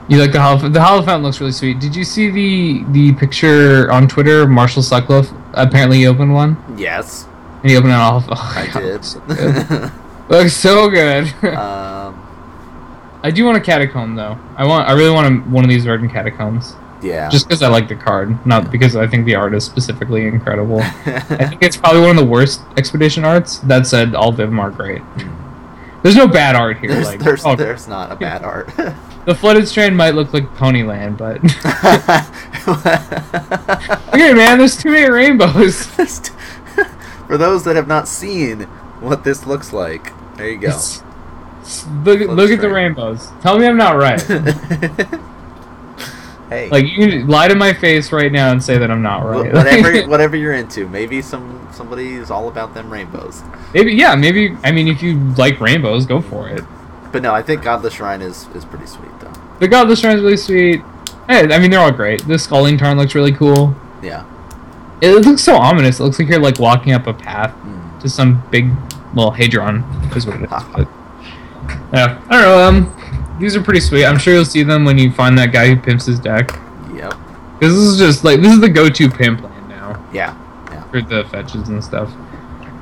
You 0.07 0.17
like 0.17 0.31
the 0.31 0.41
hollow 0.41 0.67
the 0.69 0.81
hollow 0.81 1.01
fountain 1.03 1.23
looks 1.23 1.39
really 1.39 1.51
sweet. 1.51 1.79
Did 1.79 1.95
you 1.95 2.03
see 2.03 2.29
the 2.29 2.83
the 2.91 3.13
picture 3.13 3.91
on 3.91 4.07
Twitter? 4.07 4.47
Marshall 4.47 4.81
Sutcliffe 4.83 5.29
apparently 5.53 5.99
he 5.99 6.07
opened 6.07 6.33
one, 6.33 6.57
Yes, 6.77 7.27
and 7.61 7.69
he 7.71 7.77
opened 7.77 7.91
it 7.93 7.95
off. 7.95 8.25
Oh, 8.29 8.53
I 8.57 8.67
God, 8.73 8.79
did. 8.81 8.93
looks 8.93 9.07
so 9.07 9.19
good. 9.27 9.91
looks 10.29 10.53
so 10.53 10.89
good. 10.89 11.55
um, 11.55 12.20
I 13.23 13.31
do 13.31 13.45
want 13.45 13.57
a 13.57 13.61
catacomb 13.61 14.15
though. 14.15 14.37
I 14.55 14.65
want 14.65 14.87
I 14.89 14.93
really 14.93 15.11
want 15.11 15.27
a, 15.27 15.49
one 15.49 15.63
of 15.63 15.69
these 15.69 15.85
verdant 15.85 16.11
catacombs. 16.11 16.73
yeah. 17.01 17.29
Just 17.29 17.47
because 17.47 17.61
I 17.61 17.67
like 17.67 17.87
the 17.87 17.95
card, 17.95 18.45
not 18.45 18.71
because 18.71 18.95
I 18.95 19.07
think 19.07 19.25
the 19.25 19.35
art 19.35 19.53
is 19.53 19.63
specifically 19.63 20.25
incredible. 20.27 20.81
I 20.81 21.47
think 21.47 21.63
it's 21.63 21.77
probably 21.77 22.01
one 22.01 22.11
of 22.11 22.15
the 22.17 22.25
worst 22.25 22.61
expedition 22.77 23.23
arts. 23.25 23.59
That 23.59 23.87
said, 23.87 24.15
all 24.15 24.29
of 24.29 24.37
them 24.37 24.59
are 24.59 24.71
great. 24.71 25.01
Hmm. 25.01 26.01
There's 26.03 26.15
no 26.15 26.27
bad 26.27 26.55
art 26.55 26.79
here. 26.79 26.89
there's 26.89 27.05
like 27.05 27.19
there's, 27.19 27.45
oh, 27.45 27.55
there's 27.55 27.87
not 27.87 28.11
a 28.11 28.15
bad 28.15 28.43
art. 28.43 28.71
the 29.25 29.35
flooded 29.35 29.67
strand 29.67 29.95
might 29.95 30.15
look 30.15 30.33
like 30.33 30.45
Ponyland, 30.55 31.15
but 31.17 31.37
okay, 34.13 34.33
man. 34.33 34.57
There's 34.57 34.77
too 34.77 34.89
many 34.89 35.09
rainbows. 35.11 35.85
For 37.27 37.37
those 37.37 37.63
that 37.65 37.75
have 37.75 37.87
not 37.87 38.07
seen 38.07 38.61
what 38.99 39.23
this 39.23 39.45
looks 39.45 39.71
like, 39.71 40.11
there 40.37 40.49
you 40.49 40.57
go. 40.57 40.67
It's- 40.69 41.03
look 42.03 42.19
look 42.21 42.51
at 42.51 42.61
the 42.61 42.69
rainbows. 42.69 43.27
Tell 43.41 43.57
me 43.59 43.65
I'm 43.67 43.77
not 43.77 43.97
right. 43.97 44.21
hey, 46.49 46.69
like 46.69 46.85
you 46.85 46.97
can 47.07 47.27
lie 47.27 47.47
to 47.47 47.55
my 47.55 47.73
face 47.73 48.11
right 48.11 48.31
now 48.31 48.51
and 48.51 48.63
say 48.63 48.77
that 48.77 48.91
I'm 48.91 49.01
not 49.01 49.21
wh- 49.21 49.25
right. 49.25 49.53
whatever 49.53 50.01
whatever 50.09 50.35
you're 50.35 50.53
into. 50.53 50.87
Maybe 50.87 51.21
some 51.21 51.67
somebody 51.71 52.13
is 52.15 52.31
all 52.31 52.47
about 52.47 52.73
them 52.73 52.91
rainbows. 52.91 53.41
maybe 53.73 53.93
yeah, 53.93 54.15
maybe. 54.15 54.55
I 54.63 54.71
mean, 54.71 54.87
if 54.87 55.01
you 55.01 55.19
like 55.37 55.59
rainbows, 55.59 56.05
go 56.05 56.21
for 56.21 56.49
it. 56.49 56.63
But 57.11 57.21
no, 57.21 57.33
I 57.33 57.41
think 57.41 57.63
Godless 57.63 57.93
Shrine 57.95 58.21
is 58.21 58.47
is 58.55 58.65
pretty 58.65 58.85
sweet 58.87 59.11
though. 59.19 59.33
The 59.59 59.67
Godless 59.67 59.99
Shrine 59.99 60.17
is 60.17 60.23
really 60.23 60.37
sweet. 60.37 60.81
Hey, 61.27 61.53
I 61.53 61.59
mean, 61.59 61.71
they're 61.71 61.79
all 61.79 61.91
great. 61.91 62.27
The 62.27 62.37
Scalding 62.39 62.77
Tarn 62.77 62.97
looks 62.97 63.15
really 63.15 63.31
cool. 63.31 63.75
Yeah. 64.01 64.25
It 65.01 65.11
looks 65.25 65.43
so 65.43 65.55
ominous. 65.55 65.99
It 65.99 66.03
looks 66.03 66.19
like 66.19 66.27
you're 66.27 66.39
like 66.39 66.59
walking 66.59 66.93
up 66.93 67.07
a 67.07 67.13
path 67.13 67.53
Mm. 67.63 67.99
to 68.01 68.09
some 68.09 68.43
big, 68.51 68.69
well, 69.13 69.31
Hedron 69.31 69.83
is 70.15 70.25
what 70.27 70.35
it 70.37 70.43
is. 70.43 70.87
Yeah, 71.93 72.21
I 72.29 72.41
don't 72.41 72.41
know. 72.41 72.63
Um, 72.63 73.37
these 73.39 73.55
are 73.55 73.61
pretty 73.61 73.79
sweet. 73.81 74.05
I'm 74.05 74.17
sure 74.17 74.33
you'll 74.33 74.45
see 74.45 74.63
them 74.63 74.85
when 74.85 74.97
you 74.97 75.11
find 75.11 75.37
that 75.37 75.51
guy 75.51 75.67
who 75.67 75.75
pimps 75.81 76.05
his 76.05 76.19
deck. 76.19 76.51
Yep. 76.93 77.13
This 77.59 77.73
is 77.73 77.97
just 77.97 78.23
like 78.23 78.41
this 78.41 78.53
is 78.53 78.59
the 78.61 78.69
go-to 78.69 79.09
pimp 79.09 79.41
land 79.41 79.69
now 79.69 80.03
Yeah. 80.13 80.35
Yeah. 80.71 80.83
for 80.89 81.01
the 81.01 81.25
fetches 81.25 81.69
and 81.69 81.83
stuff. 81.83 82.11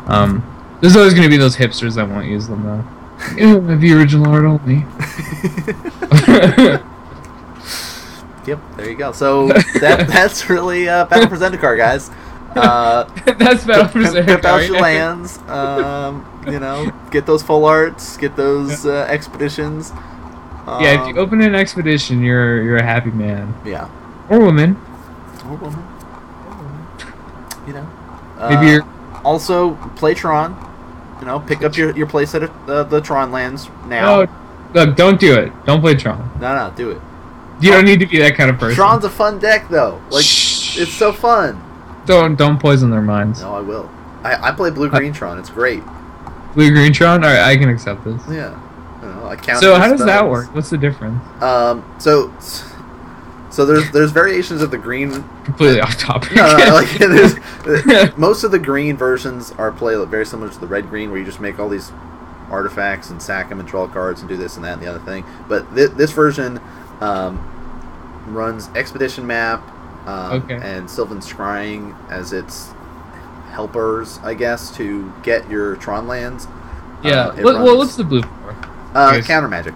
Um, 0.08 0.44
there's 0.82 0.96
always 0.96 1.14
gonna 1.14 1.30
be 1.30 1.38
those 1.38 1.56
hipsters 1.56 1.96
that 1.96 2.08
won't 2.08 2.28
use 2.28 2.48
them 2.48 2.64
though. 2.64 2.84
Yeah, 3.36 3.58
the 3.60 3.94
original 3.94 4.32
art 4.32 4.46
only. 4.46 4.86
Yep. 8.46 8.60
There 8.78 8.90
you 8.90 8.96
go. 8.96 9.12
So 9.12 9.48
that 9.50 10.08
that's 10.12 10.50
really 10.50 10.88
uh, 10.90 11.06
Battle 11.06 11.30
for 11.30 11.36
Zendikar, 11.36 11.78
guys. 11.78 12.10
Uh, 12.56 13.04
That's 13.38 13.64
Battle 13.66 13.88
for 13.90 14.02
pimp 14.24 14.44
out 14.46 14.62
Zendikar, 14.62 14.68
your 14.68 14.82
lands. 14.82 15.38
Um, 15.48 16.39
you 16.52 16.60
know, 16.60 16.92
get 17.12 17.26
those 17.26 17.44
full 17.44 17.66
arts, 17.66 18.18
get 18.18 18.36
those 18.36 18.86
uh, 18.86 19.06
expeditions. 19.10 19.92
Um, 20.68 20.84
Yeah, 20.84 21.02
if 21.02 21.08
you 21.08 21.18
open 21.22 21.42
an 21.42 21.56
expedition, 21.56 22.22
you're 22.24 22.62
you're 22.64 22.78
a 22.78 22.84
happy 22.84 23.12
man 23.12 23.54
Yeah. 23.66 23.88
or 24.30 24.40
woman. 24.40 24.76
Or 25.46 25.56
woman. 25.56 25.84
Or 26.48 26.56
woman. 26.58 26.88
You 27.68 27.74
know. 27.74 27.88
Maybe 28.50 28.56
Uh, 28.56 28.72
you're 28.74 28.86
also 29.24 29.76
play 29.96 30.14
Tron. 30.14 30.56
You 31.20 31.26
know, 31.26 31.40
pick 31.40 31.64
up 31.64 31.76
your 31.76 31.96
your 31.98 32.08
playset 32.08 32.44
of 32.44 32.70
uh, 32.70 32.84
the 32.84 33.02
Tron 33.02 33.32
lands 33.32 33.70
now. 33.88 34.22
Oh, 34.22 34.28
look, 34.74 34.96
don't 34.96 35.20
do 35.20 35.34
it. 35.36 35.52
Don't 35.66 35.82
play 35.82 35.96
Tron. 35.96 36.30
No, 36.40 36.56
no, 36.56 36.72
do 36.76 36.92
it. 36.92 37.02
You 37.62 37.72
don't 37.72 37.84
need 37.84 38.00
to 38.00 38.06
be 38.08 38.20
that 38.20 38.36
kind 38.36 38.50
of 38.50 38.58
person. 38.58 38.76
Tron's 38.76 39.04
a 39.04 39.10
fun 39.10 39.38
deck 39.40 39.68
though. 39.70 40.00
Like 40.12 40.24
Shh. 40.24 40.78
it's 40.80 40.94
so 40.94 41.12
fun. 41.12 41.62
Don't 42.06 42.38
don't 42.38 42.58
poison 42.60 42.90
their 42.90 43.02
minds. 43.02 43.42
No, 43.42 43.54
I 43.54 43.60
will. 43.60 43.90
I, 44.24 44.50
I 44.50 44.52
play 44.52 44.70
blue 44.70 44.90
green 44.90 45.12
Tron. 45.12 45.38
It's 45.40 45.50
great. 45.50 45.84
Blue 46.54 46.72
green 46.72 46.94
Tron. 46.94 47.24
All 47.24 47.30
right, 47.30 47.40
I 47.42 47.58
can 47.58 47.70
accept 47.70 48.04
this. 48.04 48.22
Yeah. 48.30 48.60
You 49.02 49.26
I 49.26 49.36
count 49.36 49.62
So 49.62 49.76
how 49.76 49.90
does 49.90 50.06
that 50.06 50.28
work? 50.30 50.54
What's 50.54 50.70
the 50.70 50.78
difference? 50.78 51.22
Um. 51.42 51.84
So. 52.00 52.34
So 53.52 53.66
there's 53.66 53.90
there's 53.92 54.12
variations 54.12 54.62
of 54.62 54.70
the 54.72 54.78
green. 54.78 55.12
Completely 55.44 55.82
off 55.82 55.98
topic. 55.98 56.36
No, 56.36 56.56
no, 56.58 56.74
like 56.74 56.90
there's 57.00 58.16
most 58.18 58.44
of 58.44 58.52
the 58.52 58.60
green 58.60 58.96
versions 58.96 59.52
are 59.54 59.72
play 59.72 59.96
very 60.06 60.26
similar 60.26 60.52
to 60.52 60.60
the 60.60 60.68
red 60.68 60.90
green, 60.90 61.10
where 61.10 61.20
you 61.20 61.26
just 61.26 61.40
make 61.40 61.60
all 61.60 61.68
these 61.70 61.92
artifacts 62.52 63.10
and 63.10 63.22
sack 63.22 63.50
them 63.50 63.60
and 63.60 63.68
draw 63.68 63.88
cards 63.88 64.22
and 64.22 64.30
do 64.30 64.38
this 64.38 64.56
and 64.56 64.66
that 64.66 64.74
and 64.74 64.82
the 64.82 64.88
other 64.88 65.00
thing. 65.00 65.26
But 65.48 65.74
th- 65.76 65.92
this 65.92 66.12
version 66.12 66.60
um, 67.02 67.38
runs 68.28 68.70
expedition 68.76 69.26
map 69.26 69.62
um, 70.08 70.44
Okay. 70.44 70.60
and 70.62 70.90
Sylvan 70.90 71.20
Scrying 71.20 71.96
as 72.10 72.34
its 72.34 72.70
helpers, 73.50 74.20
I 74.24 74.34
guess, 74.34 74.76
to 74.78 75.12
get 75.24 75.50
your 75.50 75.76
Tron 75.78 76.08
lands. 76.08 76.48
yeah. 77.04 77.28
Uh, 77.28 77.36
what, 77.42 77.56
well, 77.62 77.78
what's 77.78 77.96
the 77.96 78.04
blue 78.04 78.22
for? 78.22 78.56
Uh, 78.94 79.14
Yes. 79.16 79.28
counter 79.28 79.48
magic. 79.48 79.74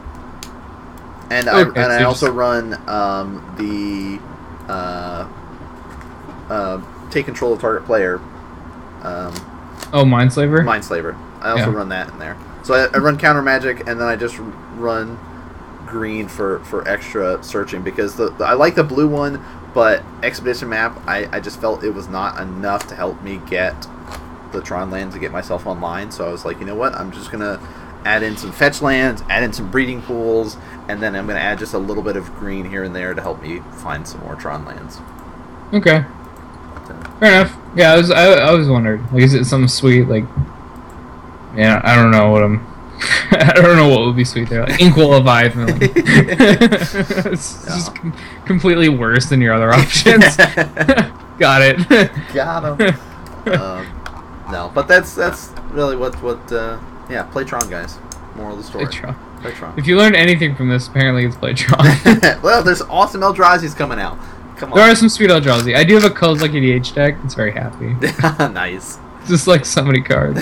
And 1.30 1.50
I 1.50 1.62
and 1.62 1.76
so 1.76 1.82
I 1.82 2.04
also 2.04 2.28
just- 2.28 2.36
run 2.36 2.74
um, 2.90 3.56
the 3.58 4.72
uh, 4.72 5.28
uh, 6.50 6.82
take 7.10 7.26
control 7.26 7.54
of 7.54 7.62
target 7.62 7.86
player 7.86 8.20
um, 9.02 9.34
Oh, 9.92 10.04
Mindslaver. 10.06 10.60
Mindslaver. 10.64 11.16
I 11.42 11.52
also 11.52 11.70
Yeah. 11.72 11.78
run 11.78 11.90
that 11.90 12.10
in 12.10 12.20
there. 12.20 12.38
So 12.64 12.74
I, 12.74 12.86
I 12.94 12.98
run 13.00 13.18
counter 13.18 13.42
magic, 13.42 13.82
and 13.88 14.00
then 14.00 14.08
I 14.08 14.16
just 14.16 14.38
run 14.78 15.20
green 15.86 16.28
for, 16.28 16.60
for 16.60 16.88
extra 16.88 17.44
searching 17.44 17.82
because 17.84 18.16
the, 18.16 18.30
the 18.32 18.46
I 18.46 18.54
like 18.54 18.76
the 18.76 18.84
blue 18.84 19.08
one, 19.08 19.44
but 19.74 20.04
expedition 20.22 20.70
map 20.70 21.00
I, 21.08 21.28
I 21.36 21.40
just 21.40 21.60
felt 21.60 21.84
it 21.84 21.92
was 21.92 22.08
not 22.08 22.40
enough 22.40 22.88
to 22.88 22.96
help 22.96 23.22
me 23.22 23.42
get 23.48 23.88
the 24.52 24.62
Tron 24.62 24.92
land 24.92 25.12
to 25.14 25.20
get 25.20 25.32
myself 25.32 25.66
online. 25.66 26.12
So 26.12 26.28
I 26.28 26.32
was 26.32 26.46
like, 26.46 26.60
you 26.60 26.66
know 26.66 26.76
what? 26.76 26.94
I'm 26.94 27.12
just 27.12 27.32
gonna 27.32 27.60
add 28.06 28.24
in 28.24 28.38
some 28.38 28.52
fetch 28.52 28.82
lands, 28.82 29.24
add 29.30 29.44
in 29.44 29.54
some 29.54 29.72
breeding 29.72 30.02
pools, 30.02 30.58
and 30.88 31.02
then 31.02 31.16
I'm 31.16 31.28
gonna 31.28 31.40
add 31.40 31.60
just 31.60 31.74
a 31.74 31.80
little 31.80 32.04
bit 32.04 32.16
of 32.16 32.34
green 32.36 32.70
here 32.70 32.84
and 32.84 32.96
there 32.96 33.14
to 33.14 33.22
help 33.22 33.42
me 33.42 33.60
find 33.78 34.08
some 34.08 34.22
more 34.22 34.36
Tron 34.36 34.66
lands. 34.66 35.00
Okay. 35.74 36.06
Fair 37.20 37.42
enough. 37.42 37.58
Yeah, 37.76 37.94
I 37.94 37.98
was 37.98 38.12
I, 38.12 38.34
I 38.34 38.52
was 38.52 38.68
wondering. 38.68 39.06
Like, 39.12 39.24
is 39.24 39.34
it 39.34 39.46
something 39.46 39.68
sweet? 39.68 40.08
Like, 40.08 40.26
yeah, 41.56 41.82
I 41.84 41.96
don't 41.96 42.12
know 42.12 42.30
what 42.30 42.44
I'm. 42.44 42.68
I 43.32 43.54
don't 43.54 43.76
know 43.78 43.90
what 43.90 44.06
would 44.06 44.16
be 44.16 44.24
sweet 44.24 44.50
there. 44.50 44.66
Like, 44.66 44.80
Inkwell 44.80 45.10
Leviathan. 45.10 45.68
Like, 45.68 45.92
it's 45.96 47.66
just 47.66 47.96
com- 47.96 48.16
completely 48.46 48.90
worse 48.90 49.28
than 49.28 49.42
your 49.42 49.54
other 49.54 49.72
options. 49.74 50.36
Got 51.38 51.62
it. 51.62 52.12
Got 52.34 52.80
him. 52.80 53.54
um, 53.54 53.88
no, 54.52 54.72
but 54.74 54.88
that's 54.88 55.16
that's 55.16 55.50
really 55.72 55.96
what 55.96 56.22
what 56.22 56.52
uh, 56.52 56.80
yeah. 57.10 57.24
Play 57.24 57.44
Tron, 57.44 57.70
guys. 57.70 57.98
Moral 58.36 58.54
of 58.54 58.58
the 58.60 58.64
story. 58.64 58.86
Playtron. 58.86 59.16
Play 59.42 59.52
Tron. 59.52 59.78
If 59.78 59.88
you 59.88 59.98
learned 59.98 60.16
anything 60.16 60.56
from 60.56 60.70
this, 60.70 60.88
apparently 60.88 61.26
it's 61.26 61.36
Playtron. 61.36 62.42
well, 62.42 62.64
there's 62.64 62.82
awesome 62.84 63.22
Eldrazi's 63.22 63.74
coming 63.76 64.00
out. 64.00 64.18
Come 64.58 64.72
on. 64.72 64.78
there 64.80 64.90
are 64.90 64.96
some 64.96 65.10
sweet 65.10 65.30
Eldrazi. 65.30 65.76
I 65.76 65.84
do 65.84 65.96
have 65.96 66.04
a 66.06 66.10
Kozilek 66.14 66.52
EDH 66.52 66.94
deck. 66.94 67.16
It's 67.24 67.34
very 67.34 67.52
happy. 67.52 67.94
nice. 68.54 68.98
Just 69.28 69.48
like 69.48 69.66
so 69.66 69.84
many 69.84 70.02
cards. 70.02 70.40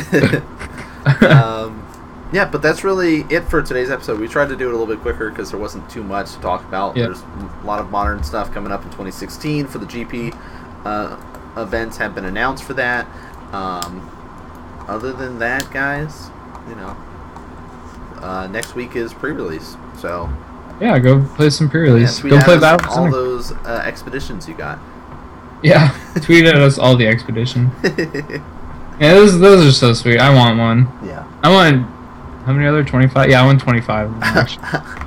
um, 1.23 1.80
yeah, 2.31 2.45
but 2.45 2.61
that's 2.61 2.83
really 2.83 3.21
it 3.29 3.41
for 3.45 3.61
today's 3.61 3.89
episode. 3.91 4.19
We 4.19 4.27
tried 4.27 4.49
to 4.49 4.55
do 4.55 4.65
it 4.67 4.73
a 4.73 4.77
little 4.77 4.87
bit 4.93 4.99
quicker 5.01 5.29
because 5.29 5.51
there 5.51 5.59
wasn't 5.59 5.89
too 5.89 6.03
much 6.03 6.33
to 6.33 6.39
talk 6.41 6.63
about. 6.65 6.95
Yeah. 6.95 7.05
There's 7.05 7.21
a 7.21 7.65
lot 7.65 7.79
of 7.79 7.89
modern 7.91 8.23
stuff 8.23 8.53
coming 8.53 8.71
up 8.71 8.81
in 8.83 8.87
2016 8.89 9.67
for 9.67 9.77
the 9.79 9.85
GP. 9.85 10.37
Uh, 10.85 11.17
events 11.61 11.97
have 11.97 12.15
been 12.15 12.25
announced 12.25 12.63
for 12.63 12.73
that. 12.75 13.05
Um, 13.53 14.09
other 14.87 15.11
than 15.13 15.39
that, 15.39 15.69
guys, 15.71 16.29
you 16.69 16.75
know, 16.75 16.95
uh, 18.21 18.47
next 18.47 18.75
week 18.75 18.95
is 18.95 19.13
pre-release. 19.13 19.75
So 19.97 20.29
yeah, 20.79 20.97
go 20.99 21.23
play 21.35 21.49
some 21.49 21.69
pre-release. 21.69 22.23
yeah, 22.23 22.29
go 22.31 22.41
play 22.41 22.59
Battle 22.59 22.89
all 22.89 22.95
Center. 22.95 23.11
those 23.11 23.51
uh, 23.51 23.83
expeditions 23.85 24.47
you 24.47 24.55
got. 24.55 24.79
Yeah, 25.63 25.95
tweet 26.21 26.45
at 26.45 26.55
us 26.55 26.79
all 26.79 26.95
the 26.95 27.07
expedition. 27.07 27.71
Yeah, 28.99 29.15
those 29.15 29.39
those 29.39 29.65
are 29.65 29.71
so 29.71 29.93
sweet. 29.93 30.19
I 30.19 30.31
want 30.31 30.59
one. 30.59 30.87
yeah. 31.03 31.25
I 31.41 31.49
want 31.49 31.87
how 32.45 32.53
many 32.53 32.65
other 32.67 32.83
twenty 32.83 33.07
five? 33.07 33.29
Yeah, 33.29 33.41
I 33.41 33.45
want 33.45 33.59
twenty 33.61 33.81
five. 33.81 34.11
Actually, 34.21 34.63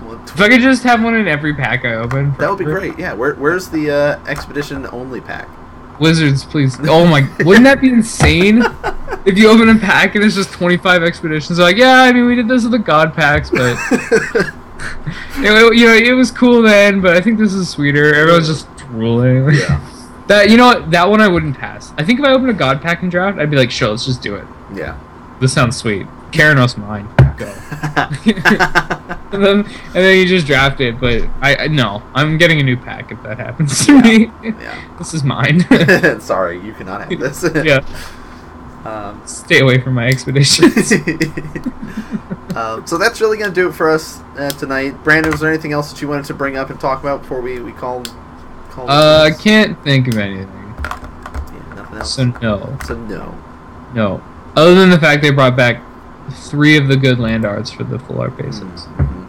Well, 0.06 0.22
if 0.24 0.40
I 0.40 0.48
could 0.48 0.60
just 0.60 0.82
have 0.84 1.02
one 1.02 1.14
in 1.14 1.26
every 1.28 1.54
pack 1.54 1.84
I 1.84 1.94
open. 1.94 2.34
that 2.38 2.48
would 2.48 2.58
be 2.58 2.64
great. 2.64 2.98
Yeah. 2.98 3.12
Where, 3.14 3.34
where's 3.34 3.68
the 3.68 3.90
uh, 3.90 4.24
expedition 4.28 4.86
only 4.92 5.20
pack? 5.20 5.48
Wizards, 6.00 6.44
please. 6.44 6.76
Oh 6.88 7.06
my, 7.06 7.28
wouldn't 7.44 7.64
that 7.64 7.80
be 7.80 7.88
insane? 7.90 8.62
If 9.26 9.38
you 9.38 9.48
open 9.48 9.70
a 9.70 9.78
pack 9.78 10.16
and 10.16 10.22
it's 10.22 10.34
just 10.34 10.52
twenty 10.52 10.76
five 10.76 11.02
expeditions, 11.02 11.58
like 11.58 11.78
yeah, 11.78 12.02
I 12.02 12.12
mean 12.12 12.26
we 12.26 12.34
did 12.34 12.46
this 12.46 12.62
with 12.64 12.72
the 12.72 12.78
god 12.78 13.14
packs, 13.14 13.48
but 13.48 13.74
it, 13.90 15.76
you 15.76 15.86
know 15.86 15.94
it 15.94 16.12
was 16.14 16.30
cool 16.30 16.60
then. 16.60 17.00
But 17.00 17.16
I 17.16 17.22
think 17.22 17.38
this 17.38 17.54
is 17.54 17.70
sweeter. 17.70 18.14
Everyone's 18.14 18.48
just 18.48 18.74
drooling. 18.76 19.48
yeah. 19.54 19.80
That 20.26 20.50
you 20.50 20.58
know 20.58 20.66
what? 20.66 20.90
That 20.90 21.08
one 21.08 21.22
I 21.22 21.28
wouldn't 21.28 21.56
pass. 21.56 21.92
I 21.96 22.04
think 22.04 22.18
if 22.20 22.26
I 22.26 22.32
opened 22.32 22.50
a 22.50 22.54
god 22.54 22.82
pack 22.82 23.00
and 23.00 23.10
draft, 23.10 23.38
I'd 23.38 23.50
be 23.50 23.56
like, 23.56 23.70
sure, 23.70 23.88
let's 23.88 24.04
just 24.04 24.20
do 24.20 24.34
it. 24.36 24.44
Yeah. 24.74 24.98
This 25.40 25.54
sounds 25.54 25.76
sweet. 25.78 26.06
Keranos 26.30 26.76
mine. 26.76 27.08
Go. 27.36 27.46
and 29.32 29.44
then 29.44 29.58
and 29.64 29.94
then 29.94 30.18
you 30.18 30.26
just 30.26 30.46
draft 30.46 30.80
it, 30.80 31.00
but 31.00 31.22
I, 31.40 31.56
I 31.56 31.66
no, 31.68 32.02
I'm 32.14 32.38
getting 32.38 32.60
a 32.60 32.62
new 32.62 32.76
pack 32.76 33.10
if 33.10 33.20
that 33.24 33.38
happens 33.38 33.84
to 33.86 34.00
me. 34.00 34.30
yeah. 34.42 34.96
this 34.98 35.14
is 35.14 35.24
mine. 35.24 35.60
Sorry, 36.20 36.60
you 36.64 36.72
cannot 36.74 37.10
have 37.10 37.18
this. 37.18 37.44
yeah, 37.64 37.80
Um, 38.84 39.20
stay 39.26 39.60
away 39.60 39.80
from 39.80 39.94
my 39.94 40.06
expeditions. 40.06 40.92
um, 42.54 42.86
so 42.86 42.98
that's 42.98 43.20
really 43.20 43.36
going 43.38 43.50
to 43.50 43.54
do 43.54 43.68
it 43.68 43.72
for 43.72 43.90
us 43.90 44.20
uh, 44.36 44.50
tonight. 44.50 45.02
Brandon, 45.02 45.32
was 45.32 45.40
there 45.40 45.50
anything 45.50 45.72
else 45.72 45.90
that 45.92 46.00
you 46.00 46.06
wanted 46.08 46.26
to 46.26 46.34
bring 46.34 46.56
up 46.56 46.70
and 46.70 46.78
talk 46.78 47.00
about 47.00 47.22
before 47.22 47.40
we, 47.40 47.58
we 47.60 47.72
call, 47.72 48.02
call 48.70 48.88
uh, 48.88 49.24
I 49.24 49.30
can't 49.32 49.82
think 49.82 50.06
of 50.08 50.18
anything. 50.18 50.46
Yeah, 50.84 51.72
nothing 51.74 51.98
else? 51.98 52.14
So 52.14 52.24
no, 52.26 52.78
So 52.84 52.94
no. 52.96 53.36
no. 53.92 54.22
Other 54.54 54.74
than 54.76 54.90
the 54.90 54.98
fact 55.00 55.20
they 55.22 55.30
brought 55.30 55.56
back 55.56 55.82
three 56.30 56.76
of 56.76 56.88
the 56.88 56.96
good 56.96 57.18
land 57.18 57.44
arts 57.44 57.70
for 57.70 57.84
the 57.84 57.98
full 57.98 58.20
art 58.20 58.36
basics. 58.36 58.82
Mhm. 58.96 59.26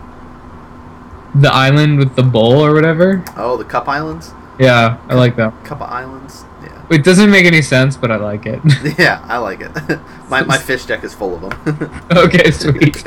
The 1.36 1.54
island 1.54 2.00
with 2.00 2.16
the 2.16 2.24
bowl 2.24 2.66
or 2.66 2.74
whatever. 2.74 3.24
Oh, 3.36 3.58
the 3.58 3.66
Cup 3.66 3.90
Islands? 3.90 4.34
Yeah, 4.58 4.98
I 5.10 5.16
like 5.16 5.36
that. 5.36 5.66
Cup 5.66 5.82
Islands? 5.82 6.46
Yeah. 6.64 6.82
It 6.90 7.04
doesn't 7.04 7.30
make 7.30 7.46
any 7.46 7.62
sense, 7.62 7.98
but 7.98 8.10
I 8.10 8.16
like 8.16 8.46
it. 8.46 8.62
Yeah, 8.98 9.22
I 9.28 9.38
like 9.40 9.60
it. 9.60 9.72
my, 10.30 10.44
my 10.44 10.58
fish 10.58 10.86
deck 10.86 11.04
is 11.04 11.14
full 11.14 11.36
of 11.36 11.42
them. 11.42 12.02
okay, 12.12 12.52
sweet. 12.52 13.06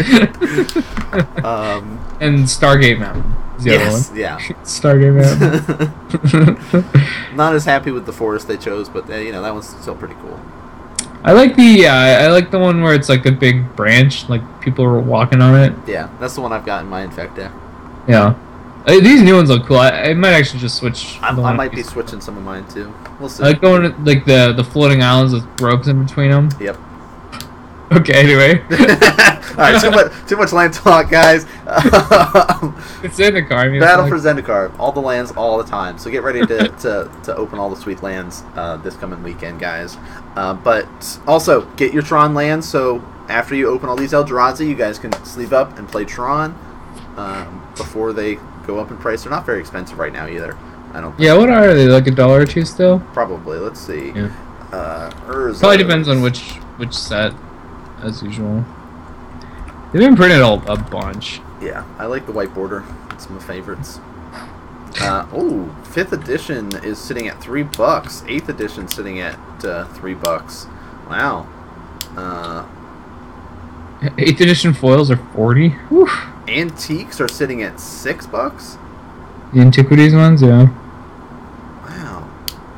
um, 1.43 1.99
and 2.21 2.45
Stargate 2.45 2.99
Mountain 2.99 3.35
is 3.57 3.65
the 3.65 3.71
yes, 3.71 4.11
other 4.11 4.21
yeah. 4.21 4.35
one. 4.35 4.43
Stargate 4.65 5.15
Mountain. 6.53 7.37
Not 7.37 7.55
as 7.55 7.65
happy 7.65 7.93
with 7.93 8.05
the 8.05 8.13
forest 8.13 8.47
they 8.47 8.59
chose, 8.59 8.91
but 8.91 9.09
uh, 9.09 9.15
you 9.15 9.33
know 9.33 9.41
that 9.41 9.55
one's 9.55 9.69
still 9.69 9.95
pretty 9.95 10.15
cool. 10.17 10.39
I 11.25 11.33
like 11.33 11.57
the 11.57 11.63
yeah, 11.63 12.21
I 12.23 12.29
like 12.29 12.51
the 12.51 12.59
one 12.59 12.83
where 12.83 12.95
it's 12.95 13.09
like 13.09 13.27
a 13.27 13.33
big 13.33 13.75
branch, 13.75 14.29
like 14.29 14.43
people 14.61 14.85
are 14.85 15.01
walking 15.01 15.43
on 15.43 15.59
it. 15.61 15.73
Yeah, 15.87 16.09
that's 16.21 16.35
the 16.35 16.41
one 16.41 16.53
I've 16.53 16.65
got 16.65 16.85
in 16.85 16.89
my 16.89 17.03
infect 17.03 17.37
deck. 17.37 17.53
Yeah. 18.07 18.35
Uh, 18.87 19.01
these 19.01 19.23
new 19.23 19.35
ones 19.35 19.51
look 19.51 19.67
cool. 19.67 19.79
I, 19.79 19.91
I 19.91 20.15
might 20.15 20.33
actually 20.33 20.61
just 20.61 20.77
switch. 20.77 21.19
I, 21.21 21.29
I 21.29 21.53
might 21.53 21.73
be 21.73 21.83
switching 21.83 22.21
some 22.21 22.39
of 22.39 22.45
mine 22.45 22.67
too. 22.69 22.95
We'll 23.21 23.29
see. 23.29 23.43
I 23.43 23.49
like 23.49 23.61
going 23.61 23.83
to, 23.83 23.99
like 24.01 24.25
the 24.25 24.55
the 24.57 24.65
floating 24.65 25.03
islands 25.03 25.35
with 25.35 25.45
ropes 25.61 25.89
in 25.89 26.03
between 26.03 26.31
them. 26.31 26.49
Yep. 26.61 26.79
Okay, 27.93 28.13
anyway. 28.13 28.61
All 29.59 29.65
right, 29.65 29.81
too 29.81 29.91
much 29.91 30.13
too 30.29 30.37
much 30.37 30.53
land 30.53 30.75
talk, 30.75 31.11
guys. 31.11 31.47
it's 33.03 33.19
in 33.19 33.33
the 33.33 33.43
car. 33.43 33.61
I 33.61 33.69
mean, 33.71 33.81
Battle 33.81 34.05
it's 34.05 34.11
for 34.11 34.19
like, 34.19 34.45
Zendikar, 34.45 34.79
all 34.79 34.93
the 34.93 35.01
lands, 35.01 35.33
all 35.33 35.57
the 35.57 35.65
time. 35.65 35.97
So 35.97 36.11
get 36.11 36.23
ready 36.23 36.45
to, 36.45 36.69
to, 36.69 37.11
to 37.25 37.35
open 37.35 37.59
all 37.59 37.71
the 37.71 37.81
sweet 37.81 38.03
lands 38.03 38.45
uh, 38.57 38.77
this 38.77 38.95
coming 38.97 39.23
weekend, 39.23 39.59
guys. 39.59 39.97
Uh, 40.37 40.53
but 40.53 40.87
also 41.27 41.63
get 41.77 41.95
your 41.95 42.03
Tron 42.03 42.35
lands. 42.35 42.69
So 42.69 43.03
after 43.29 43.55
you 43.55 43.69
open 43.69 43.89
all 43.89 43.97
these 43.97 44.13
Eldrazi, 44.13 44.69
you 44.69 44.75
guys 44.75 44.99
can 44.99 45.13
sleeve 45.25 45.55
up 45.55 45.79
and 45.79 45.89
play 45.89 46.05
Tron 46.05 46.53
um, 47.17 47.73
before 47.77 48.13
they 48.13 48.37
go 48.67 48.79
up 48.79 48.91
in 48.91 48.99
price. 48.99 49.25
They're 49.25 49.33
not 49.33 49.47
very 49.47 49.61
expensive 49.61 49.99
right 49.99 50.13
now 50.13 50.29
either. 50.29 50.57
I 50.93 51.01
don't. 51.01 51.19
Yeah, 51.19 51.35
what 51.35 51.49
are 51.49 51.75
they? 51.75 51.87
Like 51.87 52.07
a 52.07 52.11
dollar 52.11 52.41
or 52.41 52.47
two 52.47 52.65
still? 52.65 53.01
Probably. 53.13 53.59
Let's 53.59 53.81
see. 53.81 54.11
Yeah. 54.11 54.33
Uh. 54.73 55.11
Probably 55.27 55.79
depends 55.79 56.09
on 56.09 56.23
which 56.23 56.59
which 56.77 56.95
set, 56.95 57.33
as 58.03 58.23
usual. 58.23 58.65
They've 59.93 60.01
been 60.03 60.17
printed 60.17 60.41
a, 60.41 60.53
a 60.73 60.77
bunch. 60.77 61.41
Yeah, 61.61 61.85
I 61.99 62.07
like 62.07 62.27
the 62.27 62.33
white 62.33 62.55
border. 62.55 62.85
It's 63.11 63.29
my 63.31 63.39
favorites. 63.41 63.99
Uh, 65.01 65.27
oh, 65.33 65.75
fifth 65.85 66.13
edition 66.13 66.75
is 66.85 66.99
sitting 66.99 67.29
at 67.29 67.41
three 67.41 67.63
bucks. 67.63 68.25
Eighth 68.27 68.49
edition 68.49 68.89
sitting 68.89 69.21
at 69.21 69.39
uh, 69.65 69.85
three 69.87 70.15
bucks. 70.15 70.67
Wow. 71.09 71.47
Uh, 72.17 72.67
Eighth 74.19 74.41
edition 74.41 74.73
foils 74.75 75.11
are 75.11 75.17
forty. 75.17 75.71
Whew. 75.89 76.09
antiques 76.47 77.21
are 77.21 77.29
sitting 77.29 77.63
at 77.63 77.81
six 77.81 78.27
bucks. 78.27 78.77
The 79.53 79.61
antiquities 79.61 80.15
ones, 80.15 80.43
yeah. 80.43 80.69
Wow. 81.85 82.31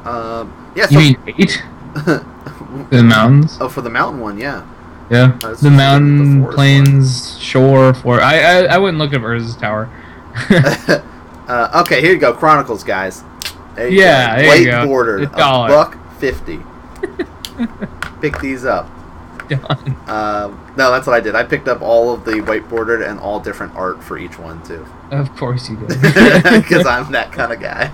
Um, 0.05 0.73
yeah. 0.77 0.87
You 0.91 0.99
mean 0.99 1.17
eight? 1.39 1.63
The 2.91 3.03
mountains. 3.03 3.59
oh, 3.61 3.69
for 3.69 3.81
the 3.83 3.91
mountain 3.91 4.21
one, 4.21 4.39
yeah. 4.39 4.65
Yeah. 5.11 5.37
That's 5.41 5.61
The 5.61 5.71
mountain, 5.71 6.43
the 6.43 6.49
plains, 6.53 7.39
shore, 7.39 7.93
for 7.95 8.21
I, 8.21 8.39
I 8.39 8.59
I 8.67 8.79
wouldn't 8.79 8.99
look 8.99 9.13
at 9.13 9.21
Urza's 9.21 9.57
tower. 9.57 9.91
uh, 11.49 11.83
okay, 11.83 12.01
here 12.01 12.13
you 12.13 12.19
go. 12.19 12.33
Chronicles, 12.33 12.85
guys. 12.85 13.25
Yeah, 13.77 14.37
go. 14.37 14.43
there 14.43 14.49
white 14.49 14.61
you 14.61 14.67
go. 14.67 14.87
bordered. 14.87 15.25
A 15.25 15.29
buck 15.29 15.99
fifty. 16.19 16.61
Pick 18.21 18.39
these 18.41 18.65
up. 18.65 18.89
Done. 19.49 19.97
Um, 20.07 20.70
no, 20.81 20.91
that's 20.91 21.07
what 21.07 21.15
I 21.15 21.21
did. 21.21 21.35
I 21.35 21.45
picked 21.45 21.69
up 21.69 21.83
all 21.83 22.11
of 22.11 22.25
the 22.25 22.41
white 22.41 22.67
bordered 22.71 23.03
and 23.03 23.21
all 23.21 23.39
different 23.39 23.75
art 23.75 24.03
for 24.03 24.17
each 24.17 24.39
one 24.39 24.63
too, 24.63 24.87
of 25.11 25.37
course 25.37 25.69
you 25.69 25.77
did. 25.77 25.89
because 26.01 26.87
I'm 26.87 27.13
that 27.13 27.33
kind 27.33 27.53
of 27.53 27.61
guy. 27.61 27.93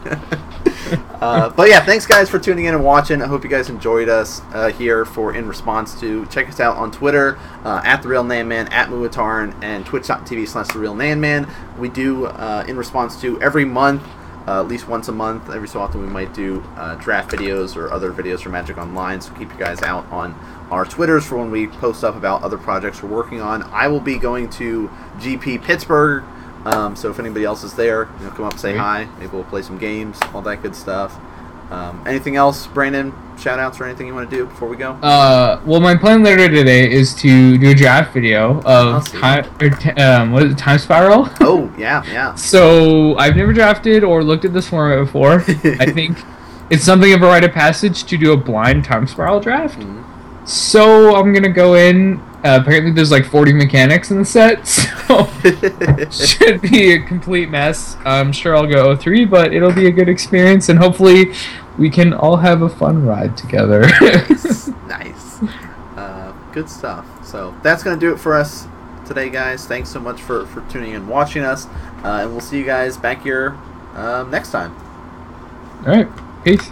uh, 1.21 1.51
but 1.51 1.69
yeah, 1.69 1.85
thanks 1.85 2.07
guys 2.07 2.31
for 2.31 2.39
tuning 2.39 2.67
in 2.67 2.75
and 2.75 2.85
watching. 2.85 3.21
I 3.23 3.27
hope 3.27 3.43
you 3.43 3.51
guys 3.51 3.69
enjoyed 3.69 4.09
us 4.09 4.41
uh, 4.53 4.69
here 4.69 5.05
for 5.05 5.35
in 5.35 5.49
response 5.49 5.99
to. 5.99 6.27
Check 6.27 6.49
us 6.49 6.61
out 6.61 6.77
on 6.77 6.93
Twitter 6.93 7.37
uh, 7.65 7.83
at 7.85 8.03
the 8.03 8.09
Real 8.09 8.23
Nan 8.23 8.47
Man, 8.47 8.69
at 8.69 8.89
Muataran, 8.89 9.61
and 9.65 9.85
Twitch.tv 9.85 10.47
slash 10.47 10.69
the 10.69 10.79
Real 10.79 10.95
Nan 10.95 11.21
Man. 11.21 11.51
We 11.81 11.89
do 11.89 12.27
uh, 12.27 12.65
in 12.69 12.77
response 12.77 13.21
to 13.23 13.43
every 13.43 13.65
month. 13.65 14.07
Uh, 14.47 14.61
at 14.61 14.69
least 14.69 14.87
once 14.87 15.09
a 15.09 15.13
month, 15.13 15.51
every 15.51 15.67
so 15.67 15.81
often, 15.81 16.01
we 16.01 16.07
might 16.07 16.33
do 16.33 16.63
uh, 16.77 16.95
draft 16.95 17.33
videos 17.33 17.75
or 17.75 17.91
other 17.91 18.13
videos 18.13 18.43
for 18.43 18.51
Magic 18.51 18.79
Online. 18.79 19.21
So 19.21 19.33
keep 19.33 19.53
you 19.53 19.59
guys 19.59 19.83
out 19.83 20.07
on 20.13 20.39
our 20.71 20.85
Twitters 20.85 21.25
for 21.27 21.37
when 21.39 21.51
we 21.51 21.67
post 21.67 22.03
up 22.05 22.17
about 22.17 22.43
other 22.43 22.59
projects 22.59 23.03
we're 23.03 23.09
working 23.09 23.41
on. 23.41 23.63
I 23.65 23.89
will 23.89 24.01
be 24.01 24.19
going 24.19 24.51
to 24.51 24.89
GP 25.19 25.63
Pittsburgh 25.63 26.25
um, 26.67 26.97
so 26.97 27.11
if 27.11 27.21
anybody 27.21 27.45
else 27.45 27.63
is 27.63 27.75
there, 27.75 28.09
you 28.19 28.25
know, 28.27 28.33
come 28.33 28.45
up, 28.45 28.59
say 28.59 28.73
Great. 28.73 28.81
hi. 28.81 29.09
Maybe 29.21 29.29
we'll 29.29 29.45
play 29.45 29.63
some 29.63 29.79
games, 29.79 30.19
all 30.35 30.43
that 30.43 30.63
good 30.63 30.75
stuff. 30.75 31.17
Um, 31.71 32.03
anything 32.07 32.35
else, 32.37 32.67
Brandon? 32.67 33.13
Shout 33.39 33.61
outs 33.61 33.81
or 33.81 33.85
anything 33.85 34.07
you 34.09 34.15
want 34.15 34.29
to 34.31 34.37
do 34.37 34.47
before 34.47 34.69
we 34.69 34.77
go? 34.77 34.93
Uh, 34.95 35.61
well, 35.65 35.81
my 35.81 35.95
plan 35.97 36.25
later 36.25 36.49
today 36.49 36.91
is 36.91 37.15
to 37.17 37.57
do 37.59 37.71
a 37.71 37.75
draft 37.75 38.13
video 38.15 38.63
of 38.63 39.09
time, 39.13 39.45
um, 39.99 40.33
what 40.33 40.43
is 40.43 40.53
it, 40.53 40.59
Time 40.59 40.79
Spiral. 40.79 41.29
oh 41.41 41.73
yeah, 41.79 42.03
yeah. 42.07 42.35
So 42.35 43.17
I've 43.17 43.37
never 43.37 43.53
drafted 43.53 44.03
or 44.03 44.25
looked 44.25 44.45
at 44.45 44.53
this 44.53 44.69
format 44.69 45.05
before. 45.05 45.35
I 45.81 45.93
think 45.93 46.19
it's 46.71 46.85
something 46.85 47.13
of 47.13 47.23
a 47.23 47.27
rite 47.27 47.45
of 47.45 47.53
passage 47.53 48.05
to 48.05 48.17
do 48.17 48.33
a 48.33 48.37
blind 48.37 48.85
Time 48.85 49.07
Spiral 49.07 49.39
draft. 49.41 49.79
Mhm. 49.81 50.05
So 50.47 51.17
I'm 51.17 51.33
gonna 51.33 51.49
go 51.49 51.75
in. 51.75 52.21
Uh, 52.45 52.61
apparently, 52.63 52.93
there's 52.93 53.11
like 53.11 53.25
40 53.25 53.53
mechanics 53.53 54.13
in 54.13 54.19
the 54.19 54.25
set, 54.25 54.65
so 54.69 55.27
should 56.11 56.63
be 56.63 56.93
a 56.93 57.03
complete 57.03 57.51
mess. 57.51 57.97
I'm 58.05 58.33
sure 58.33 58.57
I'll 58.57 58.69
go 58.69 58.95
03, 58.95 59.25
but 59.25 59.53
it'll 59.53 59.73
be 59.73 59.87
a 59.87 59.91
good 59.91 60.09
experience, 60.09 60.69
and 60.69 60.79
hopefully, 60.79 61.35
we 61.77 61.91
can 61.91 62.13
all 62.13 62.37
have 62.37 62.63
a 62.63 62.69
fun 62.69 63.05
ride 63.05 63.37
together. 63.37 63.81
nice. 64.87 65.43
Uh, 65.97 66.33
good 66.53 66.71
stuff. 66.71 67.05
So 67.27 67.53
that's 67.65 67.83
gonna 67.83 68.01
do 68.01 68.13
it 68.13 68.19
for 68.19 68.37
us 68.37 68.69
today, 69.05 69.29
guys. 69.31 69.67
Thanks 69.67 69.89
so 69.89 69.99
much 69.99 70.23
for 70.23 70.47
for 70.47 70.61
tuning 70.71 70.93
in, 70.93 71.09
watching 71.09 71.43
us, 71.43 71.67
uh, 72.05 72.21
and 72.23 72.31
we'll 72.31 72.41
see 72.41 72.59
you 72.59 72.65
guys 72.65 72.97
back 72.97 73.23
here 73.23 73.59
um, 73.95 74.31
next 74.31 74.53
time. 74.53 74.77
all 75.85 75.93
right, 75.93 76.09
peace. 76.45 76.71